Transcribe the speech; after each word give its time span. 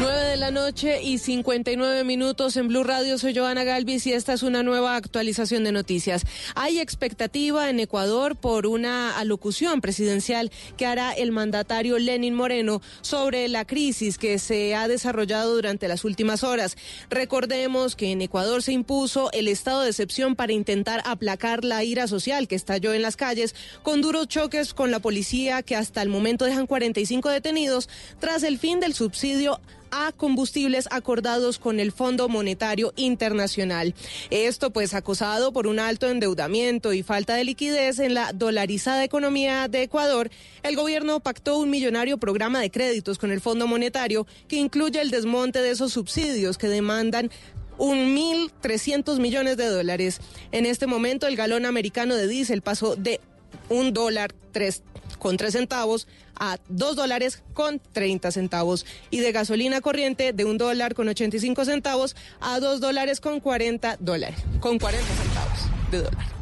9 0.00 0.20
de 0.20 0.36
la 0.36 0.52
noche 0.52 1.02
y 1.02 1.18
59 1.18 2.04
minutos 2.04 2.56
en 2.56 2.68
Blue 2.68 2.84
Radio. 2.84 3.18
Soy 3.18 3.34
Joana 3.34 3.64
Galvis 3.64 4.06
y 4.06 4.12
esta 4.12 4.32
es 4.32 4.44
una 4.44 4.62
nueva 4.62 4.94
actualización 4.94 5.64
de 5.64 5.72
noticias. 5.72 6.24
Hay 6.54 6.78
expectativa 6.78 7.68
en 7.68 7.80
Ecuador 7.80 8.36
por 8.36 8.68
una 8.68 9.18
alocución 9.18 9.80
presidencial 9.80 10.52
que 10.76 10.86
hará 10.86 11.12
el 11.12 11.32
mandatario 11.32 11.98
Lenin 11.98 12.34
Moreno 12.34 12.80
sobre 13.00 13.48
la 13.48 13.64
crisis 13.64 14.18
que 14.18 14.38
se 14.38 14.76
ha 14.76 14.86
desarrollado 14.86 15.52
durante 15.52 15.88
las 15.88 16.04
últimas 16.04 16.44
horas. 16.44 16.76
Recordemos 17.10 17.96
que 17.96 18.12
en 18.12 18.22
Ecuador 18.22 18.62
se 18.62 18.72
impuso 18.72 19.32
el 19.32 19.48
estado 19.48 19.82
de 19.82 19.90
excepción 19.90 20.36
para 20.36 20.52
intentar 20.52 21.02
aplacar 21.06 21.64
la 21.64 21.82
ira 21.82 22.06
social 22.06 22.46
que 22.46 22.54
estalló 22.54 22.94
en 22.94 23.02
las 23.02 23.16
calles 23.16 23.56
con 23.82 24.00
duros 24.00 24.28
choques 24.28 24.74
con 24.74 24.92
la 24.92 25.00
policía 25.00 25.64
que 25.64 25.74
hasta 25.74 26.02
el 26.02 26.08
momento 26.08 26.44
dejan 26.44 26.68
45 26.68 27.30
detenidos 27.30 27.88
tras 28.20 28.44
el 28.44 28.58
fin 28.58 28.78
del 28.78 28.94
subsidio 28.94 29.60
a 29.90 30.12
combustibles 30.12 30.88
acordados 30.90 31.58
con 31.58 31.80
el 31.80 31.92
Fondo 31.92 32.28
Monetario 32.28 32.92
Internacional. 32.96 33.94
Esto 34.30 34.70
pues 34.70 34.94
acosado 34.94 35.52
por 35.52 35.66
un 35.66 35.78
alto 35.78 36.08
endeudamiento 36.08 36.92
y 36.92 37.02
falta 37.02 37.34
de 37.34 37.44
liquidez 37.44 37.98
en 37.98 38.14
la 38.14 38.32
dolarizada 38.32 39.04
economía 39.04 39.68
de 39.68 39.82
Ecuador, 39.82 40.30
el 40.62 40.76
gobierno 40.76 41.20
pactó 41.20 41.58
un 41.58 41.70
millonario 41.70 42.18
programa 42.18 42.60
de 42.60 42.70
créditos 42.70 43.18
con 43.18 43.30
el 43.30 43.40
Fondo 43.40 43.66
Monetario 43.66 44.26
que 44.48 44.56
incluye 44.56 45.00
el 45.00 45.10
desmonte 45.10 45.60
de 45.60 45.70
esos 45.70 45.92
subsidios 45.92 46.58
que 46.58 46.68
demandan 46.68 47.30
un 47.78 48.16
1.300 48.16 49.20
millones 49.20 49.56
de 49.56 49.66
dólares. 49.66 50.20
En 50.52 50.66
este 50.66 50.86
momento 50.86 51.26
el 51.26 51.36
galón 51.36 51.64
americano 51.64 52.16
de 52.16 52.26
diésel 52.26 52.62
pasó 52.62 52.96
de 52.96 53.20
un 53.68 53.92
dólar 53.92 54.34
tres 54.52 54.82
con 55.18 55.36
tres 55.36 55.52
centavos 55.52 56.06
a 56.38 56.58
dos 56.68 56.96
dólares 56.96 57.42
con 57.54 57.80
30 57.92 58.30
centavos 58.32 58.86
y 59.10 59.20
de 59.20 59.32
gasolina 59.32 59.80
corriente 59.80 60.32
de 60.32 60.44
un 60.44 60.58
dólar 60.58 60.94
con 60.94 61.08
85 61.08 61.64
centavos 61.64 62.16
a 62.40 62.60
dos 62.60 62.80
dólares 62.80 63.20
con 63.20 63.40
40 63.40 63.96
dólares, 64.00 64.38
con 64.60 64.78
40 64.78 65.06
centavos 65.06 65.90
de 65.90 66.02
dólar. 66.02 66.38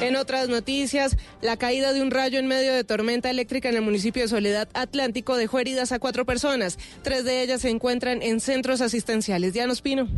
En 0.00 0.16
otras 0.16 0.48
noticias, 0.48 1.16
la 1.42 1.56
caída 1.56 1.92
de 1.92 2.02
un 2.02 2.10
rayo 2.10 2.40
en 2.40 2.48
medio 2.48 2.72
de 2.72 2.82
tormenta 2.82 3.30
eléctrica 3.30 3.68
en 3.68 3.76
el 3.76 3.82
municipio 3.82 4.22
de 4.22 4.28
Soledad 4.28 4.68
Atlántico 4.74 5.36
dejó 5.36 5.60
heridas 5.60 5.92
a 5.92 6.00
cuatro 6.00 6.26
personas. 6.26 6.76
Tres 7.02 7.24
de 7.24 7.40
ellas 7.40 7.60
se 7.60 7.70
encuentran 7.70 8.20
en 8.20 8.40
centros 8.40 8.80
asistenciales. 8.80 9.52
Diana 9.52 9.72
Ospino. 9.72 10.08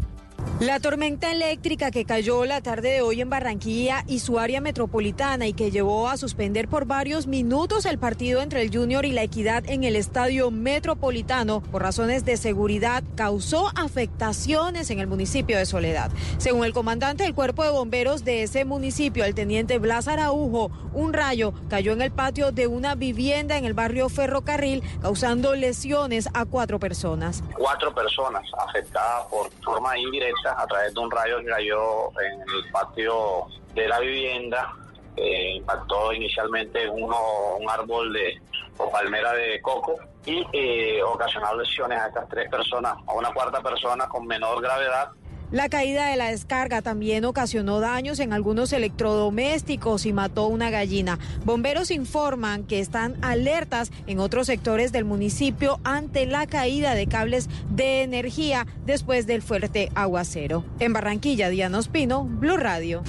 La 0.60 0.78
tormenta 0.78 1.32
eléctrica 1.32 1.90
que 1.90 2.04
cayó 2.04 2.44
la 2.44 2.60
tarde 2.60 2.90
de 2.90 3.02
hoy 3.02 3.20
en 3.20 3.28
Barranquilla 3.28 4.04
y 4.06 4.20
su 4.20 4.38
área 4.38 4.60
metropolitana 4.60 5.48
y 5.48 5.52
que 5.52 5.72
llevó 5.72 6.08
a 6.08 6.16
suspender 6.16 6.68
por 6.68 6.86
varios 6.86 7.26
minutos 7.26 7.84
el 7.86 7.98
partido 7.98 8.40
entre 8.40 8.62
el 8.62 8.74
Junior 8.74 9.04
y 9.04 9.10
la 9.10 9.24
Equidad 9.24 9.68
en 9.68 9.82
el 9.82 9.96
estadio 9.96 10.52
metropolitano 10.52 11.60
por 11.60 11.82
razones 11.82 12.24
de 12.24 12.36
seguridad 12.36 13.02
causó 13.16 13.68
afectaciones 13.74 14.90
en 14.90 15.00
el 15.00 15.08
municipio 15.08 15.58
de 15.58 15.66
Soledad. 15.66 16.12
Según 16.38 16.64
el 16.64 16.72
comandante 16.72 17.24
del 17.24 17.34
cuerpo 17.34 17.64
de 17.64 17.70
bomberos 17.70 18.24
de 18.24 18.44
ese 18.44 18.64
municipio, 18.64 19.24
el 19.24 19.34
teniente 19.34 19.78
Blas 19.78 20.06
Araujo, 20.06 20.70
un 20.92 21.12
rayo 21.12 21.52
cayó 21.68 21.92
en 21.92 22.00
el 22.00 22.12
patio 22.12 22.52
de 22.52 22.68
una 22.68 22.94
vivienda 22.94 23.58
en 23.58 23.64
el 23.64 23.74
barrio 23.74 24.08
Ferrocarril 24.08 24.84
causando 25.02 25.56
lesiones 25.56 26.28
a 26.32 26.44
cuatro 26.44 26.78
personas. 26.78 27.42
Cuatro 27.58 27.92
personas 27.92 28.44
afectadas 28.68 29.26
por 29.26 29.50
forma 29.62 29.98
indirecta 29.98 30.33
a 30.44 30.66
través 30.66 30.94
de 30.94 31.00
un 31.00 31.10
rayo 31.10 31.38
que 31.38 31.46
cayó 31.46 32.08
en 32.20 32.40
el 32.40 32.70
patio 32.72 33.46
de 33.74 33.88
la 33.88 34.00
vivienda. 34.00 34.72
Impactó 35.16 36.12
inicialmente 36.12 36.88
uno, 36.88 37.16
un 37.60 37.70
árbol 37.70 38.12
de 38.12 38.40
o 38.78 38.90
palmera 38.90 39.32
de 39.32 39.60
coco 39.62 39.94
y 40.26 40.44
eh, 40.52 41.02
ocasionó 41.02 41.54
lesiones 41.54 42.00
a 42.00 42.08
estas 42.08 42.28
tres 42.28 42.50
personas, 42.50 42.96
a 43.06 43.12
una 43.12 43.32
cuarta 43.32 43.60
persona 43.60 44.08
con 44.08 44.26
menor 44.26 44.60
gravedad 44.60 45.10
la 45.54 45.68
caída 45.68 46.08
de 46.08 46.16
la 46.16 46.30
descarga 46.30 46.82
también 46.82 47.24
ocasionó 47.24 47.78
daños 47.78 48.18
en 48.18 48.32
algunos 48.32 48.72
electrodomésticos 48.72 50.04
y 50.04 50.12
mató 50.12 50.48
una 50.48 50.68
gallina. 50.68 51.20
Bomberos 51.44 51.92
informan 51.92 52.64
que 52.64 52.80
están 52.80 53.14
alertas 53.22 53.92
en 54.08 54.18
otros 54.18 54.48
sectores 54.48 54.90
del 54.90 55.04
municipio 55.04 55.78
ante 55.84 56.26
la 56.26 56.48
caída 56.48 56.96
de 56.96 57.06
cables 57.06 57.48
de 57.70 58.02
energía 58.02 58.66
después 58.84 59.28
del 59.28 59.42
fuerte 59.42 59.92
aguacero. 59.94 60.64
En 60.80 60.92
Barranquilla, 60.92 61.48
Diana 61.50 61.78
Ospino, 61.78 62.24
Blue 62.24 62.56
Radio. 62.56 63.04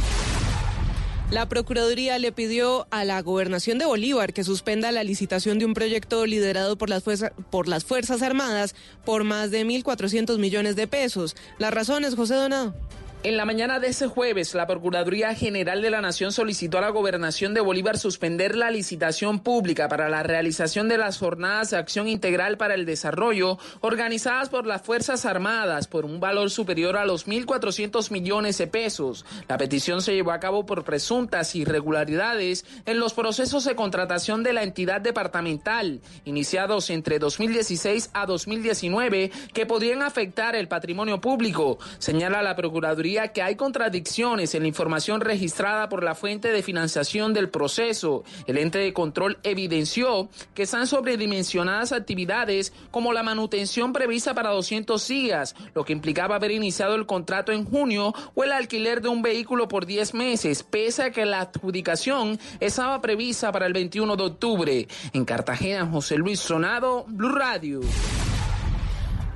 La 1.32 1.50
Procuraduría 1.50 2.20
le 2.20 2.32
pidió 2.32 2.88
a 2.92 3.04
la 3.04 3.20
Gobernación 3.22 3.80
de 3.80 3.86
Bolívar 3.86 4.32
que 4.32 4.44
suspenda 4.44 4.92
la 4.92 5.04
licitación 5.04 5.58
de 5.58 5.66
un 5.66 5.74
proyecto 5.74 6.26
liderado 6.28 6.78
por 6.78 6.90
las, 6.90 7.04
Fuerzas 7.84 8.22
Armadas 8.22 8.76
por 9.04 9.24
más 9.24 9.50
de 9.50 9.66
1.400 9.66 10.38
millones 10.38 10.76
de 10.76 10.88
pesos. 10.88 11.36
Las 11.58 11.74
razones, 11.74 12.16
José 12.16 12.36
Donado. 12.36 12.76
En 13.26 13.38
la 13.38 13.46
mañana 13.46 13.80
de 13.80 13.88
ese 13.88 14.06
jueves, 14.06 14.54
la 14.54 14.68
Procuraduría 14.68 15.34
General 15.34 15.82
de 15.82 15.90
la 15.90 16.00
Nación 16.00 16.32
solicitó 16.32 16.78
a 16.78 16.82
la 16.82 16.92
Gobernación 16.92 17.56
de 17.56 17.62
Bolívar 17.62 17.98
suspender 17.98 18.56
la 18.56 18.70
licitación 18.70 19.40
pública 19.40 19.90
para 19.90 20.10
la 20.10 20.22
realización 20.22 20.88
de 20.88 21.00
las 21.00 21.18
jornadas 21.18 21.72
de 21.72 21.78
acción 21.78 22.08
integral 22.08 22.58
para 22.58 22.76
el 22.76 22.86
desarrollo 22.86 23.58
organizadas 23.82 24.50
por 24.50 24.68
las 24.68 24.84
Fuerzas 24.84 25.26
Armadas 25.26 25.88
por 25.88 26.06
un 26.06 26.20
valor 26.20 26.52
superior 26.52 26.98
a 26.98 27.06
los 27.06 27.26
1.400 27.26 28.12
millones 28.12 28.60
de 28.60 28.68
pesos. 28.68 29.26
La 29.48 29.58
petición 29.58 30.04
se 30.04 30.14
llevó 30.14 30.32
a 30.32 30.40
cabo 30.40 30.68
por 30.68 30.84
presuntas 30.84 31.56
irregularidades 31.56 32.64
en 32.86 33.00
los 33.00 33.16
procesos 33.16 33.66
de 33.66 33.74
contratación 33.74 34.44
de 34.44 34.54
la 34.54 34.62
entidad 34.62 35.02
departamental, 35.02 36.00
iniciados 36.26 36.92
entre 36.92 37.18
2016 37.18 38.12
a 38.14 38.28
2019, 38.28 39.32
que 39.52 39.66
podrían 39.66 40.04
afectar 40.04 40.56
el 40.56 40.68
patrimonio 40.68 41.20
público, 41.20 41.80
señala 41.98 42.44
la 42.44 42.56
Procuraduría 42.56 43.15
que 43.16 43.42
hay 43.42 43.56
contradicciones 43.56 44.54
en 44.56 44.64
la 44.64 44.68
información 44.68 45.22
registrada 45.22 45.90
por 45.90 46.04
la 46.04 46.16
fuente 46.16 46.52
de 46.52 46.62
financiación 46.62 47.34
del 47.34 47.50
proceso. 47.50 48.24
El 48.46 48.58
ente 48.58 48.80
de 48.80 48.94
control 48.94 49.40
evidenció 49.44 50.30
que 50.54 50.64
están 50.64 50.88
sobredimensionadas 50.88 51.92
actividades 51.92 52.74
como 52.92 53.14
la 53.14 53.24
manutención 53.24 53.94
prevista 53.94 54.34
para 54.34 54.52
200 54.52 55.08
días, 55.08 55.56
lo 55.74 55.86
que 55.86 55.94
implicaba 55.94 56.36
haber 56.36 56.52
iniciado 56.52 56.96
el 56.96 57.06
contrato 57.06 57.52
en 57.52 57.66
junio 57.66 58.14
o 58.34 58.44
el 58.44 58.52
alquiler 58.52 59.02
de 59.02 59.10
un 59.10 59.22
vehículo 59.22 59.68
por 59.68 59.86
10 59.86 60.14
meses, 60.14 60.64
pese 60.64 61.04
a 61.04 61.12
que 61.12 61.26
la 61.26 61.42
adjudicación 61.42 62.40
estaba 62.60 63.02
prevista 63.02 63.52
para 63.52 63.66
el 63.66 63.74
21 63.74 64.16
de 64.16 64.24
octubre. 64.24 64.88
En 65.14 65.26
Cartagena, 65.26 65.86
José 65.86 66.18
Luis 66.18 66.40
Sonado, 66.40 67.06
Blue 67.08 67.30
Radio. 67.30 67.82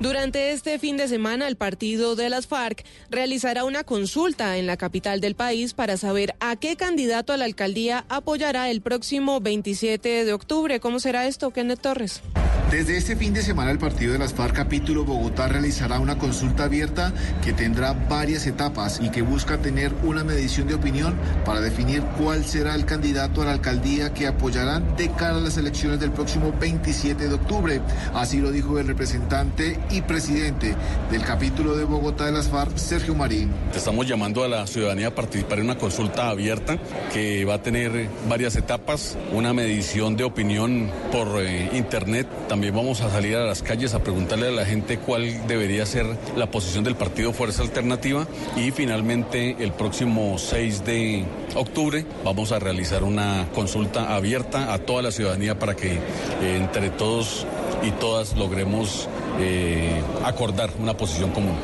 Durante 0.00 0.52
este 0.52 0.78
fin 0.78 0.96
de 0.96 1.08
semana, 1.08 1.46
el 1.46 1.56
partido 1.56 2.16
de 2.16 2.30
las 2.30 2.46
FARC 2.46 2.86
realizará 3.10 3.64
una 3.64 3.84
consulta 3.84 4.56
en 4.56 4.66
la 4.66 4.78
capital 4.78 5.20
del 5.20 5.34
país 5.34 5.74
para 5.74 5.98
saber 5.98 6.34
a 6.40 6.56
qué 6.56 6.74
candidato 6.76 7.34
a 7.34 7.36
la 7.36 7.44
alcaldía 7.44 8.06
apoyará 8.08 8.70
el 8.70 8.80
próximo 8.80 9.40
27 9.42 10.24
de 10.24 10.32
octubre. 10.32 10.80
¿Cómo 10.80 11.00
será 11.00 11.26
esto, 11.26 11.50
Kenneth 11.50 11.82
Torres? 11.82 12.22
Desde 12.70 12.96
este 12.96 13.16
fin 13.16 13.34
de 13.34 13.42
semana 13.42 13.72
el 13.72 13.78
partido 13.78 14.12
de 14.12 14.20
las 14.20 14.32
FARC 14.32 14.54
capítulo 14.54 15.04
Bogotá 15.04 15.48
realizará 15.48 15.98
una 15.98 16.18
consulta 16.18 16.64
abierta 16.64 17.12
que 17.42 17.52
tendrá 17.52 17.94
varias 17.94 18.46
etapas 18.46 19.00
y 19.02 19.10
que 19.10 19.22
busca 19.22 19.58
tener 19.58 19.92
una 20.04 20.22
medición 20.22 20.68
de 20.68 20.74
opinión 20.74 21.16
para 21.44 21.60
definir 21.60 22.00
cuál 22.16 22.44
será 22.44 22.76
el 22.76 22.84
candidato 22.84 23.42
a 23.42 23.46
la 23.46 23.52
alcaldía 23.52 24.14
que 24.14 24.28
apoyarán 24.28 24.96
de 24.96 25.10
cara 25.10 25.38
a 25.38 25.40
las 25.40 25.56
elecciones 25.56 25.98
del 25.98 26.12
próximo 26.12 26.54
27 26.60 27.28
de 27.28 27.34
octubre. 27.34 27.80
Así 28.14 28.40
lo 28.40 28.52
dijo 28.52 28.78
el 28.78 28.86
representante 28.86 29.76
y 29.90 30.02
presidente 30.02 30.76
del 31.10 31.24
capítulo 31.24 31.74
de 31.76 31.82
Bogotá 31.82 32.26
de 32.26 32.32
las 32.32 32.46
FARC, 32.46 32.76
Sergio 32.76 33.16
Marín. 33.16 33.50
Estamos 33.74 34.06
llamando 34.06 34.44
a 34.44 34.48
la 34.48 34.64
ciudadanía 34.68 35.08
a 35.08 35.14
participar 35.14 35.58
en 35.58 35.64
una 35.64 35.76
consulta 35.76 36.28
abierta 36.28 36.78
que 37.12 37.44
va 37.44 37.54
a 37.54 37.62
tener 37.62 38.08
varias 38.28 38.54
etapas, 38.54 39.18
una 39.32 39.52
medición 39.52 40.16
de 40.16 40.22
opinión 40.22 40.88
por 41.10 41.42
eh, 41.42 41.68
internet, 41.72 42.28
también 42.48 42.59
También 42.60 42.76
vamos 42.76 43.00
a 43.00 43.08
salir 43.08 43.36
a 43.36 43.46
las 43.46 43.62
calles 43.62 43.94
a 43.94 44.00
preguntarle 44.00 44.48
a 44.48 44.50
la 44.50 44.66
gente 44.66 44.98
cuál 44.98 45.46
debería 45.46 45.86
ser 45.86 46.04
la 46.36 46.50
posición 46.50 46.84
del 46.84 46.94
partido 46.94 47.32
Fuerza 47.32 47.62
Alternativa 47.62 48.26
y 48.54 48.70
finalmente 48.70 49.56
el 49.60 49.72
próximo 49.72 50.36
6 50.36 50.84
de 50.84 51.24
octubre 51.54 52.04
vamos 52.22 52.52
a 52.52 52.58
realizar 52.58 53.02
una 53.02 53.48
consulta 53.54 54.14
abierta 54.14 54.74
a 54.74 54.78
toda 54.78 55.00
la 55.00 55.10
ciudadanía 55.10 55.58
para 55.58 55.74
que 55.74 55.94
eh, 55.94 56.00
entre 56.42 56.90
todos 56.90 57.46
y 57.82 57.92
todas 57.92 58.36
logremos 58.36 59.08
eh, 59.38 60.02
acordar 60.26 60.68
una 60.78 60.94
posición 60.94 61.30
común. 61.30 61.56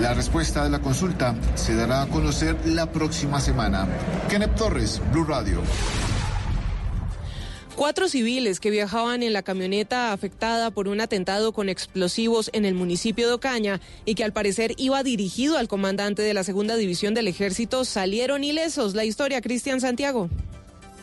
La 0.00 0.12
respuesta 0.12 0.64
de 0.64 0.70
la 0.70 0.80
consulta 0.80 1.36
se 1.54 1.76
dará 1.76 2.02
a 2.02 2.06
conocer 2.08 2.56
la 2.64 2.90
próxima 2.90 3.38
semana. 3.38 3.86
Kenneth 4.28 4.56
Torres, 4.56 5.00
Blue 5.12 5.24
Radio. 5.24 5.62
Cuatro 7.82 8.06
civiles 8.06 8.60
que 8.60 8.70
viajaban 8.70 9.24
en 9.24 9.32
la 9.32 9.42
camioneta 9.42 10.12
afectada 10.12 10.70
por 10.70 10.86
un 10.86 11.00
atentado 11.00 11.52
con 11.52 11.68
explosivos 11.68 12.48
en 12.52 12.64
el 12.64 12.74
municipio 12.74 13.26
de 13.26 13.34
Ocaña 13.34 13.80
y 14.04 14.14
que 14.14 14.22
al 14.22 14.32
parecer 14.32 14.72
iba 14.76 15.02
dirigido 15.02 15.58
al 15.58 15.66
comandante 15.66 16.22
de 16.22 16.32
la 16.32 16.44
segunda 16.44 16.76
división 16.76 17.12
del 17.12 17.26
ejército 17.26 17.84
salieron 17.84 18.44
ilesos. 18.44 18.94
La 18.94 19.04
historia, 19.04 19.40
Cristian 19.40 19.80
Santiago. 19.80 20.30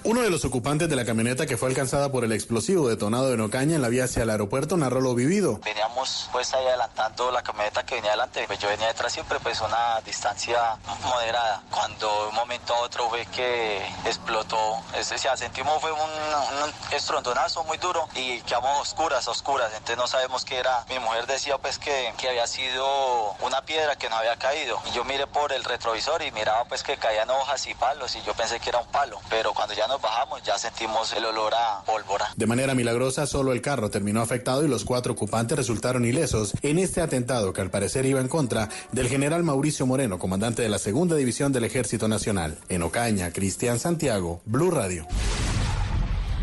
Uno 0.06 0.22
de 0.22 0.30
los 0.30 0.46
ocupantes 0.46 0.88
de 0.88 0.96
la 0.96 1.04
camioneta 1.04 1.46
que 1.46 1.58
fue 1.58 1.68
alcanzada 1.68 2.10
por 2.10 2.24
el 2.24 2.32
explosivo 2.32 2.88
detonado 2.88 3.34
en 3.34 3.42
Ocaña 3.42 3.76
en 3.76 3.82
la 3.82 3.90
vía 3.90 4.06
hacia 4.06 4.24
el 4.24 4.30
aeropuerto 4.30 4.78
narró 4.78 5.02
lo 5.02 5.14
vivido. 5.14 5.60
Veníamos 5.66 6.30
pues 6.32 6.54
ahí 6.54 6.66
adelantando 6.66 7.30
la 7.32 7.42
camioneta 7.44 7.86
que 7.86 7.96
venía 7.96 8.12
adelante, 8.12 8.46
pues 8.48 8.60
yo 8.60 8.70
venía 8.70 8.88
detrás 8.88 9.12
siempre 9.12 9.40
pues 9.42 9.60
una 9.60 10.00
distancia 10.06 10.78
moderada. 11.04 11.64
Cuando 11.70 12.08
de 12.24 12.30
un 12.30 12.36
momento 12.36 12.74
a 12.74 12.80
otro 12.80 13.10
fue 13.10 13.26
que 13.26 13.86
explotó, 14.06 14.82
es 14.98 15.10
decir, 15.10 15.30
sentimos 15.36 15.82
fue 15.82 15.92
un, 15.92 16.00
un 16.00 16.74
estrondonazo 16.94 17.66
muy 17.66 17.78
duro 17.78 18.08
y 18.16 18.40
quedamos 18.44 18.80
oscuras, 18.80 19.28
oscuras, 19.28 19.70
entonces 19.74 19.98
no 19.98 20.08
sabemos 20.08 20.46
qué 20.46 20.60
era. 20.60 20.86
Mi 20.88 20.98
mujer 21.00 21.28
decía 21.28 21.58
pues 21.58 21.78
que, 21.78 22.14
que 22.18 22.30
había 22.30 22.48
sido 22.48 23.36
una 23.42 23.62
piedra 23.64 23.98
que 23.98 24.10
no 24.10 24.16
había 24.16 24.38
caído. 24.38 24.80
Y 24.90 24.96
yo 24.96 25.04
miré 25.04 25.28
por 25.28 25.52
el 25.52 25.66
retrovisor 25.66 26.22
y 26.22 26.32
miraba 26.32 26.64
pues 26.66 26.84
que 26.84 26.96
caían 26.96 27.30
hojas 27.30 27.68
y 27.68 27.74
palos 27.74 28.16
y 28.16 28.22
yo 28.22 28.34
pensé 28.34 28.62
que 28.62 28.70
era 28.70 28.80
un 28.80 28.88
palo, 28.88 29.20
pero 29.30 29.54
cuando 29.54 29.74
ya 29.74 29.89
nos 29.90 30.02
bajamos 30.02 30.42
ya 30.44 30.58
sentimos 30.58 31.12
el 31.14 31.26
olor 31.26 31.52
a 31.54 31.84
pólvora. 31.84 32.30
De 32.36 32.46
manera 32.46 32.76
milagrosa, 32.76 33.26
solo 33.26 33.52
el 33.52 33.62
carro 33.62 33.90
terminó 33.90 34.22
afectado 34.22 34.64
y 34.64 34.68
los 34.68 34.86
cuatro 34.86 35.14
ocupantes 35.14 35.58
resultaron 35.58 36.06
ilesos 36.06 36.54
en 36.62 36.78
este 36.78 37.02
atentado 37.02 37.52
que 37.52 37.62
al 37.62 37.72
parecer 37.72 38.06
iba 38.06 38.22
en 38.22 38.28
contra 38.28 38.70
del 38.92 39.10
general 39.10 39.44
Mauricio 39.44 39.88
Moreno, 39.88 40.20
comandante 40.20 40.62
de 40.62 40.70
la 40.70 40.78
Segunda 40.78 41.16
División 41.16 41.52
del 41.52 41.64
Ejército 41.64 42.08
Nacional. 42.08 42.58
En 42.70 42.84
Ocaña, 42.84 43.32
Cristian 43.32 43.80
Santiago, 43.80 44.42
Blue 44.46 44.70
Radio. 44.70 45.08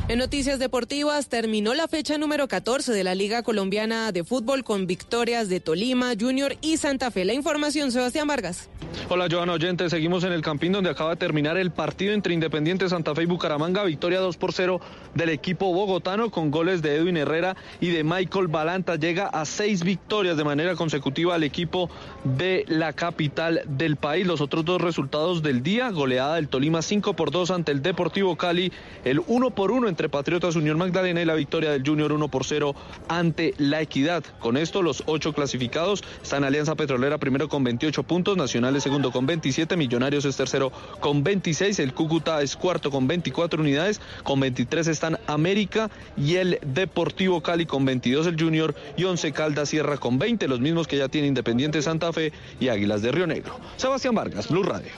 En 0.08 0.20
noticias 0.20 0.60
deportivas, 0.60 1.28
terminó 1.28 1.74
la 1.74 1.88
fecha 1.88 2.16
número 2.16 2.46
14 2.46 2.92
de 2.92 3.02
la 3.02 3.16
Liga 3.16 3.42
Colombiana 3.42 4.12
de 4.12 4.22
Fútbol 4.22 4.62
con 4.62 4.86
victorias 4.86 5.48
de 5.48 5.58
Tolima, 5.58 6.12
Junior 6.18 6.54
y 6.60 6.76
Santa 6.76 7.10
Fe. 7.10 7.24
La 7.24 7.34
información, 7.34 7.90
Sebastián 7.90 8.28
Vargas. 8.28 8.68
Hola, 9.08 9.26
Joana 9.28 9.52
Oyente. 9.52 9.90
Seguimos 9.90 10.22
en 10.22 10.32
el 10.32 10.42
Campín 10.42 10.72
donde 10.72 10.90
acaba 10.90 11.10
de 11.10 11.16
terminar 11.16 11.56
el 11.56 11.72
partido 11.72 12.14
entre 12.14 12.34
Independiente 12.34 12.88
Santa 12.88 13.16
Fe 13.16 13.24
y 13.24 13.26
Bucaramanga. 13.26 13.82
Victoria 13.82 14.20
2 14.20 14.36
por 14.36 14.52
0 14.52 14.80
del 15.14 15.28
equipo 15.28 15.72
bogotano 15.72 16.30
con 16.30 16.52
goles 16.52 16.82
de 16.82 16.94
Edwin 16.94 17.16
Herrera 17.16 17.56
y 17.80 17.90
de 17.90 18.04
Michael 18.04 18.46
Balanta. 18.46 18.94
Llega 18.94 19.26
a 19.26 19.44
seis 19.44 19.82
victorias 19.82 20.36
de 20.36 20.44
manera 20.44 20.76
consecutiva 20.76 21.34
al 21.34 21.42
equipo 21.42 21.90
de 22.22 22.64
la 22.68 22.92
capital 22.92 23.62
del 23.66 23.96
país. 23.96 24.24
Los 24.24 24.40
otros 24.40 24.64
dos 24.64 24.80
resultados 24.80 25.42
del 25.42 25.64
día, 25.64 25.90
goleada 25.90 26.36
del 26.36 26.48
Tolima 26.48 26.80
5 26.80 27.14
por 27.14 27.32
2 27.32 27.50
ante 27.50 27.72
el 27.72 27.82
Deportivo 27.82 28.36
Cali, 28.36 28.72
el 29.04 29.20
1 29.26 29.50
por 29.50 29.72
1 29.72 29.88
entre 29.96 30.10
Patriotas 30.10 30.56
Unión 30.56 30.76
Magdalena 30.76 31.22
y 31.22 31.24
la 31.24 31.34
victoria 31.34 31.70
del 31.70 31.82
Junior 31.82 32.12
1 32.12 32.28
por 32.28 32.44
0 32.44 32.74
ante 33.08 33.54
la 33.56 33.80
Equidad. 33.80 34.22
Con 34.40 34.58
esto, 34.58 34.82
los 34.82 35.02
ocho 35.06 35.32
clasificados 35.32 36.04
están 36.22 36.44
Alianza 36.44 36.74
Petrolera 36.74 37.16
primero 37.16 37.48
con 37.48 37.64
28 37.64 38.02
puntos, 38.02 38.36
Nacional 38.36 38.76
es 38.76 38.82
segundo 38.82 39.10
con 39.10 39.24
27, 39.24 39.74
Millonarios 39.74 40.26
es 40.26 40.36
tercero 40.36 40.70
con 41.00 41.24
26, 41.24 41.78
el 41.78 41.94
Cúcuta 41.94 42.42
es 42.42 42.56
cuarto 42.56 42.90
con 42.90 43.06
24 43.06 43.58
unidades, 43.58 44.02
con 44.22 44.38
23 44.38 44.86
están 44.88 45.18
América 45.26 45.88
y 46.14 46.34
el 46.34 46.58
Deportivo 46.60 47.42
Cali 47.42 47.64
con 47.64 47.86
22, 47.86 48.26
el 48.26 48.38
Junior 48.38 48.74
y 48.98 49.04
Once 49.04 49.32
Caldas 49.32 49.70
Sierra 49.70 49.96
con 49.96 50.18
20, 50.18 50.46
los 50.46 50.60
mismos 50.60 50.86
que 50.86 50.98
ya 50.98 51.08
tiene 51.08 51.28
Independiente 51.28 51.80
Santa 51.80 52.12
Fe 52.12 52.34
y 52.60 52.68
Águilas 52.68 53.00
de 53.00 53.12
Río 53.12 53.26
Negro. 53.26 53.58
Sebastián 53.78 54.14
Vargas, 54.14 54.50
Blue 54.50 54.62
Radio. 54.62 54.90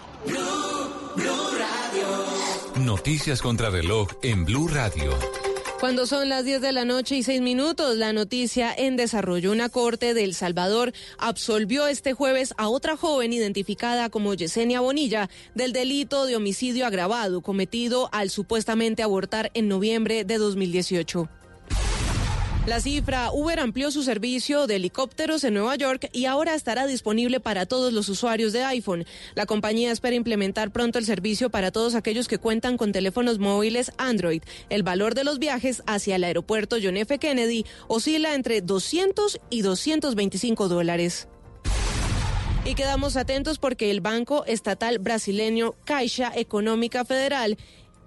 Noticias 2.84 3.42
contra 3.42 3.70
reloj 3.70 4.08
en 4.22 4.44
Blue 4.44 4.68
Radio. 4.68 5.18
Cuando 5.80 6.06
son 6.06 6.28
las 6.28 6.44
10 6.44 6.60
de 6.60 6.72
la 6.72 6.84
noche 6.84 7.16
y 7.16 7.22
6 7.22 7.40
minutos, 7.40 7.96
la 7.96 8.12
noticia 8.12 8.74
en 8.76 8.96
desarrollo. 8.96 9.52
Una 9.52 9.68
corte 9.68 10.12
de 10.12 10.24
El 10.24 10.34
Salvador 10.34 10.92
absolvió 11.18 11.86
este 11.86 12.14
jueves 12.14 12.52
a 12.56 12.68
otra 12.68 12.96
joven 12.96 13.32
identificada 13.32 14.10
como 14.10 14.34
Yesenia 14.34 14.80
Bonilla 14.80 15.30
del 15.54 15.72
delito 15.72 16.26
de 16.26 16.36
homicidio 16.36 16.86
agravado 16.86 17.40
cometido 17.40 18.08
al 18.12 18.30
supuestamente 18.30 19.02
abortar 19.02 19.50
en 19.54 19.68
noviembre 19.68 20.24
de 20.24 20.38
2018. 20.38 21.28
La 22.68 22.80
cifra, 22.80 23.32
Uber 23.32 23.60
amplió 23.60 23.90
su 23.90 24.02
servicio 24.02 24.66
de 24.66 24.76
helicópteros 24.76 25.42
en 25.42 25.54
Nueva 25.54 25.74
York 25.76 26.10
y 26.12 26.26
ahora 26.26 26.54
estará 26.54 26.86
disponible 26.86 27.40
para 27.40 27.64
todos 27.64 27.94
los 27.94 28.10
usuarios 28.10 28.52
de 28.52 28.62
iPhone. 28.62 29.06
La 29.34 29.46
compañía 29.46 29.90
espera 29.90 30.16
implementar 30.16 30.70
pronto 30.70 30.98
el 30.98 31.06
servicio 31.06 31.48
para 31.48 31.72
todos 31.72 31.94
aquellos 31.94 32.28
que 32.28 32.36
cuentan 32.36 32.76
con 32.76 32.92
teléfonos 32.92 33.38
móviles 33.38 33.90
Android. 33.96 34.42
El 34.68 34.82
valor 34.82 35.14
de 35.14 35.24
los 35.24 35.38
viajes 35.38 35.82
hacia 35.86 36.16
el 36.16 36.24
aeropuerto 36.24 36.76
John 36.80 36.98
F. 36.98 37.18
Kennedy 37.18 37.64
oscila 37.86 38.34
entre 38.34 38.60
200 38.60 39.40
y 39.48 39.62
225 39.62 40.68
dólares. 40.68 41.26
Y 42.66 42.74
quedamos 42.74 43.16
atentos 43.16 43.58
porque 43.58 43.90
el 43.90 44.02
Banco 44.02 44.44
Estatal 44.44 44.98
Brasileño 44.98 45.74
Caixa 45.86 46.32
Económica 46.34 47.06
Federal 47.06 47.56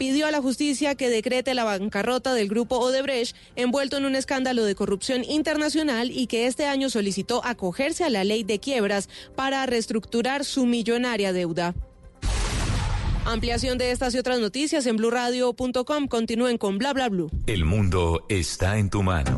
pidió 0.02 0.26
a 0.26 0.32
la 0.32 0.42
justicia 0.42 0.96
que 0.96 1.12
decrete 1.12 1.54
la 1.54 1.64
bancarrota 1.64 2.34
del 2.34 2.48
grupo 2.48 2.80
Odebrecht 2.80 3.36
envuelto 3.56 3.98
en 3.98 4.06
un 4.06 4.16
escándalo 4.16 4.66
de 4.66 4.74
corrupción 4.74 5.24
internacional 5.24 6.10
y 6.10 6.26
que 6.26 6.48
este 6.48 6.66
año 6.66 6.90
solicitó 6.90 7.46
acogerse 7.46 8.04
a 8.04 8.10
la 8.10 8.24
ley 8.24 8.44
de 8.44 8.58
quiebras 8.58 9.10
para 9.36 9.64
reestructurar 9.68 10.44
su 10.44 10.66
millonaria 10.66 11.34
deuda. 11.34 11.76
Ampliación 13.26 13.78
de 13.78 13.92
estas 13.92 14.16
y 14.16 14.18
otras 14.18 14.40
noticias 14.40 14.88
en 14.88 14.98
blurradio.com. 14.98 16.08
Continúen 16.08 16.58
con 16.58 16.80
bla 16.80 16.94
bla. 16.94 17.08
El 17.46 17.66
mundo 17.66 18.26
está 18.28 18.80
en 18.80 18.90
tu 18.90 19.04
mano. 19.04 19.38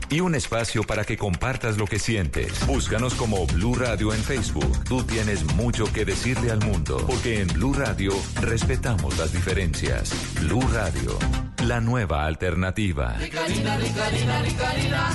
Y 0.11 0.19
un 0.19 0.35
espacio 0.35 0.83
para 0.83 1.05
que 1.05 1.15
compartas 1.15 1.77
lo 1.77 1.85
que 1.85 1.97
sientes. 1.97 2.67
Búscanos 2.67 3.13
como 3.13 3.47
Blue 3.47 3.75
Radio 3.75 4.13
en 4.13 4.21
Facebook. 4.21 4.83
Tú 4.83 5.03
tienes 5.03 5.45
mucho 5.55 5.85
que 5.93 6.03
decirle 6.03 6.51
al 6.51 6.59
mundo. 6.59 7.01
Porque 7.07 7.39
en 7.39 7.47
Blue 7.47 7.73
Radio 7.73 8.11
respetamos 8.41 9.17
las 9.17 9.31
diferencias. 9.31 10.13
Blue 10.41 10.67
Radio, 10.73 11.17
la 11.63 11.79
nueva 11.79 12.25
alternativa. 12.25 13.15
Ricarina, 13.19 13.77
Ricarina, 13.77 14.41
Ricarina, 14.41 15.09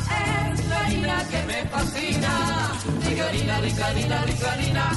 es 0.54 0.66
la 0.66 0.86
harina 0.86 1.24
que 1.30 1.42
me 1.42 1.68
fascina. 1.68 2.72
Ricarina, 3.06 3.60
Ricarina, 3.60 4.22
Ricarina, 4.24 4.92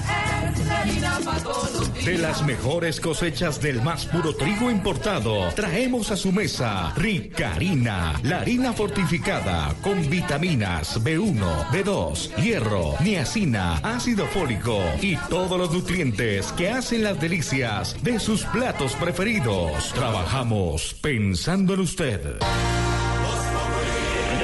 es 0.54 0.66
la 0.66 0.80
harina 0.80 1.20
para 1.26 1.44
todos. 1.44 2.06
De 2.06 2.18
las 2.18 2.46
mejores 2.46 3.02
cosechas 3.02 3.62
del 3.62 3.82
más 3.82 4.06
puro 4.06 4.34
trigo 4.34 4.72
importado, 4.72 5.50
traemos 5.54 6.12
a 6.12 6.16
su 6.16 6.32
mesa 6.32 6.94
Ricarina, 6.96 8.14
la 8.24 8.40
harina 8.40 8.72
fortificada 8.72 9.76
con 9.82 9.89
vitaminas 9.96 11.04
B1, 11.04 11.70
B2, 11.72 12.36
hierro, 12.36 12.96
niacina, 13.04 13.78
ácido 13.78 14.26
fólico 14.28 14.80
y 15.02 15.16
todos 15.30 15.58
los 15.58 15.72
nutrientes 15.72 16.52
que 16.54 16.70
hacen 16.70 17.04
las 17.04 17.20
delicias 17.20 17.96
de 18.04 18.20
sus 18.20 18.44
platos 18.46 18.94
preferidos. 18.94 19.92
Trabajamos 19.94 20.94
pensando 21.02 21.74
en 21.74 21.80
usted. 21.82 22.22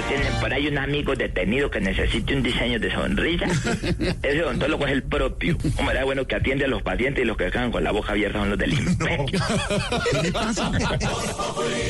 Tienen 0.08 0.34
por 0.40 0.54
ahí 0.54 0.68
un 0.68 0.78
amigo 0.78 1.16
detenido 1.16 1.70
que 1.70 1.80
necesite 1.82 2.36
un 2.36 2.44
diseño 2.44 2.80
de 2.80 2.92
sonrisa, 2.92 3.46
ese 4.24 4.44
odontólogo 4.44 4.86
es 4.86 4.94
el 4.94 5.04
propio. 5.04 5.58
Hombre, 5.78 5.96
era 5.96 6.06
bueno 6.06 6.26
que 6.26 6.36
atiende 6.36 6.66
a 6.66 6.68
los 6.68 6.82
pacientes 6.82 7.24
y 7.24 7.28
los 7.28 7.38
que 7.38 7.50
quedan 7.52 7.72
con 7.72 7.84
la 7.84 7.92
boca 7.92 8.12
abierta 8.12 8.40
son 8.40 8.50
los 8.50 8.60
del 8.60 8.74
IMPEC. 8.80 9.20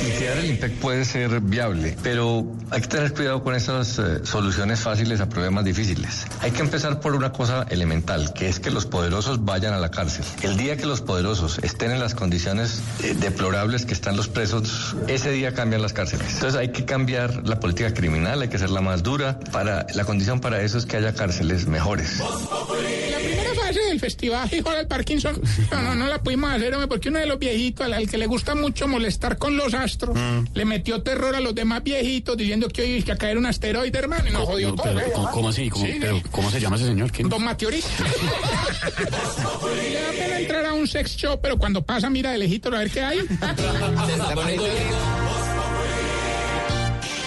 Liquidar 0.06 0.38
el 0.38 0.46
IMPEC 0.46 0.72
puede 0.74 1.06
ser 1.06 1.40
viable, 1.42 1.96
pero 2.04 2.46
hay 2.72 2.82
que 2.82 2.88
tener 2.88 3.14
cuidado 3.14 3.44
con 3.44 3.56
esas 3.56 4.00
eh, 4.00 4.26
soluciones 4.26 4.80
fáciles 4.80 5.22
a 5.22 5.30
problemas 5.30 5.66
difíciles. 5.66 6.28
Hay 6.42 6.52
que 6.52 6.62
empezar 6.62 7.00
por 7.00 7.16
una 7.16 7.32
cosa 7.32 7.66
elemental, 7.70 8.34
que 8.34 8.48
es 8.48 8.60
que 8.60 8.72
los 8.72 8.86
poderosos 8.86 9.46
vayan 9.46 9.74
a 9.74 9.80
la 9.80 9.92
cárcel. 9.92 10.26
El 10.44 10.58
día 10.58 10.78
que 10.78 10.86
los 10.86 11.02
poderosos 11.02 11.60
estén 11.60 11.92
en 11.92 12.00
las 12.00 12.16
condiciones 12.16 12.82
eh, 13.04 13.16
deplorables 13.20 13.86
que 13.86 13.94
están 13.94 14.16
los 14.16 14.28
presos, 14.28 14.96
ese 15.08 15.32
día 15.32 15.54
cambian 15.54 15.82
las 15.82 15.94
cárceles. 15.94 16.34
Entonces 16.36 16.60
hay 16.60 16.70
que 16.70 16.86
cambiar 16.86 17.48
la 17.48 17.60
política 17.60 17.94
criminal, 17.94 18.05
hay 18.14 18.50
que 18.50 18.58
hacerla 18.58 18.82
más 18.82 19.04
dura. 19.04 19.40
Para, 19.52 19.86
la 19.94 20.06
condición 20.06 20.40
para 20.40 20.62
eso 20.62 20.78
es 20.78 20.86
que 20.86 20.98
haya 20.98 21.14
cárceles 21.14 21.68
mejores. 21.68 22.20
La 22.20 23.18
primera 23.18 23.56
fase 23.56 23.80
del 23.80 24.00
festival 24.00 24.50
Hijo 24.54 24.72
del 24.72 24.88
Parkinson, 24.88 25.42
no, 25.72 25.82
no, 25.82 25.96
no 25.96 26.08
la 26.08 26.22
pudimos 26.22 26.52
hacer, 26.52 26.74
hombre, 26.74 26.88
porque 26.88 27.10
uno 27.10 27.20
de 27.20 27.26
los 27.26 27.40
viejitos, 27.40 27.86
al, 27.86 27.94
al 27.94 28.10
que 28.10 28.18
le 28.18 28.28
gusta 28.28 28.56
mucho 28.56 28.88
molestar 28.88 29.38
con 29.38 29.58
los 29.58 29.74
astros, 29.74 30.18
le 30.54 30.66
metió 30.66 31.02
terror 31.02 31.36
a 31.36 31.40
los 31.40 31.56
demás 31.56 31.84
viejitos 31.84 32.38
diciendo 32.38 32.70
que 32.70 32.84
hoy 32.84 32.92
iba 32.92 33.14
a 33.14 33.18
caer 33.18 33.38
un 33.38 33.46
asteroide, 33.48 33.98
hermano, 33.98 34.30
y 34.30 34.32
nos 34.32 34.44
jodió 34.44 34.74
todo. 34.76 34.84
Pero, 34.86 35.00
¿eh? 35.00 35.12
¿cómo, 35.14 35.32
cómo 35.32 35.50
así? 35.50 35.70
¿Cómo, 35.70 35.86
Sí, 35.86 35.98
pero, 36.00 36.22
¿Cómo 36.32 36.52
se 36.52 36.60
llama 36.60 36.76
ese 36.76 36.86
señor? 36.86 37.12
¿Quién? 37.12 37.30
Don 37.30 37.44
Mateorista. 37.44 38.04
Le 39.76 39.94
da 39.94 40.12
pena 40.12 40.40
entrar 40.40 40.66
a 40.66 40.74
un 40.74 40.88
sex 40.88 41.16
shop, 41.16 41.40
pero 41.42 41.58
cuando 41.58 41.84
pasa, 41.84 42.10
mira 42.10 42.32
de 42.32 42.38
lejito 42.38 42.70
a 42.70 42.80
ver 42.80 42.92
qué 42.92 43.02
hay. 43.02 43.20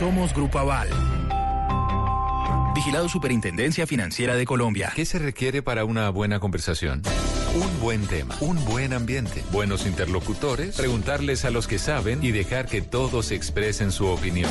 Somos 0.00 0.32
Grupo 0.32 0.58
Aval. 0.58 0.88
Vigilado 2.74 3.06
Superintendencia 3.10 3.86
Financiera 3.86 4.34
de 4.34 4.46
Colombia. 4.46 4.90
¿Qué 4.96 5.04
se 5.04 5.18
requiere 5.18 5.62
para 5.62 5.84
una 5.84 6.08
buena 6.08 6.40
conversación? 6.40 7.02
Un 7.54 7.80
buen 7.82 8.06
tema, 8.06 8.34
un 8.40 8.64
buen 8.64 8.94
ambiente, 8.94 9.44
buenos 9.52 9.84
interlocutores, 9.84 10.74
preguntarles 10.78 11.44
a 11.44 11.50
los 11.50 11.68
que 11.68 11.78
saben 11.78 12.24
y 12.24 12.30
dejar 12.30 12.64
que 12.66 12.80
todos 12.80 13.30
expresen 13.30 13.92
su 13.92 14.06
opinión. 14.06 14.50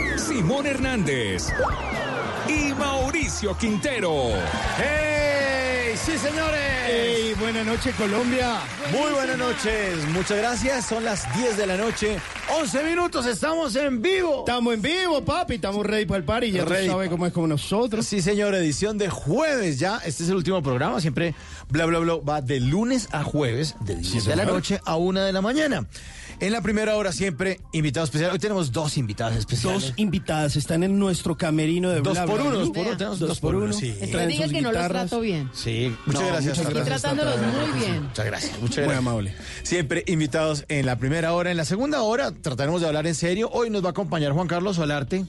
Simón 0.17 0.65
Hernández 0.65 1.47
y 2.47 2.73
Mauricio 2.73 3.57
Quintero. 3.57 4.29
¡Hey! 4.77 5.95
¡Sí, 5.95 6.17
señores! 6.17 6.59
¡Hey! 6.87 7.33
Buenas 7.39 7.65
noches, 7.65 7.95
Colombia. 7.95 8.59
Muy 8.91 9.11
buenas 9.13 9.37
noches, 9.37 10.05
muchas 10.13 10.37
gracias. 10.37 10.85
Son 10.85 11.03
las 11.03 11.33
10 11.35 11.57
de 11.57 11.65
la 11.67 11.77
noche, 11.77 12.17
11 12.59 12.83
minutos, 12.83 13.25
estamos 13.25 13.75
en 13.75 14.01
vivo. 14.01 14.39
Estamos 14.39 14.73
en 14.73 14.81
vivo, 14.81 15.23
papi. 15.23 15.55
Estamos 15.55 15.85
ready 15.85 16.05
para 16.05 16.17
el 16.17 16.23
party. 16.23 16.51
Ya 16.51 16.65
Ready. 16.65 16.87
tú 16.87 16.91
sabes 16.93 17.09
cómo 17.09 17.25
es 17.25 17.33
como 17.33 17.47
nosotros. 17.47 18.05
Sí, 18.05 18.21
señor, 18.21 18.53
edición 18.55 18.97
de 18.97 19.09
jueves 19.09 19.79
ya. 19.79 19.97
Este 20.05 20.23
es 20.23 20.29
el 20.29 20.35
último 20.35 20.61
programa. 20.61 20.99
Siempre 20.99 21.33
bla, 21.69 21.85
bla, 21.85 21.99
bla. 21.99 22.15
Va 22.17 22.41
de 22.41 22.59
lunes 22.59 23.07
a 23.11 23.23
jueves, 23.23 23.75
de 23.81 23.95
10 23.95 24.25
de 24.25 24.35
la 24.35 24.45
noche 24.45 24.79
a 24.85 24.97
1 24.97 25.21
de 25.21 25.31
la 25.31 25.41
mañana. 25.41 25.87
En 26.41 26.51
la 26.51 26.61
primera 26.61 26.95
hora 26.95 27.11
siempre 27.11 27.59
invitado 27.71 28.03
especial. 28.03 28.31
Hoy 28.31 28.39
tenemos 28.39 28.71
dos 28.71 28.97
invitadas 28.97 29.37
especiales. 29.37 29.81
Dos 29.89 29.93
invitadas 29.97 30.55
están 30.55 30.81
en 30.81 30.97
nuestro 30.97 31.37
camerino 31.37 31.91
de 31.91 32.01
Dos 32.01 32.13
Bla 32.13 32.25
por 32.25 32.41
uno, 32.41 32.51
dos 32.57 32.69
por 32.71 32.87
uno, 32.87 32.97
tenemos 32.97 33.19
dos 33.19 33.39
por 33.39 33.53
uno, 33.55 33.71
sí. 33.73 33.95
Que 33.99 34.07
Traen 34.07 34.27
diga 34.29 34.47
que 34.47 34.59
no 34.61 34.71
los 34.71 34.87
trato 34.87 35.19
bien. 35.19 35.51
Sí, 35.53 35.95
muchas 36.07 36.21
No, 36.23 36.27
gracias. 36.29 36.57
muchas 36.57 36.73
gracias. 36.73 37.01
tratándolos 37.01 37.37
muy 37.37 37.79
bien. 37.79 38.03
Muchas 38.07 38.25
gracias, 38.25 38.51
muchas 38.59 38.77
Muy 38.77 38.85
gracias. 38.85 38.97
amable. 38.97 39.35
Siempre 39.61 40.03
invitados 40.07 40.65
en 40.67 40.87
la 40.87 40.95
primera 40.97 41.31
hora. 41.33 41.51
En 41.51 41.57
la 41.57 41.65
segunda 41.65 42.01
hora 42.01 42.31
trataremos 42.31 42.81
de 42.81 42.87
hablar 42.87 43.05
en 43.05 43.13
serio. 43.13 43.47
Hoy 43.53 43.69
nos 43.69 43.83
va 43.83 43.89
a 43.89 43.91
acompañar 43.91 44.31
Juan 44.31 44.47
Carlos 44.47 44.77
Solarte. 44.77 45.19
Mi 45.19 45.25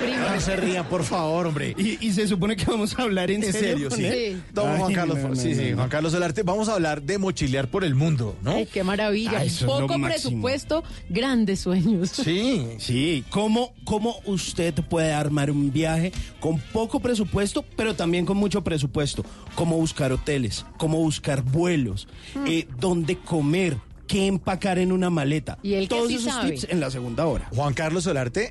prima. 0.00 0.17
No 0.38 0.44
se 0.44 0.54
rían, 0.54 0.86
por 0.86 1.02
favor, 1.02 1.48
hombre. 1.48 1.74
Y, 1.76 1.98
y 2.06 2.12
se 2.12 2.28
supone 2.28 2.54
que 2.54 2.64
vamos 2.64 2.96
a 2.96 3.02
hablar 3.02 3.28
en, 3.28 3.42
En 3.42 3.52
serio, 3.52 3.88
con 3.88 3.98
sí. 3.98 4.04
Sí. 4.08 4.40
Don 4.54 4.78
Juan 4.78 4.92
Carlos, 4.92 5.18
no, 5.18 5.30
no, 5.30 5.34
sí, 5.34 5.52
sí, 5.52 5.72
Juan. 5.72 5.88
Carlos 5.88 6.12
Solarte. 6.12 6.44
Vamos 6.44 6.68
a 6.68 6.74
hablar 6.74 7.02
de 7.02 7.18
mochilear 7.18 7.66
por 7.68 7.82
el 7.82 7.96
mundo, 7.96 8.36
¿no? 8.44 8.52
Ay, 8.52 8.66
qué 8.66 8.84
maravilla. 8.84 9.32
Ah, 9.38 9.44
eso 9.44 9.56
es 9.56 9.62
lo 9.62 9.66
Poco 9.80 9.98
máximo. 9.98 10.06
presupuesto, 10.30 10.84
grandes 11.08 11.58
sueños. 11.58 12.10
Sí. 12.10 12.68
Sí, 12.78 13.24
¿cómo, 13.30 13.74
¿cómo 13.82 14.14
usted 14.26 14.74
puede 14.74 15.12
armar 15.12 15.50
un 15.50 15.72
viaje 15.72 16.12
con 16.38 16.60
poco 16.60 17.00
presupuesto, 17.00 17.64
pero 17.76 17.96
también 17.96 18.24
con 18.24 18.36
mucho 18.36 18.62
presupuesto? 18.62 19.24
¿Cómo 19.56 19.76
buscar 19.76 20.12
hoteles? 20.12 20.64
¿Cómo 20.76 20.98
buscar 20.98 21.42
vuelos? 21.42 22.06
Eh, 22.46 22.68
¿Dónde 22.78 23.18
comer? 23.18 23.76
¿Qué 24.08 24.26
empacar 24.26 24.78
en 24.78 24.90
una 24.90 25.10
maleta? 25.10 25.58
Y 25.62 25.74
él 25.74 25.88
que 25.88 25.94
Todos 25.94 26.08
sí 26.08 26.14
esos 26.16 26.32
sabe. 26.32 26.50
tips 26.52 26.66
en 26.70 26.80
la 26.80 26.90
segunda 26.90 27.26
hora. 27.26 27.48
Juan 27.54 27.74
Carlos 27.74 28.04
Solarte 28.04 28.50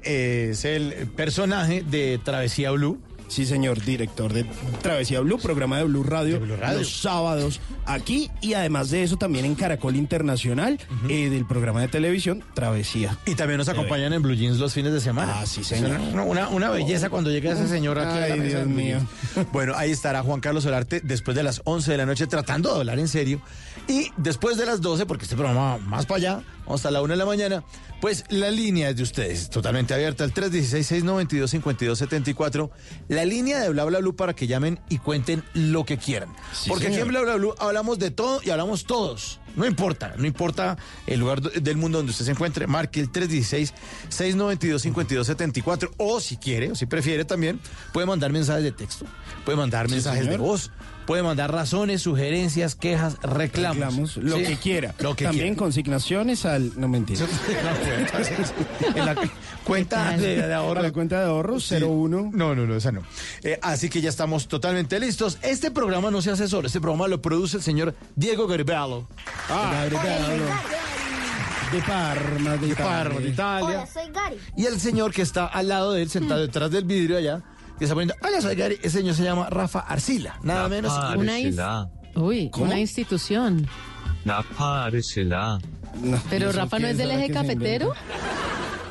es 0.49 0.63
el 0.63 0.93
personaje 1.15 1.83
de 1.83 2.19
Travesía 2.23 2.71
Blue. 2.71 2.99
Sí, 3.27 3.45
señor, 3.45 3.83
director 3.83 4.31
de 4.31 4.45
Travesía 4.81 5.19
Blue, 5.19 5.37
programa 5.37 5.77
de 5.77 5.83
Blue 5.83 6.03
Radio, 6.03 6.39
De 6.39 6.45
Blue 6.45 6.55
Radio. 6.55 6.79
los 6.79 7.01
sábados 7.01 7.59
aquí 7.85 8.31
y 8.41 8.53
además 8.53 8.89
de 8.89 9.03
eso 9.03 9.17
también 9.17 9.43
en 9.45 9.53
Caracol 9.55 9.95
Internacional 9.95 10.79
eh, 11.09 11.29
del 11.29 11.45
programa 11.45 11.81
de 11.81 11.87
televisión 11.89 12.43
Travesía. 12.53 13.17
Y 13.25 13.35
también 13.35 13.57
nos 13.57 13.67
acompañan 13.69 14.13
en 14.13 14.21
Blue 14.21 14.33
Jeans 14.33 14.57
los 14.59 14.73
fines 14.73 14.93
de 14.93 15.01
semana. 15.01 15.39
Ah, 15.41 15.45
sí, 15.45 15.63
señor. 15.63 15.99
Una, 16.25 16.47
una- 16.49 16.69
belleza 16.69 17.09
cuando 17.09 17.29
llega 17.31 17.51
ese 17.53 17.67
señor 17.67 17.97
aquí 17.99 18.17
a 18.17 18.27
la 18.27 18.33
Ay, 18.33 18.39
mesa 18.39 18.57
Dios 18.63 18.67
mío. 18.69 18.97
Bueno, 19.51 19.73
ahí 19.75 19.91
estará 19.91 20.21
Juan 20.23 20.39
Carlos 20.39 20.63
Solarte 20.63 21.01
después 21.01 21.35
de 21.35 21.43
las 21.43 21.61
11 21.65 21.91
de 21.91 21.97
la 21.97 22.05
noche 22.05 22.27
tratando 22.27 22.73
de 22.73 22.79
hablar 22.79 22.99
en 22.99 23.07
serio. 23.07 23.41
Y 23.87 24.11
después 24.17 24.57
de 24.57 24.65
las 24.65 24.81
12, 24.81 25.05
porque 25.05 25.23
este 25.23 25.35
programa 25.35 25.61
va 25.61 25.77
más 25.79 26.05
para 26.05 26.17
allá, 26.17 26.41
hasta 26.75 26.91
la 26.91 27.01
1 27.01 27.13
de 27.13 27.17
la 27.17 27.25
mañana, 27.25 27.63
pues 28.01 28.25
la 28.29 28.51
línea 28.51 28.89
es 28.89 28.97
de 28.97 29.03
ustedes, 29.03 29.49
totalmente 29.49 29.93
abierta, 29.93 30.23
el 30.23 30.33
316-692-5274. 30.33 32.69
La 33.07 33.25
línea 33.25 33.59
de 33.59 33.69
Bla 33.69 33.85
Bla 33.85 33.99
Blue 33.99 34.15
para 34.15 34.35
que 34.35 34.47
llamen 34.47 34.79
y 34.89 34.97
cuenten 34.99 35.43
lo 35.53 35.85
que 35.85 35.97
quieran. 35.97 36.29
Sí, 36.53 36.69
porque 36.69 36.87
aquí 36.87 36.97
en. 36.97 37.07
Bla 37.07 37.21
Bla 37.21 37.35
Blue 37.35 37.53
hablamos 37.59 37.99
de 37.99 38.11
todo 38.11 38.41
y 38.43 38.49
hablamos 38.49 38.85
todos. 38.85 39.39
No 39.55 39.65
importa, 39.65 40.13
no 40.17 40.27
importa 40.27 40.77
el 41.07 41.19
lugar 41.19 41.41
del 41.41 41.77
mundo 41.77 41.97
donde 41.97 42.11
usted 42.11 42.25
se 42.25 42.31
encuentre, 42.31 42.67
marque 42.67 42.99
el 42.99 43.11
316-692-5274 43.11 45.91
o 45.97 46.19
si 46.19 46.37
quiere, 46.37 46.71
o 46.71 46.75
si 46.75 46.85
prefiere 46.85 47.25
también, 47.25 47.59
puede 47.91 48.05
mandar 48.05 48.31
mensajes 48.31 48.63
de 48.63 48.71
texto, 48.71 49.07
puede 49.45 49.57
mandar 49.57 49.87
Sí, 49.87 49.95
mensajes 49.95 50.29
de 50.29 50.37
voz, 50.37 50.69
puede 51.07 51.23
mandar 51.23 51.51
razones, 51.51 52.03
sugerencias, 52.03 52.75
quejas, 52.75 53.17
reclamos. 53.23 53.77
Reclamos, 53.77 54.17
lo 54.17 54.37
Sí, 54.37 54.43
que 54.43 54.57
quiera. 54.57 54.93
Lo 54.99 55.15
que 55.15 55.23
también 55.25 55.47
quiera. 55.47 55.57
consignaciones 55.59 56.45
al... 56.45 56.79
No 56.79 56.87
mentira. 56.87 57.25
en 58.95 59.05
la 59.05 59.15
cuenta 59.63 60.15
de, 60.17 60.41
de 60.47 60.53
ahorro. 60.53 60.81
La 60.83 60.91
cuenta 60.91 61.19
de 61.21 61.25
ahorros 61.27 61.65
Sí. 61.65 61.75
01. 61.81 62.31
No, 62.33 62.53
no, 62.53 62.67
no, 62.67 62.75
esa 62.75 62.91
no. 62.91 63.01
Eh, 63.43 63.57
así 63.63 63.89
que 63.89 64.01
ya 64.01 64.09
estamos 64.09 64.47
totalmente 64.47 64.99
listos. 64.99 65.39
Este 65.41 65.71
programa 65.71 66.11
no 66.11 66.21
se 66.21 66.29
hace 66.31 66.47
solo, 66.47 66.67
este 66.67 66.79
programa 66.81 67.07
lo 67.07 67.21
produce 67.21 67.57
el 67.57 67.63
señor 67.63 67.95
Diego 68.15 68.45
Garbalo. 68.47 69.07
Ah, 69.49 69.85
de 71.71 71.81
Parma, 71.81 72.57
de, 72.57 72.67
de 72.67 72.75
Parma, 72.75 73.19
de 73.19 73.27
Italia. 73.29 73.85
soy 73.91 74.09
Gary. 74.13 74.37
Y 74.55 74.65
el 74.65 74.79
señor 74.79 75.11
que 75.11 75.21
está 75.21 75.45
al 75.47 75.67
lado 75.67 75.91
de 75.93 76.01
él, 76.03 76.09
sentado 76.09 76.39
detrás 76.41 76.71
del 76.71 76.85
vidrio 76.85 77.17
allá, 77.17 77.41
que 77.77 77.85
está 77.85 77.93
poniendo, 77.95 78.15
hola, 78.21 78.41
soy 78.41 78.55
Gary. 78.55 78.75
Ese 78.81 78.99
señor 78.99 79.15
se 79.15 79.23
llama 79.23 79.49
Rafa 79.49 79.79
Arcila, 79.79 80.39
nada 80.43 80.67
menos. 80.67 80.93
Una, 81.15 81.89
Uy, 82.15 82.49
¿Cómo? 82.49 82.65
una 82.65 82.79
institución. 82.79 83.67
Pero 86.29 86.51
Sí, 86.51 86.57
Rafa 86.57 86.79
no 86.79 86.87
es 86.87 86.97
del 86.97 87.11
eje 87.11 87.31
cafetero. 87.31 87.93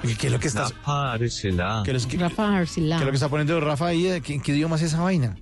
¿Y 0.02 0.14
¿Qué 0.14 0.26
es 0.28 0.32
lo 0.32 0.38
que 0.38 0.48
está, 0.48 0.64
Rafa 0.64 1.12
Arcelá. 1.12 1.82
qué 1.84 1.90
es, 1.92 2.06
Rafa 2.18 2.64
qué 2.64 3.04
lo 3.04 3.10
que 3.10 3.16
está 3.16 3.28
poniendo 3.28 3.60
Rafa 3.60 3.86
ahí? 3.88 4.06
¿En 4.06 4.22
qué, 4.22 4.40
qué 4.40 4.52
idioma 4.52 4.76
es 4.76 4.82
esa 4.82 5.00
vaina? 5.00 5.36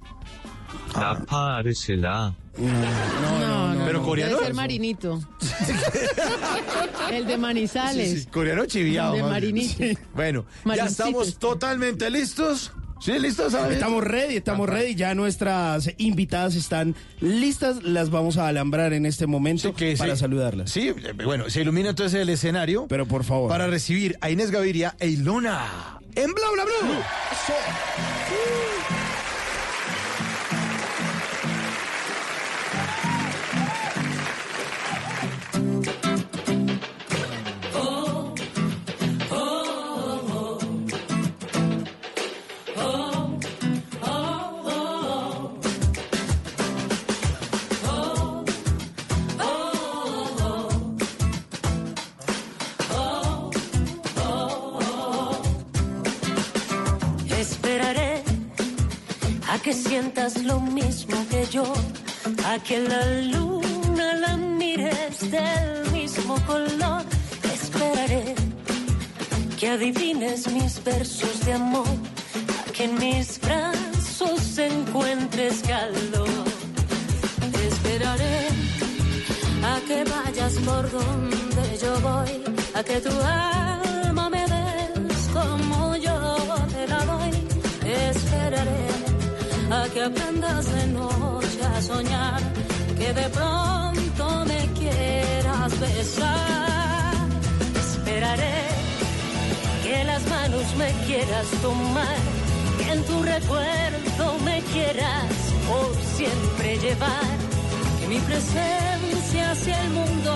Rafa 0.94 1.58
Arcelá. 1.58 2.34
No, 2.56 3.74
no, 3.74 3.84
Pero 3.84 3.98
no. 3.98 4.04
coreano. 4.04 4.34
Debe 4.34 4.46
ser 4.46 4.54
Marinito. 4.54 5.20
El 7.10 7.26
de 7.26 7.36
Manizales. 7.36 8.10
Sí, 8.10 8.20
sí, 8.20 8.26
coreano 8.26 8.64
chiviado. 8.66 9.14
De 9.14 9.22
más 9.22 9.40
bien. 9.40 9.54
Marinito. 9.54 10.00
Bueno, 10.14 10.44
ya 10.64 10.68
Marincitos. 10.68 10.90
estamos 11.06 11.38
totalmente 11.38 12.08
listos. 12.10 12.72
¿Sí, 13.00 13.18
listos? 13.18 13.52
Javier? 13.52 13.72
Estamos 13.72 14.02
ready, 14.04 14.36
estamos 14.36 14.68
ready. 14.68 14.94
Ya 14.94 15.14
nuestras 15.14 15.90
invitadas 15.98 16.54
están 16.54 16.94
listas. 17.20 17.82
Las 17.82 18.10
vamos 18.10 18.36
a 18.38 18.48
alambrar 18.48 18.92
en 18.94 19.04
este 19.06 19.26
momento 19.26 19.68
Sí, 19.70 19.74
que 19.74 19.96
para 19.96 20.14
sí. 20.14 20.20
saludarlas. 20.20 20.70
Sí, 20.70 20.92
bueno, 21.24 21.50
se 21.50 21.60
ilumina 21.62 21.90
entonces 21.90 22.20
el 22.20 22.28
escenario 22.30 22.86
Pero 22.88 23.06
por 23.06 23.24
favor. 23.24 23.48
para 23.50 23.66
recibir 23.66 24.16
a 24.20 24.30
Inés 24.30 24.50
Gaviria 24.50 24.94
e 24.98 25.08
Ilona 25.08 25.98
en 26.14 26.32
Bla 26.32 26.44
Bla 26.54 26.64
Blue. 26.64 26.94
Sientas 59.94 60.42
lo 60.42 60.58
mismo 60.58 61.16
que 61.30 61.46
yo, 61.52 61.72
a 62.50 62.58
que 62.58 62.80
la 62.80 63.02
luna 63.32 64.14
la 64.14 64.36
mires 64.36 65.20
del 65.30 65.92
mismo 65.92 66.34
color. 66.46 67.02
Esperaré 67.58 68.34
que 69.56 69.68
adivines 69.68 70.50
mis 70.50 70.82
versos 70.82 71.44
de 71.46 71.52
amor, 71.52 71.86
a 72.60 72.72
que 72.72 72.84
en 72.88 72.98
mis 72.98 73.40
brazos 73.40 74.58
encuentres 74.58 75.62
calor. 75.62 76.44
Esperaré 77.70 78.48
a 79.72 79.74
que 79.86 79.98
vayas 80.14 80.54
por 80.68 80.84
donde 80.90 81.64
yo 81.82 81.92
voy, 82.08 82.32
a 82.74 82.82
que 82.82 82.96
tu 83.00 83.14
alma 83.20 84.03
que 89.94 90.02
aprendas 90.02 90.66
de 90.74 90.86
noche 90.88 91.60
a 91.64 91.80
soñar, 91.80 92.42
que 92.98 93.12
de 93.12 93.28
pronto 93.28 94.44
me 94.44 94.62
quieras 94.80 95.70
besar. 95.78 97.14
Esperaré 97.86 98.60
que 99.84 100.02
las 100.02 100.22
manos 100.28 100.66
me 100.76 100.90
quieras 101.06 101.46
tomar, 101.62 102.18
que 102.78 102.92
en 102.92 103.04
tu 103.04 103.22
recuerdo 103.22 104.24
me 104.44 104.60
quieras 104.72 105.32
por 105.68 105.94
siempre 106.16 106.76
llevar, 106.78 107.36
que 108.00 108.08
mi 108.08 108.18
presencia 108.18 109.52
hacia 109.52 109.80
el 109.80 109.90
mundo 109.90 110.34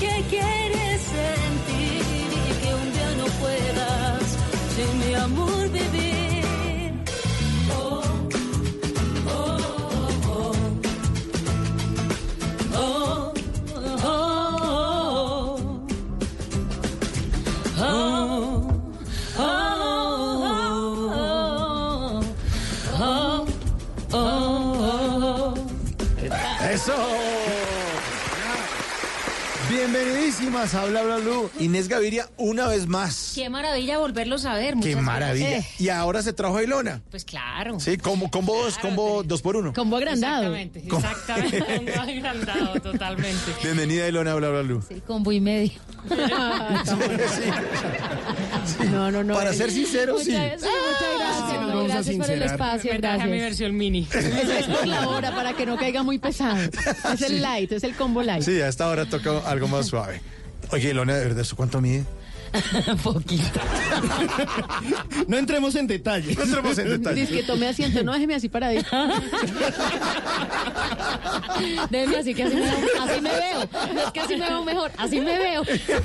que 0.00 0.14
quieres 0.30 1.00
sentir 1.18 2.26
y 2.48 2.52
que 2.60 2.70
un 2.82 2.88
día 2.94 3.10
no 3.20 3.26
puedas 3.42 4.24
sin 4.74 4.90
mi 5.00 5.14
amor 5.14 5.68
vivir. 5.68 6.23
Bienvenidísimas 30.44 30.74
a 30.74 30.84
Bla 30.90 31.02
Bla 31.02 31.16
Blue. 31.16 31.50
Inés 31.58 31.88
Gaviria 31.88 32.28
una 32.36 32.68
vez 32.68 32.86
más. 32.86 33.32
Qué 33.34 33.48
maravilla 33.48 33.96
volverlos 33.96 34.44
a 34.44 34.52
ver. 34.54 34.74
¡Qué 34.74 34.90
muchas 34.90 35.02
maravilla! 35.02 35.48
gracias. 35.50 35.80
Y 35.80 35.88
ahora 35.88 36.20
se 36.22 36.34
trajo 36.34 36.58
a 36.58 36.62
Ilona. 36.62 37.00
Pues 37.10 37.24
claro. 37.24 37.80
Sí, 37.80 37.96
combo, 37.96 38.30
combo 38.30 38.54
dos, 38.62 38.76
combo 38.76 39.22
dos 39.22 39.40
por 39.40 39.56
uno. 39.56 39.72
Combo 39.72 39.96
agrandado. 39.96 40.54
Exactamente. 40.54 41.80
Un 41.80 41.88
agrandado, 41.98 42.78
totalmente. 42.82 43.54
Bienvenida 43.62 44.06
Ilona 44.06 44.32
a 44.32 44.34
Bla 44.34 44.50
Bla 44.50 44.60
Blue. 44.60 44.84
Sí, 44.86 45.00
combo 45.06 45.32
y 45.32 45.40
medio. 45.40 45.80
No, 48.90 49.10
no, 49.10 49.24
no. 49.24 49.34
Para 49.34 49.52
ser 49.52 49.70
sincero, 49.70 50.14
Muchas- 50.14 50.26
sí. 50.26 50.32
muchas 50.32 50.60
gracias. 51.18 51.50
sí, 51.50 51.56
nos 51.56 51.60
no, 51.60 51.66
vamos 51.68 51.90
a 51.90 51.94
gracias 51.94 52.16
por 52.16 52.30
el 52.30 52.42
espacio, 52.42 52.92
Me 52.92 52.98
traje 53.00 53.16
mi 53.18 53.22
gracias. 53.30 53.42
versión 53.42 53.76
mini. 53.76 54.08
Es, 54.14 54.66
por 54.66 54.86
la 54.86 55.08
hora, 55.08 55.34
para 55.34 55.52
que 55.54 55.66
no 55.66 55.76
caiga 55.76 56.02
muy 56.02 56.18
pesado. 56.18 56.56
Es 57.14 57.22
el 57.22 57.42
light, 57.42 57.72
es 57.72 57.84
el 57.84 57.94
combo 57.94 58.22
light. 58.22 58.42
Sí, 58.42 58.60
a 58.60 58.68
esta 58.68 58.88
hora 58.88 59.06
toca 59.06 59.38
algo 59.48 59.68
más 59.68 59.86
suave. 59.86 60.20
Oye, 60.70 60.90
Ilona, 60.90 61.14
¿de 61.14 61.24
verdad 61.24 61.40
eso 61.40 61.56
cuánto 61.56 61.80
mide? 61.80 62.04
Poquito. 63.02 63.60
No 65.28 65.38
entremos 65.38 65.74
en 65.74 65.86
detalle. 65.86 66.34
No 66.34 66.42
entremos 66.42 66.78
en 66.78 66.88
detalle. 66.90 67.20
Dice 67.22 67.34
que 67.34 67.42
tome 67.42 67.68
asiento, 67.68 68.02
no 68.02 68.12
déjeme 68.12 68.34
así 68.34 68.48
paradito. 68.48 68.88
Déjeme 71.90 72.16
así 72.16 72.34
que 72.34 72.42
así 72.44 72.54
me, 72.54 72.62
veo, 72.62 73.02
así 73.02 73.20
me 73.20 73.30
veo. 73.30 73.68
No 73.94 74.00
es 74.00 74.12
que 74.12 74.20
así 74.20 74.36
me 74.36 74.48
veo 74.48 74.64
mejor, 74.64 74.90
así 74.98 75.20
me 75.20 75.38
veo. 75.38 75.62
Pero, 75.64 76.02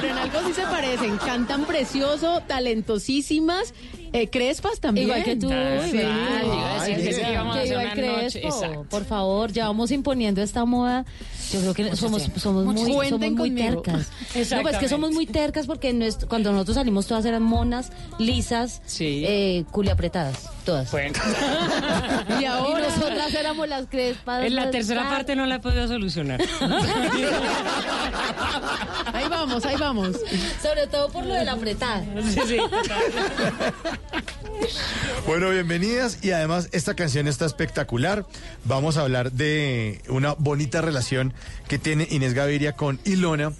pero 0.00 0.08
en 0.08 0.18
algo 0.18 0.40
sí 0.46 0.54
se 0.54 0.62
parecen. 0.62 1.16
Cantan 1.18 1.64
precioso, 1.64 2.42
talentosísimas. 2.46 3.74
Eh, 4.12 4.28
crespas 4.28 4.80
también. 4.80 5.06
Igual 5.08 5.24
que 5.24 5.36
tú, 5.36 5.48
Sí. 5.48 5.92
que 5.92 7.12
sí, 7.12 7.20
íbamos 7.30 7.56
a 7.56 7.60
hacer 7.60 7.76
una 7.76 7.94
noche. 7.94 8.42
Por 8.90 9.04
favor, 9.04 9.52
ya 9.52 9.66
vamos 9.66 9.90
imponiendo 9.90 10.42
esta 10.42 10.64
moda. 10.64 11.04
Yo 11.52 11.60
creo 11.60 11.74
que 11.74 11.96
somos, 11.96 12.28
somos 12.36 12.64
muy, 12.64 13.08
somos 13.08 13.30
muy 13.32 13.50
tercas. 13.52 14.08
No, 14.50 14.62
pues 14.62 14.76
que 14.78 14.88
somos 14.88 15.12
muy 15.12 15.26
tercas 15.26 15.66
porque 15.66 15.92
nuestro- 15.92 16.28
cuando 16.28 16.52
nosotros 16.52 16.76
salimos 16.76 17.06
todas 17.06 17.24
eran 17.24 17.42
monas, 17.42 17.90
lisas, 18.18 18.82
Sí. 18.86 19.24
eh, 19.26 19.64
culiapretadas, 19.70 20.48
todas. 20.68 20.92
Y 22.40 22.44
ahora 22.44 22.78
Y 22.78 22.82
nosotras 22.82 23.32
éramos 23.34 23.66
las 23.68 23.86
crespas. 23.86 24.44
En 24.44 24.54
la 24.54 24.70
tercera 24.70 25.08
parte 25.08 25.34
no 25.34 25.46
la 25.46 25.54
he 25.56 25.60
podido 25.60 25.88
solucionar. 25.88 26.42
ahí 29.14 29.28
vamos, 29.30 29.64
ahí 29.64 29.76
vamos. 29.76 30.18
Sobre 30.62 30.86
todo 30.86 31.08
por 31.10 31.24
lo 31.24 31.32
de 31.32 31.46
la 31.46 31.52
apretada. 31.52 32.04
Sí, 32.22 32.40
sí. 32.46 32.58
Bueno, 35.26 35.48
bienvenidas 35.48 36.22
y 36.22 36.32
además 36.32 36.68
esta 36.72 36.94
canción 36.94 37.28
está 37.28 37.46
espectacular. 37.46 38.26
Vamos 38.64 38.98
a 38.98 39.00
hablar 39.02 39.32
de 39.32 40.02
una 40.08 40.34
bonita 40.34 40.82
relación 40.82 41.32
que 41.66 41.78
tiene 41.78 42.06
Inés 42.10 42.34
Gaviria 42.34 42.74
con 42.74 43.00
Ilona. 43.04 43.52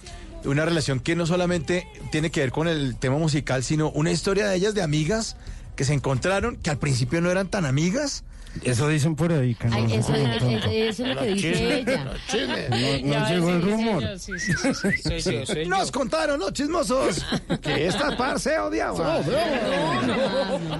Una 0.45 0.63
relación 0.63 0.99
que 0.99 1.15
no 1.15 1.25
solamente 1.25 1.87
tiene 2.11 2.29
que 2.29 2.41
ver 2.41 2.51
con 2.51 2.67
el 2.67 2.97
tema 2.97 3.17
musical, 3.17 3.63
sino 3.63 3.89
una 3.89 4.11
historia 4.11 4.47
de 4.47 4.55
ellas 4.55 4.75
de 4.75 4.83
amigas 4.83 5.35
que 5.79 5.85
se 5.85 5.93
encontraron, 5.93 6.57
que 6.57 6.69
al 6.69 6.77
principio 6.77 7.21
no 7.21 7.31
eran 7.31 7.47
tan 7.47 7.63
amigas. 7.65 8.25
Eso 8.63 8.89
dicen 8.89 9.15
por 9.15 9.31
ahí, 9.31 9.55
que 9.55 9.67
Ay, 9.71 9.83
no- 9.87 9.93
eso, 9.93 10.13
es- 10.13 10.41
es- 10.43 10.65
eso 10.65 11.05
es 11.05 11.15
lo 11.15 11.21
que 11.21 11.27
dice 11.35 11.79
ella. 11.79 12.03
No, 13.03 13.19
no 13.19 13.29
llegó 13.29 13.49
el 13.51 13.61
rumor. 13.61 14.03
Sí, 14.19 14.33
sí, 14.39 14.51
sí, 14.51 14.73
sí, 14.73 14.73
soy 14.99 15.21
yo, 15.21 15.45
soy 15.45 15.63
yo. 15.63 15.69
Nos 15.69 15.89
contaron, 15.91 16.37
¿no, 16.37 16.51
chismosos? 16.51 17.25
que 17.61 17.87
esta 17.87 18.17
par 18.17 18.41
se 18.41 18.59
odiaba. 18.59 19.21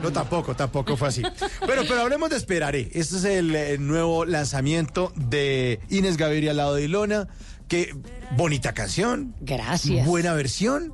No, 0.03 0.11
tampoco, 0.11 0.53
tampoco 0.53 0.97
fue 0.97 1.07
así. 1.07 1.21
Pero, 1.65 1.83
pero 1.87 2.01
hablemos 2.01 2.29
de 2.29 2.35
Esperaré. 2.35 2.89
Este 2.93 3.15
es 3.15 3.23
el 3.23 3.55
eh, 3.55 3.77
nuevo 3.77 4.25
lanzamiento 4.25 5.13
de 5.15 5.79
Inés 5.89 6.17
Gaviria 6.17 6.51
al 6.51 6.57
lado 6.57 6.75
de 6.75 6.83
Ilona. 6.83 7.29
Qué 7.69 7.95
bonita 8.35 8.73
canción. 8.73 9.33
Gracias. 9.39 10.05
Buena 10.05 10.33
versión 10.33 10.91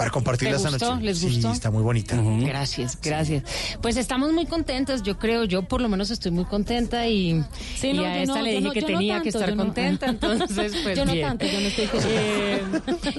para 0.00 0.10
compartirla 0.10 0.52
¿Les 0.56 0.60
esta 0.64 0.70
gustó? 0.70 0.94
noche. 0.94 1.04
¿Les 1.04 1.18
Sí, 1.18 1.42
está 1.52 1.70
muy 1.70 1.82
bonita. 1.82 2.16
Gracias, 2.40 2.98
gracias. 3.02 3.42
Pues 3.82 3.98
estamos 3.98 4.32
muy 4.32 4.46
contentas, 4.46 5.02
yo 5.02 5.18
creo, 5.18 5.44
yo 5.44 5.60
por 5.64 5.82
lo 5.82 5.90
menos 5.90 6.10
estoy 6.10 6.30
muy 6.32 6.46
contenta 6.46 7.06
y, 7.06 7.44
Sí, 7.76 7.88
y 7.88 7.92
no, 7.92 8.04
a 8.04 8.16
esta 8.18 8.36
no, 8.36 8.40
le 8.42 8.50
dije 8.52 8.62
no, 8.62 8.70
que 8.72 8.80
tenía 8.80 9.20
que 9.20 9.28
estar 9.28 9.54
contenta, 9.54 10.06
entonces 10.08 10.72
pues 10.82 10.96
Yo 10.96 11.04
no 11.04 11.12
bien. 11.12 11.26
tanto, 11.28 11.44
yo 11.44 11.60
no 11.60 11.66
estoy 11.66 11.84
Eh, 12.06 12.62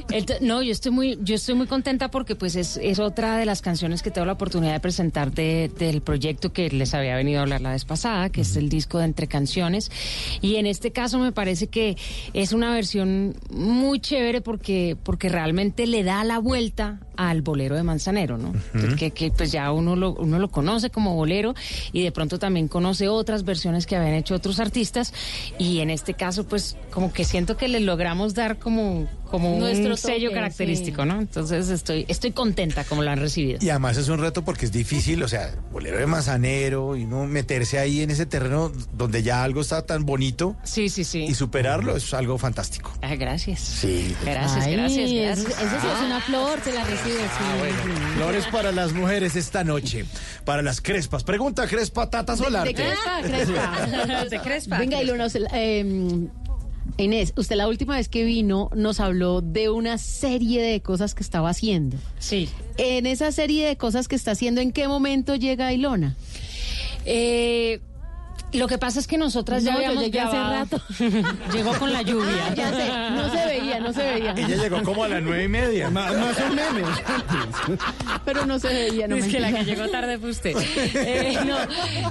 ent- 0.10 0.40
no, 0.42 0.64
yo 0.64 0.72
estoy 0.72 0.92
muy, 0.92 1.20
yo 1.22 1.36
estoy 1.36 1.54
muy 1.54 1.68
contenta 1.68 2.10
porque 2.10 2.36
pues 2.36 2.56
es, 2.56 2.78
es 2.82 2.98
otra 2.98 3.38
de 3.38 3.46
las 3.46 3.62
canciones 3.62 4.02
que 4.02 4.10
tengo 4.10 4.26
la 4.26 4.34
oportunidad 4.34 4.74
de 4.74 4.80
presentar 4.80 5.32
de- 5.32 5.70
del 5.78 6.02
proyecto 6.02 6.52
que 6.52 6.72
les 6.72 6.96
había 6.96 7.16
venido 7.16 7.42
a 7.42 7.44
hablar 7.44 7.62
la 7.62 7.74
vez 7.74 7.86
pasada, 7.86 8.30
que 8.32 8.42
es 8.42 8.56
el 8.56 8.70
disco 8.70 8.98
de 8.98 9.06
Entre 9.06 9.28
Canciones. 9.28 9.92
Y 10.42 10.56
en 10.56 10.66
este 10.66 10.92
caso 10.92 11.20
me 11.20 11.32
parece 11.32 11.68
que 11.68 11.96
es 12.34 12.54
una 12.54 12.74
versión 12.74 13.36
muy 13.52 14.00
chévere 14.00 14.42
porque, 14.42 14.98
porque 15.04 15.30
realmente 15.30 15.86
le 15.86 16.04
da 16.04 16.24
la 16.24 16.40
vuelta 16.40 16.71
vuelta 16.72 17.11
al 17.30 17.42
bolero 17.42 17.76
de 17.76 17.84
Manzanero, 17.84 18.38
¿no? 18.38 18.54
Entonces, 18.74 18.96
que, 18.96 19.12
que, 19.12 19.32
pues 19.32 19.52
ya 19.52 19.72
uno 19.72 19.96
lo, 19.96 20.14
uno 20.14 20.40
lo 20.40 20.50
conoce 20.50 20.90
como 20.90 21.16
bolero 21.16 21.54
y 21.92 22.04
de 22.04 22.12
pronto 22.12 22.40
también 22.40 22.68
conoce 22.68 23.08
otras 23.08 23.44
versiones 23.44 23.86
que 23.86 23.96
habían 23.96 24.14
hecho 24.14 24.36
otros 24.36 24.60
artistas 24.60 25.14
y 25.58 25.80
en 25.80 25.90
este 25.90 26.14
caso 26.14 26.46
pues 26.46 26.78
como 26.92 27.14
que 27.14 27.24
siento 27.24 27.58
que 27.58 27.68
le 27.68 27.80
logramos 27.80 28.34
dar 28.34 28.58
como, 28.58 29.08
como 29.30 29.58
Nuestro 29.58 29.92
un 29.92 29.98
sello 29.98 30.32
característico, 30.32 31.04
sí. 31.04 31.08
¿no? 31.08 31.20
Entonces 31.20 31.70
estoy, 31.70 32.06
estoy 32.08 32.32
contenta 32.32 32.84
como 32.84 33.04
lo 33.04 33.12
han 33.12 33.20
recibido. 33.20 33.60
Y 33.62 33.70
además 33.70 33.98
es 33.98 34.10
un 34.10 34.20
reto 34.20 34.44
porque 34.44 34.66
es 34.66 34.72
difícil, 34.72 35.22
o 35.24 35.28
sea, 35.28 35.54
bolero 35.72 35.98
de 35.98 36.06
manzanero 36.06 36.96
y 36.96 37.06
no 37.06 37.26
meterse 37.28 37.80
ahí 37.80 38.02
en 38.02 38.12
ese 38.12 38.26
terreno 38.26 38.72
donde 38.94 39.24
ya 39.24 39.44
algo 39.44 39.62
está 39.62 39.86
tan 39.86 40.06
bonito. 40.06 40.56
Sí, 40.64 40.90
sí, 40.90 41.04
sí. 41.04 41.26
Y 41.26 41.36
superarlo 41.36 41.96
es 41.96 42.14
algo 42.14 42.38
fantástico. 42.38 42.92
Ah, 43.02 43.16
gracias. 43.16 43.60
Sí. 43.60 44.16
Gracias, 44.24 44.66
Ay, 44.66 44.76
gracias, 44.76 45.12
gracias. 45.12 45.40
Eso, 45.40 45.82
sí 45.82 45.88
es 45.88 46.06
una 46.06 46.22
flor, 46.22 46.60
se 46.64 46.74
la 46.74 46.84
sí. 47.12 48.16
Flores 48.16 48.46
para 48.52 48.72
las 48.72 48.94
mujeres 48.94 49.36
esta 49.36 49.64
noche. 49.64 50.06
Para 50.46 50.62
las 50.62 50.82
crespas. 50.82 51.24
Pregunta 51.24 51.68
Crespa 51.68 52.10
Tata 52.10 52.36
Solar. 52.36 52.68
De 52.68 52.74
Crespa, 52.74 53.22
Crespa. 53.22 54.26
De 54.30 54.40
Crespa. 54.40 54.78
Venga, 54.78 55.02
Ilona, 55.02 55.28
eh, 55.54 56.28
Inés, 56.98 57.34
usted 57.36 57.56
la 57.56 57.68
última 57.68 57.96
vez 57.96 58.10
que 58.10 58.24
vino 58.24 58.70
nos 58.76 59.00
habló 59.00 59.42
de 59.42 59.70
una 59.70 59.98
serie 59.98 60.62
de 60.62 60.82
cosas 60.82 61.16
que 61.16 61.24
estaba 61.24 61.50
haciendo. 61.50 61.98
Sí. 62.20 62.50
En 62.78 63.06
esa 63.06 63.32
serie 63.32 63.68
de 63.68 63.78
cosas 63.78 64.08
que 64.08 64.16
está 64.16 64.32
haciendo, 64.32 64.62
¿en 64.62 64.72
qué 64.72 64.88
momento 64.88 65.36
llega 65.36 65.74
Ilona? 65.74 66.16
Eh, 67.06 67.82
lo 68.54 68.68
que 68.68 68.78
pasa 68.78 69.00
es 69.00 69.08
que 69.08 69.18
nosotras 69.18 69.64
ya 69.64 69.72
No, 69.72 69.78
habíamos 69.78 70.04
llegué 70.04 70.20
hace 70.20 70.36
grabado. 70.38 70.54
rato. 70.56 70.82
Llegó 71.54 71.74
con 71.80 71.92
la 71.94 72.02
lluvia. 72.02 72.46
Ah, 72.50 72.54
ya 72.56 72.70
sé, 72.74 72.88
no 73.16 73.30
se 73.32 73.46
veía, 73.46 73.80
no 73.80 73.94
se 73.94 74.04
veía. 74.04 74.32
Ella 74.32 74.48
llegó 74.64 74.84
como 74.84 75.04
a 75.04 75.08
las 75.08 75.22
nueve 75.24 75.44
y 75.46 75.48
media. 75.48 75.90
Más, 75.90 76.14
más 76.18 76.38
o 76.40 76.50
menos. 76.54 76.90
Pero 78.26 78.46
no 78.46 78.60
se 78.60 78.68
veía, 78.68 79.08
no 79.08 79.16
es 79.16 79.28
que 79.28 79.40
la 79.40 79.52
que 79.52 79.64
llegó 79.64 79.88
tarde 79.90 80.18
fue 80.20 80.30
usted. 80.32 80.56
Eh, 80.58 81.38
no, 81.46 81.56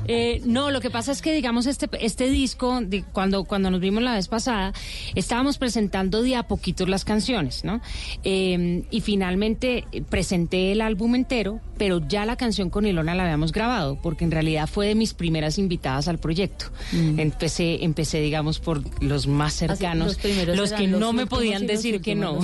eh, 0.06 0.40
no, 0.44 0.70
lo 0.70 0.80
que 0.80 0.90
pasa 0.90 1.12
es 1.12 1.22
que, 1.22 1.32
digamos, 1.32 1.66
este, 1.66 1.88
este 2.00 2.28
disco, 2.30 2.80
de- 2.80 3.04
cuando, 3.12 3.44
cuando 3.44 3.70
nos 3.70 3.80
vimos 3.80 4.02
la 4.02 4.14
vez 4.14 4.28
pasada, 4.28 4.72
estábamos 5.14 5.58
presentando 5.58 6.22
de 6.22 6.36
a 6.36 6.44
poquitos 6.44 6.88
las 6.88 7.04
canciones, 7.04 7.64
¿no? 7.64 7.80
Eh, 8.24 8.84
y 8.90 9.00
finalmente 9.00 9.84
presenté 10.08 10.72
el 10.72 10.80
álbum 10.80 11.14
entero, 11.14 11.60
pero 11.78 12.00
ya 12.06 12.24
la 12.26 12.36
canción 12.36 12.70
con 12.70 12.86
Ilona 12.86 13.14
la 13.14 13.24
habíamos 13.24 13.52
grabado, 13.52 13.98
porque 14.02 14.24
en 14.24 14.30
realidad 14.30 14.68
fue 14.68 14.86
de 14.88 14.94
mis 14.94 15.14
primeras 15.14 15.58
invitadas 15.58 16.08
al 16.08 16.16
proyecto. 16.18 16.29
Empecé, 16.92 17.84
empecé, 17.84 18.20
digamos, 18.20 18.58
por 18.58 18.82
los 19.02 19.26
más 19.26 19.54
cercanos, 19.54 20.16
los 20.56 20.72
que 20.72 20.86
los 20.88 21.00
no 21.00 21.12
me 21.12 21.26
podían 21.26 21.64
y 21.64 21.66
decir 21.66 22.00
que 22.00 22.14
no. 22.14 22.38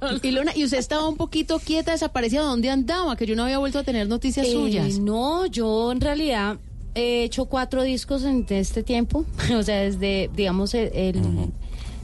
los 0.00 0.22
Ilona, 0.24 0.52
y 0.56 0.64
usted 0.64 0.78
estaba 0.78 1.08
un 1.08 1.16
poquito 1.16 1.58
quieta, 1.58 1.92
desaparecida. 1.92 2.42
¿Dónde 2.42 2.70
andaba? 2.70 3.16
Que 3.16 3.26
yo 3.26 3.36
no 3.36 3.44
había 3.44 3.58
vuelto 3.58 3.78
a 3.78 3.82
tener 3.84 4.08
noticias 4.08 4.46
Eh, 4.46 4.52
suyas. 4.52 4.98
No, 4.98 5.46
yo 5.46 5.92
en 5.92 6.00
realidad 6.00 6.56
he 6.94 7.24
hecho 7.24 7.46
cuatro 7.46 7.82
discos 7.82 8.24
en 8.24 8.46
este 8.50 8.82
tiempo. 8.82 9.24
o 9.56 9.62
sea, 9.62 9.80
desde, 9.80 10.30
digamos, 10.34 10.74
el, 10.74 10.90
el- 10.94 11.22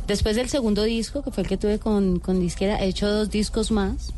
después 0.06 0.34
del 0.36 0.48
segundo 0.48 0.82
disco, 0.82 1.22
que 1.22 1.30
fue 1.30 1.42
el 1.44 1.48
que 1.48 1.56
tuve 1.56 1.78
con, 1.78 2.18
con 2.18 2.40
disquera, 2.40 2.82
he 2.82 2.88
hecho 2.88 3.08
dos 3.08 3.30
discos 3.30 3.70
más. 3.70 4.12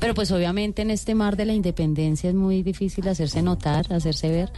Pero 0.00 0.14
pues 0.14 0.30
obviamente 0.32 0.82
en 0.82 0.90
este 0.90 1.14
mar 1.14 1.36
de 1.36 1.44
la 1.46 1.52
independencia 1.54 2.28
es 2.30 2.34
muy 2.36 2.62
difícil 2.62 3.06
hacerse 3.08 3.42
notar, 3.42 3.92
hacerse 3.92 4.28
ver. 4.30 4.50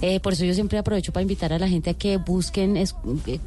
Eh, 0.00 0.20
por 0.20 0.32
eso 0.32 0.44
yo 0.44 0.54
siempre 0.54 0.78
aprovecho 0.78 1.12
para 1.12 1.22
invitar 1.22 1.52
a 1.52 1.58
la 1.58 1.68
gente 1.68 1.90
a 1.90 1.94
que 1.94 2.16
busquen, 2.16 2.76
es- 2.76 2.94
eh, 3.26 3.38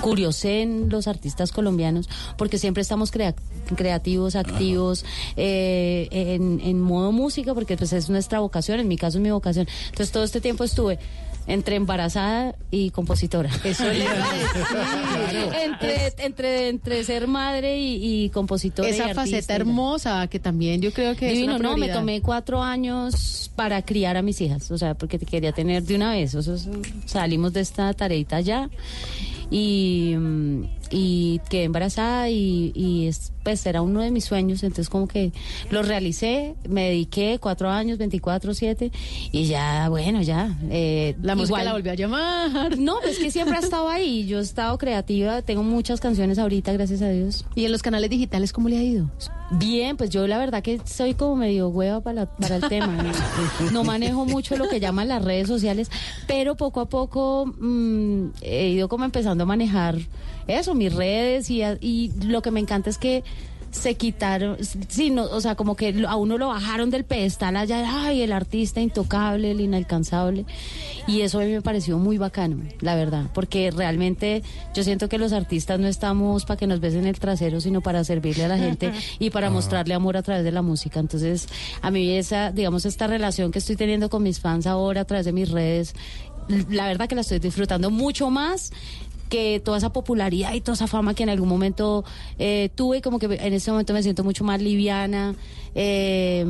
curiosen 0.00 0.88
los 0.88 1.06
artistas 1.06 1.52
colombianos, 1.52 2.08
porque 2.36 2.58
siempre 2.58 2.80
estamos 2.82 3.10
crea- 3.12 3.34
creativos, 3.76 4.34
activos, 4.34 5.04
eh, 5.36 6.08
en, 6.10 6.60
en 6.60 6.80
modo 6.80 7.12
música, 7.12 7.54
porque 7.54 7.76
pues 7.76 7.92
es 7.92 8.10
nuestra 8.10 8.40
vocación, 8.40 8.80
en 8.80 8.88
mi 8.88 8.96
caso 8.96 9.18
es 9.18 9.22
mi 9.22 9.30
vocación. 9.30 9.68
Entonces 9.90 10.10
todo 10.12 10.24
este 10.24 10.40
tiempo 10.40 10.64
estuve 10.64 10.98
entre 11.46 11.76
embarazada 11.76 12.54
y 12.70 12.90
compositora. 12.90 13.50
Eso 13.64 13.84
le 13.84 14.04
iba 14.04 14.12
a 14.12 14.32
decir. 14.32 15.54
entre, 15.62 16.12
entre, 16.18 16.68
entre 16.68 17.04
ser 17.04 17.26
madre 17.26 17.78
y, 17.78 18.24
y 18.24 18.28
compositora. 18.30 18.88
Esa 18.88 19.14
faceta 19.14 19.38
y 19.38 19.42
tal. 19.42 19.60
hermosa 19.62 20.26
que 20.28 20.38
también 20.38 20.80
yo 20.80 20.92
creo 20.92 21.16
que 21.16 21.28
Divino, 21.28 21.54
es 21.54 21.60
una 21.60 21.68
no, 21.70 21.76
me 21.76 21.88
tomé 21.88 22.20
cuatro 22.20 22.62
años 22.62 23.50
para 23.56 23.82
criar 23.82 24.16
a 24.16 24.22
mis 24.22 24.40
hijas, 24.40 24.70
o 24.70 24.78
sea, 24.78 24.94
porque 24.94 25.18
te 25.18 25.26
quería 25.26 25.52
tener 25.52 25.82
de 25.82 25.96
una 25.96 26.12
vez. 26.12 26.34
O 26.34 26.42
sea, 26.42 26.54
salimos 27.06 27.52
de 27.52 27.60
esta 27.60 27.92
tareita 27.94 28.40
ya 28.40 28.70
y, 29.50 30.14
mm, 30.16 30.64
y 30.92 31.40
quedé 31.48 31.64
embarazada 31.64 32.28
y, 32.28 32.70
y 32.74 33.06
es, 33.08 33.32
pues 33.42 33.64
era 33.66 33.80
uno 33.82 34.00
de 34.02 34.10
mis 34.10 34.24
sueños, 34.26 34.62
entonces 34.62 34.88
como 34.88 35.08
que 35.08 35.32
lo 35.70 35.82
realicé, 35.82 36.54
me 36.68 36.88
dediqué 36.90 37.38
cuatro 37.40 37.70
años, 37.70 37.98
24, 37.98 38.54
7 38.54 38.92
y 39.32 39.44
ya, 39.46 39.88
bueno, 39.88 40.22
ya. 40.22 40.56
eh, 40.70 41.16
La 41.22 41.34
música 41.34 41.48
igual- 41.60 41.64
la 41.64 41.72
volvió 41.72 41.92
a 41.92 41.94
llamar. 41.94 42.78
No, 42.78 43.00
es 43.02 43.18
que 43.18 43.30
siempre 43.30 43.56
ha 43.56 43.60
estado 43.62 43.88
ahí, 43.88 44.26
yo 44.26 44.38
he 44.38 44.42
estado 44.42 44.76
creativa, 44.78 45.42
tengo 45.42 45.62
muchas 45.62 45.98
canciones 46.00 46.38
ahorita, 46.38 46.72
gracias 46.72 47.02
a 47.02 47.08
Dios. 47.08 47.44
¿Y 47.54 47.64
en 47.64 47.72
los 47.72 47.82
canales 47.82 48.10
digitales 48.10 48.52
cómo 48.52 48.68
le 48.68 48.76
ha 48.78 48.82
ido? 48.82 49.10
Bien, 49.52 49.96
pues 49.96 50.10
yo 50.10 50.26
la 50.26 50.38
verdad 50.38 50.62
que 50.62 50.80
soy 50.84 51.14
como 51.14 51.36
medio 51.36 51.68
hueva 51.68 52.00
para, 52.00 52.22
la- 52.22 52.26
para 52.36 52.56
el 52.56 52.68
tema. 52.68 52.86
No, 53.62 53.70
No 53.70 53.84
manejo 53.84 54.24
mucho 54.26 54.56
lo 54.56 54.68
que 54.68 54.78
llaman 54.80 55.08
las 55.08 55.24
redes 55.24 55.48
sociales, 55.48 55.90
pero 56.26 56.54
poco 56.56 56.80
a 56.80 56.88
poco 56.88 57.46
mm, 57.58 58.28
he 58.42 58.68
ido 58.68 58.88
como 58.88 59.04
empezando 59.04 59.44
a 59.44 59.46
manejar 59.46 59.96
eso, 60.46 60.74
mis 60.74 60.92
redes 60.94 61.50
y, 61.50 61.62
a- 61.62 61.78
y 61.80 62.12
lo 62.24 62.42
que 62.42 62.50
me 62.50 62.60
encanta 62.60 62.90
es 62.90 62.98
que 62.98 63.22
se 63.70 63.94
quitaron, 63.94 64.58
sí, 64.88 65.08
no, 65.08 65.22
o 65.24 65.40
sea, 65.40 65.54
como 65.54 65.76
que 65.76 65.94
lo- 65.94 66.06
a 66.10 66.16
uno 66.16 66.36
lo 66.36 66.48
bajaron 66.48 66.90
del 66.90 67.04
pedestal 67.04 67.56
allá, 67.56 67.82
ay, 68.04 68.20
el 68.20 68.30
artista 68.32 68.82
intocable, 68.82 69.50
el 69.50 69.62
inalcanzable, 69.62 70.44
y 71.06 71.22
eso 71.22 71.40
a 71.40 71.44
mí 71.44 71.52
me 71.52 71.62
pareció 71.62 71.96
muy 71.98 72.18
bacano, 72.18 72.58
la 72.82 72.96
verdad, 72.96 73.28
porque 73.32 73.70
realmente 73.70 74.42
yo 74.74 74.84
siento 74.84 75.08
que 75.08 75.16
los 75.16 75.32
artistas 75.32 75.80
no 75.80 75.88
estamos 75.88 76.44
para 76.44 76.58
que 76.58 76.66
nos 76.66 76.80
besen 76.80 77.06
el 77.06 77.18
trasero, 77.18 77.62
sino 77.62 77.80
para 77.80 78.04
servirle 78.04 78.44
a 78.44 78.48
la 78.48 78.58
gente 78.58 78.92
y 79.18 79.30
para 79.30 79.48
mostrarle 79.48 79.94
amor 79.94 80.18
a 80.18 80.22
través 80.22 80.44
de 80.44 80.52
la 80.52 80.60
música. 80.60 81.00
Entonces, 81.00 81.48
a 81.80 81.90
mí 81.90 82.10
esa, 82.10 82.52
digamos, 82.52 82.84
esta 82.84 83.06
relación 83.06 83.52
que 83.52 83.58
estoy 83.60 83.76
teniendo 83.76 84.10
con 84.10 84.22
mis 84.22 84.38
fans 84.38 84.66
ahora 84.66 85.00
a 85.00 85.04
través 85.06 85.24
de 85.24 85.32
mis 85.32 85.50
redes, 85.50 85.94
la 86.68 86.88
verdad 86.88 87.08
que 87.08 87.14
la 87.14 87.22
estoy 87.22 87.38
disfrutando 87.38 87.90
mucho 87.90 88.28
más 88.28 88.70
que 89.32 89.62
toda 89.64 89.78
esa 89.78 89.90
popularidad 89.94 90.52
y 90.52 90.60
toda 90.60 90.74
esa 90.74 90.86
fama 90.86 91.14
que 91.14 91.22
en 91.22 91.30
algún 91.30 91.48
momento 91.48 92.04
eh, 92.38 92.68
tuve, 92.74 93.00
como 93.00 93.18
que 93.18 93.24
en 93.24 93.54
este 93.54 93.70
momento 93.70 93.94
me 93.94 94.02
siento 94.02 94.24
mucho 94.24 94.44
más 94.44 94.60
liviana 94.60 95.34
eh, 95.74 96.44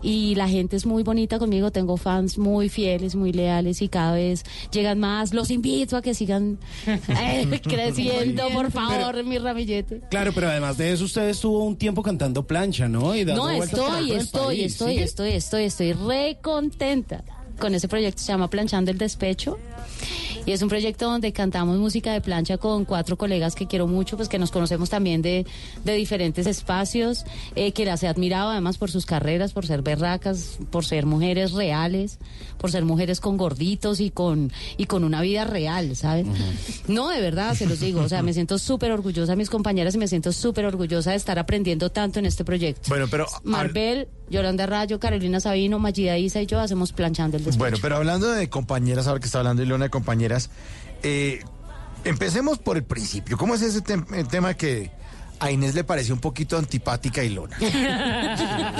y 0.00 0.36
la 0.36 0.48
gente 0.48 0.76
es 0.76 0.86
muy 0.86 1.02
bonita 1.02 1.40
conmigo, 1.40 1.72
tengo 1.72 1.96
fans 1.96 2.38
muy 2.38 2.68
fieles, 2.68 3.16
muy 3.16 3.32
leales 3.32 3.82
y 3.82 3.88
cada 3.88 4.12
vez 4.12 4.44
llegan 4.70 5.00
más, 5.00 5.34
los 5.34 5.50
invito 5.50 5.96
a 5.96 6.02
que 6.02 6.14
sigan 6.14 6.60
eh, 6.86 7.60
creciendo, 7.64 8.48
por 8.50 8.70
favor, 8.70 9.24
mi 9.24 9.38
ramillete. 9.38 10.02
Claro, 10.08 10.30
pero 10.32 10.50
además 10.50 10.76
de 10.78 10.92
eso, 10.92 11.06
usted 11.06 11.30
estuvo 11.30 11.64
un 11.64 11.74
tiempo 11.74 12.00
cantando 12.00 12.46
plancha, 12.46 12.86
¿no? 12.86 13.12
Y 13.12 13.24
dando 13.24 13.42
No, 13.42 13.50
estoy, 13.50 14.12
estoy, 14.12 14.60
estoy, 14.60 14.90
¿Sigue? 14.92 15.02
estoy, 15.02 15.30
estoy, 15.32 15.64
estoy 15.64 15.92
re 15.94 16.38
contenta 16.40 17.24
con 17.58 17.74
ese 17.74 17.88
proyecto, 17.88 18.22
se 18.22 18.28
llama 18.28 18.48
Planchando 18.48 18.92
el 18.92 18.98
Despecho. 18.98 19.58
Y 20.50 20.52
es 20.52 20.62
un 20.62 20.68
proyecto 20.68 21.08
donde 21.08 21.32
cantamos 21.32 21.78
música 21.78 22.12
de 22.12 22.20
plancha 22.20 22.58
con 22.58 22.84
cuatro 22.84 23.16
colegas 23.16 23.54
que 23.54 23.68
quiero 23.68 23.86
mucho, 23.86 24.16
pues 24.16 24.28
que 24.28 24.36
nos 24.36 24.50
conocemos 24.50 24.90
también 24.90 25.22
de, 25.22 25.46
de 25.84 25.94
diferentes 25.94 26.44
espacios, 26.48 27.24
eh, 27.54 27.70
que 27.70 27.84
las 27.84 28.02
he 28.02 28.08
admirado 28.08 28.50
además 28.50 28.76
por 28.76 28.90
sus 28.90 29.06
carreras, 29.06 29.52
por 29.52 29.64
ser 29.64 29.82
berracas, 29.82 30.58
por 30.72 30.84
ser 30.84 31.06
mujeres 31.06 31.52
reales, 31.52 32.18
por 32.60 32.70
ser 32.70 32.84
mujeres 32.84 33.20
con 33.20 33.36
gorditos 33.36 34.00
y 34.00 34.10
con, 34.10 34.52
y 34.76 34.84
con 34.86 35.02
una 35.04 35.20
vida 35.22 35.44
real, 35.44 35.96
¿sabes? 35.96 36.26
No, 36.88 37.08
de 37.08 37.20
verdad, 37.20 37.54
se 37.54 37.66
los 37.66 37.80
digo. 37.80 38.02
O 38.02 38.08
sea, 38.08 38.22
me 38.22 38.32
siento 38.34 38.58
súper 38.58 38.92
orgullosa 38.92 39.32
de 39.32 39.36
mis 39.36 39.48
compañeras 39.50 39.94
y 39.94 39.98
me 39.98 40.06
siento 40.08 40.30
súper 40.32 40.66
orgullosa 40.66 41.10
de 41.12 41.16
estar 41.16 41.38
aprendiendo 41.38 41.90
tanto 41.90 42.18
en 42.18 42.26
este 42.26 42.44
proyecto. 42.44 42.88
Bueno, 42.88 43.06
pero. 43.10 43.26
Marbel, 43.44 44.08
Yolanda 44.28 44.66
Rayo, 44.66 45.00
Carolina 45.00 45.40
Sabino, 45.40 45.78
Magida 45.78 46.18
Isa 46.18 46.42
y 46.42 46.46
yo 46.46 46.60
hacemos 46.60 46.92
planchando 46.92 47.36
el 47.38 47.44
despecho. 47.44 47.58
Bueno, 47.58 47.78
pero 47.80 47.96
hablando 47.96 48.30
de 48.30 48.48
compañeras, 48.50 49.06
ahora 49.06 49.20
que 49.20 49.26
está 49.26 49.38
hablando 49.38 49.62
Ilona 49.62 49.86
de 49.86 49.90
compañeras, 49.90 50.50
eh, 51.02 51.40
empecemos 52.04 52.58
por 52.58 52.76
el 52.76 52.84
principio. 52.84 53.36
¿Cómo 53.38 53.54
es 53.54 53.62
ese 53.62 53.82
tem- 53.82 54.06
el 54.14 54.28
tema 54.28 54.54
que 54.54 54.90
a 55.40 55.50
Inés 55.50 55.74
le 55.74 55.84
pareció 55.84 56.14
un 56.14 56.20
poquito 56.20 56.58
antipática 56.58 57.22
a 57.22 57.24
Ilona? 57.24 57.56
ella, 57.60 58.74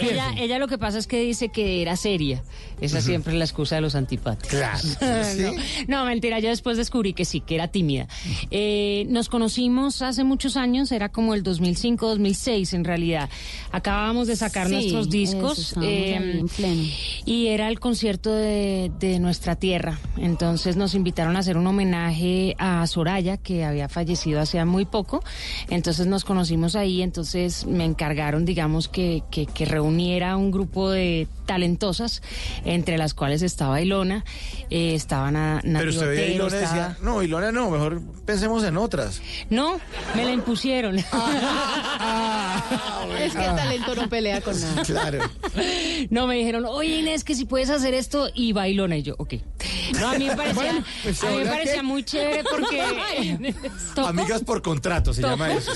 ella, 0.00 0.34
ella 0.36 0.58
lo 0.58 0.68
que 0.68 0.78
pasa 0.78 0.98
es 0.98 1.06
que 1.06 1.20
dice 1.20 1.50
que 1.50 1.82
era 1.82 1.96
seria. 1.96 2.42
Esa 2.80 3.00
siempre 3.00 3.32
es 3.32 3.38
la 3.38 3.44
excusa 3.44 3.76
de 3.76 3.80
los 3.80 3.94
antipáticos. 3.94 4.48
Claro. 4.50 4.78
no, 5.88 6.00
no, 6.00 6.04
mentira, 6.04 6.40
yo 6.40 6.48
después 6.48 6.76
descubrí 6.76 7.12
que 7.12 7.24
sí, 7.24 7.40
que 7.40 7.54
era 7.54 7.68
tímida. 7.68 8.08
Eh, 8.50 9.06
nos 9.08 9.28
conocimos 9.28 10.02
hace 10.02 10.24
muchos 10.24 10.56
años, 10.56 10.90
era 10.90 11.10
como 11.10 11.34
el 11.34 11.44
2005, 11.44 12.08
2006 12.08 12.72
en 12.72 12.84
realidad. 12.84 13.30
Acabábamos 13.70 14.26
de 14.26 14.36
sacar 14.36 14.66
Sí, 14.66 14.74
nuestros 14.74 15.10
discos 15.10 15.74
eh, 15.80 16.42
pleno. 16.56 16.82
y 17.24 17.46
era 17.48 17.68
el 17.68 17.78
concierto 17.78 18.32
de, 18.32 18.90
de 18.98 19.20
nuestra 19.20 19.54
tierra. 19.54 19.98
Entonces 20.16 20.76
nos 20.76 20.94
invitaron 20.94 21.36
a 21.36 21.40
hacer 21.40 21.56
un 21.56 21.66
homenaje 21.66 22.56
a 22.58 22.86
Soraya, 22.86 23.36
que 23.36 23.64
había 23.64 23.88
fallecido 23.88 24.40
hace 24.40 24.62
muy 24.64 24.84
poco. 24.84 25.22
Entonces 25.70 26.06
nos 26.06 26.24
conocimos 26.24 26.76
ahí, 26.76 27.02
entonces 27.02 27.66
me 27.66 27.84
encargaron, 27.84 28.44
digamos, 28.44 28.88
que, 28.88 29.22
que, 29.30 29.46
que 29.46 29.64
reuniera 29.64 30.36
un 30.36 30.50
grupo 30.50 30.90
de 30.90 31.26
talentosas, 31.46 32.22
entre 32.64 32.98
las 32.98 33.14
cuales 33.14 33.42
estaba 33.42 33.80
Ilona, 33.80 34.24
eh, 34.70 34.94
estaba 34.94 35.30
Na- 35.30 35.60
Nati 35.64 35.78
Pero 35.78 35.90
usted 35.90 36.08
veía 36.08 36.28
Ilona 36.34 36.56
estaba- 36.58 36.88
decía, 36.88 36.98
no, 37.02 37.22
Ilona 37.22 37.52
no, 37.52 37.70
mejor 37.70 38.00
pensemos 38.24 38.64
en 38.64 38.76
otras. 38.76 39.20
No, 39.50 39.80
me 40.14 40.24
la 40.24 40.32
impusieron. 40.32 40.98
Es 40.98 41.06
que 43.34 43.44
el 43.44 43.56
talento 43.56 43.94
no 43.94 44.08
pelea 44.08 44.40
con 44.40 44.58
nada. 44.60 44.82
Claro. 44.92 45.18
No, 46.10 46.26
me 46.26 46.36
dijeron, 46.36 46.64
oye 46.66 46.98
Inés, 46.98 47.24
que 47.24 47.34
si 47.34 47.44
puedes 47.44 47.70
hacer 47.70 47.94
esto 47.94 48.28
y 48.34 48.52
bailona. 48.52 48.96
Y 48.96 49.02
yo, 49.02 49.14
ok. 49.18 49.34
No, 50.00 50.08
a 50.08 50.18
mí 50.18 50.26
me 50.26 50.36
parecía, 50.36 50.54
Bueno, 50.54 50.84
pues, 51.02 51.22
a 51.22 51.26
mí 51.26 51.32
me 51.34 51.38
¿ahora 51.40 51.50
parecía 51.52 51.82
muy 51.82 52.02
chévere 52.04 52.44
porque... 52.44 53.60
¿Tocó? 53.94 54.08
Amigas 54.08 54.42
por 54.42 54.62
contrato 54.62 55.12
se 55.14 55.22
¿Tocó? 55.22 55.34
Llama 55.48 55.54
eso. 55.58 55.72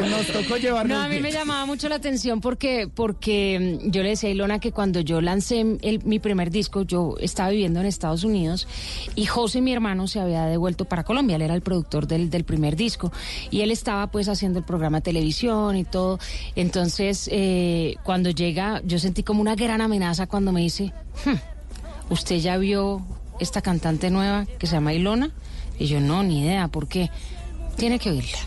Nos 0.00 0.26
tocó 0.28 0.56
llevarnos 0.56 0.96
No, 0.96 1.02
a 1.02 1.06
mí 1.08 1.10
bien. 1.12 1.22
me 1.22 1.32
llamaba 1.32 1.66
mucho 1.66 1.88
la 1.88 1.96
atención 1.96 2.40
porque, 2.40 2.88
porque 2.92 3.78
mm, 3.84 3.90
yo 3.90 4.02
le 4.02 4.10
decía 4.10 4.28
a 4.28 4.32
Ilona 4.32 4.58
que 4.58 4.72
cuando 4.72 5.00
yo 5.00 5.20
lancé 5.20 5.60
el- 5.82 6.02
mi 6.04 6.18
primer 6.18 6.50
disco, 6.50 6.82
yo 6.82 7.14
estaba 7.20 7.50
viviendo 7.50 7.80
en 7.80 7.86
Estados 7.86 8.24
Unidos 8.24 8.66
y 9.14 9.26
José, 9.26 9.60
mi 9.60 9.72
hermano, 9.72 10.06
se 10.06 10.20
había 10.20 10.44
devuelto 10.46 10.84
para 10.84 11.04
Colombia. 11.04 11.36
Él 11.36 11.42
era 11.42 11.54
el 11.54 11.62
productor 11.62 12.06
del, 12.06 12.30
del 12.30 12.44
primer 12.44 12.76
disco 12.76 13.12
y 13.50 13.60
él 13.60 13.70
estaba 13.70 14.06
pues 14.08 14.28
haciendo 14.28 14.58
el 14.58 14.64
programa 14.64 14.98
de 14.98 15.02
televisión 15.02 15.76
y 15.76 15.84
todo. 15.84 16.18
Entonces, 16.56 17.28
eh, 17.32 17.96
cuando 18.02 18.30
llega, 18.30 18.80
yo 18.84 18.98
sentí 18.98 19.22
como 19.22 19.40
una 19.40 19.54
gran 19.54 19.80
amenaza 19.80 20.26
cuando 20.26 20.52
me 20.52 20.60
dice, 20.60 20.92
"Hmm, 21.24 21.34
¿usted 22.12 22.36
ya 22.38 22.56
vio 22.56 23.02
esta 23.38 23.62
cantante 23.62 24.10
nueva 24.10 24.46
que 24.58 24.66
se 24.66 24.74
llama 24.74 24.92
Ilona? 24.92 25.30
Y 25.78 25.86
yo, 25.86 26.00
no, 26.00 26.22
ni 26.22 26.42
idea, 26.42 26.68
¿por 26.68 26.88
qué? 26.88 27.10
Tiene 27.76 27.98
que 27.98 28.10
oírla. 28.10 28.38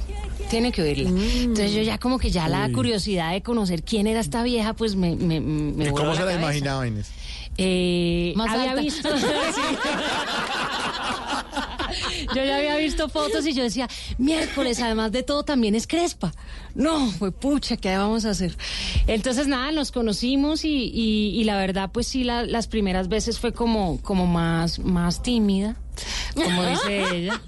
Tiene 0.50 0.72
que 0.72 0.82
oírla. 0.84 1.10
Entonces 1.10 1.74
yo 1.74 1.82
ya 1.82 1.98
como 1.98 2.20
que 2.20 2.30
ya 2.30 2.48
la 2.48 2.70
curiosidad 2.72 3.32
de 3.32 3.42
conocer 3.42 3.84
quién 3.84 4.06
era 4.08 4.20
esta 4.20 4.44
vieja, 4.44 4.74
pues 4.74 4.96
me, 4.96 5.16
me, 5.16 5.40
me 5.42 5.86
¿Y 5.86 5.90
voló 5.90 6.04
cómo 6.04 6.14
se 6.14 6.20
la 6.20 6.26
cabeza. 6.28 6.40
imaginaba, 6.42 6.88
Inés? 6.88 7.10
Eh, 7.58 8.34
Más 8.36 8.50
había 8.52 8.72
alta. 8.72 8.82
visto. 8.82 9.10
Yo 12.36 12.44
ya 12.44 12.58
había 12.58 12.78
visto 12.78 13.08
fotos 13.10 13.46
y 13.46 13.54
yo 13.54 13.62
decía, 13.64 13.88
miércoles, 14.18 14.80
además 14.82 15.12
de 15.12 15.22
todo, 15.22 15.44
también 15.44 15.76
es 15.76 15.86
crespa. 15.86 16.32
No, 16.74 17.12
fue 17.12 17.32
pucha, 17.32 17.78
¿qué 17.78 17.96
vamos 17.96 18.26
a 18.26 18.32
hacer? 18.32 18.58
Entonces, 19.06 19.46
nada, 19.48 19.72
nos 19.72 19.92
conocimos 19.92 20.66
y, 20.66 20.70
y- 20.92 21.40
y 21.40 21.44
la 21.44 21.58
verdad, 21.58 21.92
pues 21.94 22.08
sí, 22.08 22.24
la- 22.24 22.46
las 22.46 22.68
primeras 22.68 23.10
veces 23.10 23.40
fue 23.40 23.54
como, 23.54 24.02
como 24.02 24.26
más, 24.26 24.80
más 24.80 25.22
tímida, 25.22 25.76
como 26.36 26.66
dice 26.66 27.16
ella. 27.16 27.42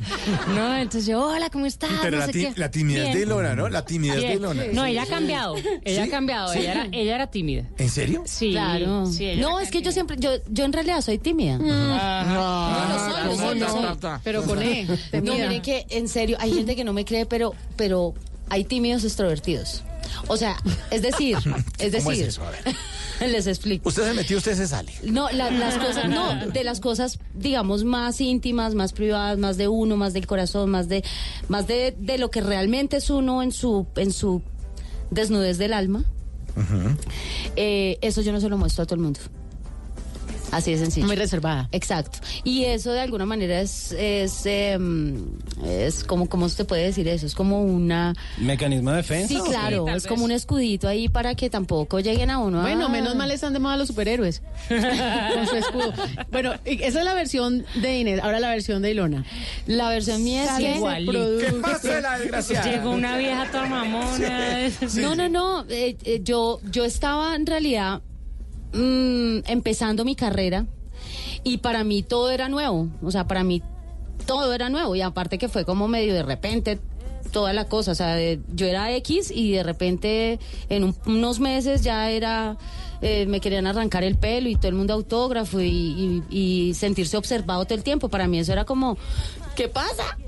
¿No? 0.56 0.76
Entonces 0.78 1.08
yo, 1.08 1.22
hola, 1.24 1.50
¿cómo 1.50 1.66
estás? 1.66 1.90
Pero 2.02 2.18
No 2.20 2.26
la, 2.26 2.32
ti- 2.32 2.42
qué. 2.42 2.54
la 2.56 2.70
timidez 2.72 3.04
Bien. 3.06 3.14
de 3.16 3.22
Ilona, 3.24 3.56
¿no? 3.56 3.70
La 3.70 3.86
timidez 3.86 4.22
de. 4.22 4.34
Ilona. 4.36 4.64
No, 4.74 4.86
ella 4.86 5.04
ha 5.04 5.08
cambiado. 5.08 5.56
Ella 5.84 6.04
¿Sí? 6.04 6.10
ha 6.10 6.10
cambiado. 6.12 6.54
¿Sí? 6.54 6.60
Ella, 6.60 6.72
era, 6.72 6.88
ella 6.92 7.16
era 7.16 7.28
tímida. 7.28 7.64
¿En 7.78 7.90
serio? 7.90 8.24
Sí, 8.26 8.52
Claro. 8.52 9.06
sí, 9.08 9.36
no, 9.38 9.60
es 9.60 9.72
que 9.72 9.82
yo 9.82 9.92
siempre, 9.92 10.18
yo, 10.20 10.32
yo 10.50 10.66
en 10.66 10.74
realidad 10.74 11.02
soy 11.02 11.18
tímida. 11.18 11.58
No, 11.58 13.26
lo 13.28 13.36
soy, 13.38 13.60
lo 13.60 13.70
soy. 13.70 13.98
Pero 14.24 14.44
con 14.44 14.62
E. 14.62 14.86
No, 15.22 15.34
miren 15.34 15.62
que 15.62 15.86
en 15.90 16.08
serio, 16.08 16.38
hay 16.40 16.54
gente 16.54 16.76
que 16.76 16.84
no 16.84 16.94
me 16.94 17.06
cree, 17.06 17.26
pero, 17.26 17.54
pero 17.76 18.14
hay 18.50 18.64
tímidos 18.64 19.04
extrovertidos. 19.04 19.84
O 20.28 20.38
sea, 20.38 20.56
es 20.92 21.02
decir, 21.02 21.36
es 21.38 21.44
¿Cómo 21.44 21.58
es 21.80 21.92
decir, 21.92 22.26
eso? 22.28 22.44
A 22.46 22.52
ver. 22.52 22.62
les 23.32 23.48
explico. 23.48 23.90
Usted 23.90 24.04
se 24.04 24.14
metió, 24.14 24.38
usted 24.38 24.56
se 24.56 24.68
sale. 24.68 24.92
No, 25.04 25.30
la- 25.32 25.52
las 25.52 25.78
cosas, 25.78 26.10
no, 26.10 26.46
de 26.54 26.64
las 26.64 26.80
cosas, 26.80 27.20
digamos, 27.34 27.84
más 27.84 28.20
íntimas, 28.22 28.76
más 28.76 28.94
privadas, 28.94 29.38
más 29.38 29.58
de 29.58 29.68
uno, 29.68 29.98
más 29.98 30.14
del 30.14 30.28
corazón, 30.28 30.70
más 30.72 30.88
de, 30.90 31.04
más 31.50 31.68
de, 31.68 31.96
de 32.00 32.18
lo 32.18 32.30
que 32.30 32.42
realmente 32.42 32.98
es 32.98 33.10
uno 33.10 33.42
en 33.44 33.52
su, 33.52 33.86
en 33.96 34.12
su 34.14 34.42
desnudez 35.12 35.58
del 35.58 35.74
alma. 35.74 36.04
Eh, 37.56 37.98
eso 38.02 38.22
yo 38.22 38.32
no 38.32 38.40
se 38.40 38.50
lo 38.50 38.58
muestro 38.58 38.84
a 38.84 38.86
todo 38.86 38.96
el 38.96 39.02
mundo. 39.02 39.20
Así 40.56 40.72
de 40.72 40.78
sencillo. 40.78 41.06
Muy 41.08 41.16
reservada. 41.16 41.68
Exacto. 41.72 42.20
Y 42.44 42.64
eso 42.66 42.92
de 42.92 43.02
alguna 43.02 43.26
manera 43.26 43.60
es, 43.62 43.92
es, 43.92 44.46
em, 44.46 45.26
es 45.66 46.04
como, 46.04 46.28
¿cómo 46.30 46.48
se 46.50 46.64
puede 46.66 46.84
decir 46.84 47.08
eso? 47.08 47.26
Es 47.26 47.36
como 47.36 47.62
una... 47.64 48.14
¿Mecanismo 48.38 48.92
de 48.92 48.98
defensa? 48.98 49.28
Sí, 49.28 49.40
claro, 49.46 49.88
es 49.90 50.08
como 50.08 50.24
un 50.26 50.32
escudito 50.32 50.88
ahí 50.88 51.10
para 51.10 51.36
que 51.36 51.50
tampoco 51.50 52.00
lleguen 52.00 52.30
a 52.30 52.38
uno. 52.40 52.62
Bueno, 52.62 52.86
a- 52.86 52.90
menos 52.90 53.16
mal 53.16 53.32
están 53.32 53.54
de 53.54 53.60
moda 53.60 53.78
los 53.78 53.88
superhéroes. 53.90 54.42
Con 54.70 55.48
su 55.48 55.56
escudo. 55.56 55.94
Bueno, 56.32 56.54
esa 56.66 57.00
es 57.00 57.06
la 57.06 57.14
versión 57.14 57.66
de 57.82 58.00
Inés, 58.00 58.20
ahora 58.24 58.40
la 58.40 58.50
versión 58.50 58.82
de 58.82 58.92
Ilona. 58.92 59.26
La 59.68 59.90
versión 59.90 60.24
mía 60.24 60.44
es 60.46 60.52
que... 60.64 60.80
producto. 61.06 61.46
¿Qué 61.46 61.62
pasa, 61.62 62.02
la 62.02 62.18
desgraciada? 62.20 62.72
Llegó 62.72 62.92
una 62.92 63.18
vieja 63.18 63.52
toda 63.52 63.66
mamona. 63.66 64.70
No, 65.02 65.16
no, 65.16 65.30
no. 65.30 65.66
eh, 65.70 65.98
eh, 66.04 66.22
yo, 66.24 66.60
yo 66.72 66.86
estaba 66.86 67.36
en 67.36 67.46
realidad 67.46 68.02
mm, 68.74 69.40
empezando 69.48 70.06
mi 70.06 70.16
carrera 70.16 70.66
y 71.44 71.58
para 71.58 71.84
mí 71.84 72.04
todo 72.04 72.32
era 72.32 72.50
nuevo. 72.50 72.88
O 73.04 73.12
sea, 73.12 73.28
para 73.28 73.44
mí 73.44 73.62
todo 74.26 74.54
era 74.54 74.70
nuevo 74.70 74.96
y 74.96 75.02
aparte 75.02 75.38
que 75.38 75.50
fue 75.50 75.66
como 75.66 75.88
medio 75.88 76.14
de 76.14 76.24
repente 76.24 76.80
toda 77.32 77.54
la 77.54 77.66
cosa. 77.66 77.92
O 77.92 77.96
sea, 77.96 78.18
yo 78.54 78.66
era 78.66 78.92
X 78.96 79.32
y 79.32 79.52
de 79.52 79.64
repente 79.64 80.40
en 80.70 80.84
un- 80.86 80.96
unos 81.06 81.40
meses 81.40 81.82
ya 81.84 82.10
era... 82.10 82.58
eh, 83.02 83.26
me 83.28 83.40
querían 83.42 83.68
arrancar 83.68 84.04
el 84.04 84.18
pelo 84.18 84.48
y 84.50 84.56
todo 84.56 84.70
el 84.70 84.76
mundo 84.76 84.94
autógrafo 84.94 85.60
y, 85.60 85.68
y- 85.68 86.70
y 86.70 86.74
sentirse 86.74 87.18
observado 87.18 87.66
todo 87.66 87.76
el 87.78 87.84
tiempo. 87.84 88.10
Para 88.10 88.28
mí 88.28 88.40
eso 88.40 88.54
era 88.54 88.64
como, 88.66 88.98
¿qué 89.56 89.68
pasa? 89.68 90.18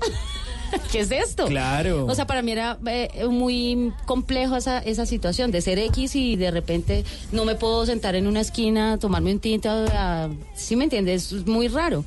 ¿Qué 0.92 1.00
es 1.00 1.10
esto? 1.10 1.46
Claro. 1.46 2.06
O 2.06 2.14
sea, 2.14 2.26
para 2.26 2.42
mí 2.42 2.52
era 2.52 2.78
eh, 2.86 3.26
muy 3.30 3.92
complejo 4.06 4.56
esa, 4.56 4.78
esa 4.78 5.06
situación 5.06 5.50
de 5.50 5.60
ser 5.60 5.78
X 5.78 6.16
y 6.16 6.36
de 6.36 6.50
repente 6.50 7.04
no 7.32 7.44
me 7.44 7.54
puedo 7.54 7.84
sentar 7.86 8.14
en 8.14 8.26
una 8.26 8.40
esquina, 8.40 8.98
tomarme 8.98 9.32
un 9.32 9.40
tinto, 9.40 9.68
a- 9.70 10.28
¿sí 10.54 10.76
me 10.76 10.84
entiendes? 10.84 11.32
Es 11.32 11.46
muy 11.46 11.68
raro. 11.68 12.04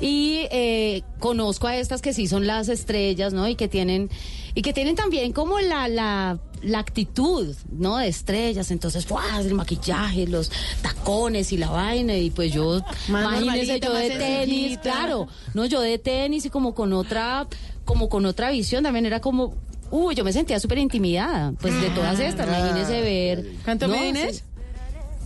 Y 0.00 0.42
eh, 0.52 1.02
conozco 1.18 1.66
a 1.66 1.76
estas 1.76 2.02
que 2.02 2.12
sí 2.12 2.28
son 2.28 2.46
las 2.46 2.68
estrellas, 2.68 3.32
¿no? 3.32 3.48
Y 3.48 3.56
que 3.56 3.66
tienen, 3.66 4.08
y 4.54 4.62
que 4.62 4.72
tienen 4.72 4.94
también 4.94 5.32
como 5.32 5.58
la, 5.58 5.88
la, 5.88 6.38
la 6.62 6.78
actitud, 6.78 7.52
¿no? 7.72 7.96
De 7.96 8.06
estrellas. 8.06 8.70
Entonces, 8.70 9.08
¡guau! 9.08 9.40
el 9.40 9.54
maquillaje, 9.54 10.28
los 10.28 10.52
tacones 10.82 11.50
y 11.52 11.56
la 11.56 11.70
vaina. 11.70 12.16
Y 12.16 12.30
pues 12.30 12.52
yo, 12.52 12.80
Más 13.08 13.42
imagínense 13.42 13.80
yo 13.80 13.92
de 13.92 14.08
tenis, 14.10 14.18
sencillita. 14.20 14.82
claro. 14.82 15.26
No, 15.54 15.64
yo 15.66 15.80
de 15.80 15.98
tenis 15.98 16.44
y 16.46 16.50
como 16.50 16.76
con 16.76 16.92
otra, 16.92 17.48
como 17.88 18.10
con 18.10 18.26
otra 18.26 18.50
visión 18.50 18.84
también 18.84 19.06
era 19.06 19.20
como, 19.20 19.54
uy, 19.90 20.14
yo 20.14 20.22
me 20.22 20.30
sentía 20.30 20.60
súper 20.60 20.76
intimidada, 20.76 21.54
pues 21.58 21.80
de 21.80 21.88
todas 21.88 22.20
estas, 22.20 22.46
imagínese 22.46 23.00
ver. 23.00 23.46
¿Cuánto 23.64 23.88
¿no? 23.88 23.94
Sí. 23.94 24.42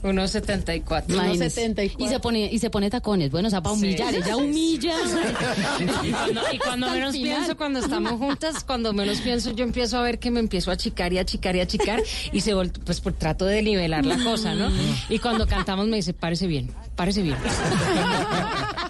1.74. 0.03 1.05
Imagínese. 1.09 1.69
1.74. 1.75 1.95
Y 1.99 2.09
se 2.09 2.21
pone, 2.21 2.51
y 2.53 2.59
se 2.59 2.71
pone 2.71 2.91
tacones, 2.91 3.31
bueno, 3.31 3.49
o 3.49 3.51
sea, 3.51 3.62
para 3.62 3.77
Sí. 3.77 3.83
humillar, 3.83 4.15
ella 4.15 4.37
humilla. 4.37 4.95
Y 6.53 6.59
cuando, 6.59 6.88
y 6.88 6.91
menos 6.93 7.12
final. 7.12 7.37
pienso, 7.37 7.57
cuando 7.57 7.79
estamos 7.81 8.12
juntas, 8.12 8.65
cuando 8.65 8.93
menos 8.93 9.19
pienso, 9.21 9.51
yo 9.53 9.65
empiezo 9.65 9.99
a 9.99 10.03
ver 10.03 10.19
que 10.19 10.31
me 10.31 10.41
empiezo 10.41 10.71
a 10.71 10.75
achicar 10.75 11.12
y 11.12 11.19
a 11.19 11.23
achicar 11.23 11.57
y 11.57 11.61
a 11.61 11.62
achicar 11.65 12.03
y 12.33 12.41
se 12.41 12.55
vol- 12.55 12.73
pues 12.85 13.01
por 13.01 13.12
trato 13.15 13.45
de 13.45 13.62
nivelar 13.62 14.05
la 14.05 14.23
cosa, 14.23 14.55
¿no? 14.55 14.71
Y 15.09 15.19
cuando 15.19 15.47
cantamos 15.47 15.87
me 15.88 15.97
dice, 15.97 16.12
parece 16.12 16.47
bien, 16.47 16.71
parece 16.97 17.23
bien. 17.23 17.37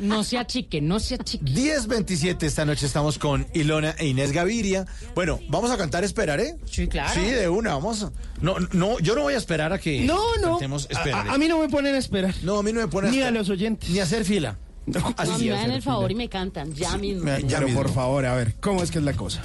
No 0.01 0.25
se 0.25 0.39
achique, 0.39 0.81
no 0.81 0.99
se 0.99 1.15
achique. 1.15 1.45
10.27 1.53 2.43
esta 2.43 2.65
noche 2.65 2.87
estamos 2.87 3.19
con 3.19 3.47
Ilona 3.55 3.95
e 3.99 4.07
Inés 4.09 4.33
Gaviria. 4.33 4.87
Bueno, 5.15 5.39
vamos 5.49 5.71
a 5.71 5.77
cantar 5.77 6.03
Esperaré. 6.05 6.57
Sí, 6.71 6.89
claro. 6.89 7.13
Sí, 7.15 7.21
de 7.31 7.49
una, 7.49 7.75
vamos. 7.75 8.09
No, 8.41 8.57
no, 8.73 8.99
yo 8.99 9.15
no 9.15 9.23
voy 9.23 9.35
a 9.35 9.39
esperar 9.39 9.73
a 9.73 9.79
que 9.79 10.01
No, 10.01 10.19
no. 10.39 10.51
cantemos 10.53 10.89
A, 11.11 11.35
a 11.35 11.39
mí 11.39 11.49
no 11.49 11.59
me 11.59 11.69
ponen 11.69 11.95
a 11.95 11.99
esperar. 11.99 12.35
no, 12.43 12.59
a 12.59 12.63
mí 12.63 12.73
no 12.73 12.81
me 12.81 12.89
pone 12.89 13.11
Ni 13.11 13.17
a 13.19 13.21
esperar. 13.21 13.33
los 13.41 13.49
oyentes. 13.51 13.91
Ni 13.91 13.99
a 13.99 14.03
hacer 14.05 14.25
fila. 14.25 14.59
No, 14.87 15.15
Así 15.17 15.31
No, 15.31 15.39
sí, 15.39 15.45
me 15.47 15.53
a 15.53 15.61
dan 15.61 15.71
el 15.71 15.83
favor 15.83 16.09
fila. 16.09 16.13
y 16.13 16.17
me 16.17 16.29
cantan, 16.29 16.75
ya 16.75 16.97
mismo. 16.99 17.25
me- 17.25 17.41
ya 17.43 17.59
Pero 17.59 17.67
mismo. 17.69 17.83
por 17.83 17.93
favor, 17.93 18.27
a 18.27 18.35
ver, 18.35 18.55
¿cómo 18.61 18.83
es 18.83 18.91
que 18.91 18.99
es 18.99 19.05
la 19.05 19.13
cosa? 19.13 19.41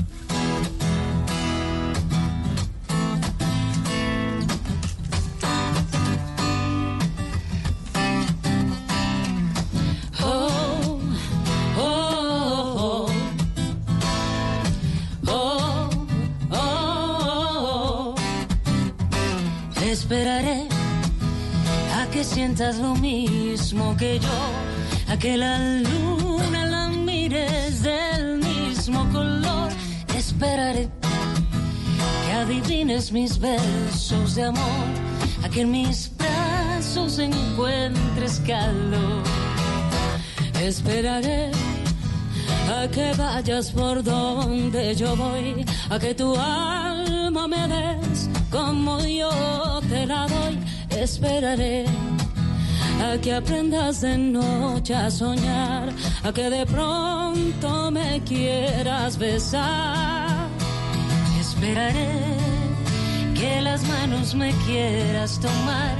Oh, 10.19 10.99
oh, 11.77 11.85
oh, 12.79 13.09
oh, 15.27 15.89
oh, 16.51 18.15
oh. 18.15 18.15
Esperaré 19.81 20.51
a 20.51 20.56
sientas 22.37 22.77
lo 22.77 22.93
mismo 22.93 23.97
que 23.97 24.19
yo, 24.19 24.37
a 25.11 25.17
que 25.17 25.37
la 25.37 25.57
luna 25.57 26.67
la 26.67 26.87
mires 26.87 27.81
del 27.81 28.37
mismo 28.37 29.09
color. 29.11 29.71
Esperaré 30.15 30.87
que 32.23 32.31
adivines 32.33 33.11
mis 33.11 33.39
besos 33.39 34.35
de 34.35 34.43
amor, 34.43 34.87
a 35.43 35.49
que 35.49 35.61
en 35.61 35.71
mis 35.71 36.11
brazos 36.15 37.17
encuentres 37.17 38.39
calor. 38.45 39.23
Esperaré 40.61 41.49
a 42.69 42.87
que 42.87 43.13
vayas 43.17 43.71
por 43.71 44.03
donde 44.03 44.93
yo 44.93 45.15
voy, 45.15 45.65
a 45.89 45.97
que 45.97 46.13
tu 46.13 46.35
alma 46.35 47.47
me 47.47 47.67
des 47.67 48.29
como 48.51 48.99
yo 48.99 49.31
te 49.89 50.05
la 50.05 50.27
doy. 50.27 50.59
Esperaré 50.91 51.85
a 53.01 53.17
que 53.19 53.33
aprendas 53.33 54.01
de 54.01 54.17
noche 54.17 54.93
a 54.95 55.09
soñar, 55.09 55.89
a 56.23 56.31
que 56.31 56.49
de 56.49 56.65
pronto 56.65 57.91
me 57.91 58.21
quieras 58.23 59.17
besar. 59.17 60.47
Esperaré 61.39 62.37
que 63.35 63.61
las 63.61 63.83
manos 63.87 64.35
me 64.35 64.51
quieras 64.65 65.39
tomar, 65.39 65.95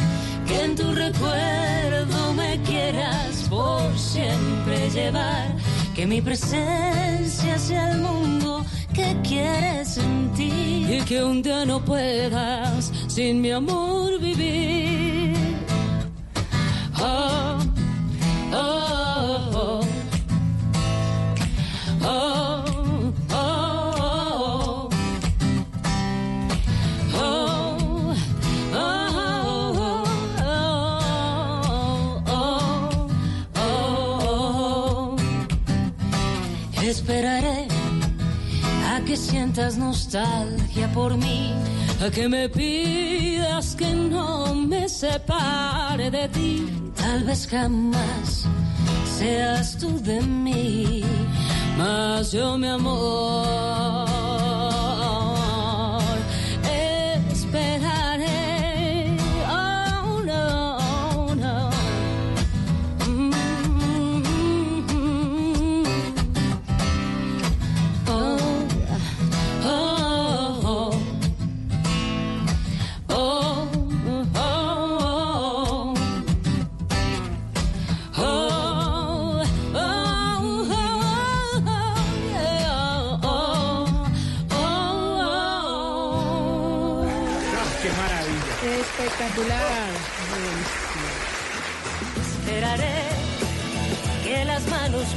que 0.48 0.64
en 0.66 0.76
tu 0.76 0.92
recuerdo 0.94 2.34
me 2.34 2.60
quieras 2.64 3.48
por 3.50 3.98
siempre 3.98 4.90
llevar, 4.90 5.56
que 5.96 6.08
mi 6.08 6.22
presencia 6.22 7.58
sea 7.58 7.92
el 7.92 8.02
mundo 8.02 8.66
que 8.94 9.16
quieres 9.22 9.90
sentir 9.90 10.90
y 10.90 11.02
que 11.06 11.24
un 11.24 11.44
día 11.44 11.66
no 11.66 11.80
puedas 11.86 12.92
sin 13.08 13.42
mi 13.42 13.52
amor 13.52 14.20
vivir. 14.20 15.37
Esperaré 37.08 37.68
a 38.94 39.02
que 39.06 39.16
sientas 39.16 39.78
nostalgia 39.78 40.88
por 40.94 41.18
mí, 41.18 41.54
a 42.06 42.10
que 42.10 42.28
me 42.28 42.48
pidas 42.50 43.76
que 43.76 43.92
no 43.92 44.54
me 44.54 44.88
separe 44.88 46.10
de 46.12 46.28
ti. 46.30 46.66
Tal 46.96 47.24
vez 47.24 47.48
jamás 47.48 48.46
seas 49.18 49.78
tú 49.78 50.00
de 50.02 50.22
mí, 50.22 51.04
mas 51.78 52.32
yo 52.32 52.58
mi 52.58 52.68
amor 52.68 54.07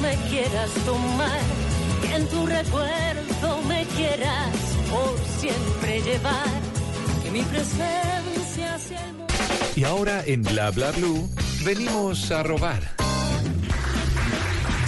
me 0.01 0.15
quieras 0.29 0.71
tomar, 0.87 1.41
que 2.03 2.15
en 2.15 2.27
tu 2.29 2.47
recuerdo 2.47 3.63
me 3.69 3.85
quieras 3.97 4.49
por 4.91 5.19
siempre 5.39 6.01
llevar, 6.03 6.61
que 7.23 7.31
mi 7.31 7.43
presencia 7.43 8.79
sea 8.79 9.07
el 9.07 9.15
mundo. 9.15 9.35
Y 9.77 9.85
ahora 9.85 10.23
en 10.27 10.43
Bla 10.43 10.71
Bla 10.71 10.91
Blue 10.93 11.29
venimos 11.65 12.31
a 12.31 12.43
robar. 12.43 12.81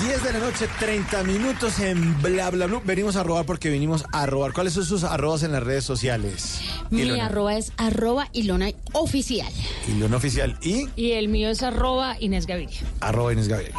10 0.04 0.24
de 0.24 0.32
la 0.32 0.38
noche, 0.40 0.68
30 0.80 1.22
minutos 1.22 1.78
en 1.78 2.20
Bla 2.20 2.50
Bla 2.50 2.66
Blue. 2.66 2.82
Venimos 2.84 3.16
a 3.16 3.22
robar 3.22 3.46
porque 3.46 3.70
venimos 3.70 4.04
a 4.12 4.26
robar. 4.26 4.52
¿Cuáles 4.52 4.72
son 4.72 4.84
sus 4.84 5.04
arrobas 5.04 5.42
en 5.44 5.52
las 5.52 5.62
redes 5.62 5.84
sociales? 5.84 6.60
Mi 6.92 7.02
Ilona. 7.02 7.26
arroba 7.26 7.56
es 7.56 7.72
arroba 7.78 8.28
Ilona 8.32 8.70
oficial. 8.92 9.52
Ilona 9.88 10.16
Oficial 10.18 10.56
y 10.62 10.88
Y 10.94 11.12
el 11.12 11.28
mío 11.28 11.48
es 11.48 11.62
arroba 11.62 12.16
Inés 12.20 12.46
Gaviria. 12.46 12.80
arroba 13.00 13.32
Inés 13.32 13.48
Gabriel. 13.48 13.72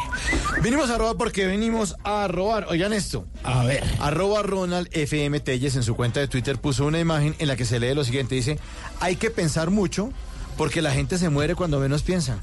Venimos 0.61 0.89
a 0.89 0.97
robar 0.97 1.15
porque 1.15 1.45
venimos 1.45 1.95
a 2.03 2.27
robar. 2.27 2.65
Oigan 2.69 2.91
esto. 2.91 3.25
A 3.43 3.63
ver. 3.65 3.83
Arroba 3.99 4.41
Ronald 4.43 4.89
FM 4.91 5.39
Telles 5.39 5.75
en 5.75 5.83
su 5.83 5.95
cuenta 5.95 6.19
de 6.19 6.27
Twitter 6.27 6.57
puso 6.57 6.85
una 6.85 6.99
imagen 6.99 7.35
en 7.39 7.47
la 7.47 7.55
que 7.55 7.65
se 7.65 7.79
lee 7.79 7.93
lo 7.93 8.03
siguiente. 8.03 8.35
Dice, 8.35 8.57
hay 8.99 9.15
que 9.15 9.29
pensar 9.29 9.69
mucho 9.69 10.11
porque 10.57 10.81
la 10.81 10.91
gente 10.91 11.17
se 11.17 11.29
muere 11.29 11.55
cuando 11.55 11.79
menos 11.79 12.01
piensa. 12.03 12.39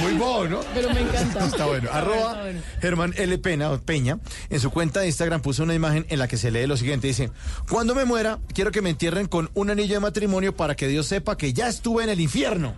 Muy 0.00 0.14
bobo, 0.14 0.48
¿no? 0.48 0.60
Pero 0.74 0.90
me 0.92 1.00
encanta. 1.00 1.46
Está 1.46 1.66
bueno. 1.66 1.86
Está 1.86 1.98
Arroba 1.98 2.16
bueno, 2.16 2.30
está 2.30 2.42
bueno. 2.42 2.60
Germán 2.80 3.14
L. 3.16 3.38
Pena, 3.38 3.70
o 3.70 3.78
Peña, 3.80 4.18
en 4.50 4.60
su 4.60 4.70
cuenta 4.70 5.00
de 5.00 5.06
Instagram 5.06 5.42
puso 5.42 5.62
una 5.62 5.74
imagen 5.74 6.06
en 6.08 6.18
la 6.18 6.28
que 6.28 6.36
se 6.36 6.50
lee 6.50 6.66
lo 6.66 6.76
siguiente. 6.76 7.06
Dice, 7.06 7.30
cuando 7.68 7.94
me 7.94 8.04
muera, 8.04 8.38
quiero 8.54 8.70
que 8.70 8.82
me 8.82 8.90
entierren 8.90 9.26
con 9.26 9.50
un 9.54 9.70
anillo 9.70 9.94
de 9.94 10.00
matrimonio 10.00 10.54
para 10.56 10.74
que 10.74 10.88
Dios 10.88 11.06
sepa 11.06 11.36
que 11.36 11.52
ya 11.52 11.68
estuve 11.68 12.04
en 12.04 12.10
el 12.10 12.20
infierno. 12.20 12.74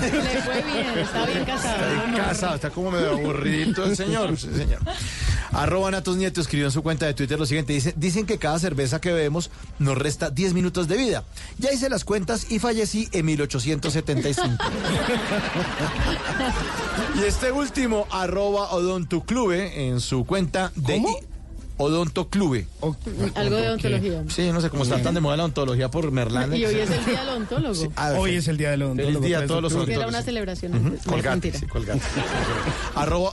Le 0.00 0.42
fue 0.42 0.62
bien, 0.62 0.86
está 0.98 1.26
bien 1.26 1.44
casado. 1.44 1.76
Está 1.76 2.04
bien 2.04 2.16
casado, 2.16 2.54
está 2.54 2.70
como 2.70 2.90
medio 2.90 3.10
aburrido 3.10 3.84
el 3.84 3.96
señor. 3.96 4.38
Sí, 4.38 4.48
señor. 4.54 4.80
Arroba 5.52 5.90
Natos 5.90 6.16
Nieto 6.16 6.40
escribió 6.40 6.66
en 6.66 6.72
su 6.72 6.82
cuenta 6.82 7.06
de 7.06 7.14
Twitter 7.14 7.38
lo 7.38 7.44
siguiente. 7.44 7.74
Dice, 7.74 7.92
dicen 7.96 8.24
que 8.24 8.38
cada 8.38 8.58
cerveza 8.58 9.00
que 9.00 9.12
bebemos 9.12 9.50
nos 9.78 9.98
resta 9.98 10.30
10 10.30 10.54
minutos 10.54 10.88
de 10.88 10.96
vida. 10.96 11.24
Ya 11.58 11.72
hice 11.72 11.90
las 11.90 12.04
cuentas 12.04 12.50
y 12.50 12.58
fallecí 12.58 13.08
en 13.12 13.26
1875. 13.26 14.48
y 17.16 17.24
este 17.24 17.52
último, 17.52 18.06
arroba 18.10 18.72
Odontoclube 18.72 19.88
en 19.88 20.00
su 20.00 20.24
cuenta 20.24 20.72
de... 20.74 21.02
¿Cómo? 21.02 21.31
Odontoclube. 21.82 22.66
Algo 23.34 23.56
de 23.56 23.68
odontología. 23.68 24.24
Sí, 24.28 24.50
no 24.52 24.60
sé 24.60 24.70
cómo 24.70 24.82
está 24.84 25.02
tan 25.02 25.14
de 25.14 25.20
moda 25.20 25.36
la 25.36 25.44
odontología 25.44 25.90
por 25.90 26.10
Merlán. 26.10 26.54
Y 26.54 26.64
hoy 26.64 26.76
es 26.76 26.90
el 26.90 27.04
día 27.04 27.20
del 27.20 27.28
odontólogo. 27.28 27.92
Ah, 27.96 28.12
Hoy 28.18 28.36
es 28.36 28.48
el 28.48 28.56
día 28.56 28.70
del 28.70 28.82
odontólogo. 28.82 29.24
día 29.24 29.38
a 29.38 29.40
3 29.40 29.42
de 29.42 29.48
todos 29.48 29.62
los 29.62 29.72
octubre. 29.72 29.94
Era 29.94 30.06
odontólogos. 30.06 30.14
una 30.14 30.24
celebración. 30.24 30.74
Ujú, 30.74 30.86
antes. 30.86 31.06
No, 31.06 31.16
es 31.16 31.22
Colgate, 31.22 31.52
sí, 31.58 31.66
colgate. 31.66 32.00
Arroba 32.94 33.32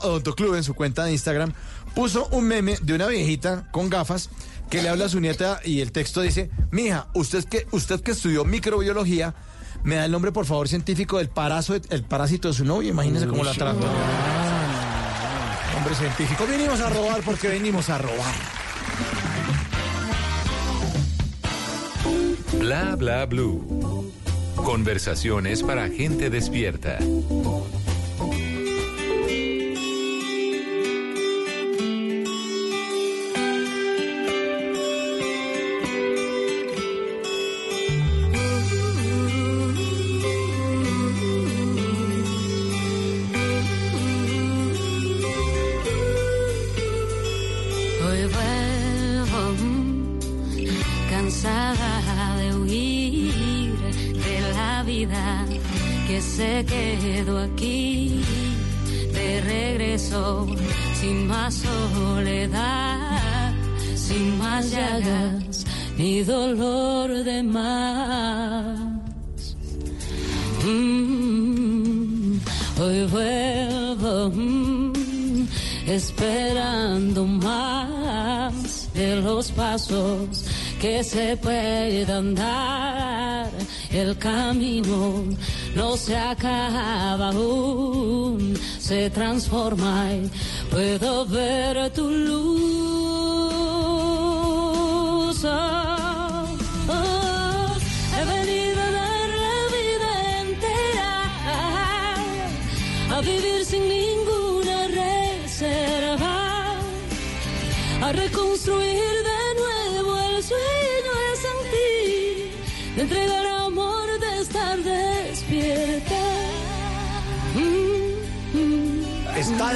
en 0.58 0.64
su 0.64 0.74
cuenta 0.74 1.06
de 1.06 1.12
Instagram 1.12 1.54
puso 1.96 2.28
un 2.32 2.46
meme 2.46 2.78
de 2.82 2.94
una 2.94 3.08
viejita 3.08 3.68
con 3.72 3.90
gafas 3.90 4.30
que 4.70 4.82
le 4.82 4.90
habla 4.90 5.06
a 5.06 5.10
su 5.10 5.20
nieta 5.20 5.60
y 5.66 5.82
el 5.82 5.92
texto 5.92 6.22
dice, 6.22 6.50
mija, 6.72 7.08
usted 7.14 7.44
que, 7.46 7.66
usted 7.72 8.02
que 8.02 8.12
estudió 8.12 8.46
microbiología, 8.46 9.34
me 9.84 9.96
da 9.96 10.06
el 10.06 10.12
nombre 10.12 10.32
por 10.32 10.46
favor 10.46 10.68
científico 10.68 11.18
del 11.18 11.30
parazo, 11.30 11.76
el 11.76 12.04
parásito 12.04 12.48
de 12.50 12.54
su 12.54 12.66
novio, 12.66 12.90
imagínese 12.90 13.28
cómo 13.28 13.44
la 13.44 13.54
trata. 13.54 13.80
Científico, 15.96 16.46
venimos 16.48 16.80
a 16.82 16.90
robar 16.90 17.22
porque 17.22 17.48
venimos 17.48 17.90
a 17.90 17.98
robar. 17.98 18.36
Bla 22.60 22.96
Bla 22.96 23.26
Blue. 23.26 24.12
Conversaciones 24.56 25.64
para 25.64 25.90
gente 25.90 26.30
despierta. 26.30 27.00
Se 56.40 56.66
quedó 56.66 57.38
aquí. 57.40 58.22
De 59.14 59.42
regreso 59.42 60.48
sin 61.00 61.28
más 61.28 61.54
soledad, 61.56 63.54
sin 63.96 64.38
más 64.38 64.72
llagas 64.72 65.66
ni 65.98 66.24
dolor 66.24 67.10
de 67.30 67.44
más. 67.44 68.80
Mm, 70.66 72.38
hoy 72.82 73.00
vuelvo 73.16 74.30
mm, 74.34 75.48
esperando 75.88 77.26
más 77.26 78.88
de 78.94 79.18
los 79.18 79.52
pasos 79.52 80.46
que 80.80 81.04
se 81.04 81.36
pueda 81.36 82.18
andar. 82.18 83.52
El 83.92 84.18
camino 84.18 85.26
no 85.76 85.98
se 85.98 86.16
acaba 86.18 87.30
aún, 87.30 88.58
se 88.80 89.10
transforma 89.10 90.12
y 90.14 90.30
puedo 90.70 91.26
ver 91.26 91.92
tu 91.94 92.10
luz. 92.10 92.80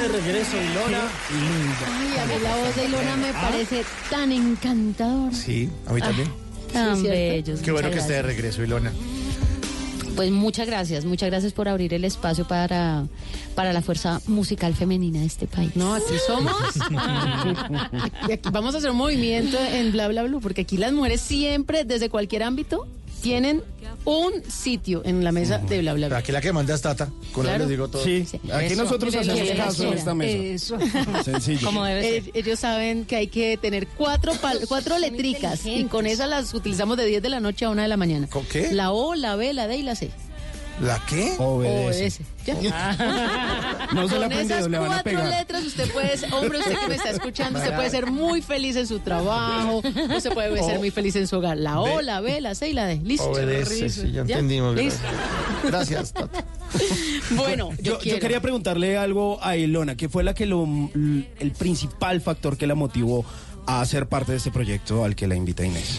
De 0.08 0.20
regreso 0.20 0.56
Ilona. 0.60 1.08
Ay, 1.30 2.18
a 2.18 2.26
mí 2.26 2.42
la 2.42 2.56
voz 2.56 2.76
de 2.76 2.84
Ilona 2.84 3.16
me 3.16 3.32
parece 3.32 3.84
tan 4.10 4.32
encantadora. 4.32 5.34
Sí, 5.34 5.70
a 5.86 5.92
mí 5.92 6.00
también. 6.00 6.28
Tan 6.72 7.00
¿cierto? 7.00 7.18
bellos. 7.18 7.60
Qué 7.60 7.72
bueno 7.72 7.90
que 7.90 7.98
esté 7.98 8.14
de 8.14 8.22
regreso, 8.22 8.62
Ilona. 8.62 8.92
Pues 10.14 10.30
muchas 10.30 10.66
gracias, 10.66 11.04
muchas 11.06 11.30
gracias 11.30 11.52
por 11.52 11.68
abrir 11.68 11.94
el 11.94 12.04
espacio 12.04 12.46
para, 12.46 13.06
para 13.54 13.72
la 13.72 13.82
fuerza 13.82 14.20
musical 14.26 14.74
femenina 14.74 15.20
de 15.20 15.26
este 15.26 15.46
país. 15.46 15.74
No, 15.74 15.94
aquí 15.94 16.14
somos. 16.26 16.54
Y 18.28 18.32
aquí 18.32 18.48
vamos 18.52 18.74
a 18.74 18.78
hacer 18.78 18.90
un 18.90 18.96
movimiento 18.96 19.58
en 19.58 19.90
bla 19.90 20.08
bla 20.08 20.22
bla, 20.22 20.38
porque 20.40 20.62
aquí 20.62 20.76
las 20.76 20.92
mujeres 20.92 21.20
siempre, 21.20 21.84
desde 21.84 22.10
cualquier 22.10 22.42
ámbito, 22.42 22.86
tienen 23.24 23.62
un 24.04 24.32
sitio 24.50 25.00
en 25.04 25.24
la 25.24 25.32
mesa 25.32 25.56
de 25.58 25.80
bla 25.80 25.94
bla 25.94 26.08
bla. 26.08 26.18
Aquí 26.18 26.30
la 26.30 26.40
que 26.42 26.52
manda 26.52 26.74
es 26.74 26.82
Tata. 26.82 27.08
Con 27.32 27.44
Claro. 27.44 27.54
él 27.56 27.60
les 27.62 27.68
digo 27.70 27.88
todo. 27.88 28.04
Sí, 28.04 28.26
aquí 28.52 28.66
Eso. 28.74 28.82
nosotros 28.82 29.14
hacemos 29.16 29.50
caso 29.56 29.84
en 29.84 29.94
esta 29.94 30.14
mesa. 30.14 30.36
eso. 30.38 30.78
Sencillo. 31.24 31.66
Como 31.66 31.84
debe 31.84 32.02
ser. 32.02 32.12
Eh, 32.28 32.30
ellos 32.34 32.60
saben 32.60 33.06
que 33.06 33.16
hay 33.16 33.26
que 33.28 33.56
tener 33.56 33.86
cuatro, 33.88 34.32
pal- 34.34 34.60
cuatro 34.68 34.98
letricas 34.98 35.64
y 35.64 35.84
con 35.84 36.06
esas 36.06 36.28
las 36.28 36.52
utilizamos 36.52 36.96
de 36.98 37.06
10 37.06 37.22
de 37.22 37.28
la 37.30 37.40
noche 37.40 37.64
a 37.64 37.70
1 37.70 37.80
de 37.82 37.88
la 37.88 37.96
mañana. 37.96 38.26
¿Con 38.28 38.44
qué? 38.44 38.72
La 38.72 38.92
O, 38.92 39.14
la 39.14 39.36
B, 39.36 39.52
la 39.54 39.66
D 39.66 39.76
y 39.78 39.82
la 39.82 39.94
C. 39.94 40.10
¿La 40.80 41.00
qué? 41.08 41.34
Obedece. 41.38 42.24
Ya. 42.44 42.96
No 43.94 44.08
se 44.08 44.14
la 44.18 44.22
Con 44.26 44.32
aprendido, 44.32 44.58
esas 44.58 44.70
le 44.70 44.78
van 44.78 44.86
a 44.86 44.94
cuatro 45.02 45.04
pegar. 45.12 45.28
letras 45.28 45.64
usted 45.64 45.90
puede, 45.92 46.16
ser- 46.16 46.34
hombre, 46.34 46.58
usted 46.58 46.76
que 46.78 46.88
me 46.88 46.94
está 46.96 47.10
escuchando, 47.10 47.58
usted 47.60 47.74
puede 47.76 47.90
ser 47.90 48.10
muy 48.10 48.42
feliz 48.42 48.74
en 48.76 48.86
su 48.88 48.98
trabajo, 48.98 49.78
usted 50.16 50.32
puede 50.32 50.62
ser 50.62 50.78
muy 50.78 50.90
feliz 50.90 51.14
en 51.16 51.28
su 51.28 51.36
hogar. 51.36 51.56
La 51.58 51.80
O, 51.80 52.00
la 52.02 52.20
B, 52.20 52.40
la 52.40 52.54
C 52.56 52.70
y 52.70 52.72
la 52.72 52.86
D. 52.86 52.96
Listo. 53.04 53.30
Obedece, 53.30 53.88
sí, 53.88 54.10
ya 54.12 54.22
entendimos. 54.22 54.74
Listo. 54.74 55.00
Gracias, 55.64 56.12
Tata. 56.12 56.44
Bueno, 57.36 57.70
yo, 57.80 58.00
Yo, 58.00 58.14
yo 58.14 58.18
quería 58.18 58.40
preguntarle 58.40 58.96
algo 58.98 59.38
a 59.42 59.56
Ilona, 59.56 59.96
que 59.96 60.08
fue 60.08 60.24
la 60.24 60.34
que 60.34 60.44
lo, 60.46 60.66
el 60.94 61.52
principal 61.56 62.20
factor 62.20 62.56
que 62.56 62.66
la 62.66 62.74
motivó 62.74 63.24
a 63.66 63.84
ser 63.86 64.06
parte 64.08 64.32
de 64.32 64.38
este 64.38 64.50
proyecto 64.50 65.04
al 65.04 65.14
que 65.16 65.26
la 65.26 65.36
invita 65.36 65.64
Inés. 65.64 65.98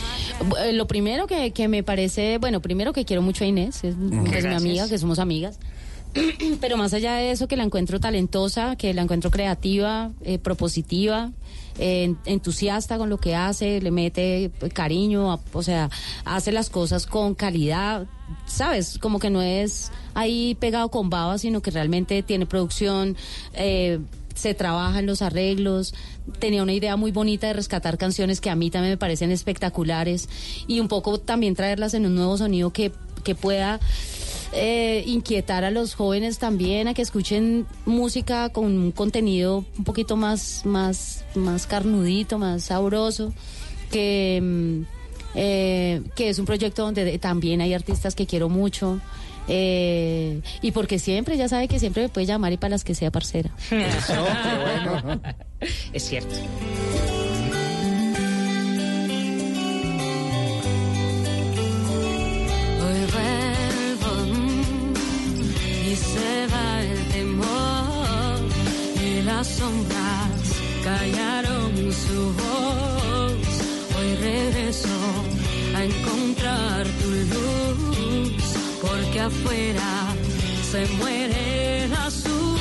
Eh, 0.64 0.74
Lo 0.74 0.88
primero 0.88 1.28
que, 1.28 1.52
que 1.52 1.68
me 1.68 1.84
parece, 1.84 2.38
bueno, 2.38 2.62
primero 2.62 2.94
que 2.94 3.06
quiero 3.06 3.22
mucho 3.22 3.44
a 3.44 3.48
Inés, 3.48 3.78
es, 3.84 3.96
es 3.96 3.98
mi 3.98 4.30
Gracias. 4.30 4.56
amiga, 4.56 4.88
que 4.90 4.98
somos 4.98 5.20
amigas. 5.20 5.60
Pero 6.62 6.78
más 6.78 6.94
allá 6.94 7.16
de 7.16 7.32
eso, 7.32 7.48
que 7.48 7.58
la 7.58 7.64
encuentro 7.64 8.00
talentosa, 8.00 8.76
que 8.78 8.94
la 8.94 9.02
encuentro 9.02 9.32
creativa, 9.32 10.12
eh, 10.24 10.38
propositiva, 10.40 11.32
eh, 11.78 12.14
entusiasta 12.26 12.98
con 12.98 13.10
lo 13.10 13.18
que 13.18 13.36
hace, 13.36 13.82
le 13.82 13.92
mete 13.92 14.46
eh, 14.46 14.52
cariño, 14.74 15.34
a- 15.34 15.40
o 15.52 15.62
sea, 15.62 15.90
hace 16.24 16.54
las 16.54 16.70
cosas 16.70 17.06
con 17.06 17.36
calidad, 17.36 18.06
¿sabes? 18.46 18.98
Como 19.00 19.20
que 19.20 19.30
no 19.30 19.42
es 19.42 19.92
ahí 20.14 20.56
pegado 20.58 20.90
con 20.90 21.10
baba, 21.10 21.38
sino 21.38 21.62
que 21.62 21.72
realmente 21.72 22.24
tiene 22.24 22.46
producción, 22.46 23.18
eh, 23.54 24.00
se 24.36 24.54
trabaja 24.54 25.00
en 25.00 25.08
los 25.08 25.22
arreglos, 25.24 25.94
tenía 26.40 26.62
una 26.62 26.74
idea 26.74 26.96
muy 26.98 27.12
bonita 27.12 27.48
de 27.48 27.54
rescatar 27.54 27.98
canciones 27.98 28.40
que 28.42 28.50
a 28.52 28.56
mí 28.56 28.70
también 28.70 28.92
me 28.94 28.98
parecen 28.98 29.32
espectaculares 29.32 30.30
y 30.68 30.80
un 30.82 30.88
poco 30.88 31.20
también 31.20 31.56
traerlas 31.56 31.94
en 31.96 32.06
un 32.06 32.14
nuevo 32.16 32.38
sonido 32.38 32.72
que, 32.72 32.92
que 33.24 33.34
pueda 33.34 33.80
eh, 34.54 35.04
inquietar 35.08 35.64
a 35.66 35.72
los 35.72 35.96
jóvenes 35.96 36.38
también 36.38 36.88
a 36.88 36.94
que 36.94 37.02
escuchen 37.02 37.66
música 37.86 38.50
con 38.50 38.66
un 38.66 38.92
contenido 38.92 39.66
un 39.78 39.84
poquito 39.84 40.16
más, 40.16 40.62
más, 40.66 41.26
más 41.36 41.66
carnudito, 41.66 42.38
más 42.38 42.64
sabroso, 42.66 43.34
que, 43.92 44.40
mm, 44.42 44.82
eh, 45.36 46.02
que 46.16 46.30
es 46.30 46.40
un 46.40 46.46
proyecto 46.46 46.84
donde 46.84 47.04
de- 47.04 47.20
también 47.20 47.62
hay 47.62 47.74
artistas 47.74 48.16
que 48.16 48.26
quiero 48.26 48.48
mucho. 48.50 49.00
Eh, 49.48 50.42
y 50.62 50.72
porque 50.72 51.00
siempre, 51.00 51.38
ya 51.38 51.48
sabe 51.48 51.68
que 51.68 51.80
siempre 51.80 52.04
me 52.04 52.10
puede 52.10 52.26
llamar 52.26 52.54
y 52.54 52.58
para 52.58 52.72
las 52.72 52.84
que 52.84 52.96
sea 52.96 53.12
parcera. 53.12 53.52
Es 55.94 56.04
cierto. 56.04 56.36
Hoy 62.84 63.02
vuelvo 63.14 64.12
mm, 64.26 64.64
y 65.88 65.96
se 65.96 66.48
va 66.54 66.82
el 66.84 67.08
temor 67.08 68.40
y 69.02 69.22
las 69.24 69.48
sombras 69.48 70.56
callaron 70.84 71.72
su 71.92 72.34
voz. 72.34 73.34
Hoy 73.98 74.16
regreso 74.22 74.90
a 75.76 75.84
encontrar 75.84 76.86
tu 76.86 77.10
luz 77.10 78.45
porque 78.86 79.20
afuera 79.20 80.14
se 80.72 80.86
muere 80.96 81.86
el 81.86 81.94
azul. 81.94 82.60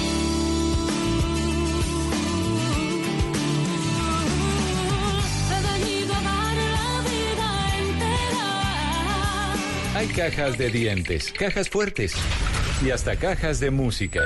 Hay 9.94 10.08
cajas 10.08 10.58
de 10.58 10.70
dientes, 10.70 11.32
cajas 11.32 11.68
fuertes 11.68 12.14
y 12.84 12.90
hasta 12.90 13.16
cajas 13.16 13.60
de 13.60 13.70
música. 13.70 14.20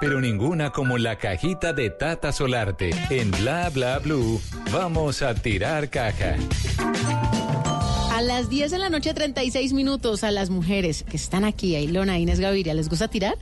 Pero 0.00 0.20
ninguna 0.20 0.70
como 0.70 0.98
la 0.98 1.16
cajita 1.16 1.72
de 1.72 1.90
Tata 1.90 2.32
Solarte. 2.32 2.90
En 3.10 3.30
Bla 3.30 3.70
Bla 3.70 3.98
Blue, 3.98 4.40
vamos 4.72 5.22
a 5.22 5.34
tirar 5.34 5.88
caja. 5.88 6.36
A 8.14 8.22
las 8.22 8.48
10 8.48 8.70
de 8.70 8.78
la 8.78 8.90
noche, 8.90 9.12
36 9.12 9.72
minutos, 9.72 10.22
a 10.22 10.30
las 10.30 10.48
mujeres 10.48 11.04
que 11.10 11.16
están 11.16 11.44
aquí, 11.44 11.74
a 11.74 11.80
Ilona, 11.80 12.16
Inés 12.16 12.38
Gaviria, 12.38 12.72
¿les 12.72 12.88
gusta 12.88 13.08
tirar? 13.08 13.36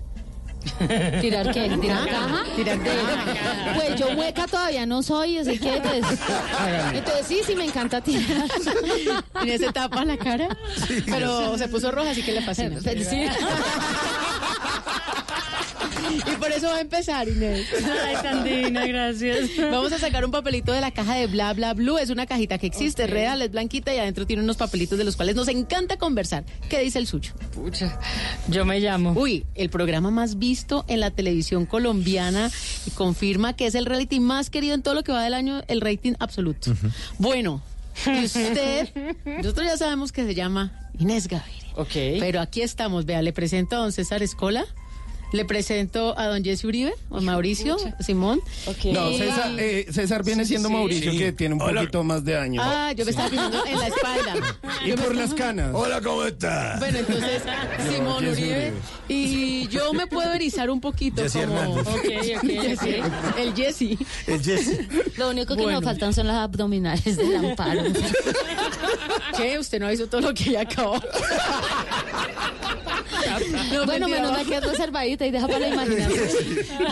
¿Tirar 1.21 1.53
qué? 1.53 1.77
¿Tirar 1.81 2.09
caja? 2.09 2.45
Tirar 2.57 2.79
De- 2.79 2.85
caja. 2.89 3.75
Pues 3.75 3.97
yo 4.01 4.09
hueca 4.17 4.47
todavía 4.47 4.87
no 4.87 5.03
soy, 5.03 5.37
así 5.39 5.59
que 5.59 5.73
pues... 5.83 6.05
Entonces 6.95 7.27
sí, 7.27 7.41
sí 7.47 7.55
me 7.55 7.65
encanta 7.67 8.01
tirar. 8.01 8.47
Inés 9.43 9.61
se 9.61 9.73
tapa 9.73 10.05
la 10.07 10.17
cara, 10.17 10.57
pero 11.05 11.59
se 11.59 11.69
puso 11.69 11.91
roja, 11.91 12.13
así 12.13 12.23
que 12.23 12.33
le 12.33 12.41
fascina. 12.43 12.81
Sí. 12.81 13.27
Y 16.27 16.37
por 16.37 16.51
eso 16.53 16.69
va 16.69 16.77
a 16.77 16.81
empezar, 16.81 17.29
Inés. 17.29 17.67
Ay, 18.05 18.17
tan 18.23 18.45
divina, 18.45 18.87
gracias. 18.87 19.51
Vamos 19.59 19.93
a 19.93 19.99
sacar 19.99 20.25
un 20.25 20.31
papelito 20.31 20.73
de 20.73 20.81
la 20.81 20.91
caja 20.91 21.15
de 21.15 21.27
Bla 21.27 21.53
Bla 21.53 21.75
Blue. 21.75 21.99
Es 21.99 22.11
una 22.11 22.27
cajita 22.27 22.59
que 22.59 22.67
existe, 22.67 23.07
real, 23.07 23.43
es 23.43 23.51
blanquita 23.51 23.95
y 23.95 23.99
adentro 23.99 24.27
tiene 24.27 24.43
unos 24.43 24.57
papelitos 24.57 24.99
de 24.99 25.05
los 25.05 25.17
cuales 25.17 25.37
nos 25.37 25.49
encanta 25.49 25.97
conversar. 25.97 26.45
¿Qué 26.69 26.81
dice 26.81 26.99
el 26.99 27.07
suyo? 27.07 27.33
Pucha, 27.55 27.99
yo 28.49 28.65
me 28.65 28.81
llamo. 28.81 29.13
Uy, 29.13 29.45
el 29.55 29.71
programa 29.71 30.11
más 30.11 30.39
visto 30.39 30.85
en 30.89 31.01
la 31.01 31.11
televisión 31.11 31.67
colombiana 31.67 32.51
y 32.87 32.91
confirma 32.91 33.55
que 33.55 33.67
es 33.67 33.75
el 33.75 33.87
reality 33.87 34.21
más 34.21 34.51
querido 34.51 34.75
en 34.75 34.83
todo 34.83 34.95
lo 34.95 35.03
que 35.03 35.13
va 35.13 35.23
del 35.23 35.35
año, 35.35 35.63
el 35.69 35.81
rating 35.81 36.15
absoluto. 36.19 36.73
Bueno, 37.19 37.63
y 38.07 38.25
usted, 38.25 38.89
nosotros 39.25 39.67
ya 39.67 39.77
sabemos 39.77 40.13
que 40.13 40.25
se 40.25 40.35
llama 40.35 40.91
Inés 40.99 41.29
Gaviria. 41.29 41.73
Ok. 41.75 41.93
Pero 42.21 42.41
aquí 42.41 42.63
estamos, 42.63 43.05
vea, 43.07 43.23
le 43.23 43.33
presento 43.33 43.77
a 43.77 43.79
don 43.81 43.93
César 43.93 44.23
Escola. 44.23 44.65
Le 45.33 45.45
presento 45.47 46.17
a 46.19 46.27
don 46.27 46.45
Jesse 46.45 46.65
Uribe, 46.65 46.93
o 47.09 47.21
Mauricio, 47.23 47.77
Simón. 48.01 48.41
No, 48.93 49.13
César, 49.17 49.51
eh, 49.59 49.87
César 49.91 50.23
viene 50.25 50.45
siendo 50.45 50.69
Mauricio, 50.69 51.11
Sí. 51.13 51.19
que 51.19 51.33
tiene 51.33 51.55
un 51.55 51.63
Hola. 51.63 51.81
poquito 51.81 52.05
más 52.05 52.23
de 52.23 52.37
años. 52.37 52.63
Ah, 52.67 52.93
yo 52.93 53.05
me 53.07 53.11
estaba 53.13 53.31
fijando 53.31 53.65
en 53.65 53.79
la 53.79 53.87
espalda. 53.89 54.35
y 54.85 54.89
Yo 54.91 54.95
por 54.97 55.05
estaba- 55.07 55.15
las 55.15 55.35
canas. 55.35 55.71
Hola, 55.75 56.01
¿cómo 56.03 56.25
estás? 56.25 56.79
Bueno, 56.81 56.99
entonces, 56.99 57.43
Simón 57.91 58.27
Uribe. 58.29 58.73
Y 59.09 59.69
yo 59.69 59.93
me 59.95 60.07
puedo 60.07 60.33
erizar 60.35 60.69
un 60.71 60.81
poquito 60.83 61.23
Jesse 61.23 61.47
como... 61.47 61.59
Hernández. 61.59 61.87
Ok, 61.87 62.05
ok, 62.37 62.49
Jesse, 62.63 63.03
El 63.39 63.55
Jesse. 63.55 63.99
El 64.27 64.43
Jesse. 64.43 64.81
Lo 65.17 65.31
único 65.31 65.57
que 65.57 65.63
Bueno. 65.63 65.81
nos 65.81 65.85
faltan 65.89 66.13
son 66.13 66.27
las 66.27 66.37
abdominales 66.37 67.17
del 67.17 67.37
amparo. 67.37 67.83
¿Qué? 69.37 69.59
Usted 69.59 69.81
no 69.81 69.91
hizo 69.91 70.07
todo 70.09 70.21
lo 70.21 70.35
que 70.35 70.51
ella 70.51 70.61
acabó. 70.63 71.01
No, 73.73 73.87
bueno, 73.87 74.09
menos 74.09 74.33
mal 74.33 74.47
que 74.47 74.57
es 74.57 74.63
reservadita 74.65 75.27
y 75.27 75.31
deja 75.31 75.47
para 75.47 75.59
la 75.61 75.69
imaginación. 75.75 76.29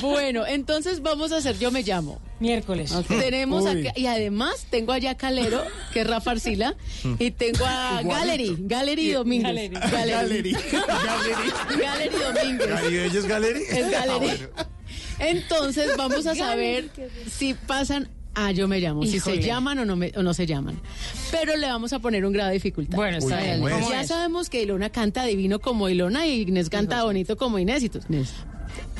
Bueno, 0.00 0.46
entonces 0.46 1.00
vamos 1.02 1.32
a 1.32 1.36
hacer 1.38 1.58
Yo 1.58 1.70
Me 1.70 1.82
Llamo. 1.82 2.20
Miércoles. 2.40 2.92
Tenemos 3.06 3.66
acá, 3.66 3.92
y 3.96 4.06
además 4.06 4.66
tengo 4.70 4.92
allá 4.92 5.10
a 5.10 5.16
Calero, 5.16 5.62
que 5.92 6.00
es 6.00 6.06
Rafa 6.06 6.30
Arcila, 6.32 6.74
y 7.18 7.30
tengo 7.32 7.64
a 7.66 8.00
Igualito. 8.00 8.26
Gallery, 8.26 8.56
Gallery 8.60 9.10
Domínguez. 9.12 9.70
Gallery. 9.90 10.52
Gallery 11.78 12.10
Domínguez. 12.18 12.90
¿Y 12.90 12.98
ella 12.98 13.18
es 13.18 13.26
Gallery? 13.26 13.62
Es 13.68 13.90
Gallery. 13.90 13.94
Ah, 13.96 14.16
bueno. 14.18 14.48
Entonces 15.18 15.96
vamos 15.96 16.26
a 16.26 16.34
saber 16.34 16.88
si 17.30 17.52
pasan 17.54 18.08
a 18.46 18.52
Yo 18.52 18.68
Me 18.68 18.80
Llamo, 18.80 19.02
si 19.04 19.16
Híjole. 19.16 19.36
se 19.42 19.48
llaman 19.48 19.78
o 19.80 19.84
no, 19.84 19.96
me- 19.96 20.12
o 20.16 20.22
no 20.22 20.34
se 20.34 20.46
llaman. 20.46 20.80
Pero 21.30 21.56
le 21.56 21.66
vamos 21.66 21.92
a 21.92 21.98
poner 21.98 22.24
un 22.24 22.32
grado 22.32 22.48
de 22.48 22.54
dificultad. 22.54 22.96
Bueno, 22.96 23.18
está 23.18 23.36
Uy, 23.38 23.42
bien. 23.44 23.60
bueno. 23.60 23.78
¿Cómo 23.78 23.90
Ya 23.90 24.04
sabemos 24.06 24.50
que 24.50 24.62
Ilona 24.62 24.90
canta 24.90 25.24
divino 25.24 25.58
como 25.60 25.88
Ilona 25.88 26.26
y 26.26 26.42
Inés 26.42 26.70
canta 26.70 27.04
bonito 27.04 27.36
como 27.36 27.58
Inés 27.58 27.82
y 27.84 27.88
tú. 27.88 28.00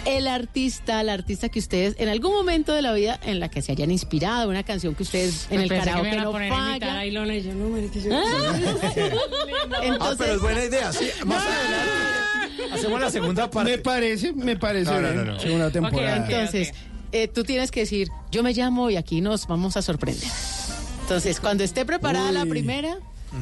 El 0.07 0.29
artista, 0.29 1.03
la 1.03 1.13
artista 1.13 1.51
que 1.51 1.59
ustedes 1.59 1.95
en 1.99 2.09
algún 2.09 2.33
momento 2.33 2.73
de 2.73 2.81
la 2.81 2.93
vida 2.95 3.21
en 3.23 3.39
la 3.39 3.51
que 3.51 3.61
se 3.61 3.73
hayan 3.73 3.91
inspirado, 3.91 4.49
una 4.49 4.63
canción 4.63 4.95
que 4.95 5.03
ustedes 5.03 5.47
en 5.51 5.61
el 5.61 5.69
karaoke 5.69 6.17
no 6.17 6.33
falla. 6.33 6.99
a 7.01 7.05
Ilona 7.07 7.35
y 7.37 7.43
yo, 7.43 7.53
no, 7.53 7.69
marica, 7.69 7.99
yo- 8.01 8.11
Ah, 8.13 8.59
Entonces, 9.83 10.17
pero 10.19 10.35
es 10.35 10.41
buena 10.41 10.65
idea. 10.65 10.93
Sí, 10.93 11.07
más 11.27 11.45
adelante. 11.45 12.75
Hacemos 12.75 13.01
la 13.01 13.11
segunda 13.11 13.51
parte. 13.51 13.73
Me 13.73 13.79
parece, 13.79 14.33
me 14.33 14.57
parece 14.57 14.91
No, 14.91 15.01
no, 15.01 15.13
no, 15.13 15.25
no. 15.25 15.39
Segunda 15.41 15.71
temporada. 15.71 16.25
ok. 16.25 16.31
entonces 16.31 16.73
eh, 17.13 17.29
tú 17.29 17.45
tienes 17.45 17.71
que 17.71 17.81
decir, 17.81 18.09
yo 18.31 18.43
me 18.43 18.53
llamo 18.53 18.91
y 18.91 18.97
aquí 18.97 19.21
nos 19.21 19.47
vamos 19.47 19.77
a 19.77 19.83
sorprender. 19.83 20.29
Entonces, 21.03 21.41
cuando 21.41 21.65
esté 21.65 21.85
preparada 21.85 22.31
la 22.33 22.47
primera, 22.47 22.97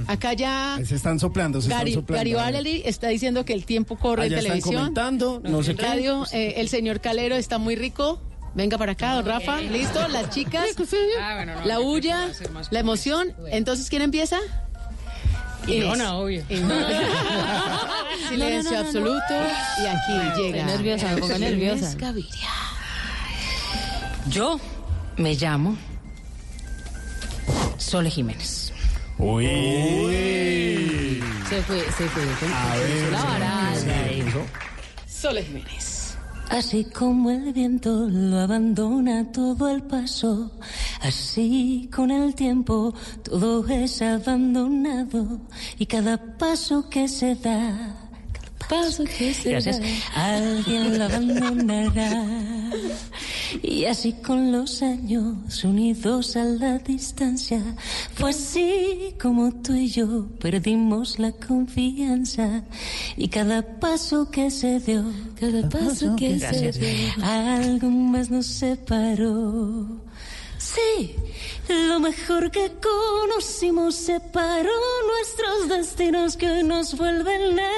acá 0.07 0.33
ya 0.33 0.79
Se 0.85 0.95
están 0.95 1.19
soplando, 1.21 1.61
se 1.61 1.69
Gary, 1.69 1.91
están 1.91 2.03
soplando. 2.03 2.19
Gary 2.19 2.35
Valery 2.35 2.83
está 2.85 3.09
diciendo 3.09 3.45
que 3.45 3.53
el 3.53 3.64
tiempo 3.64 3.97
corre 3.97 4.23
Allá 4.25 4.33
en 4.39 4.39
están 4.39 4.53
televisión. 4.53 4.75
comentando, 4.81 5.41
no 5.45 5.62
sé 5.62 5.75
qué. 5.75 5.83
radio, 5.83 6.25
eh, 6.33 6.55
el 6.57 6.69
señor 6.69 7.01
Calero 7.01 7.37
está 7.37 7.59
muy 7.59 7.77
rico. 7.77 8.21
Venga 8.55 8.79
para 8.79 8.93
acá, 8.93 9.12
don 9.14 9.27
Rafa. 9.27 9.61
¿Listo? 9.61 10.09
Las 10.09 10.31
chicas. 10.35 10.64
Ah, 11.21 11.35
bueno, 11.37 11.55
no, 11.57 11.66
la 11.66 11.75
yo 11.75 11.83
bulla, 11.85 12.01
creo 12.01 12.19
que 12.21 12.27
va 12.27 12.31
a 12.31 12.35
ser 12.35 12.51
más 12.53 12.69
la 12.73 12.81
emoción. 12.81 13.35
Entonces, 13.51 13.89
¿quién 13.91 14.01
empieza? 14.03 14.39
Ilona, 15.66 16.16
obvio. 16.16 16.43
Silencio 18.29 18.79
absoluto. 18.79 19.35
Y 19.83 19.87
aquí 19.87 20.12
llega. 20.41 20.59
Estoy 20.61 20.77
nerviosa, 20.77 21.09
me 21.14 21.21
pongo 21.21 21.37
Inés 21.37 21.51
nerviosa. 21.51 21.95
Gaviria. 21.99 22.49
Yo 24.31 24.61
me 25.16 25.35
llamo 25.35 25.76
Sole 27.79 28.11
Jiménez. 28.11 28.72
Uy. 29.18 29.47
Se 31.49 31.62
fue, 31.62 31.81
se 31.81 32.09
fue. 32.09 32.22
A 32.53 32.76
ver, 32.76 33.12
la 33.12 33.24
baraja. 33.24 33.74
Sole 35.07 35.43
Jiménez. 35.43 36.16
Así 36.51 36.85
como 36.85 37.31
el 37.31 37.53
viento 37.53 38.09
lo 38.09 38.39
abandona 38.39 39.31
todo 39.33 39.68
el 39.68 39.83
paso, 39.83 40.51
así 41.03 41.91
con 41.95 42.11
el 42.11 42.35
tiempo 42.35 42.95
todo 43.22 43.66
es 43.68 44.01
abandonado 44.01 45.41
y 45.79 45.85
cada 45.85 46.39
paso 46.39 46.89
que 46.89 47.07
se 47.07 47.35
da, 47.35 48.08
paso 48.69 49.05
que 49.05 49.35
se 49.35 49.51
Gracias. 49.51 49.81
da, 49.81 49.87
alguien 50.37 50.99
lo 50.99 51.05
abandonará. 51.05 52.27
Y 53.62 53.87
así 53.87 54.12
con 54.12 54.53
los 54.53 54.83
años 54.83 55.64
unidos 55.64 56.37
a 56.37 56.45
la 56.45 56.79
distancia, 56.79 57.62
fue 58.14 58.31
así 58.31 59.14
como 59.21 59.53
tú 59.53 59.75
y 59.75 59.89
yo 59.89 60.29
perdimos 60.39 61.19
la 61.19 61.33
confianza. 61.33 62.64
Y 63.16 63.29
cada 63.29 63.62
paso 63.81 64.31
que 64.31 64.51
se 64.51 64.81
dio, 64.81 65.05
cada 65.41 65.69
paso 65.69 66.14
que 66.16 66.39
se 66.39 66.73
dio, 66.73 67.25
algo 67.25 67.91
más 67.91 68.31
nos 68.31 68.47
separó. 68.47 70.08
Sí, 70.75 71.16
lo 71.69 71.99
mejor 71.99 72.51
que 72.51 72.73
conocimos 72.83 73.95
separó 73.95 74.71
nuestros 75.07 75.69
destinos 75.69 76.37
que 76.37 76.51
hoy 76.51 76.62
nos 76.62 76.97
vuelven 76.97 77.59
a 77.59 77.71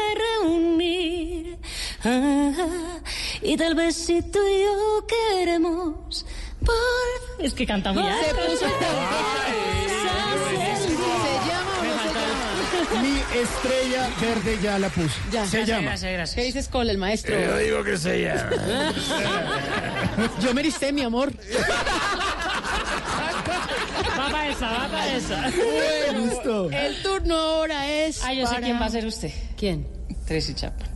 reunir. 0.42 1.58
Ah, 2.04 2.52
y 3.42 3.56
tal 3.56 3.74
vez 3.76 3.94
si 3.94 4.22
tú 4.22 4.40
y 4.44 4.62
yo 4.62 5.06
queremos 5.06 6.26
volver. 6.60 7.46
Es 7.46 7.54
que 7.54 7.64
canta 7.66 7.92
muy 7.92 8.02
Se 8.02 8.08
alto. 8.10 8.42
puso. 8.50 8.66
Mi 13.02 13.18
estrella 13.38 14.08
verde 14.20 14.58
ya 14.62 14.78
la 14.78 14.88
puse. 14.88 15.14
Ya. 15.30 15.46
Se 15.46 15.58
Gracias, 15.58 15.68
llama. 15.68 15.82
gracias, 15.82 16.12
gracias. 16.12 16.34
¿Qué 16.36 16.42
dices 16.42 16.68
con 16.68 16.88
el 16.88 16.98
maestro? 16.98 17.36
digo 17.58 17.84
que 17.84 17.96
se 17.96 18.22
llama. 18.22 18.50
Yo 20.40 20.52
me 20.54 20.62
mi 20.92 21.02
amor. 21.02 21.32
Va 24.18 24.30
para 24.30 24.48
esa, 24.48 24.70
va 24.70 24.88
para 24.88 25.16
esa. 25.16 25.48
Listo. 26.12 26.70
El 26.70 27.02
turno 27.02 27.34
ahora 27.36 27.90
es. 27.90 28.22
Ah, 28.24 28.32
yo 28.34 28.46
sé 28.46 28.56
quién 28.60 28.80
va 28.80 28.86
a 28.86 28.90
ser 28.90 29.06
usted. 29.06 29.32
¿Quién? 29.56 29.86
Tracy 30.26 30.54
Chapman. 30.54 30.88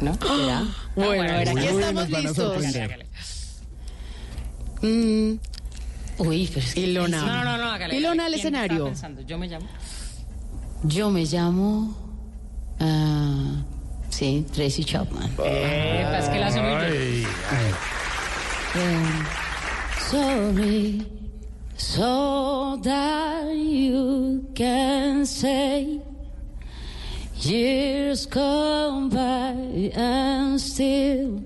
¿No? 0.00 0.14
¿Será? 0.14 0.64
Bueno, 0.94 1.32
a 1.32 1.36
ver, 1.38 1.48
aquí 1.48 1.58
Uy, 1.58 1.82
estamos 1.82 2.10
listos. 2.10 2.64
Mm, 4.82 5.32
Uy, 6.18 6.48
pero 6.52 6.66
es 6.66 6.74
que... 6.74 6.80
Ilona. 6.80 7.20
No, 7.24 7.44
no, 7.44 7.58
no, 7.58 7.70
hágale. 7.72 7.96
Ilona 7.96 8.26
al 8.26 8.32
¿Quién 8.32 8.46
está 8.46 8.64
escenario. 8.64 8.84
pensando? 8.84 9.22
Yo 9.22 9.38
me 9.38 9.48
llamo. 9.48 9.66
Yo 10.84 11.10
me 11.10 11.24
llamo... 11.24 11.96
ah, 12.80 13.62
sí, 14.10 14.46
Tracy 14.54 14.84
Chapman. 14.84 15.32
Eh, 15.44 16.16
es 16.18 16.28
que 16.28 16.38
la. 16.38 16.48
Um, 18.74 19.24
sorry, 20.08 21.04
so 21.76 22.80
that 22.82 23.54
you 23.54 24.46
can 24.54 25.26
say 25.26 26.00
years 27.36 28.24
come 28.24 29.10
by 29.10 29.52
and 29.94 30.58
still 30.58 31.44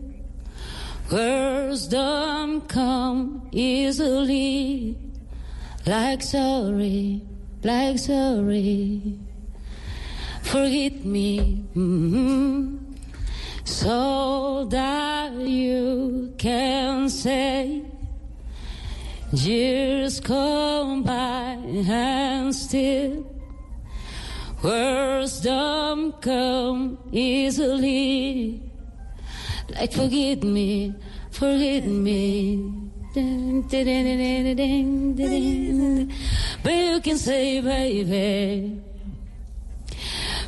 words 1.10 1.88
don't 1.88 2.60
come 2.68 3.48
easily. 3.50 4.96
Like 5.84 6.22
sorry, 6.22 7.20
like 7.64 7.98
sorry. 7.98 9.18
Forgive 10.42 11.04
me. 11.04 11.64
mhm 11.74 12.78
so 13.64 14.64
that 14.70 15.32
you 15.32 16.32
can 16.38 17.08
say 17.08 17.82
years 19.32 20.20
come 20.20 21.02
by 21.02 21.56
and 21.88 22.54
still 22.54 23.26
words 24.62 25.40
don't 25.40 26.20
come 26.20 26.98
easily. 27.10 28.62
Like 29.70 29.92
forgive 29.92 30.42
me 30.42 30.94
forgive 31.32 31.86
me. 31.86 32.62
But 36.62 36.72
you 36.72 37.00
can 37.00 37.18
say 37.18 37.60
baby 37.60 38.80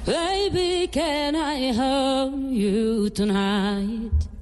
Baby, 0.07 0.87
can 0.89 1.35
I 1.35 1.72
hold 1.72 2.51
you 2.51 3.11
tonight? 3.11 4.34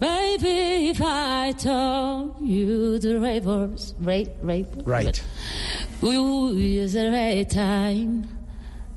Baby, 0.00 0.88
if 0.88 1.02
I 1.02 1.52
told 1.52 2.40
you 2.40 2.98
the 2.98 3.20
words, 3.44 3.94
right, 4.00 4.30
right, 4.40 4.66
Right. 4.86 5.22
Ooh, 6.02 6.56
is 6.56 6.94
the 6.94 7.10
right 7.10 7.48
time 7.48 8.26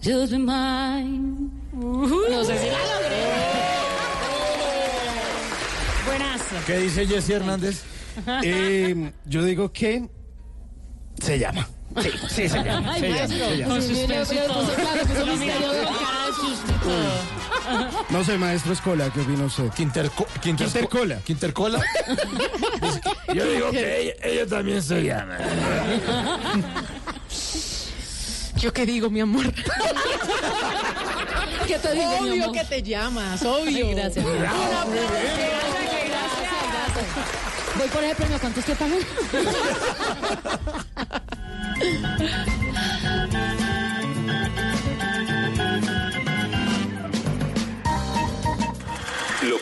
to 0.04 0.28
be 0.28 0.38
mine. 0.38 1.51
No 1.74 2.43
sé 2.45 2.58
si 2.58 2.70
la 2.70 2.80
logré. 2.88 3.22
Buenazo. 6.06 6.56
¿Qué 6.66 6.78
dice 6.78 7.06
Jesse 7.06 7.32
Hernández? 7.32 7.84
Eh, 8.41 9.12
yo 9.26 9.43
digo 9.43 9.74
que 9.74 10.08
se 11.20 11.38
llama. 11.38 11.68
Sí, 12.01 12.10
sí, 12.30 12.49
se 12.49 12.64
llama. 12.64 12.93
Ay, 12.93 13.01
se 13.01 13.10
llama, 13.10 13.28
se 13.28 13.58
llama. 13.58 13.74
Con 13.74 13.88
misterio. 13.89 14.26
con 14.47 14.68
cara 14.68 15.04
No 18.09 18.24
sé, 18.24 18.38
maestro 18.38 18.72
Escola, 18.74 19.09
¿qué 19.14 19.22
opina 19.22 19.45
usted? 19.45 19.70
Quinterco, 19.72 20.26
Quintercola. 20.41 21.18
Quintercola. 21.20 21.82
Yo 23.34 23.45
digo 23.45 23.72
que 23.72 24.01
ella, 24.01 24.14
ella 24.24 24.47
también 24.47 24.82
se 24.82 25.03
llama. 25.03 25.38
¿Yo 28.57 28.74
qué 28.74 28.86
digo, 28.86 29.09
mi 29.09 29.20
amor? 29.22 29.53
¿Qué 31.68 31.80
te 31.80 31.93
digo, 31.93 32.22
mi 32.22 32.30
Obvio 32.32 32.43
amor? 32.45 32.57
que 32.57 32.64
te 32.66 32.84
llamas, 32.84 33.41
obvio. 33.43 33.88
Ay, 33.88 33.93
gracias. 33.95 34.26
Un 34.26 34.32
aplauso. 34.32 34.59
Voy 37.78 37.88
por 37.88 38.03
ese 38.03 38.16
premio, 38.16 38.38
¿cuánto 38.39 38.59
estoy 38.59 38.76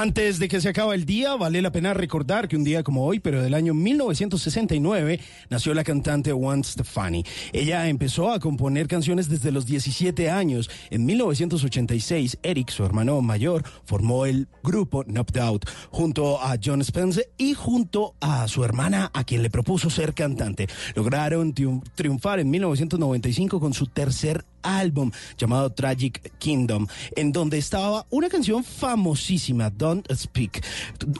Antes 0.00 0.38
de 0.38 0.46
que 0.46 0.60
se 0.60 0.68
acabe 0.68 0.94
el 0.94 1.06
día, 1.06 1.34
vale 1.34 1.60
la 1.60 1.72
pena 1.72 1.92
recordar 1.92 2.46
que 2.46 2.54
un 2.54 2.62
día 2.62 2.84
como 2.84 3.04
hoy, 3.04 3.18
pero 3.18 3.42
del 3.42 3.52
año 3.52 3.74
1969, 3.74 5.18
nació 5.50 5.74
la 5.74 5.82
cantante 5.82 6.30
Gwen 6.30 6.62
Stefani. 6.62 7.24
Ella 7.52 7.88
empezó 7.88 8.30
a 8.30 8.38
componer 8.38 8.86
canciones 8.86 9.28
desde 9.28 9.50
los 9.50 9.66
17 9.66 10.30
años. 10.30 10.70
En 10.90 11.04
1986, 11.04 12.38
Eric, 12.44 12.70
su 12.70 12.84
hermano 12.84 13.20
mayor, 13.22 13.64
formó 13.86 14.24
el 14.24 14.46
grupo 14.62 15.02
Knocked 15.02 15.40
Out 15.40 15.68
junto 15.90 16.40
a 16.40 16.56
John 16.64 16.84
Spence 16.84 17.30
y 17.36 17.54
junto 17.54 18.14
a 18.20 18.46
su 18.46 18.62
hermana, 18.64 19.10
a 19.12 19.24
quien 19.24 19.42
le 19.42 19.50
propuso 19.50 19.90
ser 19.90 20.14
cantante. 20.14 20.68
Lograron 20.94 21.52
triun- 21.56 21.82
triunfar 21.96 22.38
en 22.38 22.48
1995 22.50 23.58
con 23.58 23.74
su 23.74 23.86
tercer 23.86 24.44
álbum 24.62 25.10
llamado 25.36 25.70
Tragic 25.70 26.32
Kingdom, 26.38 26.86
en 27.16 27.32
donde 27.32 27.58
estaba 27.58 28.06
una 28.10 28.28
canción 28.28 28.64
famosísima, 28.64 29.70
Don't 29.70 30.10
Speak, 30.12 30.64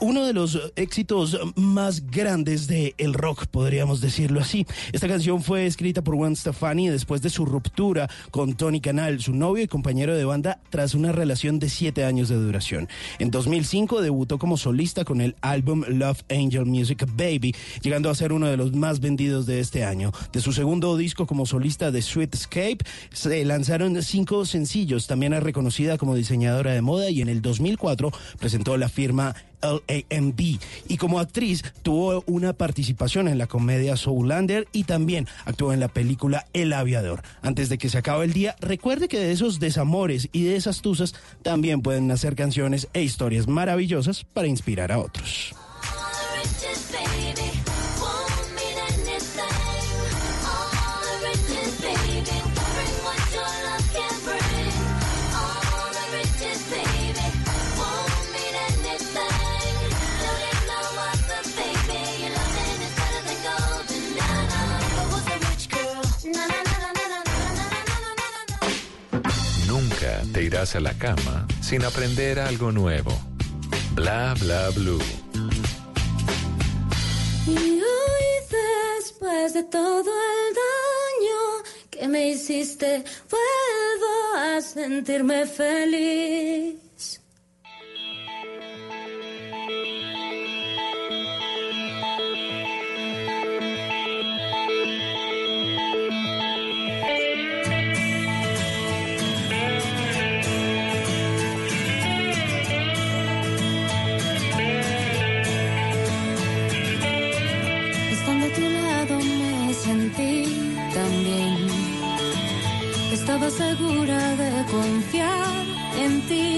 uno 0.01 0.25
de 0.25 0.33
los 0.33 0.59
éxitos 0.77 1.39
más 1.57 2.05
grandes 2.07 2.67
del 2.67 2.95
el 2.99 3.15
rock, 3.15 3.47
podríamos 3.47 4.01
decirlo 4.01 4.41
así. 4.41 4.67
Esta 4.93 5.09
canción 5.09 5.43
fue 5.43 5.67
escrita 5.67 6.03
por 6.03 6.17
Gwen 6.17 6.37
Stefani 6.37 6.89
después 6.89 7.23
de 7.23 7.31
su 7.31 7.45
ruptura 7.45 8.09
con 8.31 8.55
Tony 8.55 8.81
Canal, 8.81 9.21
su 9.21 9.35
novio 9.35 9.65
y 9.65 9.69
compañero 9.69 10.17
de 10.17 10.25
banda, 10.25 10.61
tras 10.71 10.95
una 10.95 11.13
relación 11.13 11.59
de 11.59 11.69
siete 11.69 12.05
años 12.05 12.29
de 12.29 12.37
duración. 12.37 12.89
En 13.19 13.31
2005 13.31 14.03
debutó 14.03 14.39
como 14.39 14.57
solista 14.57 15.05
con 15.05 15.21
el 15.21 15.37
álbum 15.41 15.85
Love 15.89 16.23
Angel 16.31 16.67
Music 16.67 17.07
Baby, 17.17 17.55
llegando 17.83 18.11
a 18.11 18.15
ser 18.15 18.33
uno 18.33 18.47
de 18.47 18.57
los 18.57 18.73
más 18.73 19.01
vendidos 19.01 19.47
de 19.47 19.61
este 19.61 19.85
año. 19.85 20.13
De 20.33 20.41
su 20.41 20.53
segundo 20.53 20.97
disco 20.97 21.27
como 21.27 21.47
solista 21.47 21.91
de 21.91 22.03
Sweet 22.03 22.35
Escape, 22.35 22.79
se 23.13 23.28
lanzaron 23.45 24.03
cinco 24.03 24.45
sencillos. 24.45 25.07
También 25.07 25.33
es 25.33 25.43
reconocida 25.43 25.99
como 25.99 26.15
diseñadora 26.15 26.73
de 26.73 26.83
moda 26.83 27.11
y 27.11 27.23
en 27.23 27.29
el 27.29 27.43
2004 27.43 28.13
presentó 28.39 28.77
la 28.77 28.89
firma 28.89 29.35
LAMB. 29.63 30.59
Y 30.89 30.97
como 30.97 31.21
actriz 31.21 31.63
tuvo 31.83 32.25
una 32.27 32.53
participación 32.53 33.29
en 33.29 33.39
la 33.39 33.47
comedia 33.47 33.97
Soulander 33.97 34.67
y 34.73 34.85
también 34.85 35.27
actuó 35.45 35.73
en 35.73 35.81
la 35.81 35.89
película 35.89 36.47
El 36.53 36.73
Aviador. 36.73 37.23
Antes 37.43 37.69
de 37.69 37.79
que 37.79 37.89
se 37.89 37.99
acabe 37.99 38.25
el 38.25 38.33
día, 38.33 38.57
recuerde 38.61 39.09
que 39.09 39.19
de 39.19 39.33
esos 39.33 39.61
desamores 39.61 40.29
y 40.33 40.45
de 40.45 40.57
esas 40.57 40.83
también 41.43 41.83
pueden 41.83 42.07
nacer 42.07 42.35
canciones 42.35 42.89
e 42.93 43.03
historias 43.03 43.47
maravillosas 43.47 44.25
para 44.25 44.49
inspirar 44.49 44.93
a 44.93 44.99
otros. 44.99 45.55
Irás 70.59 70.75
a 70.75 70.81
la 70.81 70.93
cama 70.95 71.47
sin 71.61 71.85
aprender 71.85 72.41
algo 72.41 72.73
nuevo. 72.73 73.13
Bla 73.95 74.35
Bla 74.41 74.71
Blue. 74.71 74.99
Y 77.47 77.81
hoy 77.81 78.29
después 78.99 79.55
de 79.55 79.63
todo 79.63 80.11
el 80.11 80.55
daño 80.65 81.65
que 81.91 82.09
me 82.09 82.31
hiciste, 82.31 83.05
vuelvo 83.31 84.37
a 84.37 84.61
sentirme 84.61 85.47
feliz. 85.47 86.88
Confiar 114.79 115.65
en 116.05 116.13
ti. 116.29 116.49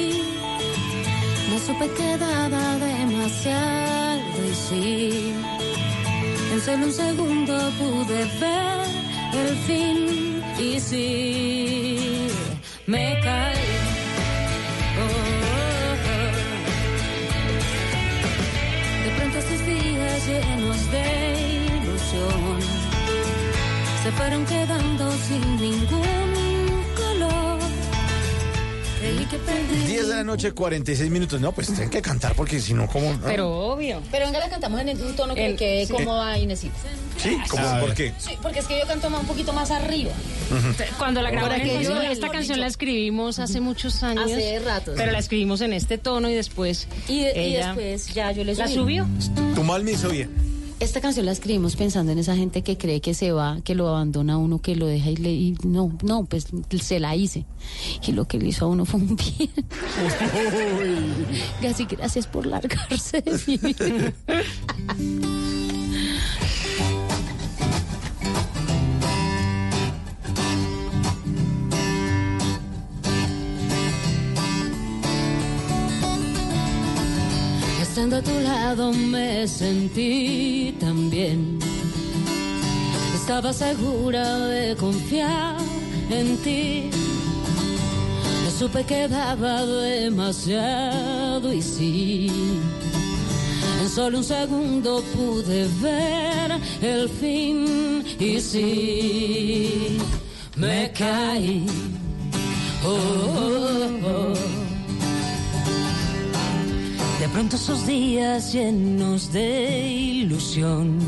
No 1.49 1.57
supe 1.67 1.87
que 1.97 2.11
daba 2.27 2.67
demasiado 2.91 4.39
y 4.51 4.55
sí. 4.67 4.89
En 6.53 6.59
solo 6.67 6.83
un 6.89 6.95
segundo 7.05 7.55
pude 7.79 8.19
ver 8.43 8.81
el 9.43 9.53
fin 9.67 9.99
y 10.69 10.71
sí. 10.89 11.07
Me 12.93 13.07
caí. 13.25 13.71
Oh, 15.03 15.07
oh, 15.07 16.07
oh. 16.15 16.33
De 19.05 19.11
pronto 19.17 19.37
estos 19.45 19.61
días 19.73 20.19
llenos 20.31 20.81
de 20.95 21.07
ilusión 21.79 22.59
se 24.03 24.09
fueron 24.13 24.43
quedando 24.47 25.05
sin 25.27 25.45
ningún 25.65 26.20
10 29.87 30.09
de 30.09 30.15
la 30.15 30.25
noche, 30.25 30.53
46 30.53 31.11
minutos. 31.11 31.41
No, 31.41 31.53
pues 31.53 31.69
tienen 31.69 31.91
que 31.91 32.03
cantar 32.03 32.35
porque 32.35 32.61
si 32.61 32.75
no, 32.75 32.87
¿cómo? 32.89 33.13
no? 33.13 33.21
Pero 33.25 33.51
obvio. 33.73 34.01
Pero 34.11 34.27
venga, 34.27 34.39
la 34.41 34.49
cantamos 34.49 34.81
en 34.81 35.01
un 35.01 35.17
tono 35.17 35.35
que 35.35 35.55
quede 35.57 35.87
sí. 35.87 35.93
cómoda 35.93 36.37
Inesita. 36.39 36.75
Sí, 37.17 37.37
¿cómo? 37.49 37.81
¿Por 37.81 37.95
qué? 37.95 38.13
Sí, 38.19 38.31
porque 38.43 38.61
es 38.61 38.67
que 38.67 38.79
yo 38.79 38.87
canto 38.87 39.11
más- 39.11 39.21
un 39.21 39.27
poquito 39.27 39.53
más 39.53 39.71
arriba. 39.71 40.11
Cuando 40.99 41.21
la 41.23 41.31
grabamos, 41.31 41.59
esta 42.11 42.29
canción 42.29 42.43
dicho. 42.57 42.61
la 42.61 42.67
escribimos 42.67 43.39
hace 43.39 43.61
muchos 43.61 44.03
años. 44.03 44.25
Hace 44.31 44.59
rato, 44.61 44.93
Pero 44.97 45.09
sí. 45.09 45.13
la 45.13 45.19
escribimos 45.19 45.61
en 45.61 45.73
este 45.75 45.99
tono 45.99 46.29
y 46.31 46.35
después. 46.35 46.89
Y, 47.09 47.21
y 47.21 47.27
ella 47.27 47.67
después 47.75 48.15
ya 48.15 48.33
yo 48.33 48.43
les 48.45 48.59
¿La 48.59 48.67
subí. 48.69 48.75
subió? 48.77 49.07
Tu 49.55 49.63
mal 49.63 49.85
me 49.85 49.93
hizo 49.93 50.09
bien. 50.09 50.31
Esta 50.81 51.03
canción 51.03 51.27
la 51.27 51.33
escribimos 51.33 51.77
pensando 51.77 52.11
en 52.11 52.19
esa 52.19 52.35
gente 52.35 52.63
que 52.63 52.79
cree 52.79 53.03
que 53.03 53.13
se 53.13 53.33
va, 53.33 53.59
que 53.63 53.75
lo 53.75 53.87
abandona 53.87 54.35
a 54.35 54.39
uno, 54.39 54.63
que 54.63 54.77
lo 54.77 54.87
deja 54.87 55.11
y 55.11 55.17
le... 55.17 55.31
y 55.31 55.59
no, 55.63 55.93
no, 56.03 56.25
pues 56.25 56.47
se 56.81 56.99
la 56.99 57.15
hice. 57.15 57.45
Y 58.07 58.13
lo 58.13 58.27
que 58.27 58.39
le 58.39 58.49
hizo 58.49 58.65
a 58.65 58.69
uno 58.69 58.87
fue 58.87 58.99
un 58.99 59.15
bien. 59.15 59.51
Así 61.71 61.85
que 61.85 61.97
gracias 61.97 62.27
por 62.27 62.47
largarse 62.47 63.21
de 63.21 64.15
Estando 78.01 78.17
a 78.17 78.23
tu 78.23 78.41
lado 78.41 78.93
me 78.95 79.47
sentí 79.47 80.75
tan 80.81 81.11
bien. 81.11 81.59
Estaba 83.15 83.53
segura 83.53 84.39
de 84.39 84.75
confiar 84.75 85.59
en 86.09 86.39
ti. 86.39 86.89
No 88.43 88.51
supe 88.59 88.85
que 88.85 89.07
daba 89.07 89.67
demasiado 89.67 91.53
y 91.53 91.61
sí. 91.61 92.31
En 93.83 93.89
solo 93.91 94.17
un 94.17 94.25
segundo 94.25 95.03
pude 95.15 95.69
ver 95.83 96.59
el 96.81 97.07
fin 97.07 98.03
y 98.19 98.41
sí. 98.41 99.99
Me 100.57 100.91
caí. 100.93 101.67
Oh, 102.83 102.97
oh, 103.37 104.09
oh. 104.09 104.70
Pronto 107.33 107.57
esos 107.57 107.87
días 107.87 108.53
llenos 108.53 109.33
de 109.33 109.89
ilusión 109.89 110.99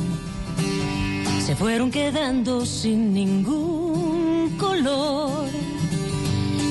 se 1.45 1.57
fueron 1.57 1.91
quedando 1.91 2.65
sin 2.65 3.13
ningún 3.13 4.57
color. 4.59 5.49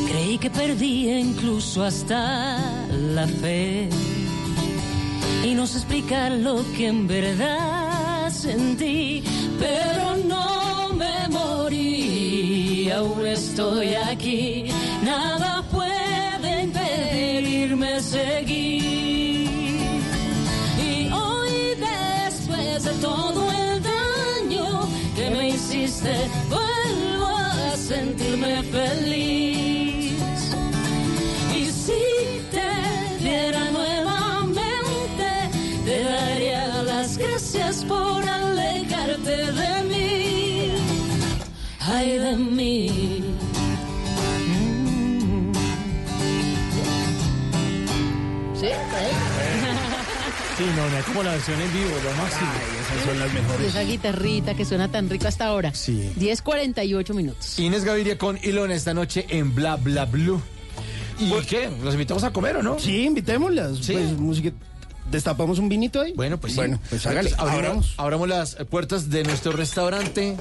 Creí 0.07 0.37
que 0.37 0.49
perdía 0.49 1.19
incluso 1.19 1.83
hasta 1.83 2.57
la 3.13 3.27
fe. 3.27 3.89
Y 5.43 5.53
no 5.53 5.67
sé 5.67 5.79
explicar 5.79 6.31
lo 6.31 6.63
que 6.73 6.87
en 6.87 7.07
verdad 7.07 8.31
sentí, 8.31 9.23
pero 9.59 10.15
no 10.27 10.93
me 10.93 11.27
morí, 11.29 12.89
aún 12.89 13.25
estoy 13.25 13.95
aquí. 13.95 14.65
Nada 15.03 15.63
puede 15.71 16.01
seguir. 18.01 19.10
Todo 23.01 23.51
el 23.51 23.81
daño 23.83 24.87
que 25.15 25.29
me 25.31 25.49
hiciste, 25.49 26.13
vuelvo 26.49 27.35
a 27.35 27.75
sentirme 27.75 28.61
feliz. 28.63 30.13
Y 31.55 31.65
si 31.65 32.03
te 32.51 33.23
viera 33.23 33.71
nuevamente, 33.71 35.27
te 35.83 36.03
daría 36.03 36.83
las 36.83 37.17
gracias 37.17 37.83
por 37.83 38.23
alejarte 38.29 39.37
de 39.51 39.83
mí. 39.89 40.73
Ay 41.79 42.17
de 42.19 42.35
mí. 42.37 43.23
¿Sí? 48.59 48.67
Sí, 50.57 50.65
no, 50.75 50.87
no 50.87 50.97
es 50.97 51.05
como 51.05 51.23
la 51.23 51.31
versión 51.31 51.59
en 51.59 51.73
vivo, 51.73 51.89
lo 52.03 52.11
máximo. 52.21 52.51
esas 52.53 52.80
son 53.03 53.19
las 53.19 53.29
Y 53.61 53.65
esa 53.65 53.81
guitarrita 53.81 54.53
que 54.53 54.65
suena 54.65 54.89
tan 54.89 55.09
rico 55.09 55.27
hasta 55.27 55.47
ahora. 55.47 55.73
Sí. 55.73 56.11
10.48 56.17 57.13
minutos. 57.13 57.59
Inés 57.59 57.83
Gaviria 57.83 58.17
con 58.17 58.37
Ilona 58.43 58.73
esta 58.73 58.93
noche 58.93 59.25
en 59.29 59.53
Bla 59.53 59.75
Bla 59.75 60.05
Blue. 60.05 60.41
¿Y 61.19 61.31
qué? 61.45 61.69
¿Los 61.83 61.93
invitamos 61.93 62.23
a 62.23 62.31
comer 62.33 62.57
o 62.57 62.63
no? 62.63 62.79
Sí, 62.79 63.03
invitémoslas. 63.03 63.77
Sí. 63.77 63.93
Pues, 63.93 64.17
música. 64.17 64.51
¿Destapamos 65.11 65.59
un 65.59 65.67
vinito 65.69 65.99
ahí? 66.01 66.13
Bueno, 66.15 66.39
pues 66.39 66.53
sí. 66.53 66.57
Bueno, 66.57 66.79
pues 66.89 67.05
hágale. 67.05 67.29
Entonces, 67.31 67.53
abramos, 67.55 67.93
Abramos. 67.97 68.29
las 68.29 68.55
puertas 68.69 69.09
de 69.09 69.23
nuestro 69.23 69.51
restaurante, 69.51 70.35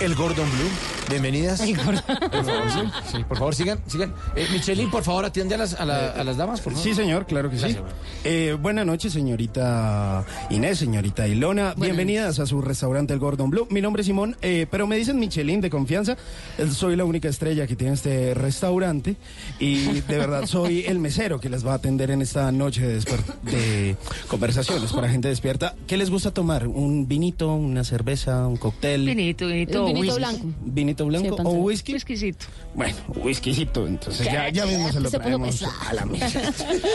El 0.00 0.14
Gordon 0.14 0.48
Blue. 0.48 0.68
Bienvenidas. 1.10 1.60
El 1.60 1.76
Gordon. 1.76 2.02
Por 2.06 2.44
favor, 2.44 2.70
sí, 2.72 2.80
sí, 3.16 3.24
por 3.28 3.38
favor, 3.38 3.54
sigan, 3.54 3.80
sigan. 3.88 4.14
Eh, 4.36 4.46
Michelin, 4.52 4.90
por 4.90 5.02
favor, 5.02 5.24
atiende 5.24 5.56
a 5.56 5.58
las, 5.58 5.74
a, 5.74 5.84
la- 5.84 6.10
a 6.12 6.24
las 6.24 6.36
damas, 6.36 6.60
por 6.60 6.72
favor. 6.72 6.86
Sí, 6.88 6.94
señor, 6.94 7.26
claro 7.26 7.50
que 7.50 7.56
Gracias, 7.56 7.78
sí. 7.78 7.82
bueno. 7.82 7.96
Eh, 8.24 8.56
buenas 8.60 8.86
noches, 8.86 9.12
señorita 9.12 10.24
Inés, 10.50 10.78
señorita 10.78 11.26
Ilona. 11.26 11.74
Bienvenidas 11.76 12.38
a 12.38 12.46
su 12.46 12.62
restaurante 12.62 13.12
El 13.12 13.18
Gordon 13.18 13.50
Blue. 13.50 13.66
Mi 13.70 13.80
nombre 13.80 14.02
es 14.02 14.06
Simón, 14.06 14.36
eh, 14.42 14.66
pero 14.70 14.86
me 14.86 14.96
dicen 14.96 15.18
Michelin 15.18 15.60
de 15.60 15.68
confianza. 15.70 16.16
Eh, 16.58 16.68
Soy 16.70 16.96
la 16.96 17.04
única 17.04 17.28
estrella 17.28 17.66
que 17.66 17.76
tiene 17.76 17.94
este 17.94 18.34
restaurante 18.34 19.16
y 19.58 20.00
de 20.00 20.18
verdad 20.18 20.46
soy 20.46 20.84
el 20.86 20.98
mesero 20.98 21.40
que 21.40 21.48
les 21.48 21.66
va 21.66 21.72
a 21.72 21.74
atender 21.76 22.10
en 22.10 22.22
esta 22.22 22.50
noche 22.52 22.86
de, 22.86 23.00
de 23.42 23.96
conversaciones 24.28 24.92
para 24.92 25.08
gente 25.08 25.28
despierta. 25.28 25.74
¿Qué 25.86 25.96
les 25.96 26.10
gusta 26.10 26.30
tomar? 26.32 26.66
¿Un 26.68 27.06
vinito, 27.08 27.54
una 27.54 27.84
cerveza, 27.84 28.46
un 28.46 28.56
cóctel? 28.56 29.04
Vinito, 29.06 29.46
vinito, 29.46 29.80
Un 29.86 29.94
vinito 29.94 30.00
whisky. 30.14 30.18
blanco. 30.18 30.46
¿Vinito 30.64 31.06
blanco 31.06 31.36
Sí, 31.36 31.42
o 31.44 31.50
whisky? 31.52 31.92
Whiskycito. 31.94 32.46
Bueno, 32.74 32.96
whiskycito, 33.22 33.86
entonces 33.86 34.26
ya, 34.26 34.48
ya 34.48 34.66
mismo 34.66 34.90
se 34.92 35.00
lo 35.00 35.10
traemos 35.10 35.62
a 35.62 35.92
la 35.94 36.04
mesa. 36.06 36.40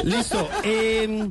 Listo. 0.03 0.49
eh, 0.63 1.27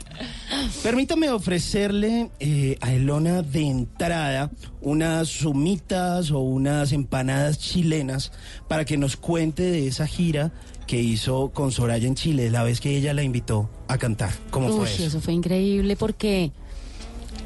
permítame 0.82 1.30
ofrecerle 1.30 2.30
eh, 2.40 2.76
a 2.80 2.92
Elona 2.92 3.42
de 3.42 3.62
entrada 3.62 4.50
unas 4.80 5.28
sumitas 5.28 6.30
o 6.30 6.40
unas 6.40 6.92
empanadas 6.92 7.58
chilenas 7.58 8.32
para 8.68 8.84
que 8.84 8.96
nos 8.96 9.16
cuente 9.16 9.62
de 9.62 9.86
esa 9.88 10.06
gira 10.06 10.52
que 10.86 11.00
hizo 11.00 11.50
con 11.52 11.72
Soraya 11.72 12.06
en 12.06 12.14
Chile, 12.14 12.50
la 12.50 12.62
vez 12.62 12.80
que 12.80 12.96
ella 12.96 13.12
la 13.14 13.22
invitó 13.22 13.68
a 13.88 13.98
cantar. 13.98 14.30
¿Cómo 14.50 14.68
Uy, 14.68 14.76
fue 14.76 14.92
eso? 14.94 15.04
eso 15.04 15.20
fue 15.20 15.32
increíble 15.34 15.96
porque 15.96 16.52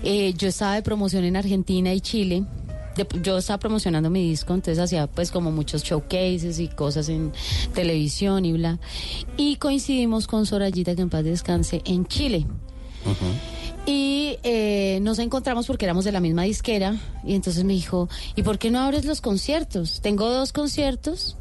eh, 0.02 0.34
yo 0.36 0.48
estaba 0.48 0.74
de 0.74 0.82
promoción 0.82 1.24
en 1.24 1.36
Argentina 1.36 1.92
y 1.94 2.00
Chile. 2.00 2.44
De- 2.96 3.06
yo 3.22 3.38
estaba 3.38 3.58
promocionando 3.58 4.10
mi 4.10 4.28
disco, 4.28 4.52
entonces 4.52 4.78
hacía 4.78 5.06
pues 5.06 5.30
como 5.30 5.50
muchos 5.52 5.82
showcases 5.84 6.58
y 6.58 6.68
cosas 6.68 7.08
en 7.08 7.32
televisión 7.72 8.44
y 8.44 8.52
bla. 8.52 8.78
Y 9.36 9.56
coincidimos 9.56 10.26
con 10.26 10.44
Sorayita, 10.44 10.94
que 10.94 11.02
en 11.02 11.08
paz 11.10 11.24
descanse, 11.24 11.82
en 11.84 12.06
Chile. 12.06 12.46
Y 13.86 14.36
eh, 14.42 14.98
nos 15.02 15.18
encontramos 15.18 15.66
porque 15.66 15.86
éramos 15.86 16.04
de 16.04 16.12
la 16.12 16.20
misma 16.20 16.42
disquera 16.42 16.96
y 17.24 17.34
entonces 17.34 17.64
me 17.64 17.72
dijo, 17.72 18.08
¿y 18.36 18.42
por 18.42 18.58
qué 18.58 18.70
no 18.70 18.78
abres 18.80 19.04
los 19.06 19.20
conciertos? 19.20 20.00
Tengo 20.02 20.28
dos 20.30 20.52
conciertos, 20.52 21.36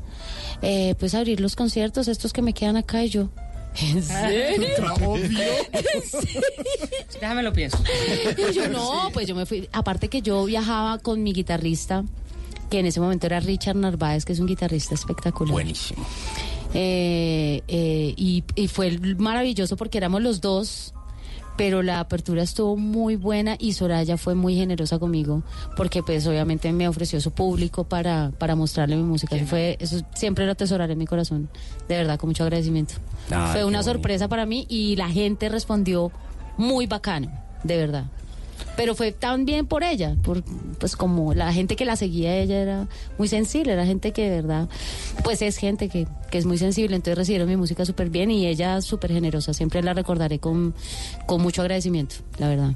eh, 0.62 0.96
pues 1.00 1.16
abrir 1.16 1.40
los 1.40 1.56
conciertos, 1.56 2.08
estos 2.08 2.34
que 2.34 2.42
me 2.42 2.54
quedan 2.54 2.78
acá 2.78 3.04
y 3.04 3.10
yo. 3.10 3.30
¿En 3.82 4.02
serio? 4.04 4.68
Déjame 7.22 7.44
lo 7.44 7.54
pienso. 7.54 7.78
Y 8.38 8.54
yo 8.54 8.68
no, 8.68 9.10
pues 9.14 9.28
yo 9.28 9.36
me 9.36 9.46
fui. 9.46 9.70
Aparte 9.72 10.08
que 10.08 10.22
yo 10.22 10.44
viajaba 10.46 10.98
con 10.98 11.22
mi 11.24 11.34
guitarrista, 11.34 12.04
que 12.70 12.80
en 12.80 12.88
ese 12.88 13.00
momento 13.00 13.28
era 13.28 13.40
Richard 13.40 13.76
Narváez, 13.76 14.26
que 14.26 14.34
es 14.34 14.40
un 14.40 14.48
guitarrista 14.48 14.96
espectacular. 14.96 15.52
Buenísimo. 15.52 16.06
Eh, 16.74 17.64
eh, 17.68 18.14
y, 18.16 18.44
y 18.56 18.68
fue 18.68 18.98
maravilloso 19.18 19.76
porque 19.76 19.98
éramos 19.98 20.22
los 20.22 20.42
dos, 20.42 20.94
pero 21.60 21.84
la 21.84 22.00
apertura 22.00 22.42
estuvo 22.42 22.78
muy 22.78 23.18
buena 23.18 23.58
y 23.60 23.74
Soraya 23.74 24.16
fue 24.16 24.34
muy 24.34 24.56
generosa 24.56 24.98
conmigo 24.98 25.44
porque 25.76 26.02
pues 26.02 26.26
obviamente 26.26 26.72
me 26.72 26.88
ofreció 26.88 27.20
su 27.20 27.32
público 27.32 27.84
para, 27.84 28.32
para 28.38 28.56
mostrarle 28.56 28.96
mi 28.96 29.04
música. 29.04 29.36
Eso, 29.36 29.46
fue, 29.46 29.76
eso 29.82 30.00
siempre 30.16 30.46
lo 30.46 30.54
atesoraré 30.54 30.94
en 30.94 31.00
mi 31.00 31.06
corazón, 31.06 31.50
de 31.90 31.98
verdad, 31.98 32.18
con 32.18 32.30
mucho 32.30 32.44
agradecimiento. 32.44 32.94
Ay, 33.30 33.52
fue 33.52 33.66
una 33.66 33.84
sorpresa 33.84 34.30
para 34.30 34.46
mí 34.46 34.68
y 34.70 34.96
la 34.96 35.10
gente 35.10 35.50
respondió 35.50 36.14
muy 36.56 36.88
bacano, 36.88 37.30
de 37.66 37.76
verdad. 37.76 38.06
Pero 38.76 38.96
fue 38.96 39.12
también 39.12 39.68
por 39.68 39.84
ella, 39.84 40.16
por, 40.24 40.44
pues 40.80 40.96
como 40.96 41.34
la 41.34 41.52
gente 41.54 41.76
que 41.76 41.86
la 41.86 41.96
seguía, 41.96 42.36
ella 42.38 42.62
era 42.62 42.88
muy 43.18 43.28
sensible, 43.28 43.74
era 43.74 43.86
gente 43.86 44.12
que 44.12 44.30
de 44.30 44.42
verdad, 44.42 44.70
pues 45.24 45.42
es 45.42 45.58
gente 45.58 45.90
que, 45.90 46.08
que 46.32 46.38
es 46.38 46.46
muy 46.46 46.58
sensible, 46.58 46.96
entonces 46.96 47.18
recibieron 47.18 47.50
mi 47.50 47.58
música 47.58 47.86
súper 47.86 48.10
bien 48.10 48.32
y 48.32 48.48
ella 48.48 48.82
súper 48.82 49.12
generosa, 49.12 49.54
siempre 49.54 49.84
la 49.84 49.94
recordaré 49.94 50.40
con, 50.40 50.74
con 51.26 51.42
mucho 51.42 51.62
agradecimiento, 51.62 52.16
la 52.38 52.48
verdad. 52.48 52.72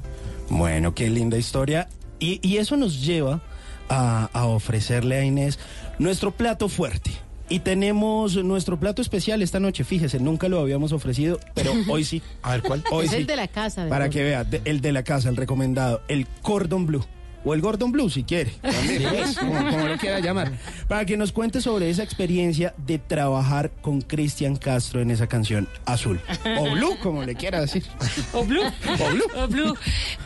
Bueno, 0.50 0.94
qué 0.94 1.08
linda 1.08 1.38
historia. 1.38 1.88
Y, 2.18 2.40
y 2.46 2.58
eso 2.58 2.76
nos 2.76 3.04
lleva 3.04 3.42
a 3.88 4.46
ofrecerle 4.46 5.16
a 5.16 5.24
Inés 5.24 5.58
nuestro 5.98 6.32
plato 6.32 6.68
fuerte. 6.68 7.12
Y 7.48 7.60
tenemos 7.60 8.42
nuestro 8.42 8.80
plato 8.80 9.02
especial 9.02 9.42
esta 9.42 9.60
noche, 9.60 9.84
fíjese, 9.84 10.18
nunca 10.18 10.48
lo 10.48 10.60
habíamos 10.60 10.92
ofrecido, 10.92 11.38
pero 11.54 11.72
hoy 11.90 12.04
sí. 12.04 12.22
A 12.42 12.52
ver, 12.52 12.62
¿cuál? 12.62 12.82
Hoy 12.90 13.04
es 13.04 13.10
sí. 13.10 13.16
el 13.18 13.26
de 13.26 13.36
la 13.36 13.48
casa. 13.48 13.82
Para 13.88 14.06
¿verdad? 14.06 14.10
que 14.10 14.22
vea, 14.22 14.44
de- 14.44 14.62
el 14.64 14.80
de 14.80 14.92
la 14.92 15.02
casa, 15.04 15.28
el 15.28 15.36
recomendado, 15.36 16.00
el 16.08 16.26
Cordon 16.42 16.86
Blue. 16.86 17.04
O 17.44 17.52
el 17.54 17.60
Gordon 17.60 17.92
Blue, 17.92 18.08
si 18.08 18.24
quiere. 18.24 18.50
También, 18.62 19.02
pues, 19.10 19.36
como, 19.38 19.52
como 19.70 19.86
lo 19.88 19.96
quiera 19.98 20.20
llamar. 20.20 20.52
Para 20.88 21.04
que 21.04 21.16
nos 21.16 21.30
cuente 21.32 21.60
sobre 21.60 21.90
esa 21.90 22.02
experiencia 22.02 22.74
de 22.86 22.98
trabajar 22.98 23.70
con 23.82 24.00
Cristian 24.00 24.56
Castro 24.56 25.00
en 25.02 25.10
esa 25.10 25.26
canción 25.26 25.68
Azul. 25.84 26.20
O 26.58 26.70
Blue, 26.70 26.96
como 27.02 27.22
le 27.22 27.34
quiera 27.34 27.60
decir. 27.60 27.84
O 28.32 28.44
Blue. 28.44 28.62
O 28.98 29.10
Blue. 29.10 29.24
O 29.36 29.48
Blue. 29.48 29.74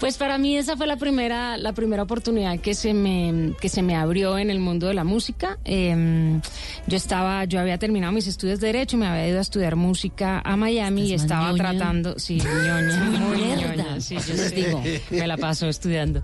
Pues 0.01 0.17
para 0.17 0.39
mí 0.39 0.57
esa 0.57 0.77
fue 0.77 0.87
la 0.87 0.97
primera, 0.97 1.57
la 1.57 1.73
primera 1.73 2.03
oportunidad 2.05 2.59
que 2.61 2.75
se 2.75 2.95
me, 2.95 3.53
que 3.61 3.69
se 3.69 3.83
me 3.83 3.97
abrió 3.97 4.39
en 4.39 4.51
el 4.51 4.61
mundo 4.61 4.87
de 4.87 4.95
la 4.95 5.05
música. 5.05 5.59
Eh, 5.65 6.41
yo 6.87 6.97
estaba, 6.97 7.45
yo 7.45 7.59
había 7.61 7.79
terminado 7.79 8.13
mis 8.13 8.27
estudios 8.27 8.61
de 8.61 8.69
derecho, 8.69 8.97
me 8.97 9.07
había 9.07 9.29
ido 9.29 9.39
a 9.39 9.43
estudiar 9.43 9.77
música 9.77 10.41
a 10.45 10.57
Miami 10.57 11.09
y 11.11 11.15
estaba 11.15 11.51
ñoña. 11.51 11.57
tratando, 11.63 12.19
sí, 12.19 12.37
ñoña, 12.39 13.05
muy 13.21 13.39
ñoña, 13.39 14.01
sí, 14.01 14.15
yo 14.27 14.35
Les 14.35 14.49
sé. 14.51 14.55
digo. 14.55 14.83
me 15.11 15.27
la 15.27 15.37
paso 15.37 15.69
estudiando. 15.69 16.23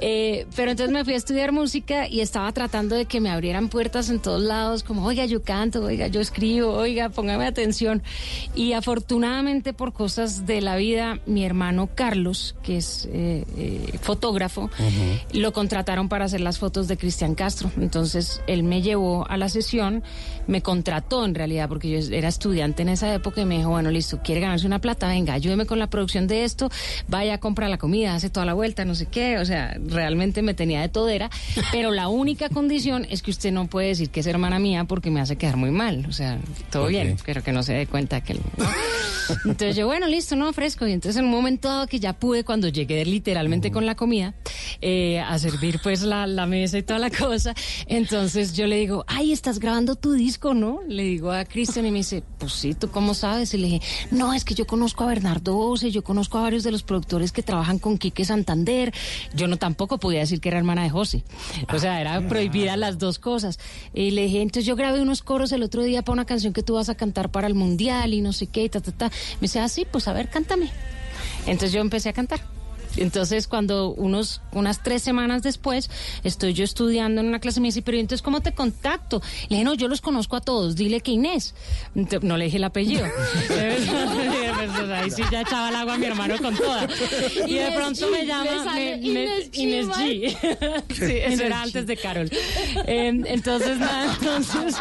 Eh, 0.00 0.35
pero 0.54 0.70
entonces 0.70 0.92
me 0.92 1.04
fui 1.04 1.14
a 1.14 1.16
estudiar 1.16 1.52
música 1.52 2.08
y 2.08 2.20
estaba 2.20 2.50
tratando 2.52 2.96
de 2.96 3.06
que 3.06 3.20
me 3.20 3.30
abrieran 3.30 3.68
puertas 3.68 4.10
en 4.10 4.20
todos 4.20 4.42
lados, 4.42 4.82
como, 4.82 5.04
oiga, 5.04 5.24
yo 5.26 5.42
canto, 5.42 5.82
oiga, 5.82 6.06
yo 6.08 6.20
escribo, 6.20 6.72
oiga, 6.72 7.08
póngame 7.08 7.46
atención. 7.46 8.02
Y 8.54 8.72
afortunadamente 8.72 9.72
por 9.72 9.92
cosas 9.92 10.46
de 10.46 10.60
la 10.60 10.76
vida, 10.76 11.18
mi 11.26 11.44
hermano 11.44 11.88
Carlos, 11.94 12.56
que 12.62 12.78
es 12.78 13.08
eh, 13.12 13.44
eh, 13.56 13.98
fotógrafo, 14.00 14.70
lo 15.32 15.52
contrataron 15.52 16.08
para 16.08 16.26
hacer 16.26 16.40
las 16.40 16.58
fotos 16.58 16.88
de 16.88 16.96
Cristian 16.96 17.34
Castro. 17.34 17.70
Entonces 17.78 18.40
él 18.46 18.62
me 18.62 18.82
llevó 18.82 19.26
a 19.28 19.36
la 19.36 19.48
sesión, 19.48 20.02
me 20.46 20.62
contrató 20.62 21.24
en 21.24 21.34
realidad, 21.34 21.68
porque 21.68 21.90
yo 21.90 22.14
era 22.14 22.28
estudiante 22.28 22.82
en 22.82 22.88
esa 22.88 23.12
época 23.12 23.40
y 23.40 23.44
me 23.44 23.58
dijo, 23.58 23.70
bueno, 23.70 23.90
listo, 23.90 24.20
quiere 24.22 24.40
ganarse 24.40 24.66
una 24.66 24.80
plata, 24.80 25.08
venga, 25.08 25.34
ayúdeme 25.34 25.66
con 25.66 25.78
la 25.78 25.88
producción 25.88 26.26
de 26.26 26.44
esto, 26.44 26.70
vaya 27.08 27.34
a 27.34 27.38
comprar 27.38 27.70
la 27.70 27.78
comida, 27.78 28.14
hace 28.14 28.30
toda 28.30 28.46
la 28.46 28.54
vuelta, 28.54 28.84
no 28.84 28.94
sé 28.94 29.06
qué, 29.06 29.38
o 29.38 29.44
sea, 29.44 29.76
realmente 29.86 30.25
me 30.42 30.54
tenía 30.54 30.80
de 30.80 30.88
todera, 30.88 31.30
pero 31.72 31.90
la 31.90 32.08
única 32.08 32.48
condición 32.48 33.06
es 33.10 33.22
que 33.22 33.30
usted 33.30 33.52
no 33.52 33.66
puede 33.66 33.88
decir 33.88 34.10
que 34.10 34.20
es 34.20 34.26
hermana 34.26 34.58
mía 34.58 34.84
porque 34.84 35.10
me 35.10 35.20
hace 35.20 35.36
quedar 35.36 35.56
muy 35.56 35.70
mal, 35.70 36.06
o 36.08 36.12
sea, 36.12 36.38
todo 36.70 36.86
bien, 36.86 37.16
pero 37.24 37.42
que 37.42 37.52
no 37.52 37.62
se 37.62 37.74
dé 37.74 37.86
cuenta 37.86 38.20
que... 38.22 38.34
¿no? 38.34 38.40
Entonces 39.44 39.76
yo, 39.76 39.86
bueno, 39.86 40.06
listo, 40.06 40.36
no, 40.36 40.52
fresco. 40.52 40.86
Y 40.86 40.92
entonces 40.92 41.18
en 41.18 41.26
un 41.26 41.30
momento 41.30 41.68
dado 41.68 41.86
que 41.86 41.98
ya 41.98 42.12
pude, 42.12 42.44
cuando 42.44 42.68
llegué 42.68 43.04
literalmente 43.04 43.70
con 43.70 43.86
la 43.86 43.94
comida, 43.94 44.34
eh, 44.80 45.20
a 45.20 45.38
servir 45.38 45.80
pues 45.82 46.02
la, 46.02 46.26
la 46.26 46.46
mesa 46.46 46.78
y 46.78 46.82
toda 46.82 46.98
la 46.98 47.10
cosa, 47.10 47.54
entonces 47.86 48.54
yo 48.54 48.66
le 48.66 48.76
digo, 48.76 49.04
ay, 49.06 49.32
estás 49.32 49.58
grabando 49.58 49.96
tu 49.96 50.12
disco, 50.12 50.54
¿no? 50.54 50.80
Le 50.88 51.02
digo 51.02 51.32
a 51.32 51.44
Cristian 51.44 51.86
y 51.86 51.90
me 51.90 51.98
dice, 51.98 52.22
pues 52.38 52.52
sí, 52.52 52.74
¿tú 52.74 52.90
cómo 52.90 53.14
sabes? 53.14 53.54
Y 53.54 53.58
le 53.58 53.66
dije, 53.66 53.80
no, 54.10 54.32
es 54.32 54.44
que 54.44 54.54
yo 54.54 54.66
conozco 54.66 55.04
a 55.04 55.08
Bernardo 55.08 55.58
Ose, 55.58 55.90
yo 55.90 56.04
conozco 56.04 56.38
a 56.38 56.42
varios 56.42 56.62
de 56.62 56.72
los 56.72 56.82
productores 56.82 57.32
que 57.32 57.42
trabajan 57.42 57.78
con 57.78 57.98
Quique 57.98 58.24
Santander. 58.24 58.92
Yo 59.34 59.48
no 59.48 59.56
tampoco 59.56 59.98
podía 59.98 60.15
podía 60.16 60.22
decir 60.22 60.40
que 60.40 60.48
era 60.48 60.56
hermana 60.56 60.82
de 60.82 60.90
José. 60.90 61.24
O 61.72 61.78
sea, 61.78 62.00
era 62.00 62.26
prohibida 62.26 62.76
las 62.78 62.96
dos 62.96 63.18
cosas. 63.18 63.58
Y 63.92 64.12
le 64.12 64.22
dije, 64.22 64.40
entonces 64.40 64.64
yo 64.64 64.74
grabé 64.74 65.02
unos 65.02 65.22
coros 65.22 65.52
el 65.52 65.62
otro 65.62 65.82
día 65.82 66.02
para 66.02 66.14
una 66.14 66.24
canción 66.24 66.54
que 66.54 66.62
tú 66.62 66.74
vas 66.74 66.88
a 66.88 66.94
cantar 66.94 67.30
para 67.30 67.46
el 67.46 67.54
mundial 67.54 68.14
y 68.14 68.22
no 68.22 68.32
sé 68.32 68.46
qué, 68.46 68.64
y 68.64 68.68
ta, 68.70 68.80
ta, 68.80 68.92
ta. 68.92 69.10
Me 69.34 69.42
dice, 69.42 69.60
ah, 69.60 69.68
sí, 69.68 69.86
pues 69.90 70.08
a 70.08 70.14
ver, 70.14 70.30
cántame. 70.30 70.70
Entonces 71.40 71.72
yo 71.72 71.82
empecé 71.82 72.08
a 72.08 72.12
cantar. 72.14 72.40
Entonces, 72.96 73.46
cuando 73.46 73.90
unos, 73.94 74.40
unas 74.52 74.82
tres 74.82 75.02
semanas 75.02 75.42
después, 75.42 75.90
estoy 76.24 76.52
yo 76.54 76.64
estudiando 76.64 77.20
en 77.20 77.28
una 77.28 77.38
clase, 77.40 77.60
me 77.60 77.68
dice, 77.68 77.82
pero 77.82 77.96
¿y 77.96 78.00
entonces 78.00 78.22
cómo 78.22 78.40
te 78.40 78.52
contacto? 78.52 79.20
Le 79.48 79.56
dije, 79.56 79.64
no, 79.64 79.74
yo 79.74 79.88
los 79.88 80.00
conozco 80.00 80.36
a 80.36 80.40
todos, 80.40 80.76
dile 80.76 81.00
que 81.00 81.12
Inés. 81.12 81.54
No 82.22 82.36
le 82.36 82.46
dije 82.46 82.56
el 82.58 82.64
apellido. 82.64 83.04
Ahí 84.94 85.10
sí 85.10 85.22
ya 85.30 85.42
echaba 85.42 85.68
el 85.68 85.74
agua 85.76 85.94
a 85.94 85.98
mi 85.98 86.06
hermano 86.06 86.36
con 86.38 86.54
toda. 86.56 86.86
Y 87.46 87.54
de 87.54 87.70
pronto 87.72 88.08
G, 88.08 88.10
me 88.10 88.26
llama 88.26 88.74
me- 88.74 88.96
me- 88.96 89.06
Inés 89.06 89.50
G, 89.52 89.58
Inés 89.58 89.86
man. 89.86 90.00
G. 90.00 90.36
Sí, 90.96 91.12
eso 91.22 91.42
era 91.44 91.62
antes 91.62 91.86
de 91.86 91.96
Carol. 91.96 92.30
Eh, 92.86 93.22
entonces, 93.26 93.78
nada, 93.78 94.14
entonces. 94.20 94.76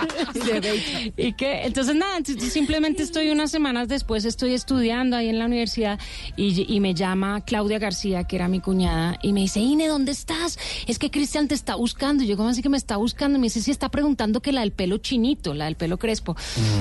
¿Y 1.18 1.34
qué? 1.34 1.64
Entonces, 1.64 1.96
nada, 1.96 2.18
entonces, 2.18 2.52
simplemente 2.54 3.04
estoy 3.04 3.30
unas 3.30 3.52
semanas 3.52 3.88
después, 3.88 4.26
estoy 4.26 4.54
estudiando 4.54 5.18
ahí 5.18 5.30
en 5.30 5.40
la 5.40 5.46
universidad 5.46 6.00
y, 6.38 6.74
y 6.74 6.80
me 6.80 6.94
llama 6.94 7.42
Claudia 7.42 7.80
García, 7.80 8.05
que 8.06 8.36
era 8.36 8.48
mi 8.48 8.60
cuñada, 8.60 9.18
y 9.22 9.34
me 9.34 9.42
dice, 9.42 9.60
Ine, 9.60 9.88
¿dónde 9.88 10.12
estás? 10.12 10.60
Es 10.88 11.00
que 11.00 11.10
Cristian 11.10 11.48
te 11.48 11.56
está 11.56 11.76
buscando. 11.76 12.24
Y 12.24 12.28
yo, 12.28 12.38
¿cómo 12.38 12.50
así 12.50 12.62
que 12.62 12.70
me 12.70 12.78
está 12.78 12.98
buscando? 12.98 13.40
Me 13.40 13.46
dice, 13.46 13.62
sí, 13.62 13.72
está 13.72 13.90
preguntando 13.90 14.42
que 14.42 14.52
la 14.52 14.62
del 14.62 14.72
pelo 14.72 14.98
chinito, 14.98 15.54
la 15.54 15.66
del 15.66 15.76
pelo 15.76 15.98
crespo. 15.98 16.36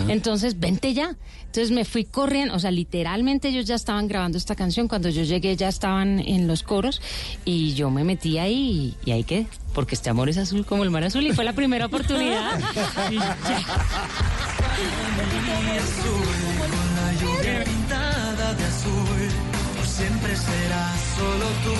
Entonces, 0.08 0.60
vente 0.60 0.92
ya. 0.92 1.16
Entonces 1.46 1.70
me 1.70 1.84
fui 1.84 2.04
corriendo, 2.04 2.54
o 2.54 2.58
sea, 2.58 2.70
literalmente 2.70 3.48
ellos 3.48 3.64
ya 3.64 3.76
estaban 3.76 4.08
grabando 4.08 4.36
esta 4.38 4.54
canción. 4.54 4.88
Cuando 4.88 5.08
yo 5.08 5.22
llegué 5.22 5.56
ya 5.56 5.68
estaban 5.68 6.18
en 6.18 6.46
los 6.46 6.62
coros 6.62 7.00
y 7.44 7.74
yo 7.74 7.90
me 7.90 8.04
metí 8.04 8.38
ahí 8.38 8.96
y, 9.04 9.10
y 9.10 9.12
ahí 9.12 9.24
quedé. 9.24 9.46
Porque 9.72 9.94
este 9.94 10.10
amor 10.10 10.28
es 10.28 10.36
azul 10.36 10.66
como 10.66 10.84
el 10.84 10.90
mar 10.90 11.04
azul 11.04 11.26
y 11.26 11.32
fue 11.32 11.44
la 11.44 11.52
primera 11.52 11.86
oportunidad. 11.86 12.60
Y 13.10 13.16
ya. 13.16 13.64
Siempre 19.96 20.34
serás 20.34 20.93
solo 21.16 21.46
tú. 21.64 21.74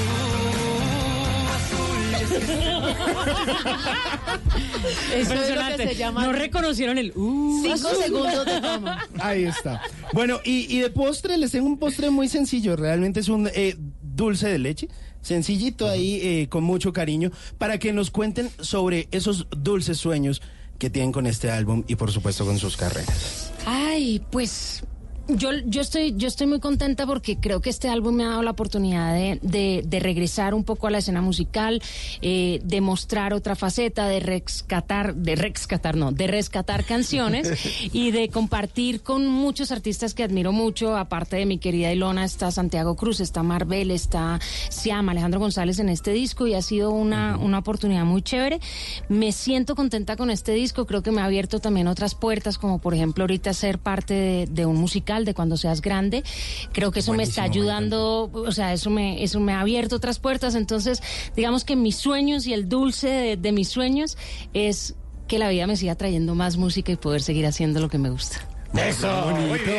Eso 5.15 5.15
es 5.15 5.15
lo 5.15 5.15
que 5.15 5.21
Impresionante. 5.21 5.89
se 5.89 5.95
llama 5.97 6.25
No 6.27 6.33
reconocieron 6.33 6.99
el 6.99 7.13
uh, 7.17 7.63
cinco 7.63 7.89
azul. 7.89 8.03
segundos 8.03 8.45
de 8.47 8.61
fama. 8.61 9.07
Ahí 9.21 9.45
está. 9.45 9.81
Bueno, 10.13 10.41
y, 10.45 10.67
y 10.75 10.81
de 10.81 10.91
postre 10.91 11.37
les 11.39 11.53
tengo 11.53 11.67
un 11.67 11.79
postre 11.79 12.11
muy 12.11 12.29
sencillo. 12.29 12.77
Realmente 12.77 13.21
es 13.21 13.29
un 13.29 13.49
eh, 13.55 13.77
dulce 14.03 14.49
de 14.49 14.59
leche. 14.59 14.89
Sencillito 15.23 15.89
ahí, 15.89 16.21
eh, 16.23 16.49
con 16.51 16.65
mucho 16.65 16.93
cariño, 16.93 17.31
para 17.57 17.79
que 17.79 17.93
nos 17.93 18.11
cuenten 18.11 18.51
sobre 18.61 19.09
esos 19.11 19.47
dulces 19.57 19.97
sueños 19.99 20.43
que 20.79 20.91
tienen 20.91 21.13
con 21.13 21.27
este 21.27 21.51
álbum 21.51 21.85
y 21.87 21.95
por 21.97 22.13
supuesto 22.13 22.45
con 22.45 22.59
sus 22.59 22.77
carreras. 22.77 23.53
Ay, 23.65 24.21
pues 24.31 24.83
yo, 25.29 25.51
yo, 25.67 25.81
estoy, 25.81 26.15
yo 26.17 26.29
estoy 26.29 26.47
muy 26.47 26.61
contenta 26.61 27.07
porque 27.07 27.39
creo 27.39 27.61
que 27.61 27.71
este 27.71 27.89
álbum 27.89 28.15
me 28.15 28.25
ha 28.25 28.29
dado 28.29 28.43
la 28.43 28.51
oportunidad 28.51 29.15
de, 29.15 29.39
de- 29.43 29.83
de 29.87 30.01
regresar 30.01 30.53
un 30.55 30.65
poco 30.65 30.87
a 30.87 30.91
la 30.91 30.99
escena 30.99 31.23
musical, 31.23 31.81
eh, 32.21 32.61
de 32.65 32.81
mostrar 32.81 33.33
otra 33.33 33.55
faceta, 33.55 34.07
de 34.07 34.21
rescatar, 34.21 35.15
de 35.15 35.37
rescatar, 35.37 35.97
no, 35.97 36.13
de 36.13 36.27
rescatar 36.27 36.85
canciones 36.85 37.49
y 37.93 38.11
de 38.11 38.29
compartir 38.29 39.01
con 39.03 39.27
muchos 39.27 39.71
artistas 39.73 40.13
que 40.13 40.25
admiro 40.25 40.53
mucho. 40.53 40.97
Aparte 40.97 41.37
de 41.37 41.47
mi 41.47 41.59
querida 41.59 41.93
Ilona, 41.93 42.25
está 42.25 42.51
Santiago 42.51 42.95
Cruz, 42.97 43.21
está 43.21 43.43
Marvel, 43.43 43.91
está 43.93 44.41
Siama, 44.69 45.13
Alejandro 45.13 45.41
González 45.41 45.79
en 45.79 45.89
este 45.89 46.13
disco 46.13 46.47
y 46.47 46.55
ha 46.55 46.61
sido 46.63 46.91
una, 46.91 47.39
una 47.39 47.59
oportunidad 47.59 48.05
muy 48.05 48.21
chévere. 48.21 48.61
Me 49.09 49.33
siento 49.33 49.75
contenta 49.75 50.17
con 50.17 50.31
este 50.31 50.53
disco, 50.53 50.85
creo 50.87 51.03
que 51.03 51.13
me 51.13 51.21
ha 51.23 51.25
abierto 51.25 51.61
también 51.61 51.87
otras 51.89 52.15
puertas, 52.15 52.59
como 52.59 52.79
por 52.79 52.93
ejemplo 52.95 53.23
ahorita 53.25 53.55
ser 53.55 53.79
parte 53.79 54.13
de, 54.15 54.47
de 54.51 54.67
un 54.67 54.77
musical 54.77 55.14
de 55.25 55.35
cuando 55.35 55.57
seas 55.57 55.81
grande. 55.81 56.25
Creo 56.73 56.91
que 56.91 57.01
eso 57.01 57.13
me 57.13 57.23
está 57.23 57.45
ayudando, 57.45 58.31
o 58.33 58.53
sea, 58.53 58.73
eso 58.73 58.91
me, 58.91 59.23
eso 59.23 59.39
me 59.39 59.53
ha 59.53 59.61
abierto 59.61 59.97
otras 59.97 60.19
puertas. 60.19 60.57
Entonces, 60.57 61.03
digamos 61.37 61.65
que 61.65 61.77
mis 61.77 61.97
sueños 61.97 62.47
y 62.47 62.53
el 62.53 62.69
dulce 62.69 63.09
de, 63.09 63.37
de 63.37 63.53
mis 63.53 63.69
sueños 63.69 64.19
es 64.53 64.97
que 65.29 65.39
la 65.39 65.49
vida 65.49 65.67
me 65.67 65.77
siga 65.77 65.95
trayendo 65.95 66.35
más 66.35 66.57
música 66.57 66.91
y 66.91 66.97
poder 66.97 67.23
seguir 67.23 67.47
haciendo 67.47 67.81
lo 67.81 67.89
que 67.89 67.99
me 67.99 68.11
gusta. 68.11 68.41
Eso, 68.75 69.09
bonito. 69.31 69.71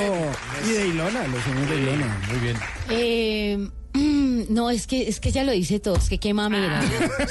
Y 0.66 0.72
de 0.72 0.88
Ilona, 0.88 1.28
los 1.28 1.44
sueños 1.44 1.70
de 1.70 1.76
Ilona. 1.76 2.22
Muy 2.30 2.40
bien. 2.40 2.58
Eh, 2.90 3.70
no, 4.50 4.70
es 4.70 4.88
que 4.88 5.08
es 5.08 5.20
que 5.20 5.32
ya 5.32 5.44
lo 5.44 5.52
dice 5.52 5.80
todo, 5.80 5.98
es 5.98 6.10
que 6.10 6.18
qué 6.18 6.34
mamera. 6.34 6.82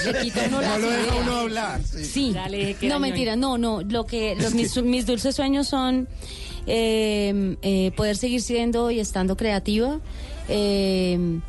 Le 0.05 0.21
quita 0.21 0.45
uno 0.49 0.61
No 0.61 0.79
lo 0.79 0.91
deja 0.91 1.15
uno 1.17 1.37
hablar. 1.37 1.81
Sí. 1.83 2.33
Dale, 2.33 2.77
no, 2.83 2.99
mentira, 2.99 3.37
no, 3.37 3.57
no. 3.57 3.81
Lo 3.83 4.05
que 4.05 4.37
los, 4.37 4.55
mis, 4.55 4.77
mis 4.83 5.07
dulces 5.07 5.35
sueños 5.35 5.69
son 5.69 6.07
eh, 6.67 7.57
eh, 7.63 7.93
poder 7.97 8.17
seguir 8.17 8.43
siendo 8.43 8.91
y 8.91 9.01
estando 9.01 9.37
creativa. 9.37 10.01
eh, 10.49 11.41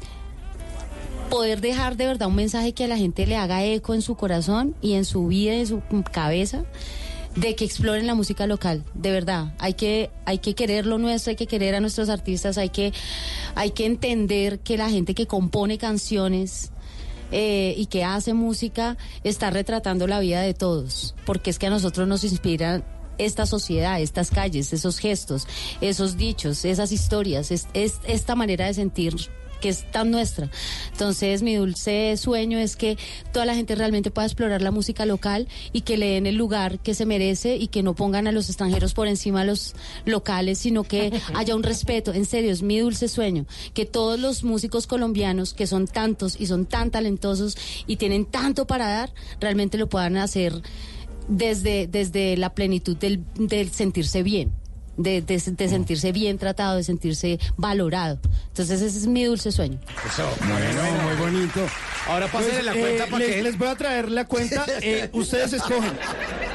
poder 1.30 1.61
dejar 1.61 1.97
de 1.97 2.05
verdad 2.05 2.28
un 2.28 2.36
mensaje 2.36 2.74
que 2.74 2.86
a 2.86 2.88
la 2.88 2.97
gente 2.97 3.26
le 3.26 3.36
haga 3.36 3.63
eco 3.63 3.93
en 3.93 4.01
su 4.01 4.16
corazón 4.16 4.76
y 4.82 4.93
en 4.93 5.05
su 5.05 5.28
vida, 5.28 5.53
en 5.53 5.68
su 5.68 5.82
cabeza, 6.11 6.63
de 7.36 7.55
que 7.55 7.66
exploren 7.66 8.07
la 8.07 8.16
música 8.16 8.47
local, 8.47 8.84
de 8.93 9.11
verdad. 9.11 9.53
Hay 9.59 9.74
que, 9.74 10.11
hay 10.26 10.38
que 10.38 10.55
querer 10.55 10.86
lo 10.86 10.97
nuestro, 10.97 11.32
hay 11.32 11.36
que 11.36 11.47
querer 11.47 11.76
a 11.76 11.82
nuestros 11.82 12.09
artistas, 12.09 12.57
hay 12.57 12.70
que, 12.70 12.93
hay 13.55 13.72
que 13.72 13.86
entender 13.86 14.59
que 14.59 14.78
la 14.78 14.89
gente 14.89 15.13
que 15.13 15.28
compone 15.28 15.78
canciones 15.78 16.72
eh, 17.32 17.74
y 17.78 17.88
que 17.88 18.03
hace 18.03 18.34
música 18.34 18.97
está 19.24 19.49
retratando 19.49 20.07
la 20.07 20.20
vida 20.20 20.41
de 20.41 20.53
todos, 20.53 21.16
porque 21.26 21.49
es 21.49 21.59
que 21.59 21.68
a 21.68 21.70
nosotros 21.70 22.07
nos 22.07 22.24
inspiran 22.24 22.86
esta 23.18 23.45
sociedad, 23.45 23.99
estas 24.01 24.32
calles, 24.32 24.74
esos 24.74 24.99
gestos, 24.99 25.47
esos 25.82 26.18
dichos, 26.18 26.66
esas 26.66 26.91
historias, 26.91 27.51
es, 27.51 27.68
es 27.74 27.99
esta 28.07 28.36
manera 28.36 28.66
de 28.66 28.74
sentir 28.74 29.16
que 29.59 29.70
es 29.70 29.89
tan 29.91 30.11
nuestra. 30.11 30.49
Entonces, 30.91 31.41
mi 31.41 31.55
dulce 31.55 32.16
sueño 32.18 32.57
es 32.57 32.76
que 32.76 32.97
toda 33.32 33.45
la 33.45 33.55
gente 33.55 33.76
realmente 33.76 34.11
pueda 34.11 34.28
explorar 34.28 34.61
la 34.61 34.72
música 34.72 35.05
local 35.05 35.47
y 35.74 35.82
que 35.82 35.97
le 35.97 36.11
den 36.11 36.28
el 36.28 36.36
lugar 36.36 36.80
que 36.80 36.93
se 36.93 37.05
merece 37.05 37.55
y 37.55 37.68
que 37.68 37.84
no 37.84 37.95
pongan 37.95 38.28
a 38.28 38.32
los 38.32 38.47
extranjeros 38.49 38.93
por 38.93 39.07
encima 39.07 39.41
de 39.41 39.47
los 39.47 39.74
locales, 40.05 40.59
sino 40.59 40.84
que 40.84 41.11
haya 41.34 41.55
un 41.55 41.63
respeto. 41.63 42.13
En 42.13 42.26
serio, 42.26 42.51
es 42.51 42.61
mi 42.61 42.80
dulce 42.80 43.07
sueño. 43.07 43.45
Que 43.74 43.86
todos 43.86 44.20
los 44.20 44.43
músicos 44.43 44.88
colombianos, 44.88 45.53
que 45.53 45.68
son 45.68 45.88
tantos 45.88 46.39
y 46.39 46.45
son 46.45 46.66
tan 46.66 46.91
talentosos 46.91 47.57
y 47.88 47.95
tienen 47.95 48.26
tanto 48.26 48.68
para 48.68 48.88
dar, 48.88 49.13
realmente 49.39 49.78
lo 49.78 49.88
puedan 49.88 50.18
hacer 50.18 50.61
desde, 51.28 51.88
desde 51.88 52.38
la 52.38 52.53
plenitud 52.53 52.97
del, 52.97 53.23
del 53.36 53.69
sentirse 53.71 54.23
bien. 54.23 54.51
De, 54.98 55.22
de- 55.22 55.38
de 55.39 55.68
sentirse 55.70 56.12
bien 56.12 56.38
tratado, 56.38 56.78
de 56.78 56.84
sentirse 56.84 57.39
valorado. 57.58 58.18
Entonces 58.48 58.82
ese 58.82 58.98
es 59.00 59.08
mi 59.08 59.26
dulce 59.26 59.52
sueño. 59.52 59.78
Eso, 60.08 60.24
Bueno, 60.39 61.04
muy 61.04 61.16
bonito. 61.32 61.60
Ahora 62.08 62.28
pásenle 62.32 62.62
la 62.64 62.72
Pues, 62.72 62.84
cuenta 62.84 63.04
eh, 63.04 63.08
para 63.10 63.26
les, 63.26 63.36
que... 63.36 63.43
les 63.43 63.58
voy 63.58 63.68
a 63.68 63.76
traer 63.76 64.12
la 64.12 64.26
cuenta. 64.26 64.66
Eh, 64.82 65.10
ustedes 65.14 65.54
escogen 65.54 65.91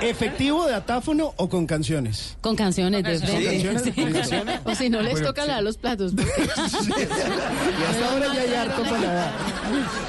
efectivo 0.01 0.66
de 0.66 0.74
atáfono 0.74 1.34
o 1.36 1.49
con 1.49 1.66
canciones. 1.66 2.36
Con 2.41 2.57
canciones 2.57 3.03
de 3.03 3.18
¿Con 3.18 3.20
canciones? 3.28 3.82
Sí. 3.82 3.93
¿Con 3.93 4.12
canciones? 4.12 4.61
O 4.64 4.74
si 4.74 4.88
no 4.88 5.03
les 5.03 5.12
Bueno, 5.12 5.26
toca 5.28 5.43
sí. 5.43 5.49
lavar 5.49 5.62
los 5.64 5.76
platos. 5.76 6.12
porque- 6.14 6.30
Y 6.49 7.84
hasta 7.84 8.12
ahora 8.12 8.26
ya 8.34 8.41
hay 8.41 8.55
harto 8.55 8.82
para. 8.84 9.32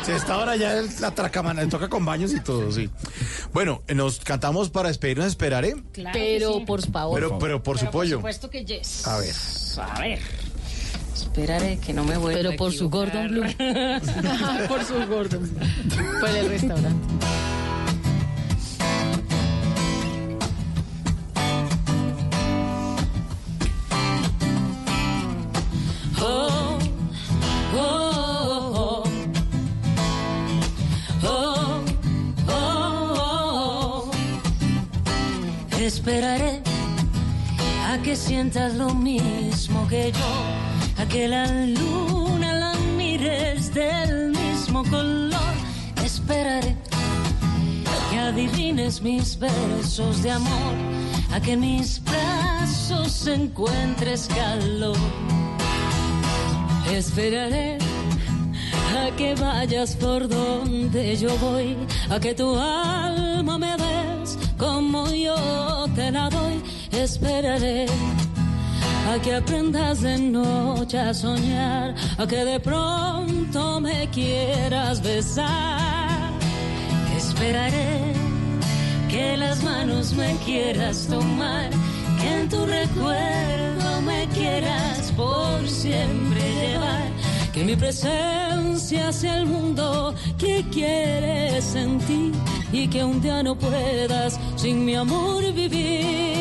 Sí, 0.06 0.12
hasta 0.12 0.34
ahora 0.34 0.56
ya 0.56 0.78
es 0.78 1.00
la 1.02 1.12
tracamana, 1.12 1.68
toca 1.70 1.90
con 1.90 2.06
baños 2.06 2.34
y 2.34 2.40
todo, 2.40 2.72
sí. 2.72 2.90
Bueno, 3.54 3.82
nos 3.94 4.20
cantamos 4.20 4.70
para 4.70 4.88
despedirnos, 4.90 5.28
esperaré. 5.28 5.76
Pero 6.14 6.64
por 6.66 6.82
favor. 6.90 7.16
Pero, 7.20 7.40
pero 7.40 7.64
por 7.64 7.78
su 7.80 7.88
pollo. 7.88 8.21
Supuesto 8.22 8.52
que 8.52 8.64
yes. 8.64 9.08
A 9.08 9.18
ver. 9.18 9.34
A 9.82 10.00
ver. 10.00 10.20
Esperaré 11.16 11.80
que 11.80 11.92
no 11.92 12.04
me 12.04 12.18
vuelva 12.18 12.38
Pero 12.38 12.52
a 12.52 12.56
por 12.56 12.72
su 12.72 12.86
equivocar. 12.86 13.14
Gordon 13.14 13.28
Blue. 13.30 14.68
por 14.68 14.86
su 14.86 14.94
gordo. 15.08 15.40
Por 16.20 16.30
el 16.30 16.50
restaurante. 16.50 17.08
Oh, 26.22 26.78
oh, 27.74 27.84
oh, 28.76 29.04
oh, 31.24 31.84
oh, 32.48 32.72
oh. 34.04 34.12
Esperaré 35.80 36.71
a 38.02 38.04
que 38.04 38.16
sientas 38.16 38.74
lo 38.74 38.96
mismo 38.96 39.88
que 39.88 40.12
yo, 40.12 41.04
a 41.04 41.06
que 41.08 41.28
la 41.28 41.46
luna 41.46 42.52
la 42.54 42.74
mires 42.98 43.72
del 43.76 44.32
mismo 44.32 44.84
color. 44.86 45.54
Esperaré 46.04 46.76
que 48.10 48.18
adivines 48.18 49.04
mis 49.04 49.38
versos 49.38 50.24
de 50.24 50.32
amor, 50.32 50.76
a 51.32 51.40
que 51.40 51.56
mis 51.56 52.02
brazos 52.04 53.28
encuentres 53.28 54.28
calor. 54.34 54.98
Esperaré 56.92 57.78
a 58.98 59.16
que 59.16 59.36
vayas 59.36 59.96
por 59.96 60.28
donde 60.28 61.18
yo 61.18 61.38
voy, 61.38 61.78
a 62.10 62.20
que 62.20 62.34
tu 62.34 62.56
alma 62.58 63.60
me 63.60 63.78
des 63.78 64.38
como 64.58 65.12
yo 65.12 65.36
te 65.96 66.12
la 66.12 66.30
doy, 66.30 66.62
esperaré. 66.92 67.86
A 69.10 69.20
que 69.20 69.36
aprendas 69.36 70.02
de 70.02 70.18
noche 70.18 70.98
a 70.98 71.14
soñar, 71.14 71.96
a 72.18 72.28
que 72.28 72.46
de 72.46 72.60
pronto 72.60 73.82
me 73.82 74.08
quieras 74.10 75.02
besar. 75.02 76.32
Esperaré 77.18 78.14
que 79.10 79.36
las 79.36 79.64
manos 79.64 80.14
me 80.14 80.36
quieras 80.46 81.08
tomar, 81.08 81.70
que 82.20 82.28
en 82.34 82.48
tu 82.48 82.66
recuerdo 82.66 84.02
me 84.06 84.28
quieras 84.30 85.12
por 85.18 85.68
siempre 85.68 86.42
llevar, 86.62 87.10
que 87.52 87.64
mi 87.64 87.76
presencia 87.76 89.12
sea 89.12 89.38
el 89.40 89.48
mundo 89.48 90.16
que 90.38 90.64
quieres 90.72 91.66
sentir 91.66 92.34
y 92.72 92.88
que 92.88 93.04
un 93.04 93.22
día 93.22 93.44
no 93.44 93.58
puedas 93.58 94.40
sin 94.56 94.86
mi 94.86 94.96
amor 94.96 95.52
vivir. 95.52 96.41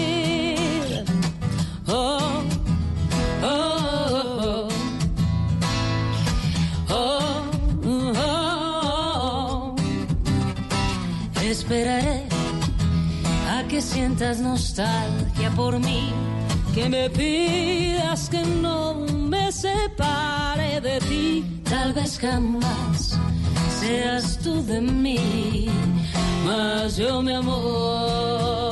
Oh, 1.93 2.45
oh, 3.43 3.45
oh, 4.43 4.68
oh, 6.88 7.51
oh, 7.84 8.12
oh. 8.16 9.74
Esperaré 11.43 12.28
a 13.49 13.64
que 13.66 13.82
sientas 13.82 14.38
nostalgia 14.41 15.51
por 15.57 15.80
mí, 15.80 16.12
que 16.74 16.88
me 16.88 17.11
pidas 17.11 18.28
que 18.28 18.45
no 18.45 18.95
me 19.28 19.51
separe 19.51 20.80
de 20.80 21.01
ti, 21.01 21.45
tal 21.64 21.93
vez 21.93 22.20
jamás 22.20 23.18
seas 23.80 24.38
tú 24.38 24.62
de 24.64 24.80
mí, 24.80 25.66
mas 26.45 26.97
yo 26.97 27.20
mi 27.20 27.32
amor 27.32 28.70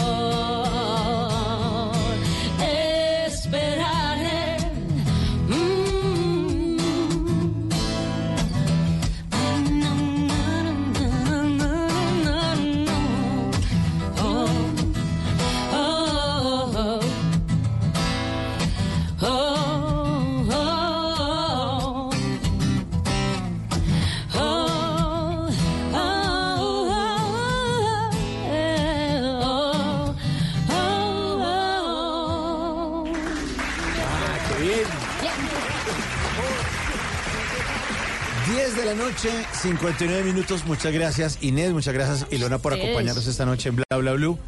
de 38.79 38.85
la 38.85 38.95
noche, 38.95 39.29
59 39.61 40.23
minutos. 40.23 40.65
Muchas 40.65 40.93
gracias, 40.93 41.39
Inés. 41.41 41.73
Muchas 41.73 41.95
gracias, 41.95 42.27
Ilona, 42.31 42.59
por 42.59 42.75
acompañarnos 42.75 43.27
esta 43.27 43.45
noche 43.45 43.71
en 43.71 43.77
Bla 43.77 43.85
Bla 43.97 44.13
Blue. 44.13 44.39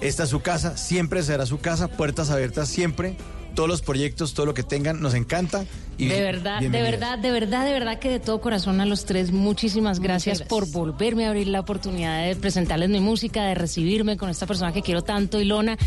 Esta 0.00 0.24
es 0.24 0.28
su 0.28 0.40
casa, 0.40 0.76
siempre 0.76 1.22
será 1.22 1.46
su 1.46 1.58
casa, 1.58 1.88
puertas 1.88 2.30
abiertas 2.30 2.68
siempre. 2.68 3.16
Todos 3.54 3.68
los 3.68 3.82
proyectos, 3.82 4.34
todo 4.34 4.46
lo 4.46 4.54
que 4.54 4.62
tengan, 4.62 5.00
nos 5.00 5.14
encanta. 5.14 5.64
Y 5.96 6.06
De 6.06 6.20
verdad, 6.20 6.60
de 6.60 6.68
verdad, 6.68 7.18
de 7.18 7.30
verdad, 7.30 7.64
de 7.64 7.72
verdad 7.72 7.98
que 7.98 8.10
de 8.10 8.20
todo 8.20 8.40
corazón 8.40 8.80
a 8.80 8.86
los 8.86 9.04
tres, 9.06 9.32
muchísimas 9.32 10.00
gracias, 10.00 10.40
gracias. 10.40 10.48
por 10.48 10.70
volverme 10.70 11.24
a 11.24 11.30
abrir 11.30 11.48
la 11.48 11.60
oportunidad 11.60 12.24
de 12.24 12.36
presentarles 12.36 12.90
mi 12.90 13.00
música, 13.00 13.44
de 13.44 13.54
recibirme 13.54 14.16
con 14.16 14.28
esta 14.28 14.46
persona 14.46 14.72
que 14.72 14.82
quiero 14.82 15.02
tanto, 15.02 15.40
Ilona. 15.40 15.78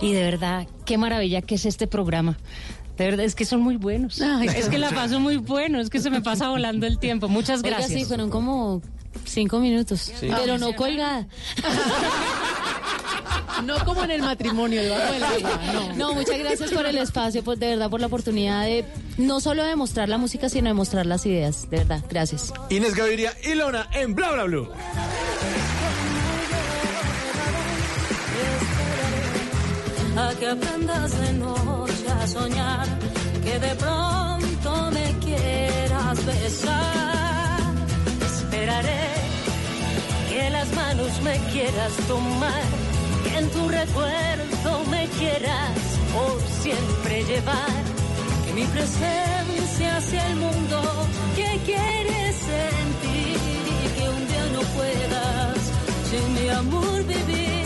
Y 0.00 0.12
de 0.12 0.22
verdad, 0.22 0.66
qué 0.86 0.98
maravilla 0.98 1.42
que 1.42 1.56
es 1.56 1.66
este 1.66 1.86
programa. 1.86 2.38
De 2.96 3.04
verdad, 3.06 3.24
es 3.24 3.34
que 3.34 3.44
son 3.44 3.60
muy 3.62 3.76
buenos. 3.76 4.20
Ay, 4.20 4.48
es 4.54 4.68
que 4.68 4.78
la 4.78 4.90
paso 4.90 5.20
muy 5.20 5.38
bueno, 5.38 5.80
es 5.80 5.88
que 5.88 6.00
se 6.00 6.10
me 6.10 6.20
pasa 6.20 6.48
volando 6.48 6.86
el 6.86 6.98
tiempo. 6.98 7.28
Muchas 7.28 7.62
Oiga, 7.62 7.78
gracias. 7.78 7.98
sí, 8.00 8.04
fueron 8.04 8.28
como 8.30 8.82
cinco 9.24 9.58
minutos, 9.58 10.12
pero 10.20 10.58
no 10.58 10.74
colgada. 10.74 11.26
No 13.64 13.84
como 13.84 14.04
en 14.04 14.10
el 14.10 14.22
matrimonio 14.22 14.82
debajo 14.82 15.12
del 15.12 15.22
agua, 15.22 15.60
no. 15.74 15.92
No, 15.94 16.14
muchas 16.14 16.38
gracias 16.38 16.70
por 16.70 16.86
el 16.86 16.96
espacio, 16.96 17.42
pues 17.44 17.58
de 17.58 17.68
verdad 17.68 17.90
por 17.90 18.00
la 18.00 18.06
oportunidad 18.06 18.64
de 18.64 18.86
no 19.18 19.40
solo 19.40 19.64
de 19.64 19.76
mostrar 19.76 20.08
la 20.08 20.16
música, 20.16 20.48
sino 20.48 20.68
de 20.68 20.74
mostrar 20.74 21.04
las 21.04 21.26
ideas. 21.26 21.68
De 21.68 21.78
verdad, 21.78 22.02
gracias. 22.08 22.54
Inés 22.70 22.94
Gaviria, 22.94 23.34
Ilona 23.44 23.88
en 23.92 24.14
Bla 24.14 24.32
Bla 24.32 24.44
Blue. 24.44 24.68
Que 30.28 30.46
aprendas 30.46 31.18
de 31.18 31.32
noche 31.32 32.06
a 32.20 32.26
soñar, 32.26 32.86
que 33.42 33.58
de 33.58 33.74
pronto 33.76 34.90
me 34.92 35.06
quieras 35.24 36.26
besar. 36.26 37.60
Esperaré 38.30 39.06
que 40.28 40.50
las 40.50 40.68
manos 40.74 41.12
me 41.22 41.36
quieras 41.52 41.92
tomar, 42.06 42.64
que 43.24 43.38
en 43.38 43.48
tu 43.50 43.68
recuerdo 43.68 44.70
me 44.90 45.08
quieras 45.18 45.78
por 46.14 46.38
siempre 46.62 47.24
llevar, 47.24 47.82
que 48.44 48.52
mi 48.52 48.66
presencia 48.66 50.00
sea 50.02 50.26
el 50.32 50.36
mundo 50.36 50.78
que 51.34 51.50
quieres 51.64 52.36
sentir 52.52 53.38
que 53.96 54.08
un 54.16 54.22
día 54.28 54.46
no 54.56 54.62
puedas 54.76 55.58
sin 56.10 56.34
mi 56.34 56.48
amor 56.50 57.04
vivir. 57.06 57.59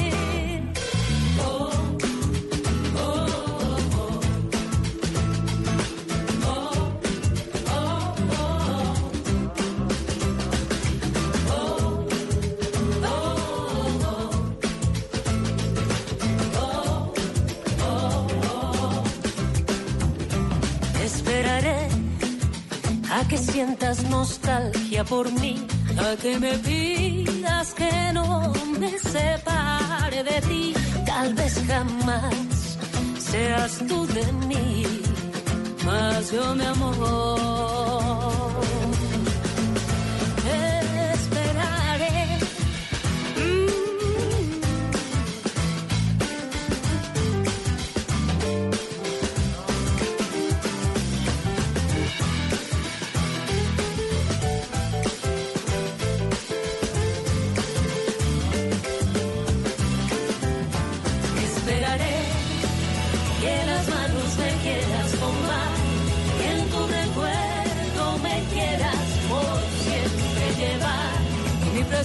A 23.14 23.24
que 23.28 23.38
sientas 23.38 24.02
nostalgia 24.10 25.04
por 25.04 25.30
mí, 25.40 25.54
a 25.96 26.16
que 26.16 26.38
me 26.38 26.54
pidas 26.58 27.72
que 27.74 28.12
no 28.12 28.52
me 28.78 28.98
separe 28.98 30.24
de 30.24 30.40
ti. 30.48 30.74
Tal 31.06 31.32
vez 31.34 31.62
jamás 31.66 32.78
seas 33.18 33.72
tú 33.88 34.06
de 34.06 34.26
mí, 34.48 34.84
mas 35.86 36.32
yo 36.32 36.54
mi 36.56 36.64
amor 36.64 37.04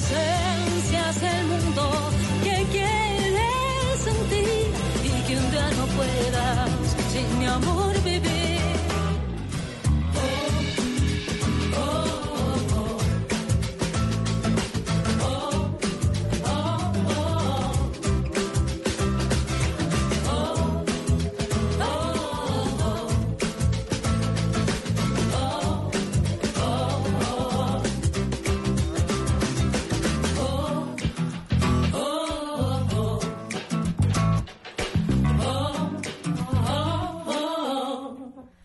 Que 0.08 0.16
mi 0.16 0.82
presencia 0.82 1.10
es 1.10 1.24
el 1.24 1.46
mundo 1.48 1.92
que 2.44 2.66
quieres 2.72 4.00
sentir 4.04 4.72
y 5.04 5.28
que 5.28 5.38
un 5.38 5.52
día 5.52 5.70
no 5.78 5.86
puedas 5.98 6.96
sin 7.12 7.40
mi 7.40 7.46
amor 7.46 7.99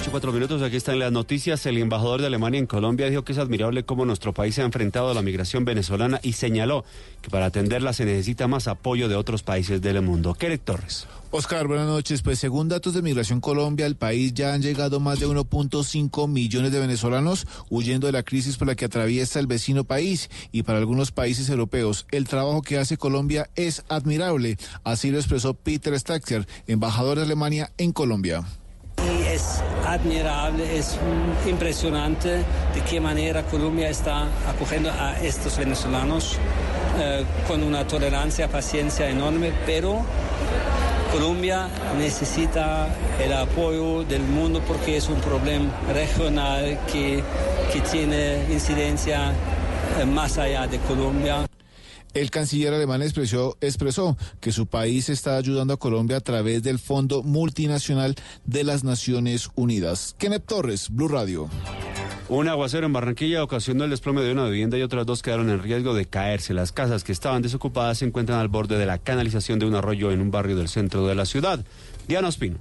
11 0.00 0.08
de 0.08 0.08
la 0.08 0.08
noche, 0.08 0.10
cuatro 0.10 0.32
minutos. 0.32 0.62
Aquí 0.62 0.76
están 0.76 0.98
las 0.98 1.12
noticias. 1.12 1.66
El 1.66 1.76
embajador 1.76 2.22
de 2.22 2.28
Alemania 2.28 2.58
en 2.58 2.66
Colombia 2.66 3.10
dijo 3.10 3.22
que 3.22 3.32
es 3.32 3.38
admirable 3.38 3.84
cómo 3.84 4.06
nuestro 4.06 4.32
país 4.32 4.54
se 4.54 4.62
ha 4.62 4.64
enfrentado 4.64 5.10
a 5.10 5.14
la 5.14 5.20
migración 5.20 5.66
venezolana 5.66 6.20
y 6.22 6.32
señaló 6.32 6.86
que 7.20 7.28
para 7.28 7.46
atenderla 7.46 7.92
se 7.92 8.06
necesita 8.06 8.48
más 8.48 8.66
apoyo 8.66 9.10
de 9.10 9.16
otros 9.16 9.42
países 9.42 9.82
del 9.82 10.00
mundo. 10.00 10.32
Kenneth 10.32 10.64
Torres. 10.64 11.06
Oscar, 11.32 11.66
buenas 11.66 11.86
noches. 11.86 12.22
Pues 12.22 12.38
según 12.38 12.68
datos 12.68 12.94
de 12.94 13.02
Migración 13.02 13.42
Colombia, 13.42 13.84
al 13.84 13.96
país 13.96 14.32
ya 14.32 14.54
han 14.54 14.62
llegado 14.62 15.00
más 15.00 15.20
de 15.20 15.26
1.5 15.26 16.28
millones 16.28 16.72
de 16.72 16.80
venezolanos 16.80 17.46
huyendo 17.68 18.06
de 18.06 18.14
la 18.14 18.22
crisis 18.22 18.56
por 18.56 18.68
la 18.68 18.76
que 18.76 18.86
atraviesa 18.86 19.38
el 19.38 19.46
vecino 19.46 19.84
país 19.84 20.30
y 20.50 20.62
para 20.62 20.78
algunos 20.78 21.12
países 21.12 21.50
europeos. 21.50 22.06
El 22.10 22.26
trabajo 22.26 22.62
que 22.62 22.78
hace 22.78 22.96
Colombia 22.96 23.50
es 23.54 23.84
admirable. 23.90 24.56
Así 24.82 25.10
lo 25.10 25.18
expresó 25.18 25.52
Peter 25.52 25.98
Staxer, 25.98 26.48
embajador 26.66 27.18
de 27.18 27.24
Alemania 27.24 27.70
en 27.76 27.92
Colombia. 27.92 28.46
Es 29.30 29.62
admirable, 29.86 30.76
es 30.76 30.98
impresionante 31.46 32.28
de 32.74 32.80
qué 32.88 33.00
manera 33.00 33.44
Colombia 33.44 33.88
está 33.88 34.24
acogiendo 34.48 34.90
a 34.90 35.20
estos 35.20 35.56
venezolanos 35.56 36.36
eh, 36.98 37.24
con 37.46 37.62
una 37.62 37.86
tolerancia, 37.86 38.48
paciencia 38.48 39.08
enorme, 39.08 39.52
pero 39.66 40.04
Colombia 41.12 41.68
necesita 41.96 42.88
el 43.22 43.32
apoyo 43.32 44.02
del 44.02 44.22
mundo 44.22 44.60
porque 44.66 44.96
es 44.96 45.08
un 45.08 45.20
problema 45.20 45.70
regional 45.92 46.80
que, 46.90 47.22
que 47.72 47.80
tiene 47.82 48.46
incidencia 48.50 49.32
eh, 50.00 50.06
más 50.06 50.38
allá 50.38 50.66
de 50.66 50.78
Colombia. 50.78 51.46
El 52.12 52.30
canciller 52.30 52.74
alemán 52.74 53.02
expresó, 53.02 53.56
que 54.40 54.50
su 54.50 54.66
país 54.66 55.08
está 55.08 55.36
ayudando 55.36 55.74
a 55.74 55.78
Colombia 55.78 56.16
a 56.16 56.20
través 56.20 56.62
del 56.62 56.78
Fondo 56.80 57.22
Multinacional 57.22 58.16
de 58.44 58.64
las 58.64 58.82
Naciones 58.82 59.48
Unidas. 59.54 60.16
Kenneth 60.18 60.44
Torres, 60.44 60.88
Blue 60.90 61.08
Radio. 61.08 61.48
Un 62.28 62.48
aguacero 62.48 62.86
en 62.86 62.92
Barranquilla 62.92 63.44
ocasionó 63.44 63.84
el 63.84 63.90
desplome 63.90 64.22
de 64.22 64.32
una 64.32 64.44
vivienda 64.46 64.76
y 64.76 64.82
otras 64.82 65.06
dos 65.06 65.22
quedaron 65.22 65.50
en 65.50 65.62
riesgo 65.62 65.94
de 65.94 66.06
caerse. 66.06 66.54
Las 66.54 66.72
casas 66.72 67.04
que 67.04 67.12
estaban 67.12 67.42
desocupadas 67.42 67.98
se 67.98 68.06
encuentran 68.06 68.38
al 68.38 68.48
borde 68.48 68.78
de 68.78 68.86
la 68.86 68.98
canalización 68.98 69.58
de 69.58 69.66
un 69.66 69.74
arroyo 69.74 70.10
en 70.10 70.20
un 70.20 70.30
barrio 70.30 70.56
del 70.56 70.68
centro 70.68 71.06
de 71.06 71.14
la 71.14 71.26
ciudad. 71.26 71.64
Diana 72.08 72.28
Ospino. 72.28 72.58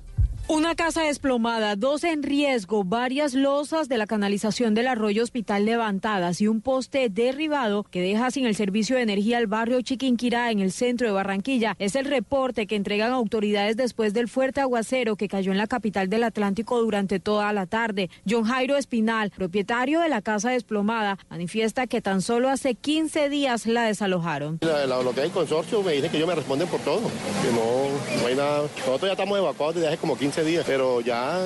Una 0.51 0.73
casa 0.73 1.03
desplomada, 1.03 1.75
dos 1.75 2.03
en 2.03 2.23
riesgo, 2.23 2.83
varias 2.83 3.35
losas 3.35 3.87
de 3.87 3.99
la 3.99 4.07
canalización 4.07 4.73
del 4.73 4.87
arroyo 4.87 5.21
hospital 5.21 5.63
levantadas 5.63 6.41
y 6.41 6.47
un 6.47 6.61
poste 6.61 7.07
derribado 7.07 7.83
que 7.83 8.01
deja 8.01 8.31
sin 8.31 8.47
el 8.47 8.55
servicio 8.55 8.95
de 8.95 9.03
energía 9.03 9.37
al 9.37 9.45
barrio 9.45 9.79
Chiquinquirá 9.83 10.49
en 10.49 10.59
el 10.59 10.71
centro 10.71 11.05
de 11.05 11.13
Barranquilla. 11.13 11.75
Es 11.77 11.93
el 11.93 12.05
reporte 12.05 12.65
que 12.65 12.75
entregan 12.75 13.11
autoridades 13.11 13.77
después 13.77 14.15
del 14.15 14.27
fuerte 14.27 14.59
aguacero 14.59 15.17
que 15.17 15.27
cayó 15.27 15.51
en 15.51 15.59
la 15.59 15.67
capital 15.67 16.09
del 16.09 16.23
Atlántico 16.23 16.81
durante 16.81 17.19
toda 17.19 17.53
la 17.53 17.67
tarde. 17.67 18.09
John 18.27 18.45
Jairo 18.45 18.75
Espinal, 18.75 19.29
propietario 19.29 19.99
de 19.99 20.09
la 20.09 20.23
casa 20.23 20.49
desplomada, 20.49 21.19
manifiesta 21.29 21.85
que 21.85 22.01
tan 22.01 22.23
solo 22.23 22.49
hace 22.49 22.73
15 22.73 23.29
días 23.29 23.67
la 23.67 23.83
desalojaron. 23.83 24.57
La, 24.61 24.87
la, 24.87 25.03
lo 25.03 25.13
que 25.13 25.21
hay 25.21 25.29
consorcio 25.29 25.83
me 25.83 25.91
dice 25.91 26.09
que 26.09 26.17
ellos 26.17 26.27
me 26.27 26.33
responden 26.33 26.67
por 26.69 26.79
todo, 26.79 27.01
que 27.01 27.51
no, 27.53 28.19
no 28.21 28.27
hay 28.27 28.35
nada. 28.35 28.63
Nosotros 28.63 29.01
ya 29.03 29.11
estamos 29.11 29.37
evacuados 29.37 29.75
desde 29.75 29.89
hace 29.89 29.97
como 29.97 30.17
15 30.17 30.38
días, 30.45 30.65
pero 30.67 31.01
ya 31.01 31.39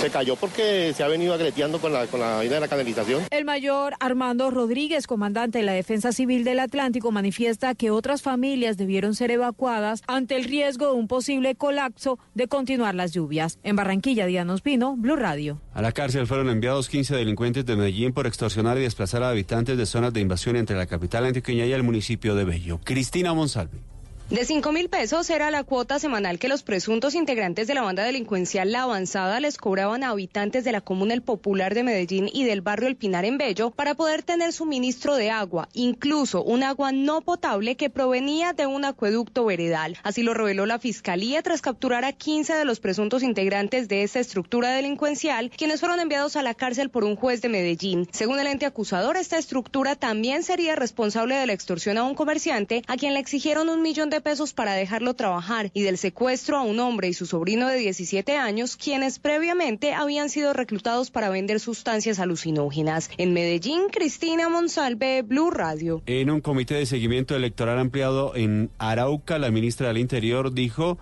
se 0.00 0.10
cayó 0.10 0.36
porque 0.36 0.92
se 0.94 1.02
ha 1.02 1.08
venido 1.08 1.34
agreteando 1.34 1.80
con 1.80 1.92
la, 1.92 2.06
con 2.06 2.20
la 2.20 2.36
vaina 2.36 2.54
de 2.54 2.60
la 2.60 2.68
canalización. 2.68 3.22
El 3.30 3.44
mayor 3.44 3.94
Armando 4.00 4.50
Rodríguez, 4.50 5.06
comandante 5.06 5.58
de 5.58 5.64
la 5.64 5.72
Defensa 5.72 6.12
Civil 6.12 6.44
del 6.44 6.60
Atlántico, 6.60 7.10
manifiesta 7.12 7.74
que 7.74 7.90
otras 7.90 8.22
familias 8.22 8.76
debieron 8.76 9.14
ser 9.14 9.30
evacuadas 9.30 10.02
ante 10.06 10.36
el 10.36 10.44
riesgo 10.44 10.86
de 10.86 10.92
un 10.92 11.08
posible 11.08 11.54
colapso 11.54 12.18
de 12.34 12.48
continuar 12.48 12.94
las 12.94 13.12
lluvias. 13.12 13.58
En 13.62 13.76
Barranquilla, 13.76 14.26
Diana 14.26 14.54
Ospino, 14.54 14.96
Blue 14.96 15.16
Radio. 15.16 15.60
A 15.74 15.82
la 15.82 15.92
cárcel 15.92 16.26
fueron 16.26 16.48
enviados 16.50 16.88
15 16.88 17.14
delincuentes 17.16 17.66
de 17.66 17.76
Medellín 17.76 18.12
por 18.12 18.26
extorsionar 18.26 18.78
y 18.78 18.82
desplazar 18.82 19.22
a 19.22 19.30
habitantes 19.30 19.76
de 19.76 19.86
zonas 19.86 20.12
de 20.12 20.20
invasión 20.20 20.56
entre 20.56 20.76
la 20.76 20.86
capital 20.86 21.24
antioqueña 21.24 21.66
y 21.66 21.72
el 21.72 21.82
municipio 21.82 22.34
de 22.34 22.44
Bello. 22.44 22.80
Cristina 22.84 23.34
Monsalve. 23.34 23.89
De 24.30 24.44
5 24.44 24.70
mil 24.70 24.88
pesos 24.88 25.28
era 25.28 25.50
la 25.50 25.64
cuota 25.64 25.98
semanal 25.98 26.38
que 26.38 26.46
los 26.46 26.62
presuntos 26.62 27.16
integrantes 27.16 27.66
de 27.66 27.74
la 27.74 27.82
banda 27.82 28.04
delincuencial 28.04 28.70
La 28.70 28.82
Avanzada 28.82 29.40
les 29.40 29.58
cobraban 29.58 30.04
a 30.04 30.10
habitantes 30.10 30.62
de 30.62 30.70
la 30.70 30.80
comuna 30.80 31.14
El 31.14 31.22
Popular 31.22 31.74
de 31.74 31.82
Medellín 31.82 32.30
y 32.32 32.44
del 32.44 32.60
barrio 32.60 32.86
El 32.86 32.94
Pinar 32.94 33.24
en 33.24 33.38
Bello 33.38 33.72
para 33.72 33.96
poder 33.96 34.22
tener 34.22 34.52
suministro 34.52 35.16
de 35.16 35.30
agua, 35.30 35.68
incluso 35.72 36.44
un 36.44 36.62
agua 36.62 36.92
no 36.92 37.22
potable 37.22 37.74
que 37.74 37.90
provenía 37.90 38.52
de 38.52 38.68
un 38.68 38.84
acueducto 38.84 39.46
veredal. 39.46 39.98
Así 40.04 40.22
lo 40.22 40.32
reveló 40.32 40.64
la 40.64 40.78
Fiscalía 40.78 41.42
tras 41.42 41.60
capturar 41.60 42.04
a 42.04 42.12
15 42.12 42.54
de 42.54 42.64
los 42.64 42.78
presuntos 42.78 43.24
integrantes 43.24 43.88
de 43.88 44.04
esta 44.04 44.20
estructura 44.20 44.70
delincuencial, 44.70 45.50
quienes 45.50 45.80
fueron 45.80 45.98
enviados 45.98 46.36
a 46.36 46.44
la 46.44 46.54
cárcel 46.54 46.88
por 46.90 47.02
un 47.02 47.16
juez 47.16 47.42
de 47.42 47.48
Medellín. 47.48 48.08
Según 48.12 48.38
el 48.38 48.46
ente 48.46 48.64
acusador, 48.64 49.16
esta 49.16 49.38
estructura 49.38 49.96
también 49.96 50.44
sería 50.44 50.76
responsable 50.76 51.34
de 51.34 51.46
la 51.46 51.52
extorsión 51.52 51.98
a 51.98 52.04
un 52.04 52.14
comerciante 52.14 52.84
a 52.86 52.96
quien 52.96 53.14
le 53.14 53.18
exigieron 53.18 53.68
un 53.68 53.82
millón 53.82 54.08
de 54.08 54.19
pesos 54.20 54.52
para 54.52 54.74
dejarlo 54.74 55.14
trabajar 55.14 55.70
y 55.74 55.82
del 55.82 55.98
secuestro 55.98 56.56
a 56.56 56.62
un 56.62 56.80
hombre 56.80 57.08
y 57.08 57.14
su 57.14 57.26
sobrino 57.26 57.68
de 57.68 57.76
17 57.76 58.36
años, 58.36 58.76
quienes 58.76 59.18
previamente 59.18 59.94
habían 59.94 60.30
sido 60.30 60.52
reclutados 60.52 61.10
para 61.10 61.28
vender 61.28 61.60
sustancias 61.60 62.18
alucinógenas. 62.18 63.10
En 63.18 63.32
Medellín, 63.32 63.82
Cristina 63.90 64.48
Monsalve, 64.48 65.22
Blue 65.22 65.50
Radio. 65.50 66.02
En 66.06 66.30
un 66.30 66.40
comité 66.40 66.74
de 66.74 66.86
seguimiento 66.86 67.36
electoral 67.36 67.78
ampliado 67.78 68.34
en 68.36 68.70
Arauca, 68.78 69.38
la 69.38 69.50
ministra 69.50 69.88
del 69.88 69.98
Interior 69.98 70.52
dijo 70.52 70.98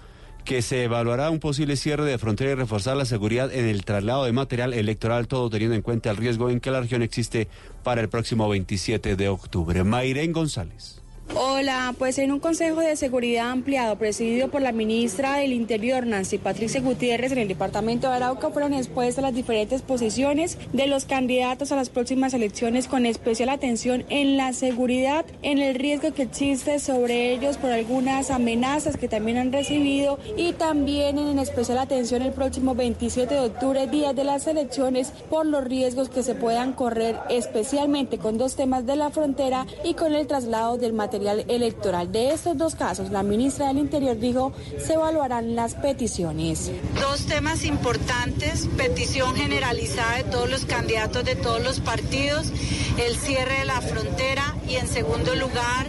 que 0.49 0.63
se 0.63 0.85
evaluará 0.85 1.29
un 1.29 1.41
posible 1.41 1.77
cierre 1.77 2.07
de 2.07 2.17
frontera 2.17 2.53
y 2.53 2.55
reforzar 2.55 2.97
la 2.97 3.05
seguridad 3.05 3.53
en 3.53 3.67
el 3.67 3.85
traslado 3.85 4.25
de 4.25 4.33
material 4.33 4.73
electoral, 4.73 5.29
todo 5.29 5.51
teniendo 5.51 5.77
en 5.77 5.83
cuenta 5.83 6.11
el 6.11 6.17
riesgo 6.17 6.49
en 6.49 6.61
que 6.61 6.71
la 6.71 6.81
región 6.81 7.03
existe 7.03 7.49
para 7.85 8.01
el 8.01 8.09
próximo 8.09 8.49
27 8.49 9.15
de 9.15 9.29
octubre. 9.29 9.85
Mayren 9.85 10.33
González. 10.33 10.98
Hola, 11.35 11.95
pues 11.99 12.17
en 12.19 12.33
un 12.33 12.41
Consejo 12.41 12.81
de 12.81 12.97
Seguridad 12.97 13.51
ampliado 13.51 13.97
presidido 13.97 14.49
por 14.49 14.63
la 14.63 14.73
ministra 14.73 15.37
del 15.37 15.53
Interior, 15.53 16.07
Nancy 16.07 16.39
Patricia 16.39 16.81
Gutiérrez, 16.81 17.33
en 17.33 17.39
el 17.39 17.49
departamento 17.49 18.09
de 18.09 18.15
Arauca 18.15 18.49
fueron 18.49 18.73
expuestas 18.73 19.23
las 19.23 19.35
diferentes 19.35 19.83
posiciones 19.83 20.57
de 20.73 20.87
los 20.87 21.05
candidatos 21.05 21.71
a 21.71 21.77
las 21.77 21.91
próximas 21.91 22.33
elecciones 22.33 22.89
con 22.89 23.05
especial 23.05 23.51
atención 23.51 24.05
en 24.09 24.39
la 24.39 24.55
seguridad, 24.55 25.27
en 25.43 25.59
el 25.59 25.75
riesgo 25.75 26.15
que 26.15 26.23
existe 26.23 26.79
sobre 26.79 27.35
ellos 27.35 27.59
por 27.59 27.73
algunas 27.73 28.31
amenazas 28.31 28.97
que 28.97 29.09
también 29.09 29.37
han 29.37 29.53
recibido 29.53 30.19
y 30.37 30.55
también 30.55 31.19
en 31.19 31.39
especial 31.39 31.79
atención 31.79 32.23
el 32.23 32.33
próximo 32.33 32.75
27 32.75 33.35
de 33.35 33.41
octubre, 33.41 33.87
día 33.87 34.15
de 34.15 34.25
las 34.25 34.47
elecciones, 34.47 35.13
por 35.29 35.45
los 35.45 35.63
riesgos 35.63 36.09
que 36.09 36.23
se 36.23 36.35
puedan 36.35 36.73
correr, 36.73 37.17
especialmente 37.29 38.17
con 38.17 38.39
dos 38.39 38.57
temas 38.57 38.87
de 38.87 38.97
la 38.97 39.11
frontera 39.11 39.67
y 39.85 39.93
con 39.93 40.15
el 40.15 40.27
traslado 40.27 40.79
del 40.79 40.95
material 40.95 41.18
electoral. 41.27 42.11
De 42.13 42.33
estos 42.33 42.57
dos 42.57 42.75
casos, 42.75 43.11
la 43.11 43.23
ministra 43.23 43.69
del 43.69 43.79
Interior 43.79 44.19
dijo 44.19 44.53
se 44.79 44.95
evaluarán 44.95 45.55
las 45.55 45.75
peticiones. 45.75 46.71
Dos 47.01 47.27
temas 47.27 47.65
importantes, 47.65 48.69
petición 48.77 49.35
generalizada 49.35 50.19
de 50.19 50.25
todos 50.25 50.51
los 50.51 50.65
candidatos 50.65 51.25
de 51.25 51.37
todos 51.37 51.63
los 51.63 51.81
partidos, 51.81 52.53
el 52.99 53.17
cierre 53.17 53.61
de 53.61 53.65
la 53.65 53.81
frontera 53.81 54.57
y 54.69 54.77
en 54.77 54.89
segundo 54.89 55.35
lugar 55.35 55.87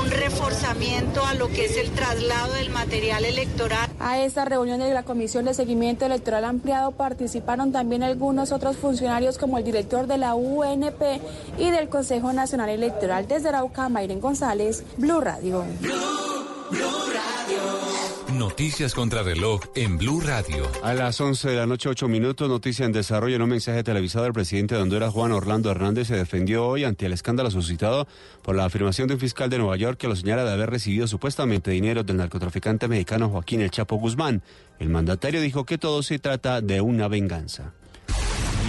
un 0.00 0.10
reforzamiento 0.10 1.24
a 1.24 1.34
lo 1.34 1.48
que 1.48 1.66
es 1.66 1.76
el 1.76 1.90
traslado 1.90 2.54
del 2.54 2.70
material 2.70 3.24
electoral. 3.24 3.88
A 4.00 4.18
esta 4.18 4.44
reunión 4.44 4.80
de 4.80 4.92
la 4.92 5.02
Comisión 5.02 5.44
de 5.44 5.54
Seguimiento 5.54 6.06
Electoral 6.06 6.44
Ampliado 6.44 6.92
participaron 6.92 7.72
también 7.72 8.02
algunos 8.02 8.52
otros 8.52 8.76
funcionarios 8.76 9.38
como 9.38 9.58
el 9.58 9.64
director 9.64 10.06
de 10.06 10.18
la 10.18 10.34
UNP 10.34 11.20
y 11.58 11.70
del 11.70 11.88
Consejo 11.88 12.32
Nacional 12.32 12.70
Electoral 12.70 13.26
desde 13.28 13.48
Arauca, 13.48 13.88
Mayren 13.88 14.20
González, 14.20 14.84
Blue 14.96 15.20
Radio. 15.20 15.64
Blue, 15.80 15.92
Blue 16.70 17.12
Radio. 17.12 17.37
Noticias 18.48 18.94
contra 18.94 19.22
reloj 19.22 19.60
en 19.74 19.98
Blue 19.98 20.22
Radio. 20.22 20.66
A 20.82 20.94
las 20.94 21.20
11 21.20 21.50
de 21.50 21.56
la 21.56 21.66
noche, 21.66 21.90
8 21.90 22.08
minutos, 22.08 22.48
noticia 22.48 22.86
en 22.86 22.92
desarrollo. 22.92 23.36
En 23.36 23.42
un 23.42 23.50
mensaje 23.50 23.84
televisado, 23.84 24.24
el 24.24 24.32
presidente 24.32 24.74
de 24.74 24.80
Honduras, 24.80 25.12
Juan 25.12 25.32
Orlando 25.32 25.70
Hernández, 25.70 26.08
se 26.08 26.16
defendió 26.16 26.66
hoy 26.66 26.84
ante 26.84 27.04
el 27.04 27.12
escándalo 27.12 27.50
suscitado 27.50 28.08
por 28.42 28.56
la 28.56 28.64
afirmación 28.64 29.06
de 29.06 29.14
un 29.14 29.20
fiscal 29.20 29.50
de 29.50 29.58
Nueva 29.58 29.76
York 29.76 29.98
que 29.98 30.08
lo 30.08 30.16
señala 30.16 30.44
de 30.44 30.52
haber 30.52 30.70
recibido 30.70 31.06
supuestamente 31.06 31.70
dinero 31.70 32.04
del 32.04 32.16
narcotraficante 32.16 32.88
mexicano 32.88 33.28
Joaquín 33.28 33.60
El 33.60 33.70
Chapo 33.70 33.96
Guzmán. 33.96 34.42
El 34.78 34.88
mandatario 34.88 35.42
dijo 35.42 35.66
que 35.66 35.76
todo 35.76 36.02
se 36.02 36.18
trata 36.18 36.62
de 36.62 36.80
una 36.80 37.06
venganza. 37.06 37.74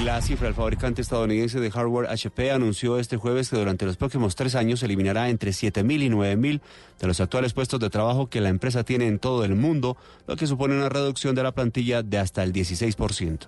La 0.04 0.22
cifra, 0.22 0.48
el 0.48 0.54
fabricante 0.54 1.02
estadounidense 1.02 1.60
de 1.60 1.72
hardware 1.72 2.10
HP 2.10 2.52
anunció 2.52 3.00
este 3.00 3.18
jueves 3.18 3.50
que 3.50 3.58
durante 3.58 3.86
los 3.86 3.98
próximos 3.98 4.36
tres 4.36 4.56
años 4.56 4.82
eliminará 4.82 5.30
entre 5.30 5.52
7.000 5.52 6.04
y 6.04 6.10
9.000 6.10 6.62
de 7.00 7.08
los 7.08 7.20
actuales 7.20 7.52
puestos 7.52 7.82
de 7.82 7.90
trabajo 7.90 8.30
que 8.30 8.40
la 8.40 8.48
empresa 8.48 8.86
tiene 8.86 9.08
en 9.08 9.20
todo 9.20 9.44
el 9.44 9.56
mundo, 9.56 9.98
lo 10.26 10.38
que 10.38 10.48
supone 10.48 10.76
una 10.76 10.88
reducción 10.88 11.36
de 11.36 11.44
la 11.44 11.52
plantilla 11.52 12.02
de 12.02 12.18
hasta 12.18 12.44
el 12.44 12.54
16%. 12.54 13.48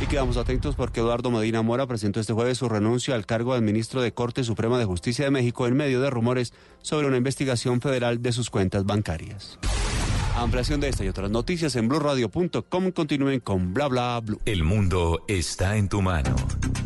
Y 0.00 0.06
quedamos 0.06 0.38
atentos 0.38 0.74
porque 0.74 1.00
Eduardo 1.00 1.30
Medina 1.30 1.60
Mora 1.60 1.86
presentó 1.86 2.18
este 2.18 2.32
jueves 2.32 2.56
su 2.56 2.70
renuncia 2.70 3.14
al 3.14 3.26
cargo 3.26 3.54
de 3.54 3.60
ministro 3.60 4.00
de 4.00 4.14
Corte 4.14 4.44
Suprema 4.44 4.78
de 4.78 4.86
Justicia 4.86 5.26
de 5.26 5.30
México 5.30 5.66
en 5.66 5.76
medio 5.76 6.00
de 6.00 6.08
rumores 6.08 6.54
sobre 6.80 7.06
una 7.06 7.18
investigación 7.18 7.82
federal 7.82 8.22
de 8.22 8.32
sus 8.32 8.48
cuentas 8.48 8.84
bancarias. 8.84 9.58
Ampliación 10.36 10.80
de 10.80 10.88
esta 10.88 11.04
y 11.04 11.08
otras 11.08 11.30
noticias 11.30 11.76
en 11.76 11.88
blurradio.com. 11.88 12.90
Continúen 12.92 13.40
con 13.40 13.74
bla 13.74 13.88
bla 13.88 14.20
blue. 14.20 14.40
El 14.44 14.64
mundo 14.64 15.24
está 15.28 15.76
en 15.76 15.88
tu 15.88 16.02
mano. 16.02 16.34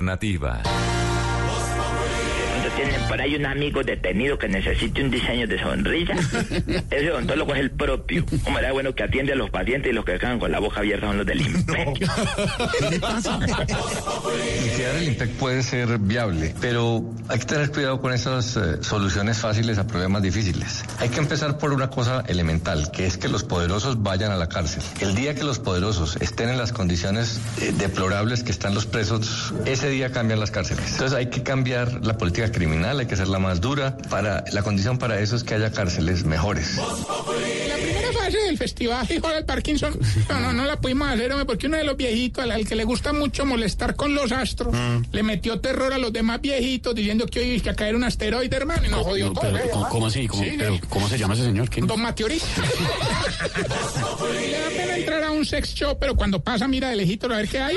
Pronto 0.00 1.47
tienen 2.78 3.08
por 3.08 3.20
ahí 3.20 3.34
un 3.34 3.46
amigo 3.46 3.82
detenido 3.82 4.38
que 4.38 4.48
necesite 4.48 5.02
un 5.02 5.10
diseño 5.10 5.48
de 5.48 5.58
sonrisa. 5.58 6.14
Ese 6.90 7.10
odontólogo 7.10 7.54
es 7.54 7.60
el 7.60 7.70
propio. 7.72 8.24
Hombre, 8.44 8.62
era 8.62 8.72
bueno 8.72 8.94
que 8.94 9.02
atiende 9.02 9.32
a 9.32 9.36
los 9.36 9.50
pacientes 9.50 9.90
y 9.90 9.94
los 9.94 10.04
que 10.04 10.16
quedan 10.18 10.38
con 10.38 10.52
la 10.52 10.60
boca 10.60 10.78
abierta 10.80 11.08
son 11.08 11.18
los 11.18 11.26
del 11.26 11.40
IMPEC. 11.40 11.88
Iniciar 14.60 14.94
el 14.96 15.08
IMPEC 15.08 15.30
puede 15.30 15.62
ser 15.64 15.98
viable, 15.98 16.54
pero 16.60 17.04
hay 17.28 17.38
que 17.40 17.46
tener 17.46 17.70
cuidado 17.72 18.00
con 18.00 18.12
esas 18.12 18.56
eh, 18.56 18.82
soluciones 18.82 19.38
fáciles 19.38 19.78
a 19.78 19.86
problemas 19.86 20.22
difíciles. 20.22 20.84
Hay 21.00 21.08
que 21.08 21.18
empezar 21.18 21.58
por 21.58 21.72
una 21.72 21.90
cosa 21.90 22.22
elemental, 22.28 22.92
que 22.92 23.06
es 23.06 23.18
que 23.18 23.28
los 23.28 23.42
poderosos 23.42 24.02
vayan 24.04 24.30
a 24.30 24.36
la 24.36 24.48
cárcel. 24.48 24.82
El 25.00 25.16
día 25.16 25.34
que 25.34 25.42
los 25.42 25.58
poderosos 25.58 26.16
estén 26.20 26.48
en 26.48 26.58
las 26.58 26.72
condiciones 26.72 27.40
eh, 27.60 27.72
deplorables 27.76 28.44
que 28.44 28.52
están 28.52 28.74
los 28.74 28.86
presos, 28.86 29.52
ese 29.66 29.88
día 29.90 30.12
cambian 30.12 30.38
las 30.38 30.52
cárceles. 30.52 30.92
Entonces 30.92 31.16
hay 31.16 31.26
que 31.26 31.42
cambiar 31.42 32.06
la 32.06 32.16
política 32.16 32.52
criminal, 32.52 32.67
hay 32.72 33.06
que 33.06 33.14
hacerla 33.14 33.38
más 33.38 33.60
dura. 33.60 33.96
Para, 34.10 34.44
la 34.52 34.62
condición 34.62 34.98
para 34.98 35.20
eso 35.20 35.36
es 35.36 35.44
que 35.44 35.54
haya 35.54 35.72
cárceles 35.72 36.24
mejores. 36.24 36.76
La 36.76 37.76
primera 37.76 38.12
fase 38.12 38.38
del 38.38 38.58
festival 38.58 39.06
Hijo 39.10 39.28
del 39.28 39.44
Parkinson, 39.44 39.98
no, 40.28 40.40
no, 40.40 40.52
no 40.52 40.64
la 40.64 40.80
pudimos 40.80 41.08
hacer, 41.08 41.30
hombre, 41.32 41.46
porque 41.46 41.66
uno 41.66 41.76
de 41.76 41.84
los 41.84 41.96
viejitos, 41.96 42.44
al, 42.44 42.50
al 42.50 42.66
que 42.66 42.74
le 42.74 42.84
gusta 42.84 43.12
mucho 43.12 43.46
molestar 43.46 43.96
con 43.96 44.14
los 44.14 44.32
astros, 44.32 44.74
le 45.12 45.22
metió 45.22 45.60
terror 45.60 45.92
a 45.92 45.98
los 45.98 46.12
demás 46.12 46.40
viejitos 46.40 46.94
diciendo 46.94 47.26
que 47.26 47.40
hoy 47.40 47.46
iba 47.52 47.72
a 47.72 47.74
caer 47.74 47.96
un 47.96 48.04
asteroide, 48.04 48.54
hermano, 48.56 48.86
y 48.86 48.88
nos 48.88 49.02
jodió 49.02 49.32
todo. 49.32 49.42
Pero, 49.52 49.70
¿cómo, 49.70 49.88
cómo 49.88 50.06
así? 50.06 50.26
¿Cómo, 50.26 50.42
Sí, 50.42 50.54
pero, 50.58 50.78
¿Cómo 50.88 51.08
se 51.08 51.18
llama 51.18 51.34
ese 51.34 51.44
señor? 51.44 51.68
¿Quién? 51.70 51.86
Don 51.86 52.00
Mateorita. 52.00 52.44
Le 54.32 54.50
da 54.50 54.68
pena 54.68 54.96
entrar 54.96 55.22
a 55.24 55.30
un 55.30 55.44
sex 55.44 55.74
show, 55.74 55.96
pero 55.98 56.14
cuando 56.14 56.40
pasa, 56.40 56.68
mira 56.68 56.90
de 56.90 56.96
lejito 56.96 57.26
a 57.26 57.36
ver 57.36 57.48
qué 57.48 57.58
hay. 57.58 57.76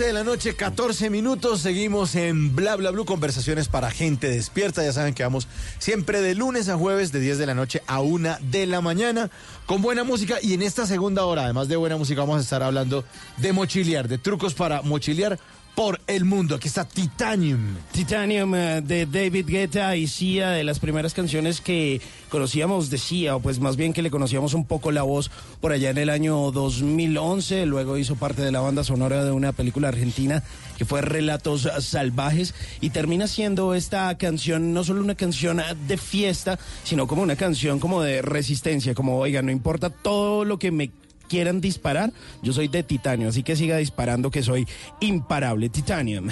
11 0.00 0.06
de 0.06 0.12
la 0.14 0.24
noche, 0.24 0.56
14 0.56 1.10
minutos. 1.10 1.60
Seguimos 1.60 2.14
en 2.14 2.56
Bla 2.56 2.74
Bla 2.76 2.90
Blue, 2.90 3.04
conversaciones 3.04 3.68
para 3.68 3.90
gente 3.90 4.30
despierta. 4.30 4.82
Ya 4.82 4.94
saben 4.94 5.12
que 5.12 5.22
vamos 5.22 5.46
siempre 5.78 6.22
de 6.22 6.34
lunes 6.34 6.70
a 6.70 6.78
jueves, 6.78 7.12
de 7.12 7.20
10 7.20 7.36
de 7.36 7.44
la 7.44 7.54
noche 7.54 7.82
a 7.86 8.00
1 8.00 8.38
de 8.40 8.66
la 8.66 8.80
mañana, 8.80 9.30
con 9.66 9.82
buena 9.82 10.02
música. 10.02 10.38
Y 10.40 10.54
en 10.54 10.62
esta 10.62 10.86
segunda 10.86 11.26
hora, 11.26 11.44
además 11.44 11.68
de 11.68 11.76
buena 11.76 11.98
música, 11.98 12.22
vamos 12.22 12.38
a 12.38 12.40
estar 12.40 12.62
hablando 12.62 13.04
de 13.36 13.52
mochilear, 13.52 14.08
de 14.08 14.16
trucos 14.16 14.54
para 14.54 14.80
mochilear 14.80 15.38
por 15.80 15.98
el 16.08 16.26
mundo. 16.26 16.56
Aquí 16.56 16.68
está 16.68 16.84
Titanium. 16.84 17.76
Titanium 17.90 18.54
eh, 18.54 18.82
de 18.82 19.06
David 19.06 19.46
Guetta 19.46 19.96
y 19.96 20.08
Sia, 20.08 20.50
de 20.50 20.62
las 20.62 20.78
primeras 20.78 21.14
canciones 21.14 21.62
que 21.62 22.02
conocíamos 22.28 22.90
de 22.90 22.98
Sia, 22.98 23.36
o 23.36 23.40
pues 23.40 23.60
más 23.60 23.76
bien 23.76 23.94
que 23.94 24.02
le 24.02 24.10
conocíamos 24.10 24.52
un 24.52 24.66
poco 24.66 24.92
la 24.92 25.04
voz 25.04 25.30
por 25.62 25.72
allá 25.72 25.88
en 25.88 25.96
el 25.96 26.10
año 26.10 26.50
2011. 26.50 27.64
Luego 27.64 27.96
hizo 27.96 28.16
parte 28.16 28.42
de 28.42 28.52
la 28.52 28.60
banda 28.60 28.84
sonora 28.84 29.24
de 29.24 29.30
una 29.30 29.52
película 29.52 29.88
argentina 29.88 30.42
que 30.76 30.84
fue 30.84 31.00
Relatos 31.00 31.66
Salvajes 31.78 32.54
y 32.82 32.90
termina 32.90 33.26
siendo 33.26 33.74
esta 33.74 34.14
canción 34.18 34.74
no 34.74 34.84
solo 34.84 35.00
una 35.00 35.14
canción 35.14 35.62
de 35.88 35.96
fiesta, 35.96 36.58
sino 36.84 37.06
como 37.06 37.22
una 37.22 37.36
canción 37.36 37.80
como 37.80 38.02
de 38.02 38.20
resistencia, 38.20 38.92
como 38.92 39.16
oiga, 39.16 39.40
no 39.40 39.50
importa 39.50 39.88
todo 39.88 40.44
lo 40.44 40.58
que 40.58 40.72
me 40.72 40.90
quieran 41.30 41.60
disparar, 41.60 42.12
yo 42.42 42.52
soy 42.52 42.68
de 42.68 42.82
titanio, 42.82 43.28
así 43.28 43.42
que 43.42 43.56
siga 43.56 43.76
disparando 43.78 44.30
que 44.30 44.42
soy 44.42 44.66
imparable. 45.00 45.70
Titanium. 45.70 46.28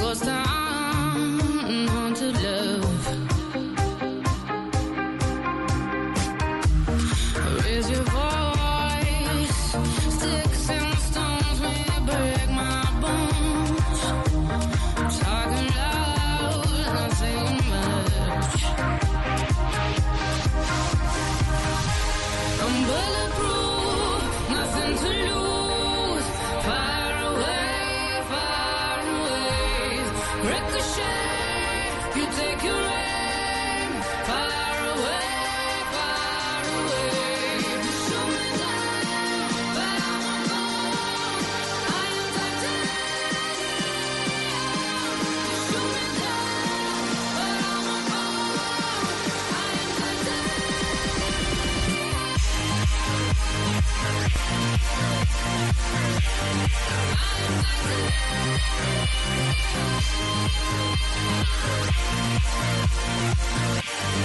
Ghost 0.00 0.24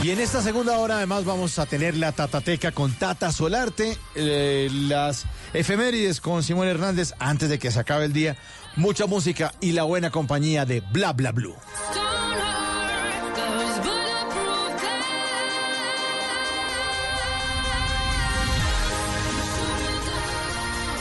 Y 0.03 0.11
en 0.11 0.19
esta 0.19 0.41
segunda 0.41 0.78
hora 0.78 0.98
además 0.98 1.26
vamos 1.26 1.57
a 1.60 1.65
tener 1.65 1.98
la 1.98 2.11
Tatateca 2.11 2.72
con 2.72 2.94
Tata 2.94 3.32
Solarte, 3.32 3.98
eh, 4.15 4.69
las 4.72 5.26
efemérides 5.53 6.22
con 6.22 6.44
Simón 6.44 6.68
Hernández 6.68 7.14
antes 7.19 7.49
de 7.49 7.60
que 7.60 7.72
se 7.72 7.80
acabe 7.80 8.06
el 8.06 8.14
día, 8.14 8.38
mucha 8.76 9.07
música 9.07 9.53
y 9.60 9.72
la 9.72 9.84
buena 9.84 10.11
compañía 10.11 10.65
de 10.65 10.82
Bla 10.82 11.14
Bla 11.14 11.32
Blue. 11.32 11.56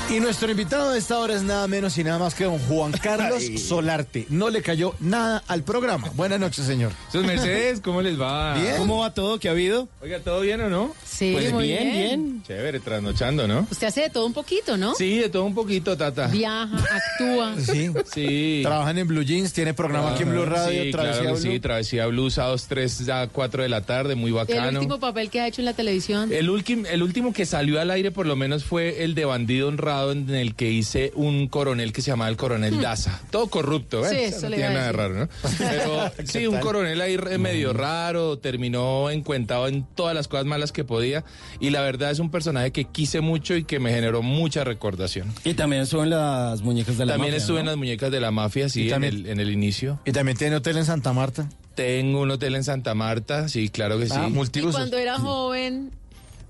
Y 0.09 0.21
nuestro 0.21 0.49
invitado 0.49 0.93
de 0.93 1.01
esta 1.01 1.19
hora 1.19 1.35
es 1.35 1.43
nada 1.43 1.67
menos 1.67 1.99
y 1.99 2.05
nada 2.05 2.19
más 2.21 2.33
que 2.37 2.45
don 2.45 2.59
Juan 2.61 2.93
Carlos 2.93 3.39
Ay. 3.41 3.59
Solarte. 3.59 4.27
No 4.31 4.51
le 4.51 4.63
cayó 4.63 4.95
nada 5.01 5.43
al 5.49 5.65
programa. 5.65 6.11
Buenas 6.15 6.39
noches, 6.39 6.65
señor. 6.65 6.93
Sus 7.11 7.25
Mercedes, 7.25 7.81
¿cómo 7.81 8.01
les 8.03 8.19
va? 8.19 8.55
Bien. 8.55 8.77
¿Cómo 8.79 8.99
va 9.01 9.13
todo? 9.13 9.41
¿Qué 9.41 9.49
ha 9.49 9.51
habido? 9.51 9.89
Oiga, 10.01 10.21
¿todo 10.21 10.43
bien 10.43 10.61
o 10.61 10.71
no? 10.71 10.95
Sí, 11.05 11.33
Pues 11.33 11.53
muy 11.53 11.65
bien, 11.67 11.83
bien. 11.83 11.95
bien. 11.95 12.43
Chévere, 12.47 12.79
trasnochando, 12.79 13.49
¿no? 13.49 13.67
Usted 13.69 13.89
hace 13.89 14.03
de 14.03 14.11
todo 14.11 14.27
un 14.27 14.33
poquito, 14.33 14.77
¿no? 14.77 14.95
Sí, 14.95 15.19
de 15.19 15.29
todo 15.29 15.43
un 15.45 15.55
poquito, 15.57 15.97
Tata. 15.97 16.29
Viaja, 16.29 16.77
actúa. 16.77 17.55
Sí. 17.67 17.91
Sí. 18.15 18.61
Trabajan 18.63 18.99
en 18.99 19.09
Blue 19.09 19.23
Jeans, 19.25 19.53
tiene 19.53 19.75
programa 19.75 20.13
aquí 20.13 20.23
en 20.23 20.31
Blue 20.31 20.45
Radio, 20.47 20.85
Sí, 20.85 20.91
Travesía 20.93 21.21
claro 21.23 21.37
Blue. 21.37 21.51
sí, 21.53 21.61
Travesía 21.61 22.07
Blue, 22.07 22.31
sábados 22.31 22.67
3 22.69 23.09
a 23.09 23.27
4 23.27 23.63
de 23.65 23.69
la 23.69 23.81
tarde, 23.81 24.15
muy 24.15 24.31
El 24.31 24.37
bacano. 24.37 24.79
último 24.79 25.01
papel 25.01 25.31
que 25.31 25.41
ha 25.41 25.49
hecho 25.49 25.63
en 25.63 25.65
la 25.65 25.75
televisión. 25.75 26.33
El, 26.33 26.49
el 26.89 27.03
último 27.03 27.33
que 27.33 27.45
salió 27.45 27.81
al 27.81 27.91
aire 27.91 28.13
por 28.13 28.27
lo 28.27 28.37
menos 28.37 28.65
fue 28.65 29.03
el 29.03 29.17
de 29.17 29.25
Bandido 29.25 29.67
Honrado 29.69 29.96
en 30.05 30.31
el 30.31 30.55
que 30.55 30.71
hice 30.71 31.13
un 31.15 31.49
coronel 31.49 31.93
que 31.93 32.03
se 32.03 32.11
llamaba 32.11 32.29
el 32.31 32.37
coronel 32.37 32.81
Daza. 32.81 33.21
Todo 33.31 33.49
corrupto, 33.49 34.07
¿eh? 34.07 34.09
Hmm. 34.11 34.15
Sí, 34.17 34.25
Eso 34.25 34.41
no 34.43 34.49
le 34.51 34.57
tiene 34.57 34.75
nada 34.75 34.87
de 34.87 34.93
raro, 34.93 35.15
¿no? 35.15 35.29
Pero 35.59 36.11
sí, 36.25 36.47
un 36.47 36.59
coronel 36.59 37.01
ahí 37.01 37.17
medio 37.39 37.73
raro, 37.73 38.39
terminó 38.39 39.11
encuentado 39.11 39.69
en 39.69 39.85
todas 39.95 40.15
las 40.15 40.29
cosas 40.29 40.47
malas 40.47 40.73
que 40.73 40.85
podía 40.85 41.25
y 41.61 41.71
la 41.71 41.81
verdad 41.83 42.11
es 42.11 42.19
un 42.19 42.31
personaje 42.31 42.71
que 42.73 42.85
quise 42.85 43.21
mucho 43.21 43.55
y 43.57 43.65
que 43.65 43.79
me 43.81 43.91
generó 43.93 44.23
mucha 44.23 44.65
recordación. 44.65 45.33
Y 45.45 45.55
también 45.55 45.83
estuvo 45.83 46.03
en 46.03 46.11
las 46.11 46.63
muñecas 46.63 46.99
de 46.99 47.07
la 47.07 47.13
También 47.15 47.33
mafia, 47.33 47.41
estuve 47.43 47.57
¿no? 47.57 47.61
en 47.61 47.67
las 47.67 47.77
muñecas 47.77 48.11
de 48.11 48.21
la 48.21 48.31
mafia, 48.31 48.69
sí, 48.69 48.85
en 48.85 48.91
también- 48.91 49.15
el, 49.15 49.27
en 49.27 49.41
el 49.41 49.51
inicio. 49.51 50.01
Y 50.05 50.13
también 50.13 50.37
tiene 50.37 50.57
hotel 50.57 50.77
en 50.79 50.85
Santa 50.85 51.13
Marta. 51.13 51.49
Tengo 51.75 52.23
un 52.23 52.31
hotel 52.31 52.55
en 52.55 52.65
Santa 52.65 52.95
Marta, 52.95 53.49
sí, 53.49 53.69
claro 53.69 53.99
que 53.99 54.07
sí. 54.07 54.13
Ah, 54.17 54.29
Y 54.31 54.61
cuando 54.63 54.97
era 54.97 55.19
joven, 55.19 55.91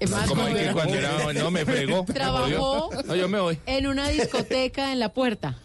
es 0.01 0.10
más, 0.10 0.28
Como 0.28 0.43
cuando 0.43 0.59
que 0.59 0.64
era 0.64 0.73
cuando 0.73 0.93
joven, 0.94 1.05
era, 1.05 1.32
no, 1.43 1.51
me 1.51 1.64
me 1.64 2.05
Trabajó. 2.12 2.90
jodió. 2.90 3.02
No, 3.06 3.16
yo 3.16 3.28
me 3.28 3.40
voy. 3.40 3.59
en 3.66 3.86
una 3.86 4.09
discoteca 4.09 4.93
en 4.93 4.98
la 5.01 5.12
puerta. 5.12 5.56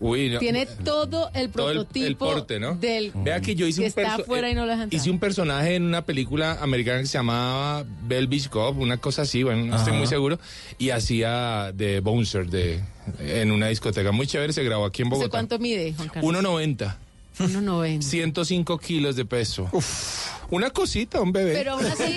Uy, 0.00 0.30
no. 0.30 0.38
Tiene 0.38 0.64
todo 0.66 1.28
el 1.34 1.50
Todo 1.50 1.70
el- 1.72 1.78
el 1.78 1.84
prototipo 1.84 2.26
porte, 2.26 2.60
¿no? 2.60 2.76
del 2.76 3.10
Vea 3.16 3.40
que 3.40 3.56
yo 3.56 3.66
hice 3.66 3.80
que 3.80 3.86
un 3.86 3.88
está 3.88 4.14
afuera 4.14 4.48
y 4.48 4.54
no 4.54 4.60
lo 4.60 4.68
dejan 4.68 4.84
entrar. 4.84 5.00
Hice 5.00 5.10
un 5.10 5.18
personaje 5.18 5.74
en 5.74 5.82
una 5.82 6.02
película 6.04 6.58
americana 6.60 7.00
que 7.00 7.06
se 7.06 7.18
llamaba 7.18 7.84
Bell 8.06 8.28
Beach 8.28 8.48
Cop, 8.48 8.78
una 8.78 8.98
cosa 8.98 9.22
así, 9.22 9.42
bueno, 9.42 9.64
no 9.66 9.76
estoy 9.76 9.94
muy 9.94 10.06
seguro, 10.06 10.38
y 10.78 10.90
hacía 10.90 11.72
de 11.74 11.98
bouncer 11.98 12.48
de, 12.48 12.80
en 13.18 13.50
una 13.50 13.66
discoteca. 13.68 14.12
Muy 14.12 14.28
chévere, 14.28 14.52
se 14.52 14.62
grabó 14.62 14.84
aquí 14.84 15.02
en 15.02 15.08
¿Usted 15.08 15.16
Bogotá. 15.16 15.30
cuánto 15.30 15.58
mide, 15.58 15.92
Juan 15.94 16.08
Carlos? 16.10 16.32
1.90, 16.44 16.96
1.90. 17.38 18.02
105 18.02 18.78
kilos 18.78 19.16
de 19.16 19.24
peso. 19.24 19.68
Una 20.50 20.70
cosita, 20.70 21.20
un 21.20 21.32
bebé. 21.32 21.52
Pero 21.54 21.72
aún 21.72 21.84
así, 21.86 22.16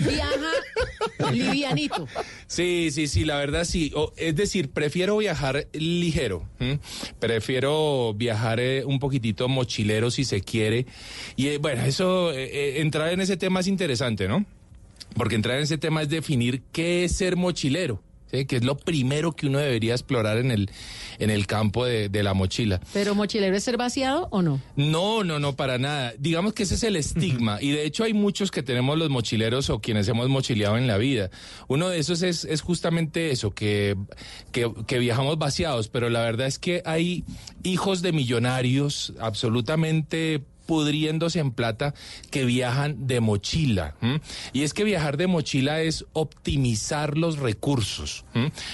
viaja 0.00 1.30
livianito. 1.32 2.06
Sí, 2.46 2.88
sí, 2.90 3.06
sí, 3.06 3.24
la 3.24 3.36
verdad 3.38 3.64
sí. 3.64 3.92
O- 3.94 4.12
es 4.16 4.34
decir, 4.34 4.70
prefiero 4.70 5.16
viajar 5.16 5.68
ligero. 5.72 6.48
¿m? 6.58 6.78
Prefiero 7.20 8.12
viajar 8.14 8.60
eh, 8.60 8.84
un 8.84 8.98
poquitito 8.98 9.48
mochilero 9.48 10.10
si 10.10 10.24
se 10.24 10.40
quiere. 10.40 10.86
Y 11.36 11.48
eh, 11.48 11.58
bueno, 11.58 11.84
eso, 11.84 12.32
eh, 12.32 12.80
entrar 12.80 13.12
en 13.12 13.20
ese 13.20 13.36
tema 13.36 13.60
es 13.60 13.66
interesante, 13.66 14.28
¿no? 14.28 14.44
porque 15.14 15.36
entrar 15.36 15.58
en 15.58 15.62
ese 15.62 15.78
tema 15.78 16.02
es 16.02 16.08
definir 16.08 16.62
qué 16.72 17.04
es 17.04 17.12
ser 17.16 17.36
mochilero. 17.36 18.02
Que 18.46 18.56
es 18.56 18.64
lo 18.64 18.76
primero 18.76 19.32
que 19.32 19.46
uno 19.46 19.58
debería 19.58 19.94
explorar 19.94 20.38
en 20.38 20.50
el, 20.50 20.70
en 21.18 21.30
el 21.30 21.46
campo 21.46 21.84
de, 21.84 22.08
de 22.08 22.22
la 22.22 22.34
mochila. 22.34 22.80
¿Pero 22.92 23.14
mochilero 23.14 23.56
es 23.56 23.64
ser 23.64 23.76
vaciado 23.76 24.28
o 24.30 24.42
no? 24.42 24.60
No, 24.76 25.22
no, 25.22 25.38
no, 25.38 25.54
para 25.54 25.78
nada. 25.78 26.12
Digamos 26.18 26.52
que 26.52 26.64
ese 26.64 26.74
es 26.74 26.82
el 26.82 26.96
estigma. 26.96 27.62
Y 27.62 27.70
de 27.70 27.84
hecho 27.84 28.04
hay 28.04 28.12
muchos 28.12 28.50
que 28.50 28.62
tenemos 28.62 28.98
los 28.98 29.10
mochileros 29.10 29.70
o 29.70 29.80
quienes 29.80 30.08
hemos 30.08 30.28
mochileado 30.28 30.76
en 30.76 30.86
la 30.86 30.98
vida. 30.98 31.30
Uno 31.68 31.88
de 31.88 31.98
esos 31.98 32.22
es, 32.22 32.44
es 32.44 32.60
justamente 32.60 33.30
eso, 33.30 33.54
que, 33.54 33.96
que, 34.52 34.70
que 34.86 34.98
viajamos 34.98 35.38
vaciados. 35.38 35.88
Pero 35.88 36.10
la 36.10 36.20
verdad 36.20 36.46
es 36.46 36.58
que 36.58 36.82
hay 36.84 37.24
hijos 37.62 38.02
de 38.02 38.12
millonarios 38.12 39.14
absolutamente 39.20 40.42
pudriéndose 40.66 41.38
en 41.38 41.50
plata 41.52 41.94
que 42.30 42.44
viajan 42.44 43.06
de 43.06 43.20
mochila. 43.20 43.94
Y 44.52 44.62
es 44.62 44.74
que 44.74 44.84
viajar 44.84 45.16
de 45.16 45.26
mochila 45.26 45.82
es 45.82 46.04
optimizar 46.12 47.16
los 47.16 47.38
recursos. 47.38 48.24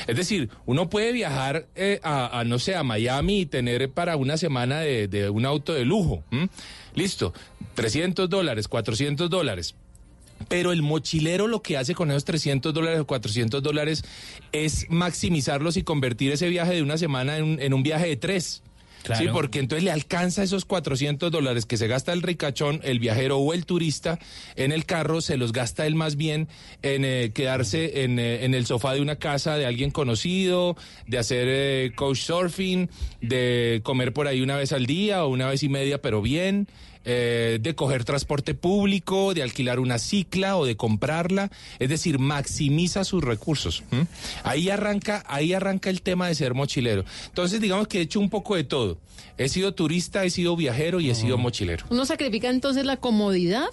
Es 0.07 0.17
decir, 0.17 0.51
uno 0.67 0.89
puede 0.89 1.13
viajar 1.13 1.67
eh, 1.75 2.01
a, 2.03 2.43
no 2.47 2.59
sé, 2.59 2.77
a 2.77 2.83
Miami 2.83 3.41
y 3.41 3.47
tener 3.47 3.91
para 3.91 4.17
una 4.17 4.37
semana 4.37 4.81
de, 4.81 5.31
un 5.31 5.47
auto 5.47 5.75
de 5.75 5.85
lujo. 5.85 6.23
Listo, 6.95 7.33
300 7.75 8.29
dólares, 8.29 8.69
400 8.69 9.31
dólares. 9.31 9.75
Pero 10.49 10.73
el 10.73 10.81
mochilero 10.81 11.49
lo 11.49 11.61
que 11.61 11.77
hace 11.77 11.95
con 11.95 12.11
esos 12.11 12.25
300 12.25 12.73
dólares 12.73 13.01
o 13.01 13.07
400 13.07 13.63
dólares 13.63 14.05
es 14.53 14.87
maximizarlos 14.89 15.77
y 15.77 15.83
convertir 15.83 16.33
ese 16.33 16.49
viaje 16.49 16.75
de 16.75 16.83
una 16.83 16.97
semana 16.97 17.37
en 17.37 17.75
un 17.75 17.83
viaje 17.83 18.09
de 18.09 18.17
tres. 18.17 18.63
Claro. 19.03 19.23
Sí, 19.23 19.29
porque 19.33 19.59
entonces 19.59 19.85
le 19.85 19.91
alcanza 19.91 20.43
esos 20.43 20.65
400 20.65 21.31
dólares 21.31 21.67
que 21.67 21.77
se 21.77 21.89
gasta 21.89 22.13
el 22.13 22.23
ricachón, 22.23 22.81
el 22.83 22.99
viajero 22.99 23.39
o 23.39 23.55
el 23.55 23.67
turista 23.67 24.19
en 24.57 24.73
el 24.73 24.85
carro, 24.85 25.21
se 25.21 25.37
los 25.37 25.53
gasta 25.53 25.87
él 25.87 25.95
más 25.95 26.17
bien 26.17 26.49
en 26.83 27.05
eh, 27.05 27.33
quedarse 27.35 28.05
en, 28.05 28.19
eh, 28.19 28.45
en, 28.45 28.55
el 28.55 28.67
sofá 28.67 28.95
de 28.95 29.01
una 29.01 29.17
casa 29.17 29.57
de 29.57 29.67
alguien 29.67 29.91
conocido, 29.91 30.77
de 31.07 31.19
hacer 31.19 31.47
eh, 31.49 31.93
coach 31.95 32.19
surfing, 32.19 32.91
de 33.21 33.81
comer 33.83 34.13
por 34.13 34.27
ahí 34.27 34.41
una 34.41 34.57
vez 34.57 34.73
al 34.73 34.87
día 34.87 35.25
o 35.25 35.29
una 35.29 35.49
vez 35.49 35.63
y 35.63 35.69
media, 35.69 36.01
pero 36.01 36.23
bien. 36.23 36.69
Eh, 37.07 37.59
de 37.63 37.75
coger 37.75 38.05
transporte 38.05 38.53
público, 38.53 39.33
de 39.33 39.43
alquilar 39.43 39.81
una 39.81 39.99
cicla 39.99 40.59
o 40.59 40.67
de 40.67 40.77
comprarla, 40.77 41.51
es 41.79 41.89
decir, 41.89 42.19
maximiza 42.19 43.05
sus 43.05 43.25
recursos. 43.25 43.83
Ahí 44.43 44.69
arranca, 44.69 45.25
ahí 45.27 45.55
arranca 45.55 45.89
el 45.89 46.03
tema 46.03 46.29
de 46.29 46.35
ser 46.35 46.53
mochilero. 46.53 47.07
Entonces, 47.25 47.63
digamos 47.63 47.89
que 47.89 47.99
he 47.99 48.01
hecho 48.03 48.21
un 48.21 48.29
poco 48.29 48.55
de 48.55 48.65
todo. 48.65 48.99
He 49.39 49.49
sido 49.49 49.73
turista, 49.73 50.25
he 50.25 50.31
sido 50.31 50.57
viajero 50.57 51.01
y 51.01 51.09
he 51.09 51.15
sido 51.15 51.39
mochilero. 51.39 51.87
Uno 51.89 52.05
sacrifica 52.05 52.51
entonces 52.51 52.85
la 52.85 52.99
comodidad 52.99 53.69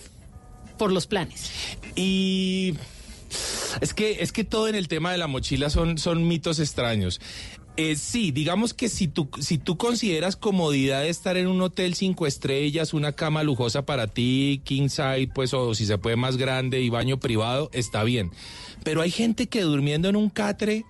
por 0.78 0.94
los 0.94 1.06
planes. 1.06 1.52
Y 1.96 2.76
es 3.82 3.94
que, 3.94 4.24
es 4.24 4.32
que 4.32 4.46
todo 4.46 4.70
en 4.70 4.76
el 4.76 4.88
tema 4.88 5.12
de 5.12 5.18
la 5.18 5.28
mochila 5.28 5.70
son, 5.70 5.98
son 5.98 6.26
mitos 6.26 6.60
extraños. 6.60 7.20
Eh, 7.80 7.96
sí, 7.96 8.32
digamos 8.32 8.74
que 8.74 8.90
si 8.90 9.08
tú, 9.08 9.30
si 9.40 9.60
tú 9.60 9.78
consideras 9.78 10.36
comodidad 10.36 11.04
de 11.04 11.10
estar 11.10 11.38
en 11.38 11.46
un 11.46 11.62
hotel 11.62 11.94
cinco 11.94 12.26
estrellas, 12.26 12.92
una 12.92 13.12
cama 13.12 13.44
lujosa 13.44 13.86
para 13.86 14.08
ti, 14.08 14.62
king 14.64 14.90
size, 14.90 15.30
pues, 15.34 15.54
o 15.54 15.76
si 15.76 15.86
se 15.86 16.00
puede 16.00 16.16
más 16.16 16.38
grande 16.38 16.82
y 16.82 16.90
baño 16.90 17.20
privado, 17.20 17.70
está 17.74 18.04
bien. 18.04 18.32
Pero 18.84 19.02
hay 19.02 19.12
gente 19.12 19.46
que 19.46 19.62
durmiendo 19.62 20.10
en 20.10 20.16
un 20.16 20.32
catre 20.32 20.86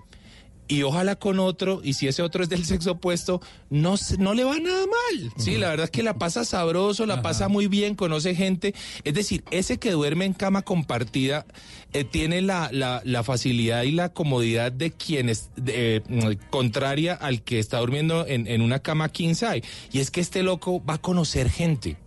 y 0.68 0.84
ojalá 0.84 1.16
con 1.16 1.40
otro, 1.40 1.82
y 1.84 1.94
si 1.94 2.08
ese 2.08 2.22
otro 2.22 2.44
es 2.44 2.50
del 2.50 2.66
sexo 2.66 2.94
opuesto, 2.94 3.42
no, 3.70 3.96
no 4.20 4.34
le 4.34 4.44
va 4.44 4.60
nada 4.60 4.86
mal. 4.86 5.32
Sí, 5.38 5.58
la 5.58 5.70
verdad 5.70 5.86
es 5.86 5.92
que 5.92 6.04
la 6.04 6.18
pasa 6.18 6.46
sabroso, 6.46 7.06
la 7.06 7.22
pasa 7.22 7.48
muy 7.48 7.68
bien, 7.68 7.96
conoce 7.96 8.36
gente. 8.36 8.74
Es 9.04 9.14
decir, 9.14 9.44
ese 9.52 9.78
que 9.78 9.92
duerme 9.92 10.26
en 10.26 10.34
cama 10.34 10.62
compartida 10.62 11.46
eh, 11.94 12.04
tiene 12.04 12.42
la, 12.42 12.70
la, 12.72 13.02
la 13.06 13.24
facilidad 13.24 13.84
y 13.84 13.92
la 13.92 14.10
comodidad 14.10 14.72
de 14.72 14.92
quienes, 14.92 15.50
eh, 15.68 16.02
mm, 16.08 16.50
contraria 16.50 17.14
al 17.14 17.44
que 17.44 17.60
está 17.60 17.80
durmiendo 17.80 18.28
en, 18.28 18.48
en 18.48 18.62
una 18.62 18.80
cama 18.80 19.10
king 19.10 19.36
size. 19.36 19.64
Y 19.92 20.00
es 20.00 20.12
que 20.12 20.20
este 20.22 20.44
loco 20.44 20.84
va 20.84 20.96
a 20.96 21.02
conocer 21.02 21.50
gente, 21.50 21.98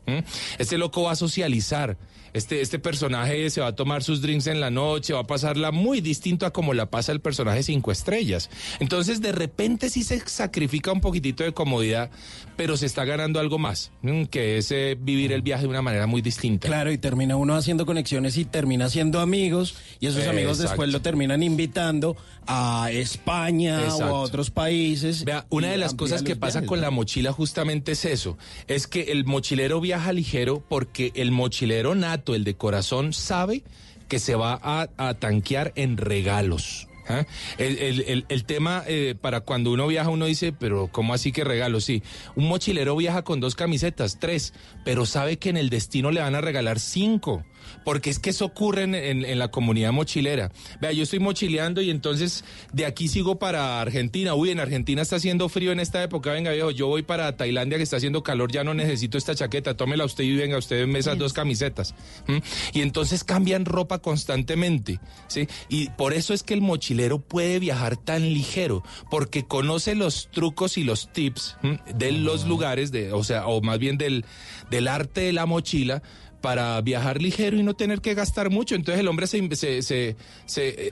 este 0.58 0.76
loco 0.76 1.02
va 1.02 1.12
a 1.12 1.16
socializar. 1.16 1.96
Este, 2.32 2.60
este 2.60 2.78
personaje 2.78 3.50
se 3.50 3.60
va 3.60 3.68
a 3.68 3.74
tomar 3.74 4.02
sus 4.02 4.20
drinks 4.22 4.46
en 4.46 4.60
la 4.60 4.70
noche, 4.70 5.12
va 5.12 5.20
a 5.20 5.26
pasarla 5.26 5.72
muy 5.72 6.00
distinto 6.00 6.46
a 6.46 6.52
como 6.52 6.74
la 6.74 6.86
pasa 6.90 7.12
el 7.12 7.20
personaje 7.20 7.62
cinco 7.62 7.92
estrellas. 7.92 8.50
Entonces, 8.78 9.20
de 9.20 9.32
repente 9.32 9.90
sí 9.90 10.02
se 10.02 10.20
sacrifica 10.26 10.92
un 10.92 11.00
poquitito 11.00 11.44
de 11.44 11.52
comodidad, 11.52 12.10
pero 12.56 12.76
se 12.76 12.86
está 12.86 13.04
ganando 13.04 13.40
algo 13.40 13.58
más, 13.58 13.90
¿m? 14.02 14.28
que 14.28 14.58
es 14.58 14.70
eh, 14.70 14.96
vivir 15.00 15.32
el 15.32 15.42
viaje 15.42 15.62
de 15.62 15.68
una 15.68 15.82
manera 15.82 16.06
muy 16.06 16.22
distinta. 16.22 16.68
Claro, 16.68 16.92
y 16.92 16.98
termina 16.98 17.36
uno 17.36 17.54
haciendo 17.56 17.86
conexiones 17.86 18.36
y 18.36 18.44
termina 18.44 18.88
siendo 18.88 19.20
amigos, 19.20 19.76
y 19.98 20.06
esos 20.06 20.26
amigos 20.26 20.58
Exacto. 20.58 20.70
después 20.70 20.90
lo 20.90 21.00
terminan 21.02 21.42
invitando 21.42 22.16
a 22.46 22.90
España 22.92 23.80
o 23.80 23.84
Exacto. 23.84 24.04
a 24.04 24.20
otros 24.20 24.50
países. 24.50 25.24
Vea, 25.24 25.46
una 25.50 25.70
de 25.70 25.76
las 25.76 25.94
cosas 25.94 26.22
que 26.22 26.36
pasa 26.36 26.60
viajes, 26.60 26.68
con 26.68 26.78
¿no? 26.80 26.86
la 26.86 26.90
mochila 26.90 27.32
justamente 27.32 27.92
es 27.92 28.04
eso, 28.04 28.36
es 28.66 28.86
que 28.86 29.12
el 29.12 29.24
mochilero 29.24 29.80
viaja 29.80 30.12
ligero 30.12 30.62
porque 30.68 31.12
el 31.14 31.30
mochilero 31.32 31.94
nato, 31.94 32.19
el 32.34 32.44
de 32.44 32.54
corazón, 32.54 33.12
sabe 33.12 33.62
que 34.08 34.18
se 34.18 34.34
va 34.34 34.58
a, 34.62 35.14
tanquear 35.14 35.72
en 35.76 35.96
regalos. 35.96 36.88
¿ah? 37.08 37.24
El- 37.58 38.24
el 38.28 38.44
tema 38.44 38.82
eh, 38.86 39.14
para 39.20 39.40
cuando 39.40 39.70
uno 39.72 39.86
viaja, 39.86 40.10
uno 40.10 40.26
dice, 40.26 40.52
pero 40.52 40.88
¿cómo 40.92 41.14
así 41.14 41.32
que 41.32 41.44
regalos? 41.44 41.84
Sí, 41.84 42.02
un 42.36 42.48
mochilero 42.48 42.96
viaja 42.96 43.22
con 43.22 43.40
dos 43.40 43.54
camisetas, 43.54 44.18
tres, 44.18 44.52
pero 44.84 45.06
sabe 45.06 45.38
que 45.38 45.50
en 45.50 45.56
el 45.56 45.70
destino 45.70 46.10
le 46.10 46.20
van 46.20 46.34
a 46.34 46.40
regalar 46.40 46.78
cinco. 46.80 47.44
Porque 47.84 48.10
es 48.10 48.18
que 48.18 48.30
eso 48.30 48.44
ocurre 48.44 48.82
en, 48.84 48.94
en- 48.94 49.24
en 49.24 49.38
la 49.38 49.48
comunidad 49.48 49.92
mochilera. 49.92 50.50
Vea, 50.80 50.92
yo 50.92 51.02
estoy 51.02 51.18
mochileando 51.18 51.82
y 51.82 51.90
entonces 51.90 52.44
de 52.72 52.86
aquí 52.86 53.08
sigo 53.08 53.38
para 53.38 53.80
Argentina. 53.80 54.34
Uy, 54.34 54.50
en 54.50 54.60
Argentina 54.60 55.02
está 55.02 55.16
haciendo 55.16 55.48
frío 55.48 55.72
en 55.72 55.80
esta 55.80 56.02
época. 56.02 56.32
Venga, 56.32 56.52
viejo, 56.52 56.70
yo 56.70 56.86
voy 56.88 57.02
para 57.02 57.36
Tailandia 57.36 57.76
que 57.78 57.84
está 57.84 57.96
haciendo 57.96 58.22
calor, 58.22 58.52
ya 58.52 58.64
no 58.64 58.74
necesito 58.74 59.18
esta 59.18 59.34
chaqueta. 59.34 59.76
Tómela 59.76 60.04
usted 60.04 60.24
y 60.24 60.36
venga 60.36 60.58
usted 60.58 60.82
en 60.82 60.94
esas 60.96 61.18
dos 61.18 61.32
camisetas. 61.32 61.94
¿Mm? 62.26 62.38
Y 62.74 62.82
entonces 62.82 63.24
cambian 63.24 63.64
ropa 63.64 63.98
constantemente. 63.98 65.00
¿sí? 65.28 65.48
Y 65.68 65.88
por 65.90 66.12
eso 66.12 66.34
es 66.34 66.42
que 66.42 66.54
el 66.54 66.60
mochilero 66.60 67.20
puede 67.20 67.58
viajar 67.58 67.96
tan 67.96 68.22
ligero, 68.32 68.82
porque 69.10 69.44
conoce 69.44 69.94
los 69.94 70.30
trucos 70.30 70.76
y 70.78 70.84
los 70.84 71.12
tips 71.12 71.56
de 71.94 72.12
los 72.12 72.46
lugares, 72.46 72.92
de, 72.92 73.12
o 73.12 73.24
sea, 73.24 73.46
o 73.46 73.60
más 73.60 73.78
bien 73.78 73.98
del, 73.98 74.24
del 74.70 74.88
arte 74.88 75.20
de 75.22 75.32
la 75.32 75.46
mochila 75.46 76.02
para 76.40 76.80
viajar 76.80 77.20
ligero 77.20 77.56
y 77.56 77.62
no 77.62 77.74
tener 77.74 78.00
que 78.00 78.14
gastar 78.14 78.50
mucho. 78.50 78.74
Entonces 78.74 79.00
el 79.00 79.08
hombre 79.08 79.26
se, 79.26 79.54
se, 79.56 79.82
se- 79.82 80.16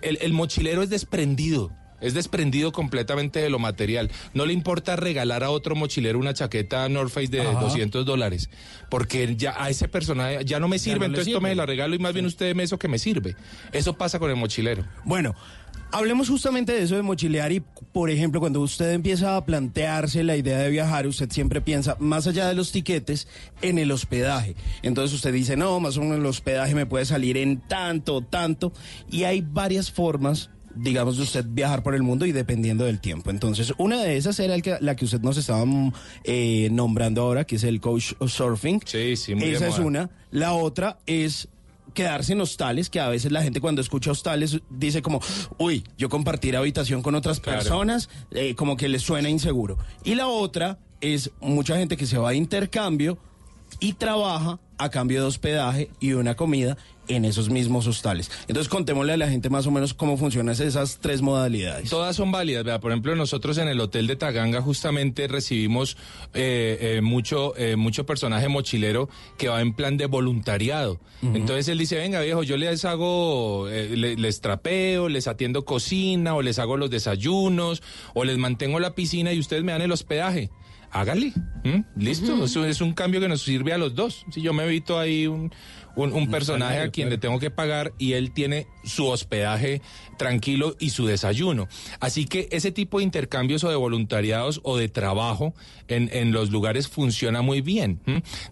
el 0.02 0.32
mochilero 0.32 0.82
es 0.82 0.90
desprendido. 0.90 1.70
Es 2.00 2.14
desprendido 2.14 2.72
completamente 2.72 3.40
de 3.40 3.50
lo 3.50 3.58
material. 3.58 4.10
No 4.34 4.46
le 4.46 4.52
importa 4.52 4.96
regalar 4.96 5.44
a 5.44 5.50
otro 5.50 5.74
mochilero 5.74 6.18
una 6.18 6.34
chaqueta 6.34 6.88
North 6.88 7.10
Face 7.10 7.28
de 7.28 7.42
Ajá. 7.42 7.60
200 7.60 8.04
dólares, 8.06 8.50
porque 8.88 9.34
ya 9.36 9.54
a 9.62 9.70
ese 9.70 9.88
personaje 9.88 10.44
ya 10.44 10.60
no 10.60 10.68
me 10.68 10.78
sirve, 10.78 11.00
no 11.00 11.04
entonces 11.06 11.26
sirve. 11.26 11.36
tome 11.36 11.54
la 11.54 11.66
regalo 11.66 11.94
y 11.94 11.98
más 11.98 12.12
bien 12.12 12.26
usted 12.26 12.46
deme 12.46 12.62
eso 12.62 12.78
que 12.78 12.88
me 12.88 12.98
sirve. 12.98 13.36
Eso 13.72 13.96
pasa 13.96 14.18
con 14.18 14.30
el 14.30 14.36
mochilero. 14.36 14.84
Bueno, 15.04 15.34
hablemos 15.90 16.28
justamente 16.28 16.72
de 16.72 16.82
eso 16.82 16.96
de 16.96 17.02
mochilear 17.02 17.52
y, 17.52 17.60
por 17.60 18.10
ejemplo, 18.10 18.40
cuando 18.40 18.60
usted 18.60 18.92
empieza 18.92 19.36
a 19.36 19.44
plantearse 19.44 20.22
la 20.22 20.36
idea 20.36 20.58
de 20.58 20.70
viajar, 20.70 21.06
usted 21.06 21.30
siempre 21.30 21.60
piensa, 21.60 21.96
más 21.98 22.26
allá 22.26 22.46
de 22.48 22.54
los 22.54 22.72
tiquetes, 22.72 23.28
en 23.62 23.78
el 23.78 23.90
hospedaje. 23.90 24.54
Entonces 24.82 25.14
usted 25.14 25.32
dice, 25.32 25.56
no, 25.56 25.80
más 25.80 25.96
o 25.96 26.02
menos 26.02 26.18
el 26.18 26.26
hospedaje 26.26 26.74
me 26.74 26.86
puede 26.86 27.04
salir 27.04 27.36
en 27.36 27.60
tanto, 27.60 28.22
tanto, 28.22 28.72
y 29.10 29.24
hay 29.24 29.40
varias 29.40 29.90
formas 29.90 30.50
digamos, 30.80 31.16
de 31.16 31.22
usted 31.24 31.44
viajar 31.48 31.82
por 31.82 31.94
el 31.94 32.02
mundo 32.02 32.26
y 32.26 32.32
dependiendo 32.32 32.84
del 32.84 33.00
tiempo. 33.00 33.30
Entonces, 33.30 33.72
una 33.78 34.02
de 34.02 34.16
esas 34.16 34.38
era 34.40 34.54
el 34.54 34.62
que, 34.62 34.76
la 34.80 34.96
que 34.96 35.04
usted 35.04 35.20
nos 35.20 35.36
estaba 35.36 35.64
mm, 35.64 35.92
eh, 36.24 36.68
nombrando 36.72 37.22
ahora, 37.22 37.44
que 37.44 37.56
es 37.56 37.64
el 37.64 37.80
coach 37.80 38.12
surfing. 38.26 38.80
Sí, 38.84 39.16
sí, 39.16 39.34
muy 39.34 39.48
Esa 39.50 39.68
es 39.68 39.78
una. 39.78 40.10
La 40.30 40.52
otra 40.52 40.98
es 41.06 41.48
quedarse 41.94 42.32
en 42.34 42.40
hostales, 42.40 42.90
que 42.90 43.00
a 43.00 43.08
veces 43.08 43.32
la 43.32 43.42
gente 43.42 43.60
cuando 43.60 43.80
escucha 43.80 44.10
hostales 44.12 44.60
dice 44.70 45.02
como, 45.02 45.20
uy, 45.58 45.84
yo 45.96 46.08
compartir 46.08 46.56
habitación 46.56 47.02
con 47.02 47.14
otras 47.14 47.40
Claro. 47.40 47.58
personas, 47.58 48.08
eh, 48.30 48.54
como 48.54 48.76
que 48.76 48.88
les 48.88 49.02
suena 49.02 49.28
inseguro. 49.28 49.78
Y 50.04 50.14
la 50.14 50.28
otra 50.28 50.78
es 51.00 51.30
mucha 51.40 51.76
gente 51.76 51.96
que 51.96 52.06
se 52.06 52.18
va 52.18 52.30
de 52.30 52.36
intercambio 52.36 53.18
y 53.80 53.94
trabaja 53.94 54.60
a 54.78 54.88
cambio 54.90 55.20
de 55.20 55.26
hospedaje 55.26 55.90
y 56.00 56.12
una 56.12 56.34
comida 56.36 56.76
en 57.08 57.24
esos 57.24 57.48
mismos 57.48 57.86
hostales. 57.86 58.30
Entonces 58.48 58.68
contémosle 58.68 59.14
a 59.14 59.16
la 59.16 59.30
gente 59.30 59.48
más 59.48 59.66
o 59.66 59.70
menos 59.70 59.94
cómo 59.94 60.18
funcionan 60.18 60.54
esas 60.54 60.98
tres 61.00 61.22
modalidades. 61.22 61.88
Todas 61.88 62.14
son 62.14 62.30
válidas. 62.30 62.64
Vea, 62.64 62.80
por 62.80 62.90
ejemplo, 62.92 63.16
nosotros 63.16 63.56
en 63.56 63.66
el 63.68 63.80
hotel 63.80 64.06
de 64.06 64.16
Taganga 64.16 64.60
justamente 64.60 65.26
recibimos 65.26 65.96
eh, 66.34 66.96
eh, 66.96 67.00
mucho, 67.00 67.56
eh, 67.56 67.76
mucho 67.76 68.04
personaje 68.04 68.48
mochilero 68.48 69.08
que 69.38 69.48
va 69.48 69.62
en 69.62 69.72
plan 69.72 69.96
de 69.96 70.04
voluntariado. 70.04 71.00
Entonces 71.22 71.66
él 71.68 71.78
dice, 71.78 71.96
venga 71.96 72.20
viejo, 72.20 72.42
yo 72.42 72.58
les 72.58 72.84
hago, 72.84 73.68
eh, 73.70 73.96
le- 73.96 74.16
les 74.16 74.40
trapeo, 74.42 75.08
les 75.08 75.26
atiendo 75.28 75.64
cocina, 75.64 76.34
o 76.34 76.42
les 76.42 76.58
hago 76.58 76.76
los 76.76 76.90
desayunos, 76.90 77.82
o 78.14 78.24
les 78.24 78.36
mantengo 78.36 78.78
la 78.80 78.94
piscina 78.94 79.32
y 79.32 79.40
ustedes 79.40 79.64
me 79.64 79.72
dan 79.72 79.80
el 79.82 79.92
hospedaje. 79.92 80.50
Hágale. 80.90 81.32
¿m? 81.64 81.84
Listo. 81.96 82.44
Eso 82.44 82.64
es 82.64 82.80
un 82.80 82.92
cambio 82.92 83.20
que 83.20 83.28
nos 83.28 83.42
sirve 83.42 83.72
a 83.72 83.78
los 83.78 83.94
dos. 83.94 84.24
Si 84.30 84.40
yo 84.40 84.52
me 84.52 84.64
evito 84.64 84.98
ahí 84.98 85.26
un, 85.26 85.52
un, 86.04 86.12
un 86.12 86.30
personaje 86.30 86.78
a 86.78 86.90
quien 86.90 87.08
claro. 87.08 87.10
le 87.10 87.18
tengo 87.18 87.38
que 87.38 87.50
pagar 87.50 87.92
y 87.98 88.12
él 88.14 88.30
tiene 88.32 88.66
su 88.84 89.06
hospedaje 89.06 89.82
tranquilo 90.16 90.74
y 90.78 90.90
su 90.90 91.06
desayuno. 91.06 91.68
Así 92.00 92.24
que 92.24 92.48
ese 92.50 92.72
tipo 92.72 92.98
de 92.98 93.04
intercambios 93.04 93.62
o 93.64 93.70
de 93.70 93.76
voluntariados 93.76 94.60
o 94.64 94.76
de 94.76 94.88
trabajo 94.88 95.54
en, 95.86 96.10
en 96.12 96.32
los 96.32 96.50
lugares 96.50 96.88
funciona 96.88 97.40
muy 97.42 97.60
bien. 97.60 98.00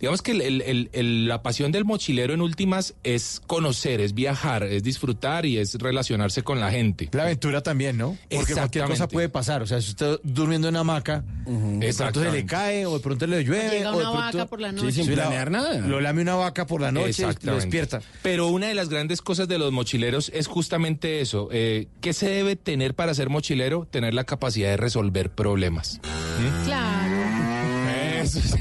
Digamos 0.01 0.23
que 0.23 0.33
el- 0.33 0.41
el- 0.43 0.63
el- 0.63 0.91
el- 0.93 1.29
la 1.29 1.43
pasión 1.43 1.73
del 1.73 1.85
mochilero 1.85 2.35
en 2.35 2.41
últimas 2.41 2.95
es 3.03 3.41
conocer, 3.47 4.01
es 4.01 4.15
viajar, 4.15 4.63
es 4.65 4.83
disfrutar 4.83 5.45
y 5.47 5.59
es 5.59 5.75
relacionarse 5.75 6.43
con 6.43 6.61
la 6.61 6.71
gente. 6.71 7.09
La 7.13 7.25
aventura 7.25 7.63
también, 7.63 7.97
¿no? 7.97 8.17
Porque 8.31 8.53
cualquier 8.55 8.85
cosa 8.85 9.09
puede 9.09 9.29
pasar. 9.29 9.63
O 9.63 9.67
sea, 9.67 9.81
si 9.81 9.91
usted 9.91 10.21
durmiendo 10.23 10.69
en 10.69 10.75
una 10.75 10.81
hamaca, 10.81 11.25
de 11.47 11.93
pronto 11.95 12.23
se 12.23 12.31
le 12.33 12.47
cae 12.47 12.87
o 12.87 12.95
de 12.95 13.01
pronto 13.01 13.27
le 13.27 13.43
llueve. 13.45 13.71
Llega 13.79 13.91
o 13.93 13.99
de 13.99 14.03
una 14.05 14.13
pronto- 14.13 14.39
vaca 14.39 14.47
por 14.51 14.61
la 14.61 14.73
noche. 14.73 14.93
sin 14.93 15.05
Sí, 15.07 15.13
planear 15.13 15.51
nada. 15.51 15.79
Lo 15.79 16.01
lame 16.01 16.23
una 16.23 16.35
vaca 16.37 16.67
por 16.67 16.81
la 16.81 16.93
noche 16.93 17.25
lo 17.43 17.57
Exactamente. 17.57 17.79
despierta. 17.79 18.03
Pero 18.23 18.49
una 18.49 18.69
de 18.69 18.75
las 18.75 18.89
grandes 18.89 19.23
cosas 19.23 19.49
de 19.49 19.59
los 19.59 19.73
mochileros 19.73 20.31
es 20.35 20.47
justamente 20.47 21.21
eso. 21.21 21.49
Eh, 21.53 21.89
¿Qué 22.01 22.13
se 22.13 22.29
debe 22.29 22.57
tener 22.57 22.95
para 22.95 23.15
ser 23.15 23.29
mochilero? 23.29 23.87
Tener 23.91 24.15
la 24.15 24.25
capacidad 24.25 24.69
de 24.71 24.77
resolver 24.77 25.31
problemas. 25.31 26.01
Claro. 26.65 27.15
Eso 28.23 28.41
sí, 28.41 28.59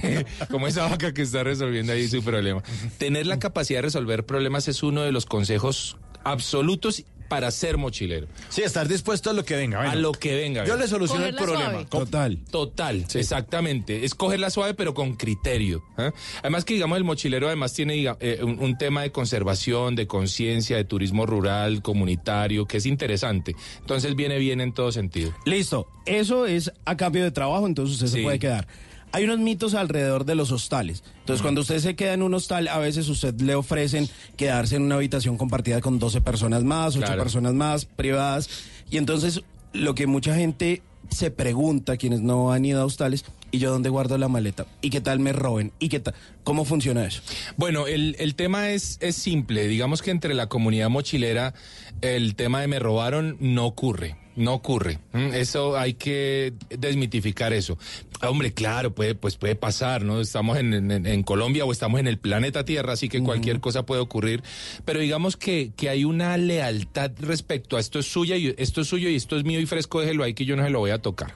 como 0.51 0.67
esa 0.67 0.87
vaca 0.87 1.13
que 1.13 1.23
está 1.23 1.43
resolviendo 1.43 1.91
ahí 1.93 2.07
su 2.07 2.23
problema. 2.23 2.61
Tener 2.99 3.25
la 3.25 3.39
capacidad 3.39 3.79
de 3.79 3.83
resolver 3.83 4.25
problemas 4.25 4.67
es 4.67 4.83
uno 4.83 5.01
de 5.01 5.11
los 5.11 5.25
consejos 5.25 5.97
absolutos 6.23 7.03
para 7.27 7.51
ser 7.51 7.77
mochilero. 7.77 8.27
Sí, 8.49 8.61
estar 8.61 8.87
dispuesto 8.87 9.29
a 9.29 9.33
lo 9.33 9.43
que 9.45 9.55
venga. 9.55 9.77
bueno. 9.77 9.91
A 9.91 9.95
lo 9.95 10.11
que 10.11 10.35
venga. 10.35 10.65
Yo 10.65 10.77
le 10.77 10.87
soluciono 10.87 11.25
el 11.25 11.35
problema. 11.35 11.85
Total. 11.85 12.37
Total, 12.49 13.05
exactamente. 13.13 14.05
Es 14.05 14.15
cogerla 14.15 14.49
suave 14.49 14.73
pero 14.73 14.93
con 14.93 15.15
criterio. 15.15 15.83
¿eh? 15.97 16.11
Además 16.41 16.65
que 16.65 16.73
digamos 16.73 16.97
el 16.97 17.03
mochilero 17.03 17.47
además 17.47 17.73
tiene 17.73 18.05
eh, 18.19 18.39
un, 18.41 18.59
un 18.59 18.77
tema 18.77 19.01
de 19.01 19.11
conservación, 19.11 19.95
de 19.95 20.07
conciencia, 20.07 20.77
de 20.77 20.83
turismo 20.85 21.25
rural, 21.25 21.81
comunitario, 21.81 22.65
que 22.65 22.77
es 22.77 22.85
interesante. 22.85 23.55
Entonces 23.79 24.15
viene 24.15 24.37
bien 24.37 24.61
en 24.61 24.73
todo 24.73 24.91
sentido. 24.91 25.33
Listo, 25.45 25.87
eso 26.05 26.45
es 26.45 26.71
a 26.85 26.97
cambio 26.97 27.23
de 27.23 27.31
trabajo, 27.31 27.65
entonces 27.67 27.95
usted 27.95 28.07
se 28.17 28.23
puede 28.23 28.39
quedar. 28.39 28.67
Hay 29.15 29.23
unos 29.23 29.39
mitos 29.39 29.75
alrededor 29.75 30.25
de 30.25 30.35
los 30.35 30.51
hostales. 30.51 31.01
Entonces, 31.21 31.41
cuando 31.41 31.61
usted 31.61 31.79
se 31.79 31.95
queda 31.95 32.11
en 32.15 32.21
un 32.21 32.33
hostal, 32.33 32.67
a 32.67 32.79
veces 32.79 33.07
usted 33.07 33.33
le 33.39 33.55
ofrecen 33.55 34.09
quedarse 34.35 34.75
en 34.75 34.81
una 34.81 34.95
habitación 34.95 35.37
compartida 35.37 35.79
con 35.79 35.99
12 35.99 36.19
personas 36.19 36.65
más, 36.65 36.97
8 36.97 37.05
Claro. 37.05 37.23
personas 37.23 37.53
más, 37.53 37.85
privadas. 37.85 38.49
Y 38.91 38.97
entonces, 38.97 39.41
lo 39.71 39.95
que 39.95 40.05
mucha 40.05 40.35
gente 40.35 40.81
se 41.09 41.31
pregunta, 41.31 41.95
quienes 41.95 42.19
no 42.23 42.51
han 42.51 42.65
ido 42.65 42.81
a 42.81 42.85
hostales, 42.85 43.23
¿y 43.55 43.59
yo 43.59 43.71
dónde 43.71 43.89
guardo 43.89 44.17
la 44.17 44.27
maleta? 44.27 44.65
¿Y 44.81 44.89
qué 44.89 45.01
tal 45.01 45.19
me 45.19 45.33
roben? 45.33 45.71
¿Y 45.79 45.89
qué 45.89 45.99
tal? 45.99 46.13
¿Cómo 46.43 46.65
funciona 46.65 47.05
eso? 47.05 47.21
Bueno, 47.57 47.87
el, 47.87 48.15
el 48.19 48.35
tema 48.35 48.69
es, 48.71 48.97
es 49.01 49.15
simple. 49.15 49.67
Digamos 49.67 50.01
que 50.01 50.11
entre 50.11 50.33
la 50.33 50.47
comunidad 50.47 50.89
mochilera 50.89 51.53
el 52.01 52.35
tema 52.35 52.61
de 52.61 52.67
me 52.67 52.79
robaron 52.79 53.37
no 53.39 53.65
ocurre. 53.65 54.17
No 54.35 54.53
ocurre. 54.53 54.99
Mm, 55.13 55.33
Eso 55.33 55.77
hay 55.77 55.93
que 55.93 56.51
desmitificar 56.69 57.53
eso. 57.53 57.77
Hombre, 58.21 58.51
claro, 58.53 58.93
puede, 58.93 59.15
pues 59.15 59.37
puede 59.37 59.55
pasar, 59.55 60.03
¿no? 60.03 60.19
Estamos 60.19 60.57
en, 60.57 60.73
en- 60.91 61.05
en 61.05 61.23
Colombia 61.23 61.63
o 61.63 61.71
estamos 61.71 62.01
en 62.01 62.07
el 62.07 62.17
planeta 62.17 62.65
Tierra, 62.65 62.93
así 62.93 63.07
que 63.07 63.21
cualquier 63.23 63.61
cosa 63.61 63.85
puede 63.85 64.01
ocurrir. 64.01 64.43
Pero 64.83 64.99
digamos 64.99 65.37
que, 65.37 65.71
que 65.77 65.87
hay 65.89 66.03
una 66.03 66.35
lealtad 66.37 67.11
respecto 67.19 67.77
a 67.77 67.79
esto 67.79 67.97
es 67.99 68.07
suya 68.11 68.35
y 68.35 68.53
esto 68.57 68.81
es 68.81 68.87
suyo 68.87 69.09
y 69.09 69.15
esto 69.15 69.37
es 69.37 69.45
mío 69.45 69.61
y 69.61 69.65
fresco, 69.65 70.01
déjelo 70.01 70.25
ahí 70.25 70.33
que 70.33 70.43
yo 70.43 70.57
no 70.57 70.63
se 70.65 70.69
lo 70.69 70.79
voy 70.79 70.91
a 70.91 70.97
tocar. 71.01 71.33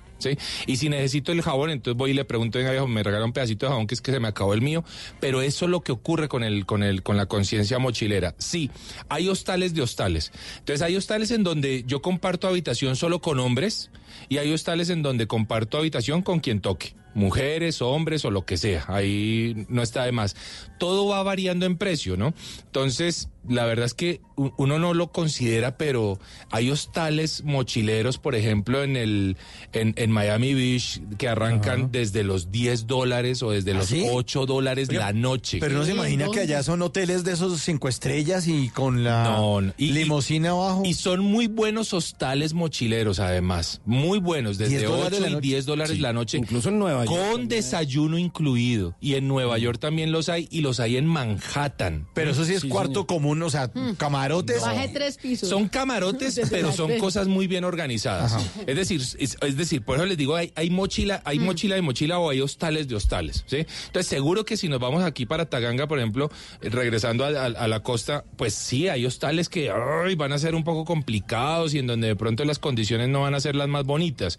Y 0.66 0.78
si 0.78 0.90
necesito 0.90 1.32
el 1.32 1.42
jabón, 1.42 1.70
entonces 1.70 1.98
voy 1.98 2.12
y 2.12 2.14
le 2.14 2.26
pregunto, 2.26 2.58
venga 2.58 2.72
viejo, 2.72 2.88
me 2.88 3.04
regala 3.04 3.26
un 3.26 3.34
pedacito 3.34 3.66
de 3.66 3.72
jabón 3.72 3.88
que 3.88 3.96
es 3.96 4.02
que 4.02 4.12
se 4.12 4.20
me 4.20 4.28
acabó 4.28 4.54
el 4.54 4.62
mío, 4.62 4.84
pero 5.20 5.42
eso 5.42 5.66
es 5.66 5.72
lo 5.72 5.82
que 5.82 5.92
ocurre 5.92 6.28
con 6.28 6.44
el, 6.44 6.66
con 6.66 6.84
el, 6.84 7.04
con 7.04 7.18
la 7.18 7.26
conciencia 7.26 7.80
mochilera. 7.80 8.36
Sí, 8.38 8.70
hay 9.08 9.30
hostales 9.30 9.74
de 9.74 9.82
hostales. 9.82 10.32
Entonces 10.60 10.82
hay 10.82 10.96
hostales 10.96 11.32
en 11.32 11.44
donde 11.44 11.84
yo 11.86 12.02
comparto 12.02 12.48
habitación 12.48 12.96
solo 12.96 13.22
con 13.22 13.40
hombres 13.40 13.92
y 14.28 14.38
hay 14.38 14.52
hostales 14.52 14.90
en 14.90 15.02
donde 15.02 15.28
comparto 15.28 15.78
habitación 15.78 16.22
con 16.22 16.40
quien 16.40 16.62
toque. 16.62 16.96
Mujeres, 17.16 17.82
hombres 17.82 18.24
o 18.24 18.32
lo 18.32 18.46
que 18.46 18.56
sea, 18.58 18.86
ahí 18.88 19.66
no 19.68 19.82
está 19.82 20.06
de 20.06 20.12
más. 20.12 20.36
Todo 20.78 21.08
va 21.08 21.24
variando 21.24 21.66
en 21.66 21.76
precio, 21.76 22.18
¿no? 22.18 22.34
Entonces, 22.66 23.30
la 23.50 23.66
verdad 23.66 23.86
es 23.86 23.94
que 23.94 24.22
uno 24.58 24.80
no 24.80 24.94
lo 24.94 25.12
considera, 25.12 25.78
pero 25.78 26.18
hay 26.50 26.72
hostales 26.72 27.44
mochileros, 27.44 28.18
por 28.18 28.36
ejemplo, 28.36 28.84
en 28.84 28.96
el 28.96 29.36
en, 29.74 29.94
en 29.98 30.12
Miami 30.12 30.54
Beach, 30.54 31.02
que 31.18 31.28
arrancan 31.28 31.92
desde 31.92 32.24
los 32.24 32.52
10 32.52 32.88
dólares 32.88 33.44
o 33.44 33.52
desde 33.52 33.72
¿Ah, 33.72 33.76
los 33.76 33.88
sí? 33.88 34.06
8 34.10 34.46
dólares 34.46 34.88
Oiga, 34.90 35.08
la 35.08 35.14
noche. 35.14 35.58
Pero 35.60 35.78
no 35.78 35.84
se 35.84 35.92
imagina 35.92 36.26
¿dónde? 36.26 36.38
que 36.38 36.44
allá 36.46 36.64
son 36.64 36.82
hoteles 36.82 37.24
de 37.26 37.34
esos 37.34 37.60
cinco 37.62 37.90
estrellas 37.90 38.48
y 38.48 38.70
con 38.70 39.04
la 39.04 39.24
No, 39.26 39.60
no. 39.62 39.74
Y- 39.78 39.92
limosina 39.92 40.52
abajo. 40.52 40.84
Y 40.86 40.94
son 40.94 41.20
muy 41.22 41.48
buenos 41.48 41.94
hostales 41.94 42.54
mochileros, 42.54 43.20
además. 43.20 43.82
Muy 43.86 44.20
buenos, 44.20 44.58
desde 44.58 44.78
10 44.78 44.90
dólares 44.90 45.14
8 45.14 45.22
la 45.22 45.28
y 45.30 45.34
noche. 45.34 45.48
10 45.48 45.66
dólares 45.66 45.96
Sí, 45.96 46.02
la 46.02 46.14
noche. 46.14 46.38
incluso 46.38 46.70
en 46.70 46.80
Nueva 46.80 47.06
York 47.06 47.18
Con 47.18 47.28
también. 47.32 47.48
desayuno 47.50 48.18
incluido. 48.18 48.96
Y 49.02 49.16
en 49.16 49.28
Nueva 49.28 49.58
York 49.58 49.80
también 49.80 50.12
los 50.12 50.30
hay, 50.30 50.48
y 50.52 50.62
los 50.62 50.80
hay 50.80 50.96
en 50.98 51.06
Manhattan. 51.06 52.08
Pero 52.14 52.32
eso 52.32 52.46
sí 52.46 52.54
es 52.54 52.62
Sí, 52.62 52.70
cuarto 52.70 52.92
señor. 52.94 53.08
común, 53.08 53.39
o 53.48 53.50
sea, 53.50 53.70
camarotes. 53.98 54.62
Bajé 54.62 54.90
tres 54.90 55.18
pisos. 55.18 55.50
Son 55.50 55.68
camarotes, 55.68 56.40
pero 56.50 56.72
son 56.72 56.98
cosas 56.98 57.28
muy 57.28 57.48
bien 57.48 57.64
organizadas. 57.64 58.36
Es 58.68 58.76
decir, 58.76 59.02
es, 59.20 59.38
es 59.42 59.58
decir, 59.58 59.82
por 59.84 59.98
eso 59.98 60.06
les 60.06 60.18
digo, 60.18 60.36
hay, 60.36 60.52
hay 60.56 60.70
mochila, 60.70 61.22
hay 61.26 61.40
mochila 61.40 61.76
de 61.76 61.82
mochila 61.82 62.20
o 62.20 62.30
hay 62.30 62.42
hostales 62.42 62.88
de 62.88 62.96
hostales, 62.96 63.44
¿sí? 63.48 63.66
Entonces, 63.88 64.08
seguro 64.08 64.46
que 64.46 64.58
si 64.58 64.70
nos 64.70 64.80
vamos 64.80 65.04
aquí 65.04 65.26
para 65.26 65.46
Taganga, 65.50 65.88
por 65.88 66.00
ejemplo, 66.00 66.30
eh, 66.62 66.70
regresando 66.70 67.26
a, 67.26 67.30
a- 67.30 67.46
a 67.46 67.68
la 67.68 67.82
costa, 67.82 68.24
pues 68.38 68.54
sí, 68.54 68.88
hay 68.88 69.06
hostales 69.06 69.50
que 69.50 69.72
ay, 69.72 70.16
van 70.16 70.34
a 70.34 70.38
ser 70.38 70.56
un 70.56 70.64
poco 70.64 70.86
complicados 70.86 71.74
y 71.74 71.80
en 71.80 71.88
donde 71.88 72.08
de 72.08 72.16
pronto 72.16 72.46
las 72.46 72.60
condiciones 72.60 73.10
no 73.10 73.22
van 73.22 73.36
a 73.36 73.40
ser 73.40 73.56
las 73.56 73.68
más 73.68 73.84
bonitas. 73.86 74.38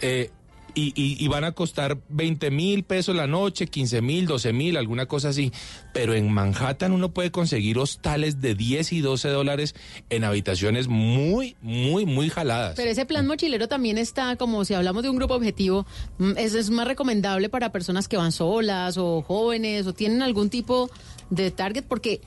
Eh, 0.00 0.30
y, 0.76 0.92
y- 0.94 1.16
y 1.18 1.26
van 1.28 1.42
a 1.44 1.52
costar 1.52 1.98
20 2.10 2.50
mil 2.52 2.84
pesos 2.84 3.16
la 3.16 3.26
noche, 3.26 3.66
15 3.66 4.02
mil, 4.02 4.26
12 4.26 4.52
mil, 4.52 4.76
alguna 4.76 5.06
cosa 5.06 5.30
así. 5.30 5.50
Pero 5.94 6.14
en 6.14 6.30
Manhattan 6.30 6.92
uno 6.92 7.10
puede 7.12 7.30
conseguir 7.30 7.78
hostales 7.78 8.40
de 8.40 8.54
10 8.54 8.92
y 8.92 9.00
12 9.00 9.28
dólares 9.30 9.74
en 10.10 10.22
habitaciones 10.22 10.86
muy, 10.86 11.56
muy, 11.62 12.04
muy 12.06 12.28
jaladas. 12.28 12.74
Pero 12.76 12.90
ese 12.90 13.06
plan 13.06 13.26
mochilero 13.26 13.66
también 13.68 13.96
está, 13.98 14.36
como 14.36 14.64
si 14.64 14.74
hablamos 14.74 15.02
de 15.02 15.08
un 15.10 15.16
grupo 15.16 15.34
objetivo, 15.34 15.86
mm, 16.18 16.32
es, 16.36 16.52
es 16.54 16.70
más 16.70 16.86
recomendable 16.86 17.48
para 17.48 17.72
personas 17.72 18.06
que 18.06 18.16
van 18.18 18.30
solas 18.32 18.98
o 18.98 19.22
jóvenes 19.22 19.86
o 19.86 19.94
tienen 19.94 20.20
algún 20.22 20.50
tipo 20.50 20.90
de 21.30 21.50
target, 21.50 21.84
porque 21.88 22.20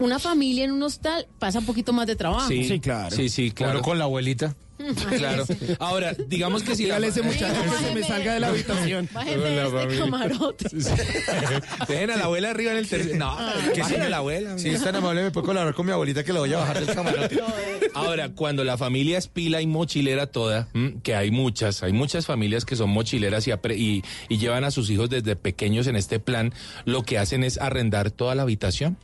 una 0.00 0.18
familia 0.18 0.64
en 0.64 0.72
un 0.72 0.82
hostal 0.82 1.28
pasa 1.38 1.60
un 1.60 1.66
poquito 1.66 1.92
más 1.92 2.08
de 2.08 2.16
trabajo. 2.16 2.48
Sí, 2.48 2.80
claro. 2.80 3.14
Sí, 3.14 3.28
sí, 3.28 3.52
claro. 3.52 3.74
Claro, 3.74 3.84
con 3.84 3.98
la 3.98 4.04
abuelita. 4.04 4.56
Claro. 5.18 5.44
Ahora, 5.78 6.14
digamos 6.28 6.62
que 6.62 6.74
si 6.76 6.82
la- 6.86 6.94
Dígale 6.94 7.06
a 7.06 7.10
ese 7.10 7.22
muchacho 7.22 7.60
que 7.62 7.84
se 7.88 7.94
me 7.94 8.02
salga 8.04 8.34
de 8.34 8.40
la 8.40 8.48
habitación. 8.48 9.08
Bájeme 9.12 9.62
este 9.64 9.98
camarote. 9.98 10.68
Dejen 11.88 12.10
a 12.10 12.16
la 12.16 12.24
abuela 12.24 12.50
arriba 12.50 12.72
en 12.72 12.78
el 12.78 12.88
tercer. 12.88 13.16
No, 13.16 13.36
Que 13.74 13.80
bajen 13.80 13.96
si 13.96 14.02
a 14.02 14.08
la 14.08 14.16
abuela. 14.18 14.58
Si 14.58 14.68
es 14.68 14.82
tan 14.82 14.94
amable, 14.96 15.22
me 15.22 15.30
puede 15.30 15.46
colaborar 15.46 15.74
con 15.74 15.86
mi 15.86 15.92
abuelita 15.92 16.24
que 16.24 16.32
la 16.32 16.40
voy 16.40 16.52
a 16.52 16.58
bajar 16.58 16.84
del 16.84 16.94
camarote. 16.94 17.40
Ahora, 17.94 18.30
cuando 18.30 18.64
la 18.64 18.76
familia 18.78 19.18
es 19.18 19.28
pila 19.28 19.60
y 19.60 19.66
mochilera 19.66 20.26
toda, 20.26 20.68
que 21.02 21.14
hay 21.14 21.30
muchas, 21.30 21.82
hay 21.82 21.92
muchas 21.92 22.26
familias 22.26 22.64
que 22.64 22.76
son 22.76 22.90
mochileras 22.90 23.46
y, 23.46 23.50
apre- 23.50 23.76
y, 23.78 24.02
y 24.28 24.38
llevan 24.38 24.64
a 24.64 24.70
sus 24.70 24.90
hijos 24.90 25.10
desde 25.10 25.36
pequeños 25.36 25.86
en 25.86 25.96
este 25.96 26.18
plan, 26.20 26.52
lo 26.84 27.02
que 27.02 27.18
hacen 27.18 27.44
es 27.44 27.58
arrendar 27.58 28.10
toda 28.10 28.34
la 28.34 28.42
habitación. 28.42 28.96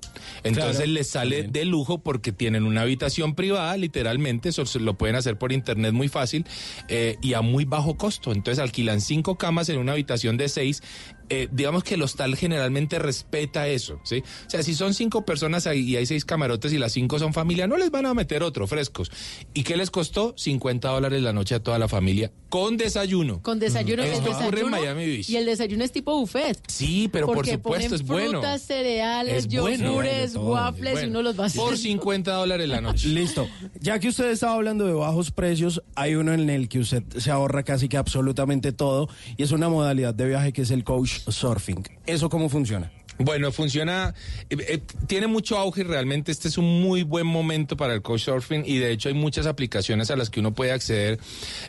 Entonces 0.43 0.77
Claro, 0.77 0.93
les 0.93 1.09
sale 1.09 1.43
de 1.45 1.65
lujo 1.65 1.99
porque 1.99 2.33
tienen 2.33 2.65
una 2.65 2.83
habitación 2.83 3.35
privada, 3.35 3.77
literalmente, 3.77 4.49
eso 4.51 4.65
lo 4.81 4.95
pueden 4.95 5.17
hacer 5.17 5.37
por 5.37 5.53
internet 5.53 5.60
muy 5.93 6.09
fácil 6.09 6.45
eh, 6.89 7.17
y 7.21 7.35
a 7.35 7.43
muy 7.43 7.65
bajo 7.65 7.97
costo. 7.97 8.33
Entonces 8.33 8.63
alquilan 8.63 9.01
cinco 9.01 9.37
camas 9.37 9.69
en 9.69 9.79
una 9.79 9.93
habitación 9.93 10.37
de 10.37 10.49
seis. 10.49 10.83
Eh, 11.31 11.49
digamos 11.53 11.85
que 11.85 11.95
el 11.95 12.03
hostal 12.03 12.37
generalmente 12.37 12.99
respeta 12.99 13.69
eso, 13.69 14.01
¿sí? 14.05 14.23
O 14.47 14.51
sea, 14.51 14.63
si 14.63 14.75
son 14.75 14.95
cinco 14.95 15.25
personas 15.25 15.67
ahí 15.67 15.81
y 15.81 15.97
hay 15.97 16.05
seis 16.07 16.25
camarotes 16.25 16.73
y 16.73 16.79
las 16.79 16.93
cinco 16.93 17.19
son 17.19 17.33
familia, 17.33 17.67
no 17.67 17.77
les 17.77 17.91
van 17.91 18.05
a 18.07 18.15
meter 18.15 18.43
otro 18.43 18.67
frescos. 18.67 19.11
¿Y 19.55 19.63
qué 19.63 19.77
les 19.77 19.91
costó? 19.91 20.35
50 20.37 20.89
dólares 20.89 21.23
la 21.23 21.33
noche 21.33 21.55
a 21.55 21.63
toda 21.63 21.79
la 21.79 21.89
familia 21.89 22.33
con 22.51 22.77
desayuno. 22.77 23.41
Con 23.43 23.61
desayuno, 23.61 24.03
Esto 24.03 24.17
el 24.27 24.33
ocurre 24.35 24.47
en 24.47 24.51
desayuno 24.51 24.71
Miami 24.77 25.07
Beach. 25.07 25.31
y 25.31 25.37
el 25.37 25.47
desayuno 25.47 25.85
es 25.85 25.93
tipo 25.93 26.19
buffet. 26.19 26.59
Sí, 26.67 27.09
pero 27.13 27.27
por 27.29 27.47
supuesto 27.47 27.63
ponen 27.69 27.95
es 27.95 28.03
bueno. 28.05 28.31
frutas, 28.41 28.63
cereales, 28.63 29.47
yogures, 29.47 30.35
Bueno, 30.35 30.51
waffles 30.51 30.93
Bueno, 30.95 31.07
y 31.07 31.11
uno 31.11 31.23
los 31.23 31.35
va 31.35 31.37
Por 31.37 31.47
haciendo. 31.47 31.77
50 31.77 32.33
dólares 32.33 32.69
la 32.69 32.81
noche. 32.81 33.07
Listo. 33.11 33.49
Ya 33.81 34.01
que 34.01 34.09
usted 34.09 34.31
estaba 34.31 34.55
hablando 34.55 34.85
de 34.85 34.93
bajos 34.95 35.31
precios, 35.31 35.81
hay 35.95 36.17
uno 36.17 36.33
en 36.35 36.51
el 36.51 36.69
que 36.69 36.81
usted 36.81 37.05
se 37.19 37.31
ahorra 37.31 37.63
casi 37.63 37.89
que 37.89 37.97
absolutamente 37.97 38.73
todo 38.73 39.09
y 39.37 39.45
es 39.45 39.53
una 39.53 39.69
modalidad 39.69 40.13
de 40.13 40.27
viaje 40.27 40.53
que 40.53 40.63
es 40.63 40.73
el 40.73 40.83
coach 40.83 41.20
surfing. 41.29 41.85
¿Eso 42.07 42.29
cómo 42.29 42.49
funciona? 42.49 42.91
Bueno, 43.23 43.53
funciona, 43.53 44.15
eh, 44.49 44.57
eh, 44.67 44.81
tiene 45.07 45.27
mucho 45.27 45.59
auge 45.59 45.83
y 45.83 45.85
realmente 45.85 46.33
este 46.33 46.49
es 46.49 46.57
un 46.57 46.81
muy 46.81 47.03
buen 47.03 47.27
momento 47.27 47.77
para 47.77 47.93
el 47.93 48.01
couchsurfing 48.01 48.65
y 48.65 48.79
de 48.79 48.93
hecho 48.93 49.11
hay 49.11 49.15
muchas 49.15 49.45
aplicaciones 49.47 50.11
a 50.11 50.17
las 50.17 50.31
que 50.31 50.41
uno 50.41 50.55
puede 50.55 50.73
acceder 50.73 51.21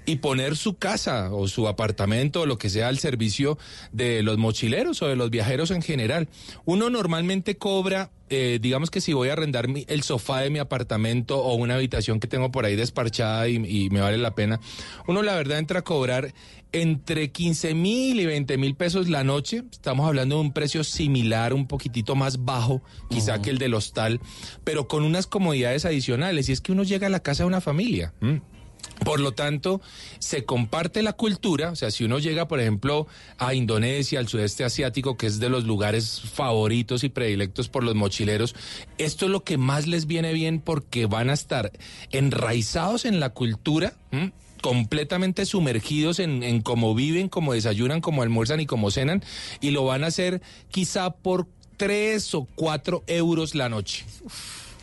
y 0.05 0.17
poner 0.17 0.55
su 0.55 0.77
casa 0.77 1.29
o 1.33 1.49
su 1.49 1.67
apartamento 1.67 2.41
o 2.41 2.45
lo 2.45 2.57
que 2.57 2.69
sea 2.69 2.87
al 2.87 2.99
servicio 2.99 3.57
de 3.91 4.23
los 4.23 4.37
mochileros 4.37 5.01
o 5.01 5.07
de 5.07 5.17
los 5.17 5.29
viajeros 5.29 5.71
en 5.71 5.81
general. 5.81 6.29
Uno 6.63 6.89
normalmente 6.89 7.57
cobra 7.57 8.11
eh, 8.31 8.57
digamos 8.61 8.89
que 8.89 9.01
si 9.01 9.13
voy 9.13 9.29
a 9.29 9.33
arrendar 9.33 9.67
mi- 9.67 9.85
el 9.87 10.01
sofá 10.03 10.39
de 10.39 10.49
mi 10.49 10.57
apartamento 10.59 11.37
o 11.43 11.53
una 11.55 11.75
habitación 11.75 12.19
que 12.19 12.27
tengo 12.27 12.49
por 12.49 12.65
ahí 12.65 12.75
desparchada 12.75 13.47
y, 13.47 13.57
y 13.57 13.89
me 13.91 13.99
vale 14.01 14.17
la 14.17 14.33
pena, 14.33 14.59
uno 15.05 15.21
la 15.21 15.35
verdad 15.35 15.59
entra 15.59 15.79
a 15.79 15.83
cobrar 15.83 16.33
entre 16.71 17.31
15 17.31 17.73
mil 17.73 18.19
y 18.19 18.25
20 18.25 18.57
mil 18.57 18.75
pesos 18.75 19.09
la 19.09 19.25
noche. 19.25 19.63
Estamos 19.69 20.07
hablando 20.07 20.35
de 20.35 20.41
un 20.41 20.53
precio 20.53 20.83
similar, 20.85 21.53
un 21.53 21.67
poquitito 21.67 22.15
más 22.15 22.45
bajo, 22.45 22.81
quizá 23.09 23.41
que 23.41 23.49
el 23.49 23.57
del 23.57 23.73
hostal, 23.73 24.21
pero 24.63 24.87
con 24.87 25.03
unas 25.03 25.27
comodidades 25.27 25.83
adicionales. 25.83 26.47
Y 26.47 26.53
es 26.53 26.61
que 26.61 26.71
uno 26.71 26.83
llega 26.83 27.07
a 27.07 27.09
la 27.09 27.19
casa 27.19 27.43
de 27.43 27.47
una 27.47 27.59
familia. 27.59 28.13
¿m? 28.21 28.41
Por 29.03 29.19
lo 29.19 29.31
tanto, 29.33 29.81
se 30.19 30.45
comparte 30.45 31.01
la 31.01 31.13
cultura, 31.13 31.71
o 31.71 31.75
sea, 31.75 31.89
si 31.89 32.03
uno 32.03 32.19
llega, 32.19 32.47
por 32.47 32.59
ejemplo, 32.59 33.07
a 33.39 33.55
Indonesia, 33.55 34.19
al 34.19 34.27
sudeste 34.27 34.63
asiático, 34.63 35.17
que 35.17 35.25
es 35.25 35.39
de 35.39 35.49
los 35.49 35.65
lugares 35.65 36.21
favoritos 36.21 37.03
y 37.03 37.09
predilectos 37.09 37.67
por 37.67 37.83
los 37.83 37.95
mochileros, 37.95 38.55
esto 38.99 39.25
es 39.25 39.31
lo 39.31 39.43
que 39.43 39.57
más 39.57 39.87
les 39.87 40.05
viene 40.05 40.33
bien 40.33 40.59
porque 40.59 41.07
van 41.07 41.31
a 41.31 41.33
estar 41.33 41.71
enraizados 42.11 43.05
en 43.05 43.19
la 43.19 43.31
cultura, 43.31 43.93
completamente 44.61 45.47
sumergidos 45.47 46.19
en, 46.19 46.43
en 46.43 46.61
cómo 46.61 46.93
viven, 46.93 47.27
cómo 47.27 47.53
desayunan, 47.53 48.01
cómo 48.01 48.21
almuerzan 48.21 48.59
y 48.59 48.67
cómo 48.67 48.91
cenan, 48.91 49.23
y 49.61 49.71
lo 49.71 49.83
van 49.83 50.03
a 50.03 50.07
hacer 50.07 50.41
quizá 50.69 51.09
por 51.09 51.47
tres 51.77 52.35
o 52.35 52.47
cuatro 52.53 53.03
euros 53.07 53.55
la 53.55 53.67
noche. 53.67 54.05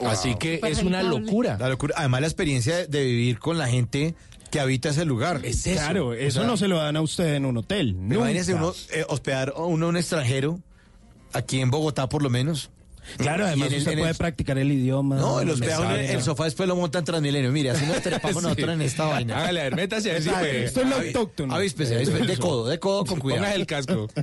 Así 0.07 0.35
que 0.37 0.61
es 0.67 0.83
una 0.83 1.03
locura. 1.03 1.57
La 1.59 1.69
locura. 1.69 1.95
Además, 1.99 2.21
la 2.21 2.27
experiencia 2.29 2.87
de- 2.87 3.05
vivir 3.05 3.39
con 3.39 3.59
la 3.59 3.69
gente 3.69 4.15
que 4.51 4.61
habita 4.61 4.91
ese 4.91 5.05
lugar. 5.05 5.41
Es 5.45 5.67
eso. 5.67 5.81
Claro, 5.81 6.15
eso 6.15 6.41
O 6.41 6.43
sea, 6.43 6.51
no 6.51 6.57
se 6.57 6.69
lo 6.69 6.79
dan 6.79 6.97
a 6.97 7.01
usted 7.03 7.35
en 7.35 7.45
un 7.45 7.57
hotel. 7.59 7.91
Imagínese 7.91 8.55
uno 8.55 8.73
eh, 8.93 9.05
hospedar 9.09 9.53
a 9.57 9.63
uno 9.63 9.89
un 9.89 9.97
extranjero, 9.97 10.61
aquí 11.33 11.61
en 11.61 11.71
Bogotá 11.71 12.09
por 12.09 12.23
lo 12.23 12.31
menos. 12.31 12.71
Claro, 13.17 13.47
además 13.47 13.73
el- 13.73 13.79
usted 13.79 13.93
el- 13.93 13.99
puede 13.99 14.15
practicar 14.15 14.59
el 14.59 14.71
idioma. 14.71 15.17
No, 15.17 15.41
el, 15.41 15.51
hospedado 15.51 15.85
en 15.97 16.11
el, 16.11 16.23
sofá 16.23 16.45
después 16.45 16.69
lo 16.69 16.77
montan 16.77 17.05
Transmilenio. 17.05 17.51
Mire, 17.51 17.71
así 17.71 17.87
nos 17.87 18.03
trepamos 18.03 18.43
nosotros 18.43 18.71
en 18.71 18.83
esta 18.83 19.07
vaina. 19.07 19.39
Hágale, 19.39 19.61
a 19.61 19.65
ver, 19.65 19.77
métase 19.77 20.11
a 20.11 20.15
ver 20.15 20.23
si 20.23 20.29
puede. 20.29 20.65
Esto 20.65 20.83
es 20.83 20.89
lo 20.89 20.97
autóctono. 20.97 21.55
Avíspese, 21.55 21.97
avíspese, 21.97 22.27
de 22.27 22.37
codo, 22.37 22.69
de 22.69 22.79
codo 22.79 23.05
con 23.05 23.19
cuidado. 23.19 23.43
Ponga 23.45 23.55
el 23.55 23.67
casco. 23.67 24.09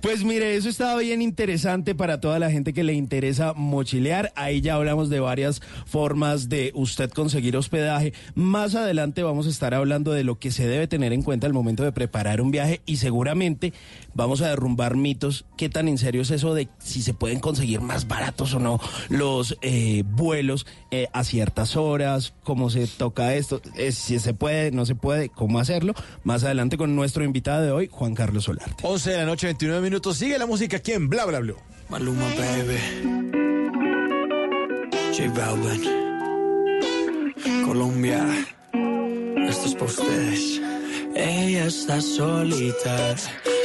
Pues 0.00 0.22
mire, 0.24 0.54
eso 0.56 0.68
estaba 0.68 0.98
bien 1.00 1.22
interesante 1.22 1.94
para 1.94 2.20
toda 2.20 2.38
la 2.38 2.50
gente 2.50 2.72
que 2.72 2.84
le 2.84 2.92
interesa 2.94 3.52
mochilear. 3.54 4.32
Ahí 4.36 4.60
ya 4.60 4.74
hablamos 4.74 5.10
de 5.10 5.20
varias 5.20 5.60
formas 5.86 6.48
de 6.48 6.70
usted 6.74 7.10
conseguir 7.10 7.56
hospedaje. 7.56 8.12
Más 8.34 8.74
adelante 8.74 9.22
vamos 9.22 9.46
a 9.46 9.50
estar 9.50 9.74
hablando 9.74 10.12
de 10.12 10.24
lo 10.24 10.38
que 10.38 10.50
se 10.52 10.66
debe 10.68 10.86
tener 10.86 11.12
en 11.12 11.22
cuenta 11.22 11.46
al 11.46 11.52
momento 11.52 11.82
de 11.82 11.92
preparar 11.92 12.40
un 12.40 12.50
viaje 12.50 12.80
y 12.86 12.96
seguramente 12.98 13.72
vamos 14.14 14.40
a 14.42 14.48
derrumbar 14.48 14.96
mitos. 14.96 15.44
¿Qué 15.56 15.68
tan 15.68 15.88
en 15.88 15.98
serio 15.98 16.22
es 16.22 16.30
eso 16.30 16.54
de 16.54 16.68
si 16.78 17.02
se 17.02 17.14
pueden 17.14 17.40
conseguir 17.40 17.80
más 17.80 18.08
baratos 18.08 18.54
o 18.54 18.58
no 18.58 18.80
los 19.08 19.56
eh, 19.62 20.02
vuelos 20.06 20.66
eh, 20.90 21.08
a 21.12 21.24
ciertas 21.24 21.76
horas? 21.76 22.32
¿Cómo 22.44 22.70
se 22.70 22.86
toca 22.86 23.34
esto? 23.34 23.60
Eh, 23.76 23.92
si 23.92 24.18
se 24.18 24.34
puede, 24.34 24.70
no 24.70 24.86
se 24.86 24.94
puede, 24.94 25.28
¿cómo 25.28 25.58
hacerlo? 25.58 25.94
Más 26.24 26.44
adelante 26.44 26.76
con 26.76 26.94
nuestro 26.96 27.24
invitado 27.24 27.62
de 27.62 27.70
hoy, 27.70 27.88
Juan 27.90 28.14
Carlos 28.14 28.44
Solarte. 28.44 28.86
11 28.86 29.10
de 29.10 29.16
la 29.16 29.24
noche, 29.24 29.46
29 29.46 29.82
minutos. 29.82 30.16
Sigue 30.16 30.38
la 30.38 30.46
música 30.46 30.78
aquí 30.78 30.92
en 30.92 31.08
Bla 31.08 31.26
Bla 31.26 31.40
Blue. 31.40 31.56
Maluma, 31.88 32.26
baby. 32.36 32.78
J 35.16 35.28
Balvin. 35.34 36.00
Colombia. 37.66 38.46
Esto 39.48 39.66
es 39.66 39.74
para 39.74 39.86
ustedes. 39.86 40.60
Ella 41.14 41.66
está 41.66 42.00
solita 42.00 43.16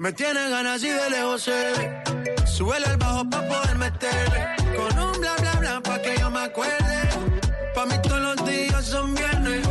Me 0.00 0.14
tiene 0.14 0.48
ganas 0.48 0.82
y 0.82 0.88
de 0.88 1.10
lejos 1.10 1.42
sé. 1.42 1.74
Súbele 2.46 2.86
al 2.86 2.96
bajo 2.96 3.22
pa' 3.28 3.46
poder 3.46 3.76
meterle. 3.76 4.46
Con 4.74 4.98
un 4.98 5.20
bla 5.20 5.36
bla 5.36 5.52
bla 5.60 5.80
pa' 5.82 6.00
que 6.00 6.16
yo 6.18 6.30
me 6.30 6.40
acuerde. 6.40 6.96
Pa' 7.74 7.84
mí 7.84 7.94
todos 8.02 8.20
los 8.22 8.46
días 8.46 8.82
son 8.82 9.14
viernes. 9.14 9.68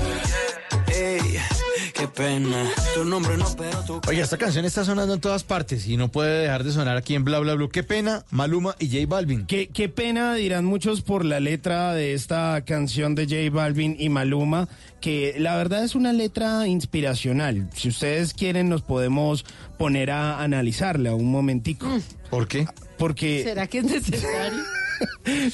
Qué 2.00 2.08
pena. 2.08 2.64
Tu 2.96 3.04
nombre 3.06 3.38
no, 3.38 3.46
pero 3.58 3.80
tu 3.84 4.02
Oye, 4.08 4.22
esta 4.22 4.38
canción 4.38 4.66
está 4.66 4.84
sonando 4.86 5.14
en 5.14 5.20
todas 5.22 5.44
partes 5.44 5.88
y 5.88 5.98
no 5.98 6.10
puede 6.10 6.42
dejar 6.44 6.64
de 6.64 6.72
sonar 6.72 6.98
aquí 6.98 7.16
en 7.16 7.24
Bla 7.24 7.40
Bla 7.40 7.56
Blue. 7.56 7.70
Qué 7.70 7.84
pena, 7.84 8.24
Maluma 8.32 8.76
y 8.80 8.88
J 8.90 9.06
Balvin. 9.08 9.46
Qué, 9.46 9.68
qué 9.68 9.90
pena, 9.90 10.34
dirán 10.36 10.66
muchos, 10.66 11.02
por 11.02 11.26
la 11.26 11.40
letra 11.40 11.94
de 11.94 12.14
esta 12.14 12.62
canción 12.66 13.16
de 13.16 13.26
J 13.26 13.56
Balvin 13.56 13.96
y 14.00 14.10
Maluma, 14.10 14.68
que 15.02 15.36
la 15.38 15.56
verdad 15.58 15.84
es 15.84 15.96
una 15.96 16.14
letra 16.14 16.68
inspiracional. 16.68 17.70
Si 17.76 17.90
ustedes 17.90 18.34
quieren, 18.34 18.70
nos 18.70 18.82
podemos 18.82 19.46
poner 19.78 20.12
a 20.12 20.42
analizarla 20.42 21.16
un 21.16 21.32
momentico. 21.32 21.88
¿Por 22.30 22.48
qué? 22.48 22.68
Porque... 22.98 23.44
¿Será 23.44 23.68
que 23.68 23.80
es 23.80 23.86
necesario? 23.86 24.60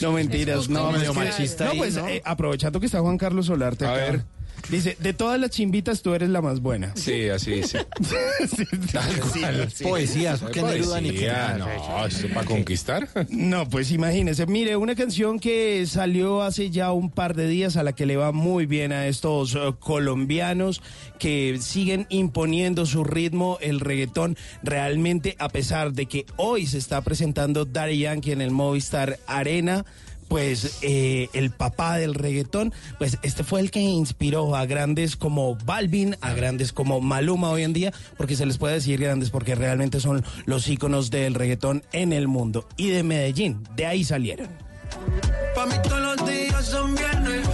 No 0.02 0.12
mentiras, 0.12 0.70
no, 0.70 0.92
medio 0.92 1.12
es 1.12 1.18
que- 1.18 1.24
machista 1.24 1.66
no, 1.66 1.74
pues 1.76 1.96
¿no? 1.96 2.08
eh, 2.08 2.20
aprovechando 2.26 2.80
que 2.80 2.88
está 2.88 3.02
Juan 3.02 3.20
Carlos 3.20 3.46
Solarte 3.46 3.86
A 3.86 3.92
acá, 3.94 4.02
ver. 4.12 4.26
Dice, 4.70 4.98
de 5.00 5.14
todas 5.14 5.40
las 5.40 5.52
chimbitas 5.52 6.02
tú 6.02 6.14
eres 6.14 6.30
la 6.30 6.42
más 6.42 6.60
buena. 6.60 6.92
Sí, 6.96 7.30
así 7.30 7.52
dice. 7.52 7.86
Tal 8.92 9.20
cual. 9.20 9.68
Poesías, 9.84 10.40
¿por 10.40 10.52
qué 10.52 10.62
Neruda 10.64 11.02
ni 11.02 11.10
Poesía, 11.12 11.52
qué? 11.54 11.60
no, 11.60 12.06
eso 12.06 12.28
para 12.30 12.46
conquistar. 12.46 13.10
No, 13.30 13.68
pues 13.70 13.92
imagínese, 13.92 14.46
mire, 14.46 14.76
una 14.76 14.96
canción 14.96 15.40
que 15.40 15.86
salió 15.88 16.42
hace 16.42 16.70
ya 16.70 16.92
un 16.92 17.12
par 17.12 17.36
de 17.36 17.48
días 17.48 17.76
a 17.78 17.84
la 17.84 17.94
que 17.94 18.06
le 18.06 18.18
va 18.18 18.32
muy 18.32 18.66
bien 18.66 18.92
a 18.92 19.08
estos 19.08 19.56
eh, 19.56 19.60
colombianos 19.80 20.82
que 21.20 21.58
siguen 21.62 22.08
imponiendo 22.10 22.86
su 22.86 23.04
ritmo, 23.04 23.58
el 23.62 23.80
reggaetón, 23.80 24.38
realmente 24.64 25.36
a 25.40 25.50
pesar 25.50 25.94
de 25.94 26.06
que 26.06 26.26
hoy 26.38 26.66
se 26.68 26.78
está 26.78 27.02
presentando 27.02 27.66
Daddy 27.66 28.00
Yankee 28.00 28.32
en 28.32 28.42
el 28.42 28.52
Movistar 28.52 29.20
Arena. 29.28 29.86
Pues 30.28 30.80
eh, 30.82 31.30
el 31.34 31.52
papá 31.52 31.98
del 31.98 32.16
reggaetón, 32.16 32.74
pues 32.98 33.18
este 33.22 33.44
fue 33.44 33.62
el 33.62 33.72
que 33.72 33.80
inspiró 33.80 34.56
a 34.56 34.66
grandes 34.66 35.16
como 35.16 35.56
Balvin, 35.56 36.18
a 36.22 36.34
grandes 36.34 36.74
como 36.74 37.02
Maluma 37.02 37.50
hoy 37.50 37.64
en 37.64 37.74
día, 37.74 37.94
porque 38.18 38.36
se 38.36 38.46
les 38.46 38.58
puede 38.58 38.76
decir 38.76 39.00
grandes 39.00 39.30
porque 39.30 39.56
realmente 39.56 40.00
son 40.00 40.24
los 40.46 40.68
íconos 40.68 41.12
del 41.12 41.36
reggaetón 41.36 41.84
en 41.92 42.14
el 42.14 42.28
mundo 42.28 42.68
y 42.78 42.90
de 42.90 43.04
Medellín, 43.04 43.64
de 43.76 43.86
ahí 43.86 44.04
salieron. 44.04 44.50
Pa' 45.56 45.66
mí 45.66 45.76
todos 45.84 46.02
los 46.02 46.28
días 46.28 46.66
son 46.66 46.96
viernes. 46.96 47.48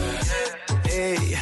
Ey, 0.93 1.35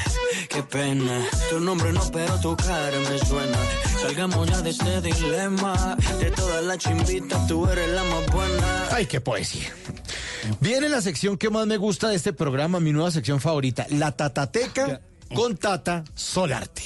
qué 0.47 0.63
pena. 0.63 1.25
Tu 1.49 1.59
nombre 1.59 1.91
no, 1.91 2.01
pero 2.11 2.39
tu 2.39 2.55
cara 2.55 2.97
me 3.09 3.17
suena. 3.25 3.57
Salgamos 4.01 4.49
ya 4.49 4.61
de 4.61 4.69
este 4.69 5.01
dilema. 5.01 5.95
De 6.19 6.31
todas 6.31 6.63
las 6.63 6.77
chimbitas, 6.77 7.47
tú 7.47 7.67
eres 7.67 7.89
la 7.89 8.03
más 8.03 8.27
buena. 8.31 8.87
Ay, 8.91 9.05
qué 9.05 9.19
poesía. 9.21 9.73
Viene 10.59 10.89
la 10.89 11.01
sección 11.01 11.37
que 11.37 11.49
más 11.49 11.67
me 11.67 11.77
gusta 11.77 12.09
de 12.09 12.15
este 12.15 12.33
programa, 12.33 12.79
mi 12.79 12.91
nueva 12.91 13.11
sección 13.11 13.39
favorita, 13.39 13.85
la 13.89 14.11
Tatateca 14.11 15.01
con 15.33 15.57
Tata 15.57 16.03
Solarte. 16.15 16.83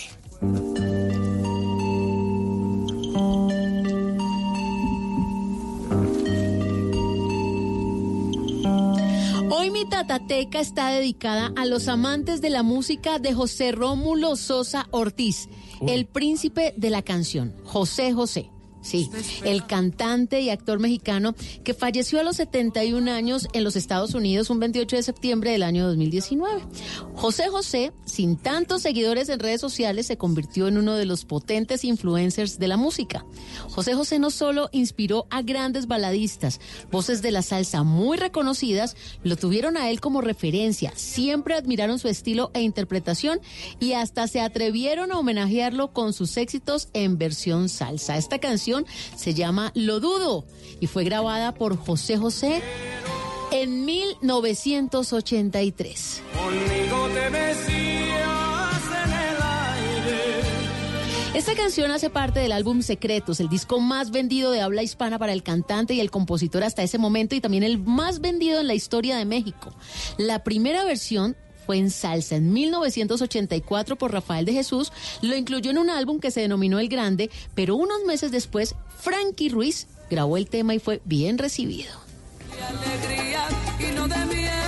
Hoy 9.55 9.69
mi 9.69 9.85
tatateca 9.85 10.59
está 10.59 10.89
dedicada 10.89 11.53
a 11.55 11.67
los 11.67 11.87
amantes 11.87 12.41
de 12.41 12.49
la 12.49 12.63
música 12.63 13.19
de 13.19 13.35
José 13.35 13.71
Rómulo 13.71 14.35
Sosa 14.35 14.87
Ortiz, 14.89 15.47
el 15.87 16.07
príncipe 16.07 16.73
de 16.75 16.89
la 16.89 17.03
canción, 17.03 17.53
José 17.63 18.13
José. 18.13 18.49
Sí, 18.83 19.09
el 19.45 19.65
cantante 19.65 20.41
y 20.41 20.49
actor 20.49 20.79
mexicano 20.79 21.35
que 21.63 21.73
falleció 21.73 22.19
a 22.19 22.23
los 22.23 22.35
71 22.35 23.09
años 23.11 23.47
en 23.53 23.63
los 23.63 23.75
Estados 23.75 24.13
Unidos 24.13 24.49
un 24.49 24.59
28 24.59 24.97
de 24.97 25.03
septiembre 25.03 25.51
del 25.51 25.63
año 25.63 25.87
2019. 25.87 26.61
José 27.15 27.47
José, 27.47 27.93
sin 28.05 28.35
tantos 28.35 28.81
seguidores 28.81 29.29
en 29.29 29.39
redes 29.39 29.61
sociales, 29.61 30.07
se 30.07 30.17
convirtió 30.17 30.67
en 30.67 30.77
uno 30.77 30.95
de 30.95 31.05
los 31.05 31.23
potentes 31.23 31.85
influencers 31.85 32.59
de 32.59 32.67
la 32.67 32.75
música. 32.75 33.25
José 33.69 33.93
José 33.93 34.19
no 34.19 34.29
solo 34.29 34.69
inspiró 34.73 35.27
a 35.29 35.41
grandes 35.41 35.87
baladistas, 35.87 36.59
voces 36.91 37.21
de 37.21 37.31
la 37.31 37.41
salsa 37.41 37.83
muy 37.83 38.17
reconocidas, 38.17 38.97
lo 39.23 39.37
tuvieron 39.37 39.77
a 39.77 39.89
él 39.89 40.01
como 40.01 40.19
referencia, 40.19 40.91
siempre 40.95 41.55
admiraron 41.55 41.99
su 41.99 42.09
estilo 42.09 42.51
e 42.53 42.61
interpretación 42.61 43.39
y 43.79 43.93
hasta 43.93 44.27
se 44.27 44.41
atrevieron 44.41 45.11
a 45.11 45.19
homenajearlo 45.19 45.93
con 45.93 46.11
sus 46.11 46.35
éxitos 46.35 46.89
en 46.93 47.17
versión 47.17 47.69
salsa. 47.69 48.17
Esta 48.17 48.39
canción 48.39 48.72
se 49.15 49.33
llama 49.33 49.71
Lo 49.75 49.99
Dudo 49.99 50.45
y 50.79 50.87
fue 50.87 51.03
grabada 51.03 51.53
por 51.53 51.77
José 51.77 52.17
José 52.17 52.63
en 53.51 53.85
1983. 53.85 56.23
Conmigo 56.35 57.09
te 57.13 57.29
decías 57.29 58.81
en 59.05 59.11
el 59.11 59.37
aire. 59.41 60.41
Esta 61.35 61.53
canción 61.55 61.91
hace 61.91 62.09
parte 62.09 62.39
del 62.39 62.51
álbum 62.51 62.81
Secretos, 62.81 63.39
el 63.39 63.49
disco 63.49 63.79
más 63.79 64.09
vendido 64.11 64.51
de 64.51 64.61
habla 64.61 64.81
hispana 64.83 65.19
para 65.19 65.33
el 65.33 65.43
cantante 65.43 65.93
y 65.93 65.99
el 65.99 66.09
compositor 66.11 66.63
hasta 66.63 66.83
ese 66.83 66.97
momento 66.97 67.35
y 67.35 67.41
también 67.41 67.63
el 67.63 67.77
más 67.77 68.21
vendido 68.21 68.59
en 68.59 68.67
la 68.67 68.73
historia 68.73 69.17
de 69.17 69.25
México. 69.25 69.71
La 70.17 70.43
primera 70.43 70.83
versión 70.83 71.35
fue 71.65 71.77
en 71.77 71.89
salsa 71.89 72.35
en 72.35 72.51
1984 72.53 73.95
por 73.95 74.11
Rafael 74.11 74.45
de 74.45 74.53
Jesús, 74.53 74.91
lo 75.21 75.35
incluyó 75.35 75.71
en 75.71 75.77
un 75.77 75.89
álbum 75.89 76.19
que 76.19 76.31
se 76.31 76.41
denominó 76.41 76.79
El 76.79 76.89
Grande, 76.89 77.29
pero 77.55 77.75
unos 77.75 78.03
meses 78.05 78.31
después 78.31 78.75
Frankie 78.99 79.49
Ruiz 79.49 79.87
grabó 80.09 80.37
el 80.37 80.47
tema 80.47 80.75
y 80.75 80.79
fue 80.79 81.01
bien 81.05 81.37
recibido. 81.37 81.91
de 82.55 82.63
alegría 82.63 83.47
y 83.79 83.95
no 83.95 84.07
de 84.07 84.62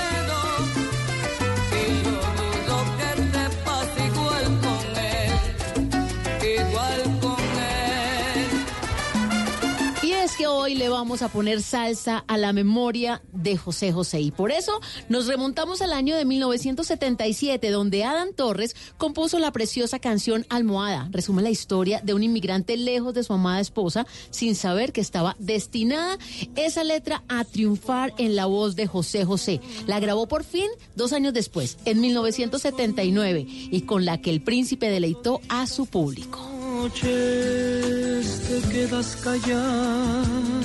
hoy 10.48 10.76
le 10.76 10.90
vamos 10.90 11.22
a 11.22 11.30
poner 11.30 11.62
salsa 11.62 12.24
a 12.28 12.38
la 12.38 12.54
memoria 12.54 13.22
de 13.32 13.58
José 13.58 13.92
José. 13.92 14.22
Y 14.22 14.32
por 14.32 14.52
eso 14.52 14.80
nos 15.10 15.28
remontamos 15.28 15.82
al 15.82 15.94
año 15.94 16.16
de 16.16 16.26
1977, 16.26 17.70
donde 17.70 18.04
Adán 18.04 18.34
Torres 18.34 18.76
compuso 18.98 19.40
la 19.40 19.52
preciosa 19.52 20.00
canción 20.00 20.46
Almohada. 20.50 21.10
Resume 21.12 21.42
la 21.42 21.50
historia 21.50 22.02
de 22.04 22.14
un 22.14 22.24
inmigrante 22.24 22.78
lejos 22.78 23.14
de 23.14 23.24
su 23.24 23.34
amada 23.34 23.60
esposa, 23.60 24.06
sin 24.30 24.56
saber 24.56 24.92
que 24.92 25.02
estaba 25.02 25.36
destinada 25.40 26.18
esa 26.56 26.84
letra 26.84 27.24
a 27.28 27.44
triunfar 27.44 28.14
en 28.18 28.36
la 28.36 28.46
voz 28.46 28.76
de 28.76 28.88
José 28.88 29.26
José. 29.26 29.62
La 29.88 30.00
grabó 30.00 30.28
por 30.28 30.44
fin 30.44 30.70
dos 30.96 31.14
años 31.14 31.34
después, 31.34 31.78
en 31.86 32.02
1979, 32.02 33.46
y 33.48 33.82
con 33.82 34.06
la 34.06 34.22
que 34.22 34.30
el 34.30 34.42
príncipe 34.42 34.90
deleitó 34.90 35.42
a 35.50 35.68
su 35.68 35.86
público. 35.86 36.55
Noches 36.76 38.42
te 38.48 38.58
quedas 38.70 39.16
callada 39.24 40.56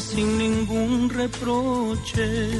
sin 0.00 0.38
ningún 0.38 1.10
reproche. 1.10 2.50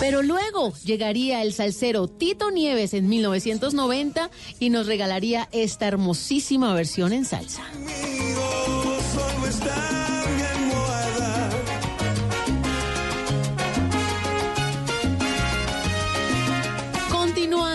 Pero 0.00 0.22
luego 0.22 0.72
llegaría 0.84 1.42
el 1.42 1.52
salsero 1.52 2.08
Tito 2.08 2.50
Nieves 2.50 2.94
en 2.94 3.08
1990 3.08 4.30
y 4.58 4.70
nos 4.70 4.86
regalaría 4.86 5.48
esta 5.52 5.86
hermosísima 5.86 6.72
versión 6.74 7.12
en 7.12 7.24
salsa. 7.24 7.62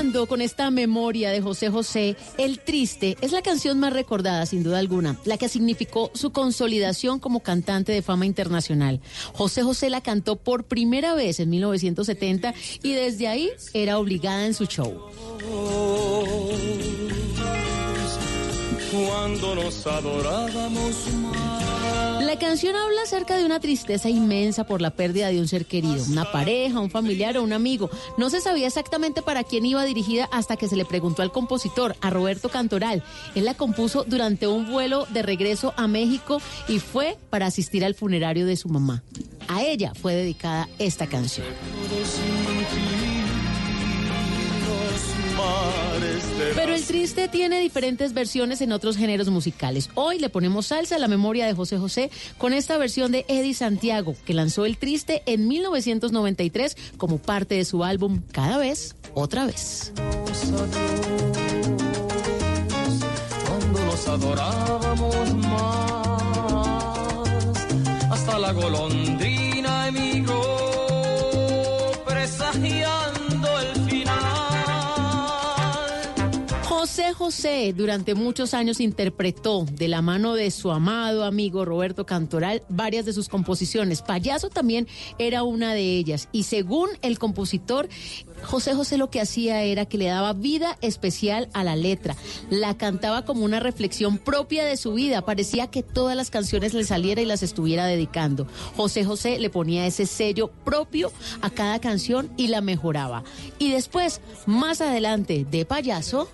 Con 0.03 0.41
esta 0.41 0.69
memoria 0.69 1.31
de 1.31 1.39
José 1.41 1.69
José, 1.69 2.17
El 2.37 2.59
Triste 2.59 3.15
es 3.21 3.31
la 3.31 3.41
canción 3.41 3.79
más 3.79 3.93
recordada, 3.93 4.45
sin 4.45 4.61
duda 4.61 4.79
alguna, 4.79 5.17
la 5.23 5.37
que 5.37 5.47
significó 5.47 6.11
su 6.13 6.33
consolidación 6.33 7.19
como 7.19 7.39
cantante 7.39 7.93
de 7.93 8.01
fama 8.01 8.25
internacional. 8.25 8.99
José 9.31 9.63
José 9.63 9.89
la 9.89 10.01
cantó 10.01 10.35
por 10.35 10.65
primera 10.65 11.13
vez 11.13 11.39
en 11.39 11.49
1970 11.51 12.53
y 12.83 12.91
desde 12.91 13.29
ahí 13.29 13.49
era 13.73 13.97
obligada 13.97 14.45
en 14.45 14.53
su 14.53 14.65
show. 14.65 14.93
Cuando 18.91 19.55
nos 19.55 19.87
adorábamos 19.87 21.07
más. 21.13 21.42
La 22.23 22.39
canción 22.39 22.75
habla 22.75 23.03
acerca 23.03 23.37
de 23.37 23.45
una 23.45 23.59
tristeza 23.59 24.09
inmensa 24.09 24.65
por 24.65 24.81
la 24.81 24.91
pérdida 24.91 25.27
de 25.27 25.39
un 25.39 25.47
ser 25.47 25.65
querido, 25.65 26.03
una 26.05 26.31
pareja, 26.31 26.79
un 26.79 26.89
familiar 26.89 27.37
o 27.37 27.43
un 27.43 27.53
amigo. 27.53 27.91
No 28.17 28.29
se 28.29 28.41
sabía 28.41 28.67
exactamente 28.67 29.21
para 29.21 29.43
quién 29.43 29.65
iba 29.65 29.83
dirigida 29.85 30.27
hasta 30.31 30.55
que 30.55 30.67
se 30.67 30.75
le 30.75 30.85
preguntó 30.85 31.21
al 31.21 31.31
compositor, 31.31 31.95
a 32.01 32.09
Roberto 32.09 32.49
Cantoral. 32.49 33.03
Él 33.35 33.45
la 33.45 33.53
compuso 33.53 34.03
durante 34.07 34.47
un 34.47 34.65
vuelo 34.71 35.05
de 35.11 35.21
regreso 35.21 35.73
a 35.77 35.87
México 35.87 36.41
y 36.67 36.79
fue 36.79 37.17
para 37.29 37.45
asistir 37.45 37.85
al 37.85 37.93
funerario 37.93 38.45
de 38.45 38.55
su 38.55 38.67
mamá. 38.67 39.03
A 39.47 39.63
ella 39.63 39.93
fue 39.93 40.15
dedicada 40.15 40.69
esta 40.79 41.07
canción. 41.07 41.45
Pero 46.55 46.75
el 46.75 46.83
triste 46.85 47.27
tiene 47.27 47.59
diferentes 47.59 48.13
versiones 48.13 48.61
en 48.61 48.71
otros 48.71 48.95
géneros 48.97 49.29
musicales. 49.29 49.89
Hoy 49.95 50.19
le 50.19 50.29
ponemos 50.29 50.67
salsa 50.67 50.95
a 50.95 50.99
la 50.99 51.07
memoria 51.07 51.45
de 51.45 51.53
José 51.53 51.77
José 51.77 52.11
con 52.37 52.53
esta 52.53 52.77
versión 52.77 53.11
de 53.11 53.25
Eddie 53.27 53.53
Santiago, 53.53 54.15
que 54.25 54.33
lanzó 54.33 54.65
el 54.65 54.77
triste 54.77 55.23
en 55.25 55.47
1993 55.47 56.77
como 56.97 57.17
parte 57.17 57.55
de 57.55 57.65
su 57.65 57.83
álbum 57.83 58.21
Cada 58.31 58.57
vez, 58.57 58.95
otra 59.13 59.45
vez. 59.45 59.93
Cuando 63.47 63.85
nos 63.85 64.07
adorábamos 64.07 65.33
más, 65.35 66.17
hasta 68.11 68.39
la 68.39 68.51
golondrina 68.53 69.32
José 76.93 77.13
José 77.13 77.73
durante 77.75 78.13
muchos 78.13 78.53
años 78.53 78.79
interpretó 78.79 79.65
de 79.65 79.87
la 79.87 80.03
mano 80.03 80.35
de 80.35 80.51
su 80.51 80.69
amado 80.69 81.23
amigo 81.23 81.65
Roberto 81.65 82.05
Cantoral 82.05 82.61
varias 82.69 83.03
de 83.07 83.13
sus 83.13 83.29
composiciones. 83.29 84.03
Payaso 84.03 84.51
también 84.51 84.87
era 85.17 85.41
una 85.41 85.73
de 85.73 85.97
ellas. 85.97 86.29
Y 86.31 86.43
según 86.43 86.89
el 87.01 87.17
compositor, 87.17 87.89
José 88.43 88.75
José 88.75 88.99
lo 88.99 89.09
que 89.09 89.21
hacía 89.21 89.63
era 89.63 89.87
que 89.87 89.97
le 89.97 90.05
daba 90.05 90.33
vida 90.33 90.77
especial 90.81 91.49
a 91.53 91.63
la 91.63 91.75
letra. 91.75 92.15
La 92.51 92.77
cantaba 92.77 93.25
como 93.25 93.43
una 93.43 93.59
reflexión 93.59 94.19
propia 94.19 94.63
de 94.63 94.77
su 94.77 94.93
vida. 94.93 95.25
Parecía 95.25 95.71
que 95.71 95.81
todas 95.81 96.15
las 96.15 96.29
canciones 96.29 96.75
le 96.75 96.83
saliera 96.83 97.23
y 97.23 97.25
las 97.25 97.41
estuviera 97.41 97.87
dedicando. 97.87 98.45
José 98.75 99.03
José 99.03 99.39
le 99.39 99.49
ponía 99.49 99.87
ese 99.87 100.05
sello 100.05 100.51
propio 100.63 101.11
a 101.41 101.49
cada 101.49 101.79
canción 101.79 102.31
y 102.37 102.49
la 102.49 102.61
mejoraba. 102.61 103.23
Y 103.57 103.71
después, 103.71 104.21
más 104.45 104.79
adelante, 104.79 105.47
de 105.49 105.65
payaso, 105.65 106.29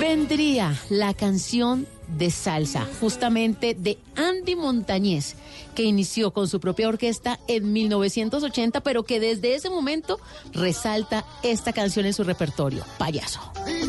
vendría 0.00 0.74
la 0.90 1.14
canción 1.14 1.86
de 2.08 2.30
salsa, 2.30 2.86
justamente 3.00 3.74
de 3.74 3.98
Andy 4.14 4.54
Montañez, 4.54 5.34
que 5.74 5.82
inició 5.82 6.32
con 6.32 6.48
su 6.48 6.60
propia 6.60 6.88
orquesta 6.88 7.40
en 7.48 7.72
1980, 7.72 8.80
pero 8.80 9.04
que 9.04 9.20
desde 9.20 9.54
ese 9.54 9.70
momento 9.70 10.20
resalta 10.52 11.24
esta 11.42 11.72
canción 11.72 12.06
en 12.06 12.14
su 12.14 12.24
repertorio, 12.24 12.84
Payaso. 12.98 13.40
Que 13.64 13.84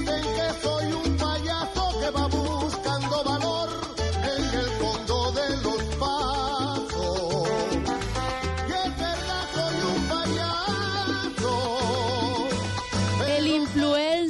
soy 0.62 0.94
un 0.94 1.07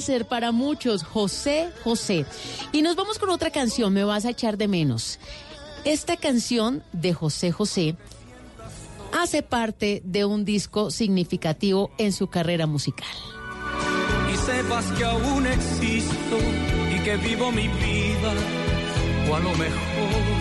influencer 0.08 0.26
para 0.28 0.52
muchos, 0.52 1.04
José 1.04 1.70
José. 1.84 2.26
Y 2.72 2.82
nos 2.82 2.96
vamos 2.96 3.20
con 3.20 3.30
otra 3.30 3.52
canción, 3.52 3.94
Me 3.94 4.04
vas 4.04 4.26
a 4.26 4.30
echar 4.32 4.58
de 4.58 4.68
menos. 4.68 5.20
Esta 5.84 6.18
canción 6.18 6.84
de 6.92 7.14
José 7.14 7.52
José 7.52 7.96
hace 9.18 9.42
parte 9.42 10.02
de 10.04 10.26
un 10.26 10.44
disco 10.46 10.92
significativo 10.92 11.92
en 11.98 12.12
su 12.12 12.28
carrera 12.28 12.68
musical. 12.68 13.08
Y 14.34 14.38
sepas 14.38 14.86
que 14.98 15.06
aún 15.06 15.48
existo 15.48 16.38
y 16.96 17.00
que 17.04 17.18
vivo 17.18 17.52
mi 17.52 17.68
vida, 17.68 18.34
o 19.30 19.36
a 19.36 19.40
lo 19.40 19.52
mejor 19.52 20.37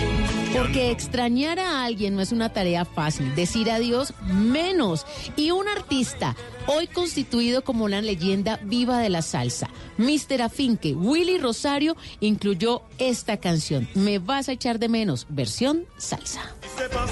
Porque 0.52 0.90
extrañar 0.90 1.59
a 1.59 1.85
alguien 1.85 2.14
no 2.16 2.23
es 2.23 2.32
una 2.32 2.52
tarea 2.52 2.85
fácil, 2.85 3.35
decir 3.35 3.70
adiós 3.70 4.14
menos. 4.23 5.06
Y 5.36 5.51
un 5.51 5.68
artista, 5.68 6.35
hoy 6.66 6.86
constituido 6.86 7.62
como 7.62 7.85
una 7.85 8.01
leyenda 8.01 8.59
viva 8.62 8.98
de 8.98 9.10
la 9.10 9.23
salsa, 9.23 9.68
Mr. 9.98 10.43
Afinque, 10.43 10.94
Willy 10.94 11.39
Rosario, 11.39 11.97
incluyó 12.20 12.82
esta 12.98 13.36
canción, 13.36 13.89
Me 13.94 14.18
vas 14.18 14.48
a 14.48 14.52
echar 14.52 14.78
de 14.78 14.89
menos, 14.89 15.27
versión 15.28 15.85
salsa. 15.98 16.40
sepas 16.77 17.10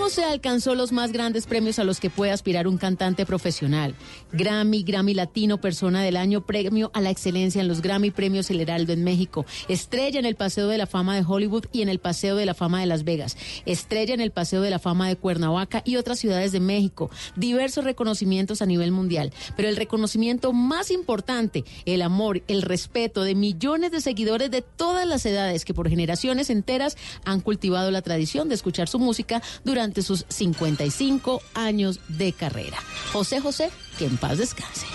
José 0.00 0.10
José 0.10 0.24
alcanzó 0.24 0.74
los 0.74 0.90
más 0.90 1.12
grandes 1.12 1.46
premios 1.46 1.78
a 1.78 1.84
los 1.84 2.00
que 2.00 2.10
puede 2.10 2.32
aspirar 2.32 2.66
un 2.66 2.78
cantante 2.78 3.24
profesional. 3.24 3.94
Grammy, 4.32 4.82
Grammy 4.82 5.14
Latino, 5.14 5.60
Persona 5.60 6.02
del 6.02 6.16
Año, 6.16 6.44
Premio 6.44 6.90
a 6.94 7.00
la 7.00 7.10
Excelencia 7.10 7.60
en 7.60 7.68
los 7.68 7.80
Grammy 7.80 8.10
Premios 8.10 8.50
El 8.50 8.60
Heraldo 8.60 8.92
en 8.92 9.04
México. 9.04 9.46
Estrella 9.68 10.18
en 10.18 10.26
el 10.26 10.34
Paseo 10.34 10.66
de 10.66 10.78
la 10.78 10.88
Fama 10.88 11.14
de 11.14 11.24
Hollywood 11.24 11.66
y 11.70 11.82
en 11.82 11.88
el 11.88 12.00
Paseo 12.00 12.34
de 12.34 12.44
la 12.44 12.54
Fama 12.54 12.80
de 12.80 12.86
Las 12.86 13.04
Vegas. 13.04 13.36
Estrella 13.66 14.12
en 14.12 14.20
el 14.20 14.32
Paseo 14.32 14.62
de 14.62 14.70
la 14.70 14.80
Fama 14.80 15.06
de 15.06 15.14
Cuernavaca 15.14 15.82
y 15.84 15.94
otras 15.94 16.18
ciudades 16.18 16.50
de 16.50 16.58
México. 16.58 17.08
Diversos 17.36 17.84
reconocimientos 17.84 18.62
a 18.62 18.66
nivel 18.66 18.90
mundial. 18.90 19.32
Pero 19.56 19.68
el 19.68 19.76
reconocimiento 19.76 20.52
más 20.52 20.90
importante, 20.90 21.64
el 21.84 22.02
amor, 22.02 22.42
el 22.48 22.62
respeto 22.62 23.22
de 23.22 23.36
millones 23.36 23.92
de 23.92 24.00
seguidores 24.00 24.50
de 24.50 24.62
todas 24.62 25.06
las 25.06 25.24
edades 25.24 25.64
que 25.64 25.74
por 25.74 25.88
generaciones 25.88 26.50
enteras 26.50 26.96
han 27.24 27.40
cultivado 27.40 27.92
la 27.92 28.02
tradición 28.02 28.48
de 28.48 28.56
escuchar 28.56 28.88
su 28.88 28.98
música 28.98 29.40
durante 29.62 29.89
sus 30.02 30.24
55 30.28 31.42
años 31.54 32.00
de 32.08 32.32
carrera. 32.32 32.78
José 33.12 33.40
José, 33.40 33.70
que 33.98 34.06
en 34.06 34.16
paz 34.16 34.38
descanse. 34.38 34.86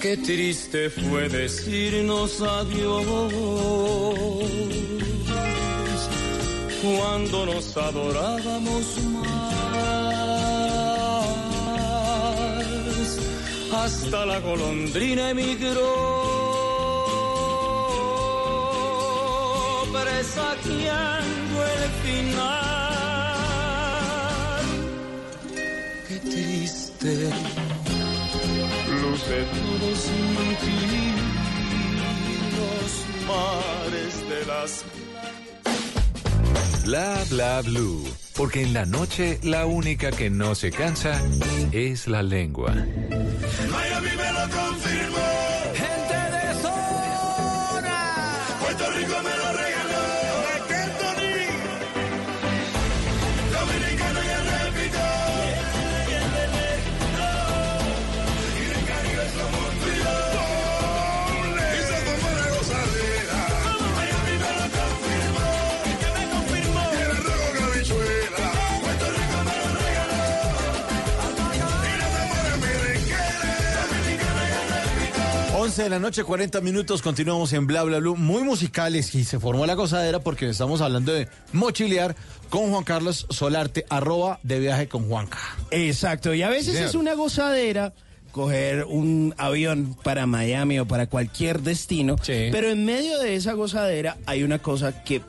Qué 0.00 0.16
triste 0.18 0.88
fue 0.88 1.28
decirnos 1.28 2.40
adiós 2.40 3.04
cuando 6.80 7.46
nos 7.46 7.76
adorábamos 7.76 9.02
más. 9.02 9.56
Hasta 13.72 14.26
la 14.26 14.38
golondrina 14.40 15.30
emigró, 15.30 16.45
presagiando 20.02 21.56
el 21.74 21.84
final. 22.04 22.36
Qué 26.08 26.16
triste 26.30 27.12
luce 29.00 29.38
todo 29.56 29.88
sin 29.94 30.34
ti, 30.62 30.82
los 32.56 32.90
mares 33.26 34.14
de 34.28 34.40
las 34.46 34.70
Bla 36.86 37.24
bla 37.30 37.62
blue. 37.62 38.04
Porque 38.36 38.62
en 38.62 38.72
la 38.72 38.86
noche 38.86 39.40
la 39.42 39.66
única 39.66 40.12
que 40.12 40.30
no 40.30 40.54
se 40.54 40.70
cansa 40.70 41.20
es 41.72 42.06
la 42.06 42.22
lengua. 42.22 42.70
Miami 42.72 44.10
me 44.16 44.32
lo 44.32 44.48
confirmó. 44.56 45.26
Gente 45.74 46.18
de 46.36 46.62
zona. 46.62 47.98
Puerto 48.60 48.90
Rico 48.92 49.16
me 49.24 49.36
lo 49.36 49.45
11 75.66 75.82
de 75.82 75.90
la 75.90 75.98
noche, 75.98 76.22
40 76.22 76.60
minutos, 76.60 77.02
continuamos 77.02 77.52
en 77.52 77.66
Bla 77.66 77.82
Bla 77.82 77.98
Blue, 77.98 78.14
muy 78.14 78.44
musicales 78.44 79.12
y 79.16 79.24
se 79.24 79.40
formó 79.40 79.66
la 79.66 79.74
gozadera 79.74 80.20
porque 80.20 80.48
estamos 80.48 80.80
hablando 80.80 81.12
de 81.12 81.26
mochilear 81.52 82.14
con 82.50 82.70
Juan 82.70 82.84
Carlos 82.84 83.26
Solarte, 83.30 83.84
arroba 83.88 84.38
de 84.44 84.60
viaje 84.60 84.86
con 84.86 85.08
Juanca. 85.08 85.38
Exacto, 85.72 86.34
y 86.34 86.42
a 86.42 86.50
veces 86.50 86.74
señor. 86.74 86.88
es 86.88 86.94
una 86.94 87.14
gozadera 87.14 87.92
coger 88.30 88.84
un 88.84 89.34
avión 89.38 89.96
para 90.04 90.24
Miami 90.26 90.78
o 90.78 90.86
para 90.86 91.08
cualquier 91.08 91.60
destino, 91.62 92.14
pero 92.24 92.70
en 92.70 92.84
medio 92.84 93.18
de 93.18 93.34
esa 93.34 93.54
gozadera 93.54 94.18
hay 94.24 94.44
una 94.44 94.60
cosa 94.60 95.02
que 95.02 95.20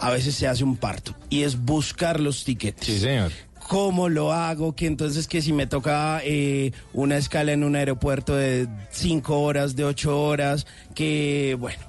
a 0.00 0.10
veces 0.10 0.36
se 0.36 0.46
hace 0.46 0.64
un 0.64 0.78
parto 0.78 1.14
y 1.28 1.42
es 1.42 1.62
buscar 1.62 2.18
los 2.18 2.44
tiquetes. 2.44 2.86
Sí, 2.86 2.98
señor. 2.98 3.30
¿Cómo 3.68 4.08
lo 4.08 4.32
hago? 4.32 4.74
Que 4.74 4.86
entonces 4.86 5.26
que 5.26 5.42
si 5.42 5.52
me 5.52 5.66
toca 5.66 6.20
eh, 6.22 6.72
una 6.92 7.16
escala 7.16 7.52
en 7.52 7.64
un 7.64 7.74
aeropuerto 7.74 8.36
de 8.36 8.68
cinco 8.90 9.40
horas, 9.40 9.74
de 9.74 9.84
ocho 9.84 10.22
horas, 10.22 10.66
que 10.94 11.56
bueno, 11.58 11.82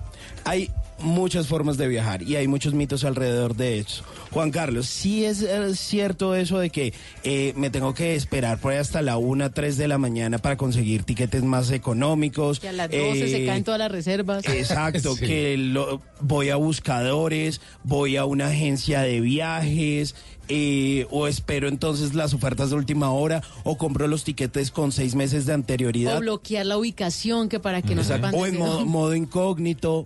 hay 0.43 0.71
muchas 0.99 1.47
formas 1.47 1.77
de 1.77 1.87
viajar 1.87 2.23
y 2.23 2.35
hay 2.35 2.47
muchos 2.47 2.73
mitos 2.73 3.03
alrededor 3.03 3.55
de 3.55 3.79
eso. 3.79 4.03
Juan 4.37 4.51
Carlos, 4.51 4.85
sí 4.87 5.25
es 5.25 5.41
eh, 5.41 5.75
cierto 5.75 6.35
eso 6.35 6.59
de 6.59 6.69
que 6.69 6.93
eh, 7.23 7.53
me 7.55 7.69
tengo 7.69 7.93
que 7.93 8.15
esperar 8.15 8.59
por 8.59 8.71
ahí 8.71 8.77
hasta 8.77 9.01
la 9.01 9.17
una, 9.17 9.51
tres 9.51 9.77
de 9.77 9.87
la 9.87 9.97
mañana 9.97 10.37
para 10.37 10.57
conseguir 10.57 11.03
tiquetes 11.03 11.43
más 11.43 11.71
económicos. 11.71 12.59
Que 12.59 12.69
a 12.69 12.71
las 12.73 12.89
12 12.91 13.27
se 13.29 13.43
Eh, 13.43 13.45
caen 13.45 13.63
todas 13.63 13.79
las 13.79 13.91
reservas. 13.91 14.45
Exacto, 14.47 15.15
Sí. 15.19 15.25
que 15.25 15.57
lo- 15.57 16.01
voy 16.21 16.49
a 16.49 16.55
buscadores, 16.55 17.61
voy 17.83 18.17
a 18.17 18.25
una 18.25 18.47
agencia 18.47 19.01
de 19.01 19.19
viajes, 19.21 20.15
eh, 20.49 21.05
o 21.11 21.27
espero 21.27 21.67
entonces 21.67 22.13
las 22.13 22.33
ofertas 22.33 22.69
de 22.69 22.77
última 22.77 23.11
hora, 23.11 23.41
o 23.63 23.77
compro 23.77 24.07
los 24.07 24.23
tiquetes 24.23 24.71
con 24.71 24.91
seis 24.93 25.13
meses 25.15 25.45
de 25.45 25.53
anterioridad. 25.53 26.17
O 26.17 26.19
bloquear 26.21 26.65
la 26.65 26.77
ubicación 26.77 27.49
que 27.49 27.59
para 27.59 27.81
que 27.81 27.95
no 27.95 28.01
Exacto. 28.01 28.27
sepan 28.27 28.39
O 28.41 28.45
en 28.45 28.87
modo, 28.87 29.13
incógnito. 29.15 30.05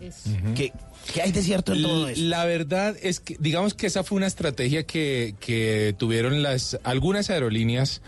¿Qué, 0.55 0.71
qué 1.13 1.21
hay 1.21 1.31
de 1.31 1.41
cierto 1.41 1.73
en 1.73 1.83
todo 1.83 2.07
eso? 2.07 2.21
La 2.23 2.45
verdad 2.45 2.95
es 3.01 3.19
que, 3.19 3.35
digamos 3.39 3.73
que 3.73 3.87
esa 3.87 4.03
fue 4.03 4.17
una 4.17 4.27
estrategia 4.27 4.83
que, 4.83 5.35
que 5.39 5.95
tuvieron 5.97 6.41
las 6.43 6.79
algunas 6.83 7.29
aerolíneas 7.29 8.01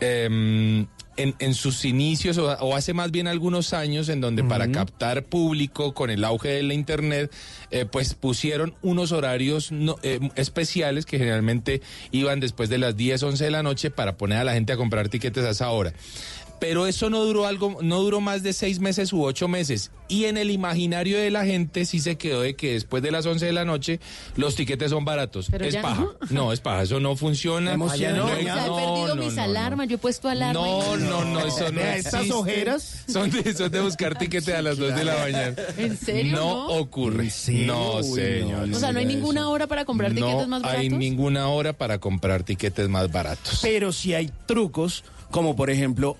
em, 0.00 0.86
en, 1.18 1.34
en 1.38 1.54
sus 1.54 1.86
inicios, 1.86 2.36
o, 2.36 2.44
o 2.52 2.76
hace 2.76 2.92
más 2.92 3.10
bien 3.10 3.26
algunos 3.26 3.72
años, 3.72 4.10
en 4.10 4.20
donde 4.20 4.44
para 4.44 4.66
captar 4.70 5.24
público 5.24 5.94
con 5.94 6.10
el 6.10 6.22
auge 6.24 6.48
de 6.50 6.62
la 6.62 6.74
Internet, 6.74 7.32
eh, 7.70 7.86
pues 7.90 8.12
pusieron 8.12 8.74
unos 8.82 9.12
horarios 9.12 9.72
no- 9.72 9.96
eh, 10.02 10.20
especiales 10.34 11.06
que 11.06 11.16
generalmente 11.16 11.80
iban 12.12 12.38
después 12.40 12.68
de 12.68 12.76
las 12.76 12.98
10, 12.98 13.22
11 13.22 13.44
de 13.44 13.50
la 13.50 13.62
noche 13.62 13.90
para 13.90 14.18
poner 14.18 14.36
a 14.38 14.44
la 14.44 14.52
gente 14.52 14.74
a 14.74 14.76
comprar 14.76 15.08
tiquetes 15.08 15.42
a 15.44 15.50
esa 15.50 15.70
hora. 15.70 15.94
Pero 16.58 16.86
eso 16.86 17.10
no 17.10 17.22
duró 17.22 17.46
algo, 17.46 17.78
no 17.82 18.00
duró 18.00 18.20
más 18.22 18.42
de 18.42 18.52
seis 18.54 18.80
meses 18.80 19.12
u 19.12 19.22
ocho 19.22 19.46
meses. 19.46 19.90
Y 20.08 20.24
en 20.24 20.36
el 20.38 20.50
imaginario 20.50 21.18
de 21.18 21.30
la 21.30 21.44
gente 21.44 21.84
sí 21.84 21.98
se 22.00 22.16
quedó 22.16 22.40
de 22.40 22.54
que 22.56 22.72
después 22.72 23.02
de 23.02 23.10
las 23.10 23.26
11 23.26 23.44
de 23.44 23.52
la 23.52 23.64
noche 23.64 24.00
los 24.36 24.54
tiquetes 24.54 24.90
son 24.90 25.04
baratos. 25.04 25.48
Pero 25.50 25.64
es 25.66 25.76
paja. 25.76 26.06
No. 26.30 26.52
es 26.52 26.60
paja. 26.60 26.84
Eso 26.84 26.98
no 27.00 27.14
funciona. 27.16 27.72
Ah, 27.72 27.74
sido 27.96 28.16
no, 28.16 28.24
O 28.26 28.28
sea, 28.28 28.64
he 28.64 28.68
no, 28.68 28.76
perdido 28.76 29.14
no, 29.16 29.22
mis 29.24 29.34
no, 29.34 29.42
alarmas, 29.42 29.88
yo 29.88 29.96
he 29.96 29.98
puesto 29.98 30.28
alarma. 30.28 30.54
No, 30.60 30.96
y- 30.96 31.02
no, 31.02 31.24
no, 31.24 31.40
eso 31.46 31.70
no 31.72 31.80
estas 31.94 32.30
ojeras. 32.30 33.04
Son 33.06 33.30
de, 33.30 33.52
son 33.52 33.70
de 33.70 33.80
buscar 33.80 34.16
tiquete 34.16 34.54
a 34.54 34.62
las 34.62 34.78
2 34.78 34.94
de 34.94 35.04
la 35.04 35.16
mañana. 35.18 35.54
¿En 35.76 35.98
serio, 35.98 36.32
No, 36.36 36.68
no? 36.68 36.74
ocurre. 36.78 37.28
serio? 37.30 37.66
No, 37.66 38.02
señor. 38.02 38.70
O 38.72 38.78
sea, 38.78 38.92
no 38.92 38.98
hay 39.00 39.06
ninguna 39.06 39.48
hora 39.50 39.66
para 39.66 39.84
comprar 39.84 40.14
tiquetes 40.14 40.48
más 40.48 40.60
No 40.62 40.66
baratos. 40.68 40.80
hay 40.80 40.88
ninguna 40.88 41.48
hora 41.48 41.72
para 41.74 41.98
comprar 41.98 42.44
tiquetes 42.44 42.88
más 42.88 43.12
baratos. 43.12 43.58
Pero 43.62 43.92
sí 43.92 44.14
hay 44.14 44.30
trucos, 44.46 45.04
como 45.30 45.56
por 45.56 45.68
ejemplo, 45.70 46.16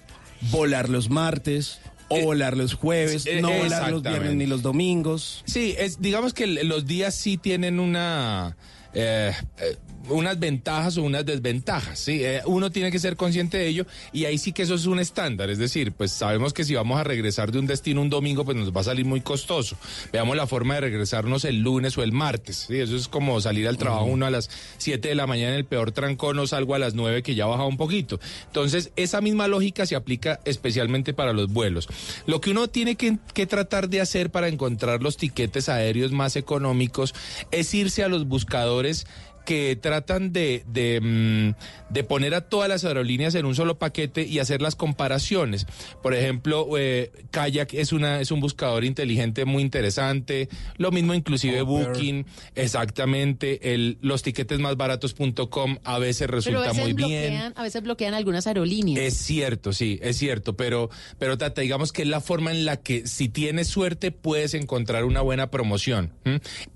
volar 0.50 0.88
los 0.88 1.10
martes, 1.10 1.80
o 2.08 2.20
volar 2.20 2.56
los 2.56 2.74
jueves, 2.74 3.26
eh, 3.26 3.40
no 3.40 3.50
volar 3.50 3.90
los 3.90 4.02
viernes 4.02 4.34
ni 4.36 4.46
los 4.46 4.62
domingos. 4.62 5.42
Sí, 5.46 5.74
es, 5.78 6.00
digamos 6.00 6.34
que 6.34 6.46
los 6.46 6.86
días 6.86 7.14
sí 7.14 7.36
tienen 7.36 7.80
una... 7.80 8.56
eh, 8.94 9.32
eh, 9.58 9.76
unas 10.08 10.38
ventajas 10.38 10.96
o 10.98 11.02
unas 11.02 11.24
desventajas, 11.24 11.98
¿sí? 11.98 12.24
Eh, 12.24 12.42
uno 12.46 12.70
tiene 12.70 12.90
que 12.90 12.98
ser 12.98 13.16
consciente 13.16 13.58
de 13.58 13.66
ello 13.68 13.86
y 14.12 14.24
ahí 14.24 14.38
sí 14.38 14.52
que 14.52 14.62
eso 14.62 14.74
es 14.74 14.86
un 14.86 14.98
estándar, 14.98 15.50
es 15.50 15.58
decir, 15.58 15.92
pues 15.92 16.12
sabemos 16.12 16.52
que 16.52 16.64
si 16.64 16.74
vamos 16.74 16.98
a 16.98 17.04
regresar 17.04 17.52
de 17.52 17.58
un 17.58 17.66
destino 17.66 18.00
un 18.00 18.10
domingo, 18.10 18.44
pues 18.44 18.56
nos 18.56 18.74
va 18.74 18.80
a 18.80 18.84
salir 18.84 19.04
muy 19.04 19.20
costoso. 19.20 19.76
Veamos 20.12 20.36
la 20.36 20.46
forma 20.46 20.74
de 20.74 20.82
regresarnos 20.82 21.44
el 21.44 21.60
lunes 21.60 21.96
o 21.98 22.02
el 22.02 22.12
martes, 22.12 22.66
¿sí? 22.68 22.78
Eso 22.78 22.96
es 22.96 23.08
como 23.08 23.40
salir 23.40 23.68
al 23.68 23.78
trabajo 23.78 24.04
uno 24.04 24.26
a 24.26 24.30
las 24.30 24.50
7 24.78 25.08
de 25.08 25.14
la 25.14 25.26
mañana 25.26 25.52
en 25.52 25.58
el 25.58 25.64
peor 25.64 25.92
trancón 25.92 26.38
o 26.38 26.46
salgo 26.46 26.74
a 26.74 26.78
las 26.78 26.94
9 26.94 27.22
que 27.22 27.34
ya 27.34 27.44
ha 27.44 27.48
bajado 27.48 27.68
un 27.68 27.76
poquito. 27.76 28.20
Entonces, 28.46 28.92
esa 28.96 29.20
misma 29.20 29.48
lógica 29.48 29.86
se 29.86 29.96
aplica 29.96 30.40
especialmente 30.44 31.14
para 31.14 31.32
los 31.32 31.52
vuelos. 31.52 31.88
Lo 32.26 32.40
que 32.40 32.50
uno 32.50 32.68
tiene 32.68 32.96
que, 32.96 33.18
que 33.34 33.46
tratar 33.46 33.88
de 33.88 34.00
hacer 34.00 34.30
para 34.30 34.48
encontrar 34.48 35.02
los 35.02 35.16
tiquetes 35.16 35.68
aéreos 35.68 36.12
más 36.12 36.36
económicos 36.36 37.14
es 37.50 37.72
irse 37.74 38.02
a 38.02 38.08
los 38.08 38.26
buscadores 38.26 39.06
que 39.47 39.77
tratan 39.81 40.35
de, 40.35 40.62
de, 40.66 41.01
mm, 41.01 41.93
de 41.94 42.05
poner 42.05 42.35
a 42.35 42.43
todas 42.43 42.68
las 42.68 42.85
aerolíneas 42.85 43.35
en 43.35 43.47
un 43.47 43.55
solo 43.55 43.78
paquete 43.78 44.27
y 44.27 44.40
hacer 44.40 44.60
las 44.60 44.77
comparaciones. 44.77 45.66
Por 46.02 46.12
ejemplo, 46.14 46.68
eh, 46.77 47.10
Kayak 47.31 47.73
es, 47.73 47.93
una, 47.94 48.20
es 48.20 48.31
un 48.31 48.40
buscador 48.40 48.85
inteligente 48.85 49.47
muy 49.47 49.62
interesante. 49.62 50.51
Lo 50.77 50.90
mismo 50.90 51.14
inclusive 51.14 51.62
Booking, 51.62 52.27
exactamente. 52.55 53.73
El, 53.73 53.98
los 54.02 54.23
tiquetes 54.23 54.59
más 54.59 54.77
baratos.com 54.77 55.78
a 55.85 55.98
veces 55.98 56.27
Pero 56.27 56.32
a 56.32 56.36
resulta 56.36 56.60
veces, 56.73 56.82
muy 56.82 56.93
bien. 56.93 57.32
bloquean, 57.32 57.52
a 57.56 57.62
veces 57.62 57.82
bloquean 57.82 58.14
algunas 58.14 58.47
aerolíneas. 58.47 58.98
Es 58.98 59.16
cierto, 59.16 59.73
sí, 59.73 59.98
es 60.02 60.16
cierto, 60.18 60.56
pero, 60.56 60.90
pero 61.18 61.39
Tata, 61.39 61.60
digamos 61.62 61.93
que 61.93 62.02
es 62.02 62.09
la 62.09 62.20
forma 62.20 62.51
en 62.51 62.64
la 62.64 62.77
que 62.78 63.06
si 63.06 63.28
tienes 63.28 63.68
suerte 63.68 64.10
puedes 64.10 64.55
encontrar 64.55 65.05
una 65.05 65.20
buena 65.20 65.51
promoción. 65.51 66.12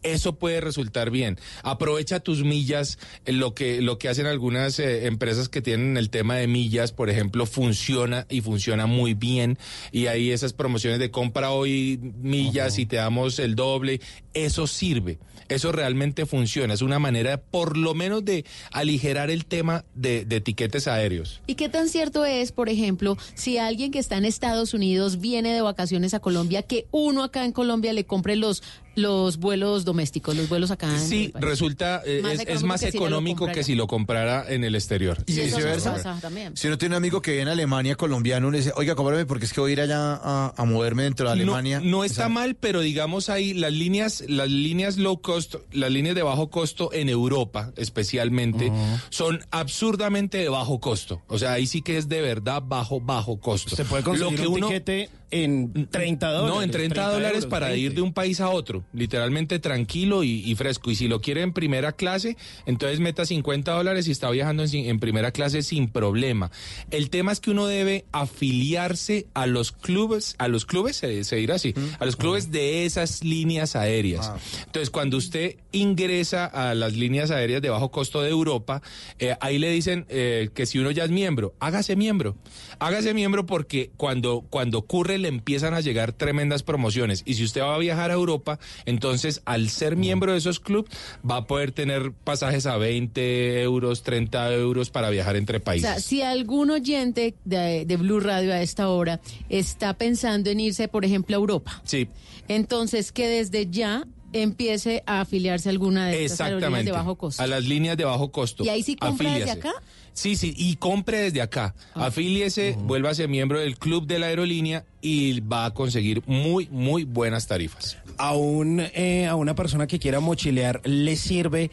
Eso 0.03 0.37
puede 0.39 0.61
resultar 0.61 1.11
bien. 1.11 1.39
Aprovecha 1.63 2.21
tus 2.21 2.45
millas, 2.45 2.60
eh, 2.69 3.32
lo 3.32 3.55
que, 3.55 3.81
lo 3.81 3.99
que 3.99 4.09
hacen 4.09 4.27
algunas 4.27 4.78
eh, 4.78 5.07
empresas 5.07 5.49
que 5.49 5.62
tienen 5.62 5.97
el 5.97 6.11
tema 6.11 6.37
de 6.37 6.47
millas, 6.47 6.93
por 6.93 7.11
ejemplo, 7.11 7.47
funciona 7.47 8.27
y 8.28 8.41
funciona 8.41 8.87
muy 8.87 9.15
bien. 9.15 9.59
Y 9.93 10.07
ahí 10.07 10.31
esas 10.31 10.53
promociones 10.53 10.99
de 10.99 11.11
compra 11.11 11.51
hoy 11.51 11.99
millas 12.20 12.78
y 12.78 12.87
te 12.87 12.97
damos 12.97 13.39
el 13.39 13.55
doble, 13.55 14.01
eso 14.35 14.66
sirve. 14.66 15.19
Eso 15.49 15.73
realmente 15.73 16.27
funciona. 16.27 16.74
Es 16.74 16.82
una 16.82 17.01
manera, 17.01 17.43
por 17.43 17.77
lo 17.77 17.93
menos, 17.93 18.24
de 18.24 18.45
aligerar 18.70 19.31
el 19.31 19.47
tema 19.47 19.85
de, 19.95 20.24
de 20.24 20.37
etiquetes 20.37 20.87
aéreos. 20.87 21.41
¿Y 21.49 21.57
qué 21.57 21.69
tan 21.69 21.89
cierto 21.89 22.24
es, 22.24 22.53
por 22.53 22.69
ejemplo, 22.69 23.19
si 23.35 23.59
alguien 23.59 23.91
que 23.91 23.99
está 23.99 24.16
en 24.16 24.27
Estados 24.27 24.74
Unidos 24.74 25.20
viene 25.20 25.53
de 25.53 25.61
vacaciones 25.61 26.15
a 26.15 26.20
Colombia, 26.20 26.62
que 26.62 26.87
uno 26.93 27.24
acá 27.24 27.45
en 27.45 27.51
Colombia 27.51 27.93
le 27.93 28.05
compre 28.05 28.37
los 28.37 28.62
los 28.95 29.39
vuelos 29.39 29.85
domésticos, 29.85 30.37
los 30.37 30.49
vuelos 30.49 30.71
acá? 30.71 30.89
en 30.93 31.01
Sí, 31.01 31.29
país? 31.29 31.45
resulta, 31.45 32.03
eh, 32.05 32.21
Más 32.23 32.35
es, 32.35 32.41
es 32.47 32.62
más 32.62 32.81
que 32.81 32.91
si 32.93 32.99
lo 32.99 33.05
económico 33.07 33.47
que 33.47 33.62
si 33.65 33.75
lo 33.75 33.87
comprara 33.87 34.45
en 34.49 34.65
el 34.65 34.75
exterior. 34.75 35.19
Y 35.27 35.35
viceversa. 35.41 36.21
Si 36.55 36.67
uno 36.67 36.79
tiene 36.79 36.95
un 36.95 36.97
amigo 36.99 37.23
que 37.23 37.31
vive 37.33 37.43
en 37.43 37.49
Alemania, 37.49 37.95
colombiano, 37.97 38.49
uno 38.49 38.53
le 38.53 38.59
dice, 38.59 38.73
oiga, 38.77 38.95
cómprame 38.95 39.27
porque 39.27 39.45
es 39.47 39.53
que 39.53 39.61
voy 39.61 39.71
a 39.71 39.73
ir 39.75 39.81
allá 39.81 40.15
a, 40.15 40.55
a 40.57 40.65
moverme 40.65 41.05
dentro 41.05 41.27
de 41.27 41.33
Alemania. 41.33 41.81
No, 41.81 41.91
no 41.99 42.05
está 42.05 42.29
mal, 42.29 42.55
pero 42.57 42.81
digamos 42.81 43.29
ahí 43.29 43.55
las 43.55 43.73
líneas, 43.73 44.25
las 44.29 44.49
líneas 44.51 44.97
low 44.97 45.21
cost, 45.21 45.57
las 45.73 45.91
líneas 45.91 46.15
de 46.15 46.23
bajo 46.23 46.51
costo 46.51 46.93
en 46.93 47.09
Europa, 47.09 47.73
especialmente, 47.77 48.73
son 49.11 49.41
absurdamente 49.51 50.39
de 50.39 50.49
bajo 50.49 50.81
costo. 50.81 51.23
O 51.29 51.39
sea, 51.39 51.53
ahí 51.53 51.67
sí 51.67 51.83
que 51.83 51.97
es 51.97 52.09
de 52.09 52.21
verdad 52.21 52.62
bajo, 52.65 53.01
bajo 53.01 53.39
costo. 53.41 53.77
Se 53.77 53.85
puede 53.85 54.03
conseguir 54.03 54.47
un 54.49 54.61
tiquete 54.61 55.09
en 55.31 55.89
30 55.90 56.31
dólares. 56.31 56.55
No, 56.55 56.62
en 56.62 56.70
30, 56.70 57.09
dólares 57.09 57.36
euros, 57.36 57.51
para 57.51 57.69
20. 57.69 57.81
ir 57.81 57.94
de 57.94 58.02
un 58.02 58.12
país 58.12 58.40
a 58.40 58.51
otro, 58.51 58.85
literalmente 58.93 59.59
tranquilo 59.59 60.24
y, 60.24 60.43
y 60.44 60.55
fresco. 60.55 60.90
Y 60.90 60.97
si 60.97 61.09
lo 61.09 61.20
quiere 61.20 61.43
en 61.43 61.52
primera 61.52 61.93
clase, 61.93 62.36
entonces 62.66 63.01
meta 63.01 63.24
50 63.24 63.73
dólares 63.73 64.09
y 64.09 64.11
está 64.11 64.31
viajando 64.31 64.65
en, 64.65 64.74
en 64.74 64.98
primera 65.01 65.31
clase 65.31 65.62
sin 65.62 65.89
problema. 65.89 66.51
El 66.90 67.11
tema 67.11 67.32
es 67.32 67.40
que 67.40 67.51
uno 67.51 67.66
debe 67.66 68.05
afiliarse 68.12 69.27
a 69.35 69.47
los 69.47 69.73
clubes, 69.73 70.35
a 70.39 70.48
los 70.48 70.66
clubes, 70.66 70.97
se, 70.97 71.24
se 71.24 71.36
dirá 71.36 71.57
así, 71.57 71.74
a 71.98 72.05
los 72.05 72.16
clubes 72.16 72.51
de 72.51 72.85
esas 72.85 73.24
líneas 73.24 73.77
aéreas. 73.77 74.32
Entonces, 74.66 74.90
cuando 74.90 75.16
usted 75.16 75.57
ingresa 75.73 76.47
a 76.47 76.74
las 76.74 76.94
líneas 76.94 77.31
aéreas 77.31 77.62
de 77.62 77.70
bajo 77.70 77.90
costo 77.90 78.23
de 78.23 78.31
Europa, 78.31 78.82
eh, 79.19 79.36
ahí 79.40 79.59
le 79.59 79.70
dicen 79.70 80.07
eh, 80.09 80.51
que 80.55 80.66
si 80.66 80.78
uno 80.78 80.90
ya 80.90 81.05
es 81.05 81.11
miembro, 81.11 81.55
hágase 81.61 81.97
miembro. 81.97 82.36
Hágase 82.78 83.15
miembro 83.15 83.47
porque 83.47 83.90
cuando, 83.97 84.44
cuando 84.51 84.78
ocurre 84.78 85.19
le 85.21 85.29
empiezan 85.29 85.75
a 85.75 85.81
llegar 85.81 86.13
tremendas 86.13 86.63
promociones. 86.63 87.23
Y 87.27 87.35
si 87.35 87.45
usted 87.45 87.61
va 87.61 87.75
a 87.75 87.79
viajar 87.79 88.11
a 88.11 88.15
Europa, 88.15 88.59
entonces 88.87 89.43
al 89.45 89.69
ser 89.71 89.97
miembro 89.97 90.33
de 90.33 90.39
esos 90.39 90.59
clubes 90.61 90.91
va 91.29 91.37
a 91.37 91.47
poder 91.47 91.73
tener 91.73 92.13
pasajes 92.13 92.67
a 92.67 92.77
20 92.77 93.63
euros, 93.63 94.03
30 94.03 94.53
euros 94.55 94.91
para 94.91 95.11
viajar 95.11 95.37
entre 95.37 95.59
O 95.59 95.63
países. 95.63 95.89
sea, 95.91 96.01
si 96.01 96.23
algún 96.23 96.71
oyente 96.71 97.35
de, 97.45 97.85
de 97.87 97.97
Blue 97.97 98.21
Radio 98.21 98.53
a 98.53 98.61
esta 98.63 98.89
hora 98.89 99.21
está 99.49 99.95
pensando 99.95 100.51
en 100.51 100.61
irse, 100.61 100.89
por 100.89 101.05
ejemplo, 101.05 101.37
a 101.37 101.39
Europa, 101.39 101.81
Sí. 101.85 102.09
entonces 102.49 103.13
que 103.13 103.29
desde 103.29 103.69
ya 103.71 104.07
empiece 104.32 105.02
a 105.07 105.20
afiliarse 105.23 105.69
a 105.69 105.73
alguna 105.73 106.07
de 106.07 106.24
estas 106.24 106.40
aerolíneas 106.48 106.85
de 106.85 106.93
bajo 106.93 107.16
costo. 107.16 107.43
A 107.43 107.47
las 107.47 107.65
líneas 107.65 107.97
de 107.97 108.05
bajo 108.05 108.31
costo. 108.31 108.65
¿Y 108.65 108.69
ahí 108.69 108.82
sí 108.82 108.97
compra 108.97 109.31
desde 109.35 109.51
Afíliese. 109.51 109.69
acá? 109.69 109.78
Ah. 109.78 109.82
Sí, 110.12 110.36
sí, 110.36 110.55
y 110.57 110.77
compre 110.77 111.19
desde 111.19 111.40
acá. 111.40 111.74
Afíliese, 111.94 112.77
vuélvase 112.81 113.28
miembro 113.28 113.61
del 113.61 113.78
club 113.78 114.07
de 114.07 114.19
la 114.19 114.27
aerolínea 114.27 114.85
y 115.01 115.40
va 115.40 115.66
a 115.66 115.74
conseguir 115.74 116.23
muy, 116.27 116.69
muy 116.70 117.05
buenas 117.05 117.47
tarifas. 117.47 117.97
a, 118.19 118.35
un, 118.35 118.81
eh, 118.81 119.27
a 119.27 119.36
una 119.36 119.55
persona 119.55 119.86
que 119.86 119.98
quiera 119.98 120.20
mochilear, 120.20 120.82
¿le 120.85 121.16
sirve 121.16 121.70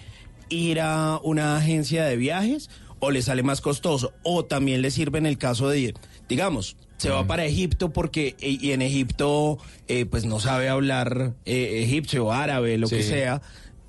ir 0.50 0.80
a 0.80 1.20
una 1.24 1.58
agencia 1.58 2.06
de 2.06 2.16
viajes 2.16 2.70
o 3.00 3.12
le 3.12 3.22
sale 3.22 3.44
más 3.44 3.60
costoso? 3.60 4.14
O 4.24 4.46
también 4.46 4.82
le 4.82 4.92
sirve 4.92 5.18
en 5.18 5.26
el 5.26 5.38
caso 5.38 5.68
de, 5.68 5.94
digamos, 6.30 6.78
se 6.98 7.10
va 7.10 7.26
para 7.26 7.46
Egipto 7.46 7.92
porque 7.92 8.36
y, 8.40 8.66
y 8.66 8.72
en 8.72 8.82
Egipto 8.82 9.60
eh, 9.88 10.06
pues 10.06 10.26
no 10.26 10.40
sabe 10.40 10.68
hablar 10.70 11.34
eh, 11.46 11.84
egipcio 11.84 12.26
o 12.26 12.32
árabe, 12.32 12.78
lo 12.78 12.90
que 12.90 13.04
sea, 13.04 13.42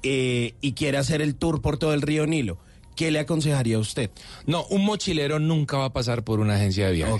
eh, 0.02 0.54
y 0.60 0.72
quiere 0.72 0.98
hacer 0.98 1.20
el 1.22 1.34
tour 1.34 1.60
por 1.60 1.78
todo 1.78 1.94
el 1.94 2.02
río 2.02 2.26
Nilo. 2.26 2.58
¿Qué 2.98 3.12
le 3.12 3.20
aconsejaría 3.20 3.76
a 3.76 3.78
usted? 3.78 4.10
No, 4.44 4.64
un 4.70 4.84
mochilero 4.84 5.38
nunca 5.38 5.76
va 5.76 5.84
a 5.84 5.92
pasar 5.92 6.24
por 6.24 6.40
una 6.40 6.56
agencia 6.56 6.86
de 6.88 6.94
viajes. 6.94 7.14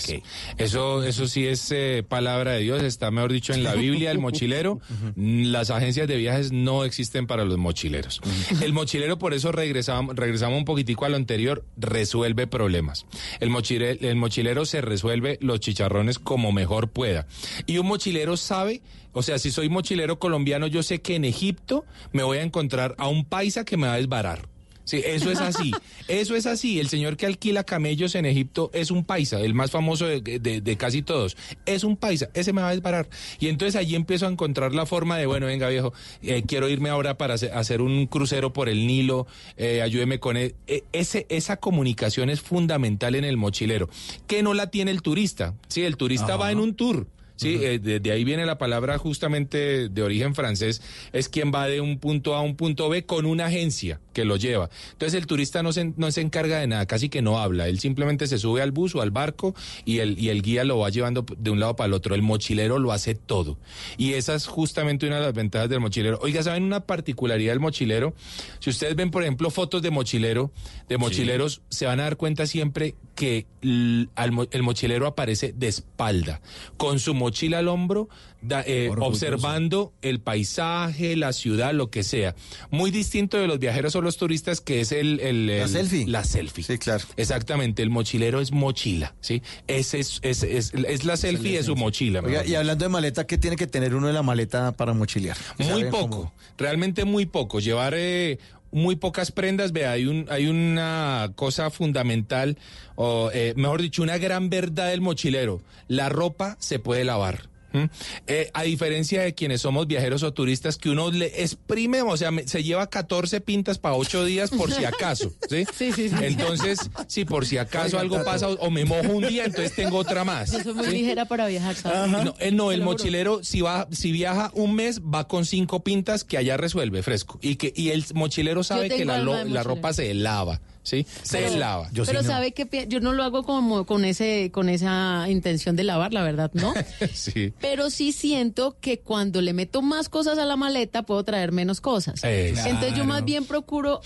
Eso, 0.56 1.04
eso 1.04 1.28
sí 1.28 1.46
es 1.46 1.70
eh, 1.70 2.02
palabra 2.06 2.54
de 2.54 2.62
Dios, 2.62 2.82
está 2.82 3.12
mejor 3.12 3.30
dicho 3.32 3.52
en 3.52 3.62
la 3.62 3.74
Biblia, 3.74 4.10
el 4.10 4.18
mochilero. 4.18 4.80
Las 5.16 5.70
agencias 5.70 6.08
de 6.08 6.16
viajes 6.16 6.50
no 6.50 6.82
existen 6.84 7.28
para 7.28 7.44
los 7.44 7.58
mochileros. 7.58 8.20
El 8.60 8.72
mochilero, 8.72 9.20
por 9.20 9.34
eso 9.34 9.52
regresamos, 9.52 10.16
regresamos 10.16 10.58
un 10.58 10.64
poquitico 10.64 11.04
a 11.04 11.10
lo 11.10 11.16
anterior, 11.16 11.64
resuelve 11.76 12.48
problemas. 12.48 13.06
El, 13.38 13.50
mochile- 13.50 13.98
el 14.00 14.16
mochilero 14.16 14.66
se 14.66 14.80
resuelve 14.80 15.38
los 15.40 15.60
chicharrones 15.60 16.18
como 16.18 16.50
mejor 16.50 16.88
pueda. 16.90 17.28
Y 17.66 17.78
un 17.78 17.86
mochilero 17.86 18.36
sabe, 18.36 18.82
o 19.12 19.22
sea, 19.22 19.38
si 19.38 19.52
soy 19.52 19.68
mochilero 19.68 20.18
colombiano, 20.18 20.66
yo 20.66 20.82
sé 20.82 21.00
que 21.02 21.14
en 21.14 21.24
Egipto 21.24 21.84
me 22.12 22.24
voy 22.24 22.38
a 22.38 22.42
encontrar 22.42 22.96
a 22.98 23.06
un 23.06 23.24
paisa 23.24 23.64
que 23.64 23.76
me 23.76 23.86
va 23.86 23.92
a 23.92 23.98
desbarar. 23.98 24.48
Sí, 24.88 25.02
eso 25.04 25.30
es 25.30 25.38
así. 25.38 25.70
Eso 26.08 26.34
es 26.34 26.46
así. 26.46 26.80
El 26.80 26.88
señor 26.88 27.18
que 27.18 27.26
alquila 27.26 27.62
camellos 27.62 28.14
en 28.14 28.24
Egipto 28.24 28.70
es 28.72 28.90
un 28.90 29.04
paisa, 29.04 29.38
el 29.38 29.52
más 29.52 29.70
famoso 29.70 30.06
de, 30.06 30.22
de- 30.22 30.62
de 30.62 30.76
casi 30.78 31.02
todos. 31.02 31.36
Es 31.66 31.84
un 31.84 31.98
paisa, 31.98 32.30
ese 32.32 32.54
me 32.54 32.62
va 32.62 32.68
a 32.70 32.72
desbarar. 32.72 33.06
Y 33.38 33.48
entonces 33.48 33.76
allí 33.76 33.94
empiezo 33.96 34.26
a 34.26 34.30
encontrar 34.30 34.74
la 34.74 34.86
forma 34.86 35.18
de, 35.18 35.26
bueno, 35.26 35.44
venga 35.44 35.68
viejo, 35.68 35.92
eh, 36.22 36.42
quiero 36.46 36.70
irme 36.70 36.88
ahora 36.88 37.18
para 37.18 37.34
hacer- 37.34 37.82
un 37.82 38.06
crucero 38.06 38.54
por 38.54 38.70
el 38.70 38.86
Nilo, 38.86 39.26
eh, 39.58 39.82
ayúdeme 39.82 40.18
con 40.20 40.38
él. 40.38 40.54
E- 40.66 40.84
ese, 40.92 41.26
esa 41.28 41.58
comunicación 41.58 42.30
es 42.30 42.40
fundamental 42.40 43.14
en 43.14 43.24
el 43.24 43.36
mochilero, 43.36 43.90
que 44.26 44.42
no 44.42 44.54
la 44.54 44.70
tiene 44.70 44.90
el 44.90 45.02
turista. 45.02 45.54
Sí, 45.68 45.82
el 45.82 45.98
turista 45.98 46.36
va 46.36 46.50
en 46.50 46.60
un 46.60 46.74
tour. 46.74 47.06
Sí, 47.38 47.58
eh, 47.62 47.78
de, 47.78 48.00
de 48.00 48.10
ahí 48.12 48.24
viene 48.24 48.44
la 48.44 48.58
palabra 48.58 48.98
justamente 48.98 49.88
de 49.88 50.02
origen 50.02 50.34
francés, 50.34 50.82
es 51.12 51.28
quien 51.28 51.52
va 51.54 51.66
de 51.68 51.80
un 51.80 51.98
punto 51.98 52.34
A 52.34 52.38
a 52.38 52.42
un 52.42 52.56
punto 52.56 52.88
B 52.88 53.06
con 53.06 53.24
una 53.26 53.46
agencia 53.46 54.00
que 54.12 54.24
lo 54.24 54.36
lleva. 54.36 54.68
Entonces 54.92 55.18
el 55.18 55.26
turista 55.26 55.62
no 55.62 55.72
se, 55.72 55.92
no 55.96 56.10
se 56.10 56.20
encarga 56.20 56.58
de 56.58 56.66
nada, 56.66 56.86
casi 56.86 57.08
que 57.08 57.22
no 57.22 57.38
habla, 57.38 57.68
él 57.68 57.78
simplemente 57.78 58.26
se 58.26 58.38
sube 58.38 58.60
al 58.60 58.72
bus 58.72 58.94
o 58.96 59.02
al 59.02 59.10
barco 59.12 59.54
y 59.84 59.98
el, 60.00 60.18
y 60.18 60.30
el 60.30 60.42
guía 60.42 60.64
lo 60.64 60.78
va 60.78 60.90
llevando 60.90 61.24
de 61.38 61.50
un 61.50 61.60
lado 61.60 61.76
para 61.76 61.86
el 61.86 61.94
otro, 61.94 62.14
el 62.14 62.22
mochilero 62.22 62.78
lo 62.78 62.90
hace 62.92 63.14
todo. 63.14 63.56
Y 63.96 64.14
esa 64.14 64.34
es 64.34 64.46
justamente 64.46 65.06
una 65.06 65.16
de 65.16 65.22
las 65.22 65.34
ventajas 65.34 65.68
del 65.68 65.78
mochilero. 65.80 66.18
Oiga, 66.22 66.42
¿saben 66.42 66.64
una 66.64 66.80
particularidad 66.80 67.52
del 67.52 67.60
mochilero? 67.60 68.14
Si 68.58 68.70
ustedes 68.70 68.96
ven, 68.96 69.10
por 69.12 69.22
ejemplo, 69.22 69.50
fotos 69.50 69.80
de 69.82 69.90
mochilero, 69.90 70.50
de 70.88 70.98
mochileros, 70.98 71.62
se 71.68 71.86
van 71.86 72.00
a 72.00 72.02
dar 72.04 72.16
cuenta 72.16 72.46
siempre 72.46 72.96
que 73.14 73.46
l- 73.62 74.08
al 74.16 74.32
mo- 74.32 74.48
el 74.50 74.62
mochilero 74.64 75.06
aparece 75.06 75.52
de 75.56 75.68
espalda, 75.68 76.40
con 76.76 76.98
su 76.98 77.14
mochila 77.28 77.58
al 77.58 77.68
hombro, 77.68 78.08
da- 78.40 78.64
eh, 78.66 78.90
observando 78.98 79.92
el 80.02 80.20
paisaje, 80.20 81.14
la 81.16 81.32
ciudad, 81.32 81.72
lo 81.74 81.90
que 81.90 82.02
sea. 82.02 82.34
Muy 82.70 82.90
distinto 82.90 83.36
de 83.36 83.46
los 83.46 83.58
viajeros 83.58 83.94
o 83.96 84.00
los 84.00 84.16
turistas, 84.16 84.60
que 84.60 84.80
es 84.80 84.92
el... 84.92 85.20
el- 85.20 85.46
La 85.46 85.62
el- 85.64 85.68
selfie. 85.68 86.06
La 86.06 86.24
selfie. 86.24 86.64
Sí, 86.64 86.78
claro. 86.78 87.04
Exactamente, 87.16 87.82
el 87.82 87.90
mochilero 87.90 88.40
es 88.40 88.50
mochila, 88.52 89.14
¿sí? 89.20 89.42
Ese 89.66 89.98
es, 90.00 90.20
es, 90.22 90.42
es, 90.42 90.72
es 90.74 91.04
la 91.04 91.16
selfie 91.16 91.56
de 91.58 91.62
su 91.62 91.76
mochila. 91.76 92.20
Oiga, 92.24 92.46
y 92.46 92.54
hablando 92.54 92.84
de 92.84 92.88
maleta, 92.88 93.26
¿qué 93.26 93.36
tiene 93.38 93.56
que 93.56 93.66
tener 93.66 93.94
uno 93.94 94.08
en 94.08 94.14
la 94.14 94.22
maleta 94.22 94.72
para 94.72 94.94
mochilear? 94.94 95.36
Muy 95.58 95.68
¿Saben 95.68 95.90
poco, 95.90 96.08
cómo? 96.08 96.32
realmente 96.56 97.04
muy 97.04 97.26
poco. 97.26 97.60
Llevar 97.60 97.92
eh, 97.96 98.38
muy 98.70 98.96
pocas 98.96 99.32
prendas, 99.32 99.72
vea, 99.72 99.92
hay, 99.92 100.06
un, 100.06 100.26
hay 100.30 100.46
una 100.46 101.32
cosa 101.34 101.70
fundamental, 101.70 102.58
o 102.94 103.30
eh, 103.32 103.54
mejor 103.56 103.82
dicho, 103.82 104.02
una 104.02 104.18
gran 104.18 104.50
verdad 104.50 104.88
del 104.88 105.00
mochilero. 105.00 105.60
La 105.86 106.08
ropa 106.08 106.56
se 106.58 106.78
puede 106.78 107.04
lavar. 107.04 107.47
¿M? 107.72 107.90
Eh, 108.26 108.50
a 108.54 108.62
diferencia 108.62 109.22
de 109.22 109.34
quienes 109.34 109.60
somos 109.60 109.86
viajeros 109.86 110.22
o 110.22 110.32
turistas, 110.32 110.76
que 110.78 110.90
uno 110.90 111.10
le 111.10 111.42
exprime, 111.42 112.02
o 112.02 112.16
sea, 112.16 112.30
me- 112.30 112.46
se 112.46 112.62
lleva 112.62 112.88
14 112.88 113.40
pintas 113.40 113.78
para 113.78 113.94
8 113.94 114.24
días 114.24 114.50
por 114.50 114.72
si 114.72 114.84
acaso, 114.84 115.32
¿sí? 115.48 115.64
Sí, 115.78 115.92
sí, 115.92 116.08
sí. 116.08 116.14
Entonces, 116.22 116.78
si 117.06 117.24
por 117.24 117.46
si 117.46 117.58
acaso 117.58 117.88
Oiga, 117.96 118.00
algo 118.00 118.16
Tato. 118.16 118.26
pasa 118.26 118.48
o, 118.48 118.54
o 118.54 118.70
me 118.70 118.84
mojo 118.84 119.08
un 119.12 119.26
día, 119.28 119.44
entonces 119.44 119.74
tengo 119.74 119.96
otra 119.98 120.24
más. 120.24 120.50
Yo 120.52 120.62
soy 120.62 120.74
muy 120.74 120.86
¿sí? 120.86 120.90
ligera 120.92 121.24
para 121.26 121.46
viajar, 121.46 121.74
¿sabes? 121.74 122.10
No, 122.10 122.34
eh, 122.38 122.50
no, 122.50 122.72
el 122.72 122.82
mochilero 122.82 123.42
si 123.44 123.60
va, 123.60 123.86
si 123.92 124.12
viaja 124.12 124.50
un 124.54 124.74
mes 124.74 125.00
va 125.02 125.28
con 125.28 125.44
cinco 125.44 125.84
pintas 125.84 126.24
que 126.24 126.36
allá 126.38 126.56
resuelve 126.56 127.02
fresco 127.02 127.38
y 127.42 127.56
que 127.56 127.72
y 127.76 127.90
el 127.90 128.04
mochilero 128.14 128.62
sabe 128.64 128.88
que 128.88 129.04
la, 129.04 129.18
la 129.18 129.62
ropa 129.62 129.92
se 129.92 130.12
lava, 130.14 130.60
sí, 130.82 131.06
se 131.22 131.38
Pero- 131.38 131.56
lava. 131.56 131.90
Pero 132.06 132.22
sabe 132.22 132.52
que 132.52 132.86
yo 132.88 133.00
no 133.00 133.12
lo 133.12 133.22
hago 133.24 133.44
como 133.44 133.84
con 133.86 134.04
ese 134.04 134.50
con 134.52 134.68
esa 134.68 135.26
intención 135.28 135.76
de 135.76 135.84
lavar, 135.84 136.12
la 136.12 136.22
verdad, 136.22 136.50
¿no? 136.54 136.72
sí. 137.12 137.52
Pero 137.60 137.90
sí 137.90 138.12
siento 138.12 138.76
que 138.80 138.98
cuando 139.00 139.40
le 139.40 139.52
meto 139.52 139.82
más 139.82 140.08
cosas 140.08 140.38
a 140.38 140.44
la 140.44 140.56
maleta 140.56 141.02
puedo 141.02 141.22
traer 141.24 141.52
menos 141.52 141.80
cosas. 141.80 142.22
Eh, 142.24 142.54
Entonces 142.66 142.94
yo 142.94 143.04
más 143.04 143.24
bien 143.24 143.44
procuro 143.44 144.00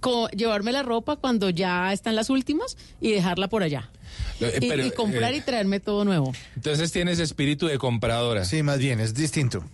co- 0.00 0.28
llevarme 0.30 0.72
la 0.72 0.82
ropa 0.82 1.16
cuando 1.16 1.50
ya 1.50 1.92
están 1.92 2.16
las 2.16 2.30
últimas 2.30 2.76
y 3.00 3.12
dejarla 3.12 3.48
por 3.48 3.62
allá. 3.62 3.90
Eh, 4.40 4.58
Y, 4.60 4.68
pero, 4.68 4.84
y 4.86 4.90
comprar 4.90 5.32
eh, 5.32 5.38
y 5.38 5.40
traerme 5.40 5.80
todo 5.80 6.04
nuevo. 6.04 6.32
Entonces 6.54 6.92
tienes 6.92 7.18
espíritu 7.18 7.66
de 7.66 7.78
compradora. 7.78 8.44
Sí, 8.44 8.62
más 8.62 8.78
bien, 8.78 9.00
es 9.00 9.14
distinto. 9.14 9.64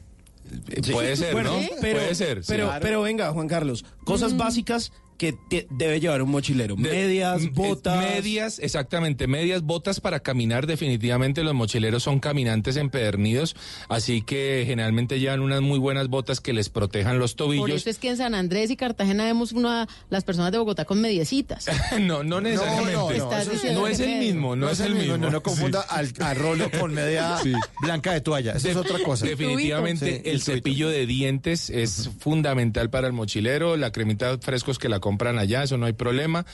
Eh, 0.71 0.83
Puede 0.93 1.17
ser, 1.17 1.33
Bueno, 1.33 1.57
¿no? 1.61 1.67
pero, 1.81 1.99
Puede 2.01 2.15
ser. 2.15 2.39
sí. 2.45 2.47
pero, 2.49 2.71
pero 2.81 3.03
venga, 3.03 3.33
Juan 3.33 3.49
Carlos, 3.49 3.85
cosas 4.05 4.37
básicas 4.37 4.93
que 5.23 5.33
te- 5.35 5.69
debe 5.71 6.01
llevar 6.01 6.21
un 6.21 6.31
mochilero. 6.33 6.75
De- 6.75 6.83
medias, 6.91 7.53
botas. 7.53 7.97
Medias, 7.97 8.59
exactamente, 8.59 9.29
medias, 9.29 9.63
botas 9.63 10.01
para 10.01 10.19
caminar. 10.19 10.67
Definitivamente 10.67 11.45
los 11.45 11.55
mochileros 11.55 12.03
son 12.03 12.19
caminantes 12.19 12.77
empedernidos, 12.77 13.55
así 13.89 14.23
que 14.23 14.65
generalmente 14.67 15.21
llevan 15.21 15.39
unas 15.39 15.61
muy 15.61 15.79
buenas 15.79 16.09
botas 16.09 16.41
que 16.41 16.53
les 16.53 16.71
protejan 16.71 17.21
los 17.21 17.35
Por 17.35 17.47
tobillos. 17.47 17.71
eso 17.83 17.89
es 17.91 17.99
que 17.99 18.09
en 18.09 18.17
San 18.17 18.35
Andrés 18.35 18.73
y 18.73 18.77
Cartagena 18.77 19.25
vemos 19.25 19.53
una, 19.53 19.87
las 20.11 20.25
personas 20.25 20.51
de 20.51 20.59
Bogotá 20.59 20.85
con 20.87 21.01
mediecitas. 21.01 21.67
no, 22.01 22.25
no 22.25 22.41
necesariamente. 22.41 22.93
no, 22.93 22.99
no, 22.99 23.05
No 23.13 23.85
que 23.85 23.93
es 23.93 24.01
el 24.01 24.19
mismo, 24.19 24.57
no, 24.57 24.69
es 24.71 24.81
el 24.81 24.95
mismo. 24.97 25.19
No, 25.19 25.31
no 25.31 25.41
confunda 25.41 25.83
al, 25.83 26.13
al 26.19 26.35
rolo 26.37 26.69
con 26.81 26.93
media 26.93 27.37
Sí. 27.45 27.53
blanca 27.81 28.13
de 28.13 28.23
toalla. 28.23 28.55
Eso 28.55 28.71
es 28.71 28.77
otra 28.77 28.99
cosa. 29.05 29.25
Definitivamente 29.25 30.17
Sí, 30.17 30.23
el 30.25 30.33
el 30.33 30.43
cepillo 30.43 30.89
de 30.89 31.07
dientes 31.07 31.71
es 31.71 32.11
fundamental 32.19 32.91
para 32.91 33.07
el 33.07 33.13
mochilero, 33.13 33.77
la 33.77 33.93
cremita 33.93 34.37
frescos 34.39 34.81
que 34.81 34.89
la 34.89 34.99
compran 35.13 35.39
allá, 35.39 35.63
eso 35.63 35.77
no 35.77 35.85
hay 35.85 35.93
problema. 35.93 36.47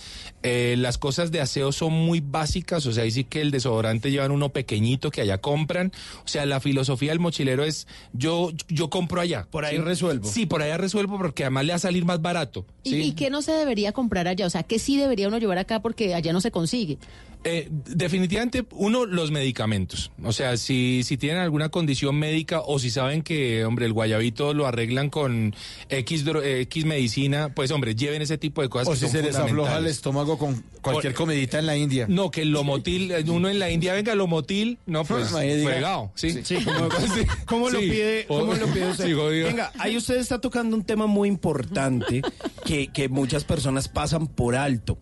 Eh, 0.43 0.75
las 0.79 0.99
cosas 0.99 1.31
de 1.31 1.41
aseo 1.41 1.71
son 1.71 1.93
muy 1.93 2.21
básicas, 2.21 2.85
o 2.87 2.93
sea, 2.93 3.05
ahí 3.05 3.13
sí 3.13 3.23
que 3.23 3.41
el 3.41 3.53
desodorante 3.53 4.11
llevan 4.11 4.33
uno 4.33 4.49
pequeñito 4.49 5.13
que 5.13 5.21
allá 5.21 5.39
compran. 5.39 5.93
O 6.25 6.29
sea, 6.29 6.45
la 6.45 6.59
filosofía 6.59 7.11
del 7.11 7.21
mochilero 7.21 7.63
es 7.63 7.87
yo 8.13 8.51
yo 8.69 8.91
compro 8.91 9.21
allá. 9.21 9.47
Por 9.49 9.65
ahí 9.65 9.77
¿sí? 9.77 9.83
resuelvo. 9.83 10.29
Sí, 10.29 10.47
por 10.47 10.63
allá 10.63 10.77
resuelvo 10.77 11.19
porque 11.19 11.45
además 11.45 11.67
le 11.67 11.73
va 11.73 11.77
a 11.77 11.79
salir 11.79 12.05
más 12.05 12.21
barato. 12.21 12.67
¿Y, 12.83 12.91
¿sí? 12.91 13.01
y 13.03 13.13
qué 13.13 13.31
no 13.31 13.43
se 13.43 13.53
debería 13.53 13.93
comprar 13.93 14.27
allá? 14.27 14.47
O 14.47 14.51
sea, 14.51 14.65
¿qué 14.65 14.81
sí 14.81 14.97
debería 14.97 15.29
uno 15.29 15.39
llevar 15.39 15.59
acá 15.59 15.81
porque 15.81 16.17
allá 16.17 16.33
no 16.33 16.41
se 16.41 16.51
consigue? 16.51 16.99
Eh, 17.45 17.69
definitivamente, 17.71 18.65
uno, 18.73 19.07
los 19.07 19.31
medicamentos. 19.31 20.11
O 20.25 20.33
sea, 20.33 20.57
si, 20.57 21.03
si 21.05 21.17
tienen 21.17 21.39
alguna 21.41 21.69
condición 21.69 22.17
médica 22.17 22.61
o 22.61 22.79
si 22.79 22.91
saben 22.91 23.23
que, 23.23 23.65
hombre, 23.65 23.87
el 23.87 23.93
guayabito 23.93 24.55
lo 24.55 24.67
arreglan 24.67 25.09
con 25.09 25.55
X, 25.89 26.27
dro- 26.27 26.43
X 26.45 26.85
medicina, 26.85 27.53
pues, 27.55 27.71
hombre, 27.71 27.95
lleven 27.95 28.23
ese 28.23 28.39
tipo 28.39 28.61
de 28.61 28.69
cosas. 28.69 28.89
O 28.89 28.91
que 28.93 28.97
si 28.99 29.03
son 29.07 29.13
se 29.13 29.23
les 29.23 29.37
afloja 29.37 29.79
el 29.79 29.87
estómago 29.87 30.37
con 30.37 30.63
cualquier 30.83 31.13
O- 31.13 31.17
comidita 31.17 31.59
en 31.61 31.67
la 31.67 31.77
India. 31.77 32.07
No, 32.09 32.31
que 32.31 32.43
el 32.43 32.51
lomotil, 32.51 33.13
eh, 33.13 33.25
uno 33.29 33.49
en 33.49 33.59
la 33.61 33.71
India, 33.71 33.93
venga, 33.95 34.15
lomotil, 34.15 34.79
no, 34.87 35.05
pues, 35.05 35.31
diga. 35.31 35.71
fregado, 35.71 36.13
¿sí? 36.17 36.41
Sí, 36.45 36.57
¿cómo, 36.65 36.89
cómo 37.47 37.71
lo 37.71 37.79
pide, 37.79 38.25
cómo 38.27 38.55
lo 38.55 38.67
pide 38.67 38.91
usted? 38.91 39.17
Venga, 39.45 39.73
ahí 39.79 39.97
usted 39.97 40.17
está 40.17 40.41
tocando 40.41 40.77
un 40.77 40.85
tema 40.85 41.07
muy 41.07 41.29
importante 41.29 42.23
que, 42.65 42.89
que 42.89 43.09
muchas 43.09 43.45
personas 43.45 43.89
pasan 43.89 44.27
por 44.27 44.57
alto. 44.57 44.99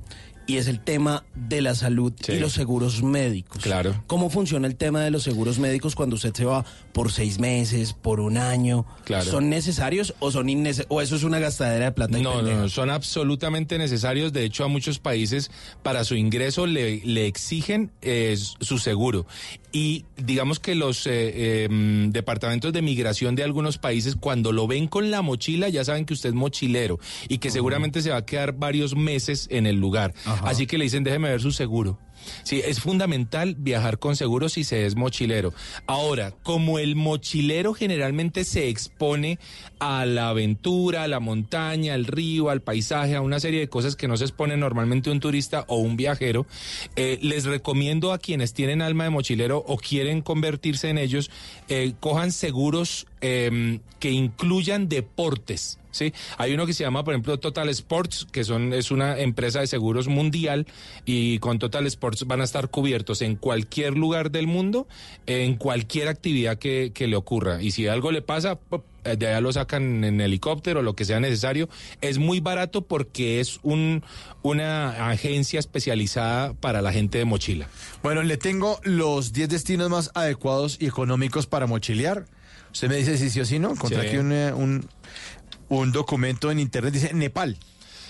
Y 0.48 0.58
es 0.58 0.68
el 0.68 0.78
tema 0.80 1.24
de 1.34 1.60
la 1.60 1.74
salud 1.74 2.12
Sí. 2.20 2.32
y 2.34 2.38
los 2.38 2.52
seguros 2.52 3.02
médicos. 3.02 3.62
Claro. 3.62 4.02
¿Cómo 4.06 4.30
funciona 4.30 4.68
el 4.68 4.76
tema 4.76 5.00
de 5.02 5.10
los 5.10 5.24
seguros 5.24 5.58
médicos 5.58 5.96
cuando 5.96 6.14
usted 6.14 6.32
se 6.34 6.44
va 6.44 6.64
por 6.92 7.10
seis 7.10 7.40
meses, 7.40 7.92
por 7.94 8.20
un 8.20 8.36
año? 8.38 8.86
Claro. 9.04 9.24
¿Son 9.28 9.50
necesarios 9.50 10.14
o 10.20 10.30
son 10.30 10.46
innece- 10.46 10.86
o 10.88 11.00
eso 11.02 11.16
es 11.16 11.24
una 11.24 11.40
gastadera 11.40 11.86
de 11.86 11.92
plata? 11.92 12.18
No, 12.18 12.42
no, 12.42 12.54
no, 12.54 12.68
son 12.68 12.90
absolutamente 12.90 13.76
necesarios. 13.76 14.32
De 14.32 14.44
hecho, 14.44 14.62
a 14.64 14.68
muchos 14.68 15.00
países 15.00 15.50
para 15.82 16.04
su 16.04 16.14
ingreso 16.14 16.66
le, 16.66 17.00
le 17.04 17.26
exigen 17.26 17.90
eh, 18.02 18.36
su 18.60 18.78
seguro. 18.78 19.26
Y 19.72 20.04
digamos 20.16 20.60
que 20.60 20.74
los 20.74 21.06
eh, 21.06 21.10
eh, 21.64 21.68
mm, 21.70 22.10
departamentos 22.10 22.72
de 22.72 22.82
migración 22.82 23.34
de 23.34 23.42
algunos 23.42 23.78
países, 23.78 24.16
cuando 24.16 24.52
lo 24.52 24.66
ven 24.66 24.86
con 24.86 25.10
la 25.10 25.22
mochila, 25.22 25.68
ya 25.68 25.84
saben 25.84 26.04
que 26.06 26.14
usted 26.14 26.30
es 26.30 26.34
mochilero 26.34 26.98
y 27.28 27.38
que 27.38 27.50
seguramente 27.50 28.00
se 28.02 28.10
va 28.10 28.18
a 28.18 28.26
quedar 28.26 28.52
varios 28.52 28.96
meses 28.96 29.48
en 29.50 29.66
el 29.66 29.76
lugar. 29.76 30.14
Así 30.42 30.66
que 30.66 30.78
le 30.78 30.84
dicen, 30.84 31.04
déjeme 31.04 31.28
ver 31.28 31.40
su 31.40 31.52
seguro. 31.52 31.98
Sí, 32.42 32.62
es 32.64 32.80
fundamental 32.80 33.54
viajar 33.58 33.98
con 33.98 34.16
seguro 34.16 34.48
si 34.48 34.64
se 34.64 34.86
es 34.86 34.96
mochilero. 34.96 35.52
Ahora, 35.86 36.32
como 36.42 36.78
el 36.78 36.96
mochilero 36.96 37.74
generalmente 37.74 38.44
se 38.44 38.68
expone 38.68 39.38
a 39.78 40.06
la 40.06 40.30
aventura, 40.30 41.04
a 41.04 41.08
la 41.08 41.20
montaña, 41.20 41.94
al 41.94 42.06
río, 42.06 42.50
al 42.50 42.62
paisaje, 42.62 43.14
a 43.14 43.20
una 43.20 43.40
serie 43.40 43.60
de 43.60 43.68
cosas 43.68 43.96
que 43.96 44.08
no 44.08 44.16
se 44.16 44.24
expone 44.24 44.56
normalmente 44.56 45.10
un 45.10 45.20
turista 45.20 45.64
o 45.68 45.76
un 45.76 45.96
viajero, 45.96 46.46
eh, 46.96 47.18
les 47.22 47.44
recomiendo 47.44 48.12
a 48.12 48.18
quienes 48.18 48.52
tienen 48.54 48.82
alma 48.82 49.04
de 49.04 49.10
mochilero 49.10 49.58
o 49.66 49.76
quieren 49.76 50.22
convertirse 50.22 50.88
en 50.88 50.98
ellos, 50.98 51.30
eh, 51.68 51.94
cojan 52.00 52.32
seguros 52.32 53.06
eh, 53.20 53.80
que 53.98 54.10
incluyan 54.10 54.88
deportes. 54.88 55.78
¿Sí? 55.96 56.12
Hay 56.38 56.52
uno 56.54 56.66
que 56.66 56.72
se 56.72 56.84
llama, 56.84 57.04
por 57.04 57.14
ejemplo, 57.14 57.38
Total 57.38 57.68
Sports, 57.70 58.26
que 58.30 58.44
son, 58.44 58.72
es 58.72 58.90
una 58.90 59.18
empresa 59.18 59.60
de 59.60 59.66
seguros 59.66 60.08
mundial 60.08 60.66
y 61.04 61.38
con 61.40 61.58
Total 61.58 61.86
Sports 61.86 62.26
van 62.26 62.40
a 62.40 62.44
estar 62.44 62.68
cubiertos 62.68 63.22
en 63.22 63.36
cualquier 63.36 63.96
lugar 63.96 64.30
del 64.30 64.46
mundo, 64.46 64.86
en 65.26 65.56
cualquier 65.56 66.08
actividad 66.08 66.58
que, 66.58 66.92
que 66.94 67.06
le 67.06 67.16
ocurra. 67.16 67.62
Y 67.62 67.70
si 67.70 67.86
algo 67.88 68.12
le 68.12 68.22
pasa, 68.22 68.58
eh, 69.04 69.16
de 69.16 69.28
allá 69.28 69.40
lo 69.40 69.52
sacan 69.52 70.04
en 70.04 70.20
helicóptero, 70.20 70.82
lo 70.82 70.94
que 70.94 71.04
sea 71.04 71.20
necesario. 71.20 71.68
Es 72.00 72.18
muy 72.18 72.40
barato 72.40 72.82
porque 72.82 73.40
es 73.40 73.60
un, 73.62 74.02
una 74.42 75.08
agencia 75.10 75.60
especializada 75.60 76.52
para 76.54 76.82
la 76.82 76.92
gente 76.92 77.18
de 77.18 77.24
mochila. 77.24 77.68
Bueno, 78.02 78.22
le 78.22 78.36
tengo 78.36 78.80
los 78.82 79.32
10 79.32 79.48
destinos 79.48 79.88
más 79.90 80.10
adecuados 80.14 80.76
y 80.80 80.86
económicos 80.86 81.46
para 81.46 81.66
mochilear. 81.66 82.26
Usted 82.72 82.88
me 82.88 82.96
dice 82.96 83.16
si 83.16 83.30
sí 83.30 83.40
o 83.40 83.44
si 83.46 83.58
no. 83.58 83.70
Encontré 83.70 84.02
Sí. 84.02 84.06
aquí 84.08 84.16
un, 84.18 84.32
eh, 84.32 84.52
un, 84.52 84.86
un 85.68 85.92
documento 85.92 86.50
en 86.50 86.58
internet, 86.58 86.92
dice 86.94 87.14
Nepal, 87.14 87.56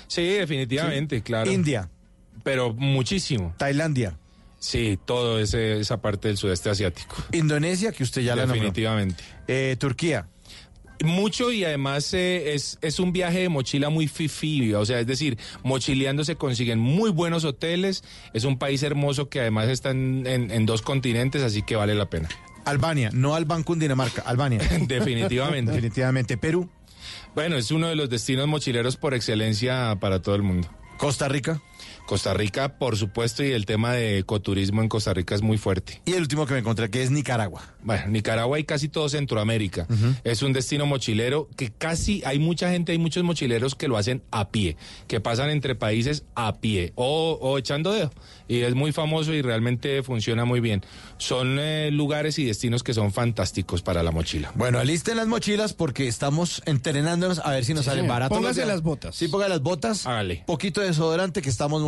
Sí, 0.09 0.23
definitivamente, 0.25 1.23
claro. 1.23 1.51
India, 1.51 1.89
Pero 2.45 2.73
muchísimo. 2.75 3.55
Tailandia, 3.59 4.17
Sí, 4.59 4.99
todo 5.05 5.39
ese, 5.39 5.81
esa 5.81 6.01
parte 6.01 6.29
del 6.29 6.37
sudeste 6.39 6.71
asiático. 6.71 7.17
Indonesia, 7.33 7.93
que 7.93 8.03
usted 8.03 8.23
ya 8.23 8.35
la 8.35 8.43
nombró, 8.43 8.55
Definitivamente. 8.55 9.23
eh, 9.49 9.77
Turquía, 9.79 10.29
Mucho 11.05 11.53
y 11.53 11.63
además 11.63 12.15
eh, 12.15 12.55
es, 12.55 12.79
es 12.81 12.99
un 13.01 13.13
viaje 13.13 13.41
de 13.41 13.49
mochila 13.51 13.91
muy 13.91 14.09
fifi, 14.09 14.73
o 14.73 14.87
sea, 14.87 14.99
es 14.99 15.07
decir, 15.07 15.37
mochileando 15.63 16.25
se 16.25 16.37
consiguen 16.37 16.79
muy 16.79 17.11
buenos 17.11 17.45
hoteles, 17.45 18.03
es 18.33 18.45
un 18.45 18.59
país 18.59 18.83
hermoso 18.83 19.29
que 19.29 19.41
además 19.41 19.69
está 19.69 19.91
en, 19.91 20.27
en- 20.27 20.51
en 20.51 20.65
dos 20.65 20.81
continentes, 20.81 21.43
así 21.43 21.61
que 21.63 21.77
vale 21.77 21.95
la 21.95 22.09
pena. 22.09 22.31
Albania, 22.65 23.11
no 23.13 23.35
Albán 23.35 23.63
Cundinamarca, 23.63 24.23
Albania. 24.23 24.59
Definitivamente. 24.89 25.71
Definitivamente. 25.71 26.39
Perú, 26.39 26.71
Bueno, 27.37 27.57
es 27.57 27.71
uno 27.71 27.89
de 27.89 27.97
los 27.97 28.09
destinos 28.09 28.49
mochileros 28.49 28.97
por 28.97 29.13
excelencia 29.13 29.95
para 30.01 30.23
todo 30.23 30.37
el 30.37 30.43
mundo. 30.43 30.71
Costa 30.97 31.29
Rica. 31.29 31.61
Costa 32.07 32.33
Rica, 32.35 32.79
por 32.79 32.97
supuesto, 32.97 33.43
y 33.45 33.51
el 33.53 33.67
tema 33.67 33.93
de 33.93 34.19
ecoturismo 34.19 34.81
en 34.81 34.89
Costa 34.89 35.13
Rica 35.13 35.35
es 35.35 35.43
muy 35.43 35.59
fuerte. 35.59 36.01
Y 36.05 36.13
el 36.13 36.21
último 36.23 36.47
que 36.47 36.55
me 36.55 36.61
encontré 36.61 36.89
que 36.89 37.03
es 37.03 37.11
Nicaragua. 37.11 37.63
Bueno, 37.83 38.07
Nicaragua 38.09 38.59
y 38.59 38.65
casi 38.65 38.89
todo 38.89 39.09
Centroamérica. 39.09 39.87
Es 40.25 40.43
un 40.43 40.53
destino 40.53 40.87
mochilero 40.87 41.49
que 41.57 41.71
casi 41.71 42.23
hay 42.25 42.39
mucha 42.39 42.71
gente, 42.71 42.93
hay 42.93 42.99
muchos 42.99 43.23
mochileros 43.25 43.75
que 43.75 43.89
lo 43.89 43.97
hacen 43.97 44.23
a 44.31 44.49
pie, 44.51 44.77
que 45.09 45.21
pasan 45.21 45.51
entre 45.51 45.75
países 45.75 46.25
a 46.35 46.57
pie 46.61 46.93
o, 46.95 47.39
o 47.41 47.59
echando 47.59 47.93
dedo. 47.93 48.13
Y 48.49 48.61
es 48.61 48.75
muy 48.75 48.93
famoso 48.93 49.35
y 49.35 49.43
realmente 49.43 50.03
funciona 50.05 50.45
muy 50.45 50.61
bien. 50.61 50.83
Son 51.19 51.59
eh, 51.59 51.91
lugares 51.91 52.39
y 52.39 52.45
destinos 52.45 52.83
que 52.85 52.95
son 52.95 53.13
fantásticos 53.13 53.83
para 53.83 54.03
la 54.05 54.13
mochila. 54.13 54.53
Bueno, 54.55 54.79
alisten 54.79 55.17
las 55.17 55.27
mochilas 55.27 55.73
porque 55.73 56.07
estamos 56.07 56.63
entrenándonos 56.67 57.41
a 57.41 57.51
ver 57.51 57.65
si 57.65 57.75
nos 57.75 57.85
Sí, 57.85 57.91
salen 57.91 58.07
baratos. 58.09 58.37
Póngase 58.37 58.65
las 58.67 58.83
botas. 58.83 59.15
Sí, 59.17 59.29
ponga 59.29 59.49
las 59.49 59.61
botas. 59.61 60.07
Hágale. 60.07 60.45
Poquito 60.47 60.81
de 60.81 60.89
desodorante 60.89 61.43
que 61.43 61.49
estamos 61.51 61.83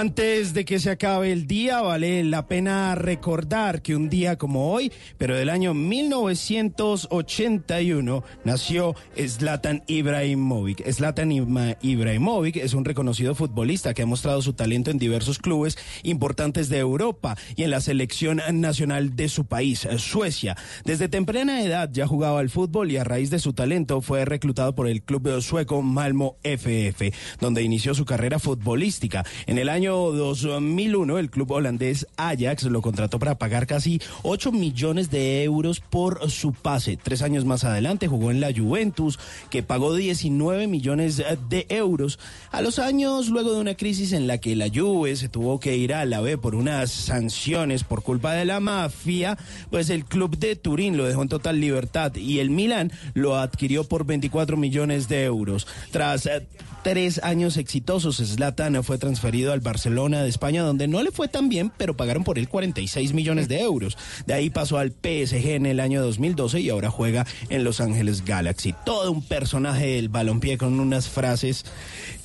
Antes 0.00 0.54
de 0.54 0.64
que 0.64 0.80
se 0.80 0.88
acabe 0.88 1.30
el 1.30 1.46
día, 1.46 1.82
vale 1.82 2.24
la 2.24 2.48
pena 2.48 2.94
recordar 2.94 3.82
que 3.82 3.94
un 3.94 4.08
día 4.08 4.38
como 4.38 4.72
hoy, 4.72 4.90
pero 5.18 5.36
del 5.36 5.50
año 5.50 5.74
1981, 5.74 8.24
nació 8.42 8.94
Zlatan 9.28 9.82
Ibrahimovic. 9.88 10.90
Zlatan 10.90 11.32
Ibra- 11.32 11.76
Ibrahimovic 11.82 12.56
es 12.56 12.72
un 12.72 12.86
reconocido 12.86 13.34
futbolista 13.34 13.92
que 13.92 14.00
ha 14.00 14.06
mostrado 14.06 14.40
su 14.40 14.54
talento 14.54 14.90
en 14.90 14.96
diversos 14.96 15.38
clubes 15.38 15.76
importantes 16.02 16.70
de 16.70 16.78
Europa 16.78 17.36
y 17.54 17.64
en 17.64 17.70
la 17.70 17.82
selección 17.82 18.40
nacional 18.54 19.16
de 19.16 19.28
su 19.28 19.44
país, 19.44 19.86
Suecia. 19.98 20.56
Desde 20.86 21.10
temprana 21.10 21.62
edad 21.62 21.90
ya 21.92 22.06
jugaba 22.06 22.40
al 22.40 22.48
fútbol 22.48 22.90
y 22.90 22.96
a 22.96 23.04
raíz 23.04 23.28
de 23.28 23.38
su 23.38 23.52
talento 23.52 24.00
fue 24.00 24.24
reclutado 24.24 24.74
por 24.74 24.88
el 24.88 25.02
club 25.02 25.42
sueco 25.42 25.82
Malmo 25.82 26.38
FF, 26.42 27.12
donde 27.38 27.62
inició 27.62 27.94
su 27.94 28.06
carrera 28.06 28.38
futbolística. 28.38 29.26
En 29.46 29.58
el 29.58 29.68
año 29.68 29.89
2001, 29.90 31.18
el 31.18 31.30
club 31.30 31.50
holandés 31.50 32.06
Ajax 32.16 32.64
lo 32.64 32.80
contrató 32.82 33.18
para 33.18 33.36
pagar 33.36 33.66
casi 33.66 34.00
8 34.22 34.52
millones 34.52 35.10
de 35.10 35.42
euros 35.42 35.80
por 35.80 36.30
su 36.30 36.52
pase. 36.52 36.96
Tres 36.96 37.22
años 37.22 37.44
más 37.44 37.64
adelante 37.64 38.08
jugó 38.08 38.30
en 38.30 38.40
la 38.40 38.52
Juventus, 38.54 39.18
que 39.50 39.62
pagó 39.62 39.94
19 39.94 40.66
millones 40.66 41.22
de 41.48 41.66
euros. 41.68 42.18
A 42.52 42.62
los 42.62 42.78
años, 42.78 43.28
luego 43.28 43.52
de 43.52 43.60
una 43.60 43.74
crisis 43.74 44.12
en 44.12 44.26
la 44.26 44.38
que 44.38 44.56
la 44.56 44.68
Juve 44.72 45.16
se 45.16 45.28
tuvo 45.28 45.60
que 45.60 45.76
ir 45.76 45.92
a 45.92 46.04
la 46.04 46.20
B 46.20 46.38
por 46.38 46.54
unas 46.54 46.90
sanciones 46.90 47.84
por 47.84 48.02
culpa 48.02 48.32
de 48.32 48.44
la 48.44 48.60
mafia, 48.60 49.36
pues 49.70 49.90
el 49.90 50.04
club 50.04 50.38
de 50.38 50.56
Turín 50.56 50.96
lo 50.96 51.04
dejó 51.04 51.22
en 51.22 51.28
total 51.28 51.60
libertad 51.60 52.14
y 52.14 52.38
el 52.38 52.50
Milan 52.50 52.92
lo 53.14 53.36
adquirió 53.36 53.84
por 53.84 54.06
24 54.06 54.56
millones 54.56 55.08
de 55.08 55.24
euros. 55.24 55.66
Tras 55.90 56.26
eh, 56.26 56.46
tres 56.82 57.20
años 57.22 57.56
exitosos, 57.56 58.16
Zlatan 58.16 58.82
fue 58.84 58.98
transferido 58.98 59.52
al 59.52 59.60
Barcelona 59.60 59.79
de 59.84 60.28
España, 60.28 60.62
donde 60.62 60.88
no 60.88 61.02
le 61.02 61.10
fue 61.10 61.28
tan 61.28 61.48
bien, 61.48 61.72
pero 61.76 61.96
pagaron 61.96 62.22
por 62.22 62.38
él 62.38 62.48
46 62.48 63.14
millones 63.14 63.48
de 63.48 63.60
euros. 63.60 63.96
De 64.26 64.34
ahí 64.34 64.50
pasó 64.50 64.76
al 64.76 64.90
PSG 64.90 65.54
en 65.54 65.64
el 65.64 65.80
año 65.80 66.02
2012 66.02 66.60
y 66.60 66.68
ahora 66.68 66.90
juega 66.90 67.26
en 67.48 67.64
Los 67.64 67.80
Ángeles 67.80 68.24
Galaxy. 68.24 68.74
Todo 68.84 69.10
un 69.10 69.22
personaje 69.22 69.86
del 69.86 70.10
balompié 70.10 70.58
con 70.58 70.78
unas 70.80 71.08
frases 71.08 71.64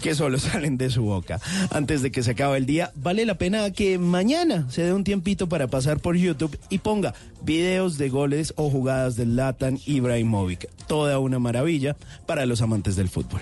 que 0.02 0.16
solo 0.16 0.38
salen 0.40 0.78
de 0.78 0.90
su 0.90 1.04
boca. 1.04 1.40
Antes 1.72 2.02
de 2.02 2.12
que 2.12 2.24
se 2.24 2.32
acabe 2.32 2.58
el 2.58 2.66
día, 2.66 2.92
vale 2.96 3.26
la 3.26 3.38
pena 3.38 3.72
que 3.72 3.98
mañana 4.00 4.68
se 4.70 4.84
dé 4.84 4.94
un 4.94 5.06
tiempito 5.06 5.48
para 5.48 5.68
pasar 5.68 6.00
por 6.00 6.18
YouTube 6.18 6.58
y 6.70 6.80
ponga 6.80 7.14
videos 7.42 7.98
de 7.98 8.10
goles 8.10 8.54
o 8.58 8.70
jugadas 8.70 9.16
de 9.16 9.26
Latan 9.28 9.80
Ibrahimovic. 9.86 10.70
Toda 10.88 11.20
una 11.20 11.40
maravilla 11.40 11.96
para 12.26 12.46
los 12.46 12.62
amantes 12.62 12.96
del 12.96 13.08
fútbol. 13.08 13.42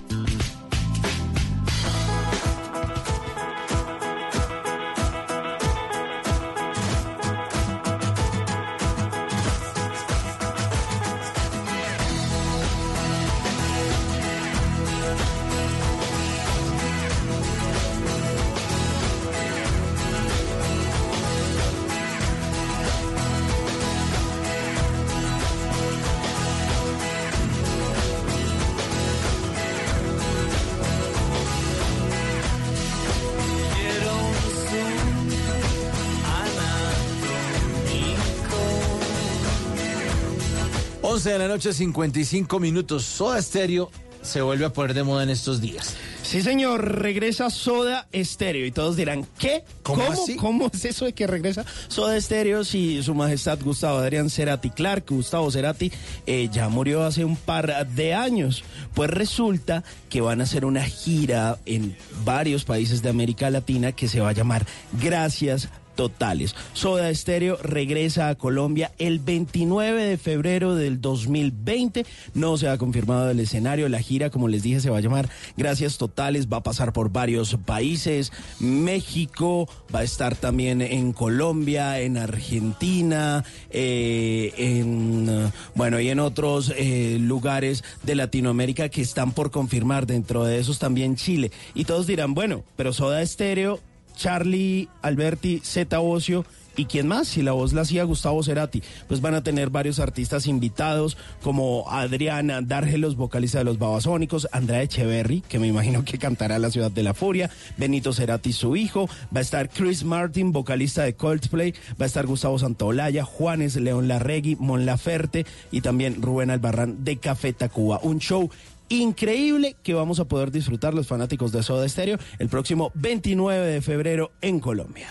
Noche, 41.61 41.73
55 41.73 42.59
minutos. 42.59 43.03
Soda 43.03 43.39
Stereo 43.39 43.91
se 44.23 44.41
vuelve 44.41 44.65
a 44.65 44.73
poner 44.73 44.95
de 44.95 45.03
moda 45.03 45.21
en 45.21 45.29
estos 45.29 45.61
días. 45.61 45.95
Sí, 46.23 46.41
señor, 46.41 47.01
regresa 47.01 47.51
Soda 47.51 48.07
Estéreo. 48.11 48.65
Y 48.65 48.71
todos 48.71 48.95
dirán, 48.95 49.27
¿qué? 49.37 49.63
¿Cómo 49.83 50.03
así? 50.11 50.37
¿Cómo 50.37 50.71
es 50.73 50.85
eso 50.85 51.05
de 51.05 51.13
que 51.13 51.27
regresa 51.27 51.63
Soda 51.87 52.17
Estéreo 52.17 52.63
si 52.63 53.03
su 53.03 53.13
majestad 53.13 53.59
Gustavo 53.61 53.99
Adrián 53.99 54.31
Cerati 54.31 54.71
Clark, 54.71 55.05
Gustavo 55.09 55.51
Cerati, 55.51 55.91
eh, 56.25 56.49
ya 56.51 56.67
murió 56.67 57.03
hace 57.03 57.25
un 57.25 57.35
par 57.35 57.87
de 57.87 58.15
años? 58.15 58.63
Pues 58.95 59.11
resulta 59.11 59.83
que 60.09 60.21
van 60.21 60.41
a 60.41 60.45
hacer 60.45 60.65
una 60.65 60.83
gira 60.83 61.59
en 61.67 61.95
varios 62.25 62.63
países 62.63 63.03
de 63.03 63.09
América 63.09 63.51
Latina 63.51 63.91
que 63.91 64.07
se 64.07 64.19
va 64.19 64.29
a 64.29 64.33
llamar 64.33 64.65
Gracias 64.99 65.69
totales. 66.01 66.55
Soda 66.73 67.11
Estéreo 67.11 67.57
regresa 67.61 68.29
a 68.29 68.33
Colombia 68.33 68.91
el 68.97 69.19
29 69.19 70.03
de 70.03 70.17
febrero 70.17 70.73
del 70.73 70.99
2020. 70.99 72.07
No 72.33 72.57
se 72.57 72.69
ha 72.69 72.79
confirmado 72.79 73.29
el 73.29 73.39
escenario. 73.39 73.87
La 73.87 74.01
gira, 74.01 74.31
como 74.31 74.47
les 74.47 74.63
dije, 74.63 74.79
se 74.79 74.89
va 74.89 74.97
a 74.97 75.01
llamar 75.01 75.29
Gracias 75.57 75.99
Totales. 75.99 76.47
Va 76.47 76.57
a 76.57 76.63
pasar 76.63 76.91
por 76.91 77.11
varios 77.11 77.55
países. 77.67 78.31
México, 78.59 79.69
va 79.93 79.99
a 79.99 80.03
estar 80.03 80.35
también 80.35 80.81
en 80.81 81.13
Colombia, 81.13 81.99
en 81.99 82.17
Argentina, 82.17 83.43
eh, 83.69 84.51
en, 84.57 85.51
bueno, 85.75 85.99
y 85.99 86.09
en 86.09 86.19
otros 86.19 86.73
eh, 86.75 87.19
lugares 87.21 87.83
de 88.01 88.15
Latinoamérica 88.15 88.89
que 88.89 89.01
están 89.01 89.33
por 89.33 89.51
confirmar. 89.51 90.07
Dentro 90.07 90.45
de 90.45 90.57
esos 90.57 90.79
también 90.79 91.15
Chile. 91.15 91.51
Y 91.75 91.85
todos 91.85 92.07
dirán, 92.07 92.33
bueno, 92.33 92.63
pero 92.75 92.91
Soda 92.91 93.21
Estéreo 93.21 93.79
Charlie 94.15 94.89
Alberti, 95.01 95.61
Zeta 95.63 95.99
Ocio 95.99 96.45
y 96.77 96.85
quién 96.85 97.07
más, 97.07 97.27
si 97.27 97.41
la 97.41 97.51
voz 97.51 97.73
la 97.73 97.81
hacía 97.81 98.03
Gustavo 98.05 98.43
Cerati, 98.43 98.81
pues 99.07 99.21
van 99.21 99.35
a 99.35 99.43
tener 99.43 99.69
varios 99.69 99.99
artistas 99.99 100.47
invitados 100.47 101.17
como 101.43 101.89
Adriana 101.89 102.61
Dárgelos, 102.61 103.17
vocalista 103.17 103.57
de 103.57 103.65
los 103.65 103.77
Babasónicos, 103.77 104.47
Andrea 104.51 104.81
Echeverry, 104.81 105.41
que 105.41 105.59
me 105.59 105.67
imagino 105.67 106.05
que 106.05 106.17
cantará 106.17 106.59
La 106.59 106.71
Ciudad 106.71 106.91
de 106.91 107.03
la 107.03 107.13
Furia, 107.13 107.49
Benito 107.77 108.13
Cerati, 108.13 108.53
su 108.53 108.75
hijo, 108.75 109.09
va 109.35 109.39
a 109.39 109.41
estar 109.41 109.69
Chris 109.69 110.03
Martin, 110.03 110.51
vocalista 110.51 111.03
de 111.03 111.13
Coldplay, 111.13 111.73
va 111.99 112.05
a 112.05 112.07
estar 112.07 112.25
Gustavo 112.25 112.57
Santaolalla, 112.57 113.25
Juanes 113.25 113.75
León 113.75 114.07
Larregui, 114.07 114.55
Mon 114.55 114.85
Laferte 114.85 115.45
y 115.71 115.81
también 115.81 116.21
Rubén 116.21 116.51
Albarrán 116.51 117.03
de 117.03 117.17
Café 117.17 117.51
Tacuba. 117.51 117.99
Un 118.01 118.19
show 118.19 118.49
increíble 118.91 119.75
que 119.83 119.93
vamos 119.93 120.19
a 120.19 120.25
poder 120.25 120.51
disfrutar 120.51 120.93
los 120.93 121.07
fanáticos 121.07 121.51
de 121.51 121.63
Soda 121.63 121.87
Stereo 121.87 122.17
el 122.39 122.49
próximo 122.49 122.91
29 122.95 123.65
de 123.65 123.81
febrero 123.81 124.31
en 124.41 124.59
Colombia. 124.59 125.07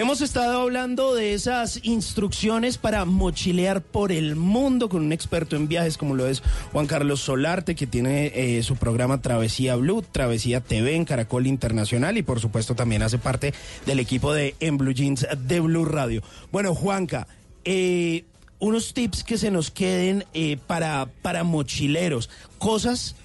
Hemos 0.00 0.22
estado 0.22 0.62
hablando 0.62 1.14
de 1.14 1.34
esas 1.34 1.80
instrucciones 1.82 2.78
para 2.78 3.04
mochilear 3.04 3.82
por 3.82 4.12
el 4.12 4.34
mundo 4.34 4.88
con 4.88 5.02
un 5.02 5.12
experto 5.12 5.56
en 5.56 5.68
viajes 5.68 5.98
como 5.98 6.14
lo 6.14 6.26
es 6.26 6.42
Juan 6.72 6.86
Carlos 6.86 7.20
Solarte, 7.20 7.74
que 7.74 7.86
tiene 7.86 8.32
eh, 8.34 8.62
su 8.62 8.76
programa 8.76 9.20
Travesía 9.20 9.76
Blue, 9.76 10.00
Travesía 10.00 10.62
TV 10.62 10.94
en 10.94 11.04
Caracol 11.04 11.46
Internacional 11.46 12.16
y 12.16 12.22
por 12.22 12.40
supuesto 12.40 12.74
también 12.74 13.02
hace 13.02 13.18
parte 13.18 13.52
del 13.84 13.98
equipo 13.98 14.32
de 14.32 14.54
En 14.58 14.78
Blue 14.78 14.94
Jeans 14.94 15.26
de 15.36 15.60
Blue 15.60 15.84
Radio. 15.84 16.22
Bueno, 16.50 16.74
Juanca, 16.74 17.26
eh, 17.66 18.24
unos 18.58 18.94
tips 18.94 19.22
que 19.22 19.36
se 19.36 19.50
nos 19.50 19.70
queden 19.70 20.24
eh, 20.32 20.56
para, 20.66 21.10
para 21.20 21.44
mochileros, 21.44 22.30
cosas 22.56 23.16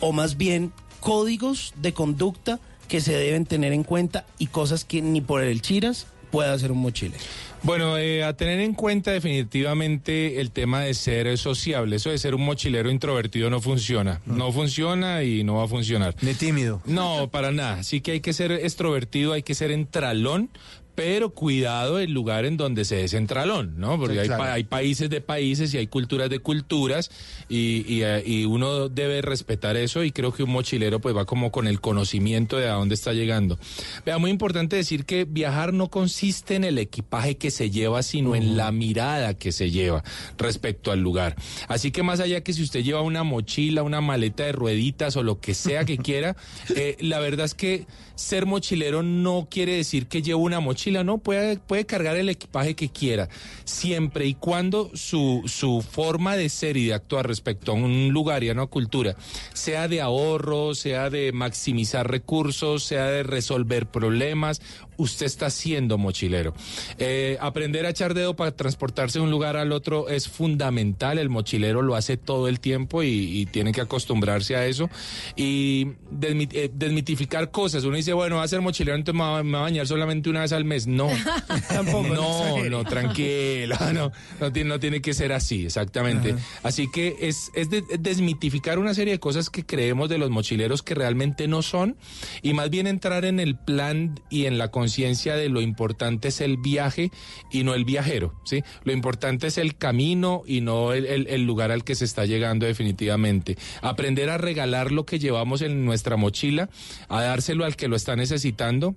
o 0.00 0.10
más 0.10 0.36
bien 0.36 0.72
códigos 0.98 1.74
de 1.76 1.92
conducta 1.94 2.58
que 2.88 3.00
se 3.00 3.12
deben 3.12 3.46
tener 3.46 3.72
en 3.72 3.84
cuenta 3.84 4.24
y 4.38 4.46
cosas 4.46 4.84
que 4.84 5.02
ni 5.02 5.20
por 5.20 5.42
el 5.42 5.62
chiras 5.62 6.06
pueda 6.30 6.52
hacer 6.52 6.72
un 6.72 6.78
mochilero. 6.78 7.22
Bueno, 7.62 7.98
eh, 7.98 8.22
a 8.22 8.34
tener 8.34 8.60
en 8.60 8.72
cuenta 8.72 9.10
definitivamente 9.10 10.40
el 10.40 10.52
tema 10.52 10.80
de 10.82 10.94
ser 10.94 11.36
sociable. 11.38 11.96
Eso 11.96 12.10
de 12.10 12.18
ser 12.18 12.34
un 12.34 12.44
mochilero 12.44 12.90
introvertido 12.90 13.50
no 13.50 13.60
funciona. 13.60 14.20
No 14.26 14.52
funciona 14.52 15.24
y 15.24 15.42
no 15.42 15.56
va 15.56 15.64
a 15.64 15.68
funcionar. 15.68 16.14
Ni 16.22 16.34
tímido. 16.34 16.80
No, 16.84 17.28
para 17.30 17.50
nada. 17.50 17.82
Sí 17.82 18.00
que 18.00 18.12
hay 18.12 18.20
que 18.20 18.32
ser 18.32 18.52
extrovertido, 18.52 19.32
hay 19.32 19.42
que 19.42 19.54
ser 19.54 19.72
entralón. 19.72 20.50
Pero 20.98 21.30
cuidado 21.30 22.00
el 22.00 22.10
lugar 22.10 22.44
en 22.44 22.56
donde 22.56 22.84
se 22.84 23.04
es 23.04 23.12
centralón, 23.12 23.74
¿no? 23.76 23.96
Porque 24.00 24.14
Sí, 24.14 24.18
hay, 24.18 24.26
claro. 24.26 24.52
hay 24.52 24.64
países 24.64 25.08
de 25.08 25.20
países 25.20 25.72
y 25.72 25.78
hay 25.78 25.86
culturas 25.86 26.28
de 26.28 26.40
culturas 26.40 27.12
y, 27.48 27.84
y, 27.86 28.02
eh, 28.02 28.24
y 28.26 28.46
uno 28.46 28.88
debe 28.88 29.22
respetar 29.22 29.76
eso 29.76 30.02
y 30.02 30.10
creo 30.10 30.32
que 30.32 30.42
un 30.42 30.50
mochilero 30.50 31.00
pues 31.00 31.14
va 31.16 31.24
como 31.24 31.52
con 31.52 31.68
el 31.68 31.80
conocimiento 31.80 32.56
de 32.56 32.66
a 32.68 32.72
dónde 32.72 32.96
está 32.96 33.12
llegando. 33.12 33.60
Vea, 34.04 34.18
muy 34.18 34.32
importante 34.32 34.74
decir 34.74 35.04
que 35.04 35.24
viajar 35.24 35.72
no 35.72 35.88
consiste 35.88 36.56
en 36.56 36.64
el 36.64 36.78
equipaje 36.78 37.36
que 37.36 37.52
se 37.52 37.70
lleva, 37.70 38.02
sino 38.02 38.34
en 38.34 38.56
la 38.56 38.72
mirada 38.72 39.34
que 39.34 39.52
se 39.52 39.70
lleva 39.70 40.02
respecto 40.36 40.90
al 40.90 40.98
lugar. 40.98 41.36
Así 41.68 41.92
que 41.92 42.02
más 42.02 42.18
allá 42.18 42.42
que 42.42 42.52
si 42.52 42.64
usted 42.64 42.82
lleva 42.82 43.02
una 43.02 43.22
mochila, 43.22 43.84
una 43.84 44.00
maleta 44.00 44.42
de 44.42 44.50
rueditas 44.50 45.14
o 45.16 45.22
lo 45.22 45.38
que 45.38 45.54
sea 45.54 45.84
que 45.84 45.96
quiera, 46.08 46.34
eh, 46.74 46.96
la 46.98 47.20
verdad 47.20 47.46
es 47.46 47.54
que 47.54 47.86
ser 48.18 48.46
mochilero 48.46 49.04
no 49.04 49.46
quiere 49.48 49.76
decir 49.76 50.08
que 50.08 50.22
lleve 50.22 50.40
una 50.40 50.58
mochila, 50.58 51.04
no, 51.04 51.18
puede, 51.18 51.58
puede 51.58 51.86
cargar 51.86 52.16
el 52.16 52.28
equipaje 52.28 52.74
que 52.74 52.88
quiera, 52.88 53.28
siempre 53.64 54.26
y 54.26 54.34
cuando 54.34 54.90
su, 54.94 55.42
su 55.46 55.82
forma 55.88 56.36
de 56.36 56.48
ser 56.48 56.76
y 56.76 56.86
de 56.86 56.94
actuar 56.94 57.28
respecto 57.28 57.70
a 57.70 57.74
un 57.76 58.08
lugar 58.08 58.42
y 58.42 58.48
a 58.48 58.52
una 58.52 58.66
cultura 58.66 59.14
sea 59.54 59.86
de 59.86 60.00
ahorro, 60.00 60.74
sea 60.74 61.10
de 61.10 61.30
maximizar 61.32 62.10
recursos, 62.10 62.82
sea 62.82 63.06
de 63.06 63.22
resolver 63.22 63.86
problemas, 63.86 64.60
usted 64.98 65.24
está 65.24 65.48
siendo 65.48 65.96
mochilero. 65.96 66.52
Eh, 66.98 67.38
aprender 67.40 67.86
a 67.86 67.90
echar 67.90 68.12
dedo 68.12 68.36
para 68.36 68.52
transportarse 68.52 69.18
de 69.18 69.24
un 69.24 69.30
lugar 69.30 69.56
al 69.56 69.72
otro 69.72 70.08
es 70.10 70.28
fundamental, 70.28 71.18
el 71.18 71.30
mochilero 71.30 71.80
lo 71.80 71.94
hace 71.96 72.16
todo 72.18 72.48
el 72.48 72.60
tiempo 72.60 73.02
y, 73.02 73.08
y 73.08 73.46
tiene 73.46 73.72
que 73.72 73.80
acostumbrarse 73.80 74.56
a 74.56 74.66
eso. 74.66 74.90
Y 75.36 75.92
eh, 76.22 76.70
desmitificar 76.74 77.50
cosas, 77.50 77.84
uno 77.84 77.96
dice, 77.96 78.12
bueno, 78.12 78.36
va 78.36 78.42
a 78.42 78.48
ser 78.48 78.60
mochilero, 78.60 78.96
entonces 78.96 79.18
me 79.18 79.24
va, 79.24 79.42
me 79.42 79.52
va 79.52 79.58
a 79.60 79.62
bañar 79.62 79.86
solamente 79.86 80.28
una 80.28 80.40
vez 80.40 80.52
al 80.52 80.64
mes. 80.64 80.86
No, 80.86 81.08
Tampoco, 81.68 82.08
no 82.08 82.64
no, 82.68 82.84
tranquila, 82.84 83.90
no, 83.94 84.10
no 84.40 84.52
tiene, 84.52 84.68
no 84.68 84.80
tiene 84.80 85.00
que 85.00 85.14
ser 85.14 85.32
así, 85.32 85.64
exactamente. 85.66 86.34
Así 86.64 86.90
que 86.90 87.16
es, 87.20 87.50
es 87.54 87.70
de- 87.70 87.84
desmitificar 88.00 88.78
una 88.78 88.94
serie 88.94 89.12
de 89.14 89.20
cosas 89.20 89.48
que 89.48 89.64
creemos 89.64 90.08
de 90.08 90.18
los 90.18 90.28
mochileros 90.30 90.82
que 90.82 90.94
realmente 90.96 91.46
no 91.46 91.62
son 91.62 91.96
y 92.42 92.52
más 92.52 92.68
bien 92.68 92.86
entrar 92.88 93.24
en 93.24 93.38
el 93.38 93.56
plan 93.56 94.20
y 94.28 94.46
en 94.46 94.58
la 94.58 94.70
conciencia 94.72 94.87
de 95.36 95.48
lo 95.48 95.60
importante 95.60 96.28
es 96.28 96.40
el 96.40 96.56
viaje 96.56 97.10
y 97.50 97.62
no 97.64 97.74
el 97.74 97.84
viajero, 97.84 98.34
¿sí? 98.44 98.62
Lo 98.84 98.92
importante 98.92 99.46
es 99.46 99.58
el 99.58 99.76
camino 99.76 100.42
y 100.46 100.60
no 100.60 100.92
el- 100.92 101.06
el 101.26 101.42
lugar 101.44 101.70
al 101.70 101.84
que 101.84 101.94
se 101.94 102.04
está 102.04 102.24
llegando 102.26 102.66
definitivamente. 102.66 103.56
Aprender 103.82 104.30
a 104.30 104.38
regalar 104.38 104.92
lo 104.92 105.04
que 105.06 105.18
llevamos 105.18 105.62
en 105.62 105.84
nuestra 105.84 106.16
mochila, 106.16 106.68
a 107.08 107.22
dárselo 107.22 107.64
al 107.64 107.76
que 107.76 107.88
lo 107.88 107.96
está 107.96 108.16
necesitando. 108.16 108.96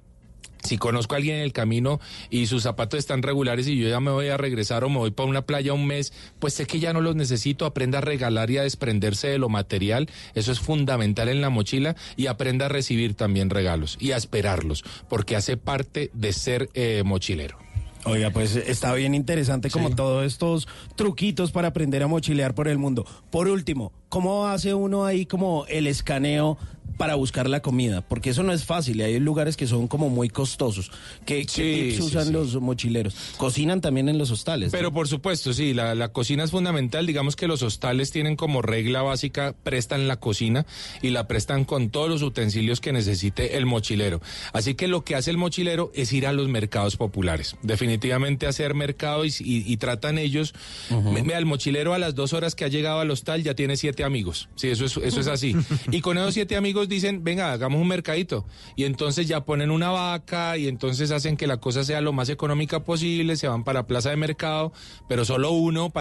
Si 0.63 0.77
conozco 0.77 1.15
a 1.15 1.17
alguien 1.17 1.38
en 1.38 1.43
el 1.43 1.53
camino 1.53 1.99
y 2.29 2.47
sus 2.47 2.63
zapatos 2.63 2.99
están 2.99 3.21
regulares 3.21 3.67
y 3.67 3.77
yo 3.77 3.89
ya 3.89 3.99
me 3.99 4.11
voy 4.11 4.27
a 4.27 4.38
regresar 4.38 4.83
o 4.83 4.89
me 4.89 4.97
voy 4.97 5.11
para 5.11 5.29
una 5.29 5.43
playa 5.43 5.73
un 5.73 5.88
mes, 5.88 6.13
pues 6.39 6.53
sé 6.53 6.65
que 6.65 6.79
ya 6.79 6.93
no 6.93 7.01
los 7.01 7.15
necesito, 7.15 7.65
aprenda 7.65 7.99
a 7.99 8.01
regalar 8.01 8.51
y 8.51 8.57
a 8.57 8.63
desprenderse 8.63 9.27
de 9.27 9.38
lo 9.38 9.49
material, 9.49 10.09
eso 10.35 10.51
es 10.51 10.59
fundamental 10.59 11.29
en 11.29 11.41
la 11.41 11.49
mochila 11.49 11.95
y 12.15 12.27
aprenda 12.27 12.65
a 12.65 12.69
recibir 12.69 13.15
también 13.15 13.49
regalos 13.49 13.97
y 13.99 14.11
a 14.11 14.17
esperarlos, 14.17 14.83
porque 15.09 15.35
hace 15.35 15.57
parte 15.57 16.11
de 16.13 16.33
ser 16.33 16.69
eh, 16.73 17.03
mochilero. 17.05 17.57
Oiga, 18.03 18.31
pues 18.31 18.55
está 18.55 18.93
bien 18.95 19.13
interesante 19.13 19.69
como 19.69 19.91
todos 19.91 20.25
estos 20.25 20.67
truquitos 20.95 21.51
para 21.51 21.67
aprender 21.67 22.01
a 22.01 22.07
mochilear 22.07 22.55
por 22.55 22.67
el 22.67 22.79
mundo. 22.79 23.05
Por 23.29 23.47
último, 23.47 23.91
¿cómo 24.11 24.45
hace 24.47 24.73
uno 24.75 25.05
ahí 25.05 25.25
como 25.25 25.65
el 25.67 25.88
escaneo 25.88 26.57
para 26.97 27.15
buscar 27.15 27.49
la 27.49 27.61
comida? 27.63 28.01
Porque 28.01 28.29
eso 28.29 28.43
no 28.43 28.53
es 28.53 28.63
fácil 28.63 28.99
y 28.99 29.03
hay 29.03 29.19
lugares 29.19 29.57
que 29.57 29.65
son 29.65 29.88
como 29.88 30.09
muy 30.09 30.29
costosos. 30.29 30.91
¿Qué, 31.25 31.47
qué 31.47 31.47
Sí, 31.47 31.61
tips 31.63 31.95
sí, 31.95 32.01
usan 32.03 32.25
sí. 32.27 32.31
los 32.33 32.55
mochileros? 32.61 33.15
Cocinan 33.38 33.81
también 33.81 34.07
en 34.07 34.19
los 34.19 34.29
hostales. 34.29 34.71
¿no? 34.71 34.77
Pero 34.77 34.91
por 34.93 35.07
supuesto, 35.07 35.51
sí, 35.53 35.73
la, 35.73 35.95
la 35.95 36.09
cocina 36.09 36.43
es 36.43 36.51
fundamental. 36.51 37.07
Digamos 37.07 37.35
que 37.35 37.47
los 37.47 37.63
hostales 37.63 38.11
tienen 38.11 38.35
como 38.35 38.61
regla 38.61 39.01
básica, 39.01 39.55
prestan 39.63 40.07
la 40.07 40.17
cocina 40.17 40.67
y 41.01 41.09
la 41.09 41.25
prestan 41.27 41.65
con 41.65 41.89
todos 41.89 42.07
los 42.07 42.21
utensilios 42.21 42.81
que 42.81 42.91
necesite 42.93 43.57
el 43.57 43.65
mochilero. 43.65 44.21
Así 44.53 44.75
que 44.75 44.88
lo 44.88 45.03
que 45.03 45.15
hace 45.15 45.31
el 45.31 45.38
mochilero 45.38 45.91
es 45.95 46.13
ir 46.13 46.27
a 46.27 46.33
los 46.33 46.49
mercados 46.49 46.97
populares. 46.97 47.55
Definitivamente 47.63 48.45
hacer 48.45 48.75
mercado 48.75 49.25
y, 49.25 49.29
y- 49.39 49.63
y 49.65 49.77
tratan 49.77 50.19
ellos. 50.19 50.53
Me- 50.91 51.23
Mira, 51.23 51.39
el 51.39 51.45
mochilero 51.47 51.95
a 51.95 51.97
las 51.97 52.13
dos 52.13 52.33
horas 52.33 52.53
que 52.53 52.63
ha 52.65 52.67
llegado 52.67 52.99
al 52.99 53.09
hostal 53.09 53.41
ya 53.41 53.55
tiene 53.55 53.75
siete 53.75 54.01
amigos. 54.03 54.49
Sí, 54.56 54.69
eso 54.69 54.86
es, 54.86 54.98
eso 54.98 55.19
es 55.19 55.28
así. 55.28 55.56
Y 55.91 56.02
con 56.02 56.18
esos 56.18 56.34
siete 56.34 56.56
amigos 56.56 56.90
dicen, 56.90 57.23
venga, 57.23 57.52
hagamos 57.52 57.82
un 57.82 57.88
mercadito. 57.88 58.45
Y 58.76 58.86
entonces 58.86 59.28
ya 59.28 59.45
ponen 59.45 59.72
una 59.72 59.90
vaca 59.90 60.57
y 60.57 60.68
entonces 60.68 61.11
hacen 61.11 61.38
que 61.38 61.48
la 61.48 61.57
cosa 61.57 61.84
sea 61.84 62.02
lo 62.02 62.14
más 62.14 62.30
económica 62.30 62.84
posible, 62.84 63.36
se 63.36 63.48
van 63.48 63.64
para 63.64 63.82
la 63.82 63.88
plaza 63.88 64.10
de 64.10 64.18
mercado, 64.18 64.73
pero 65.07 65.26
solo 65.26 65.52
uno. 65.52 65.91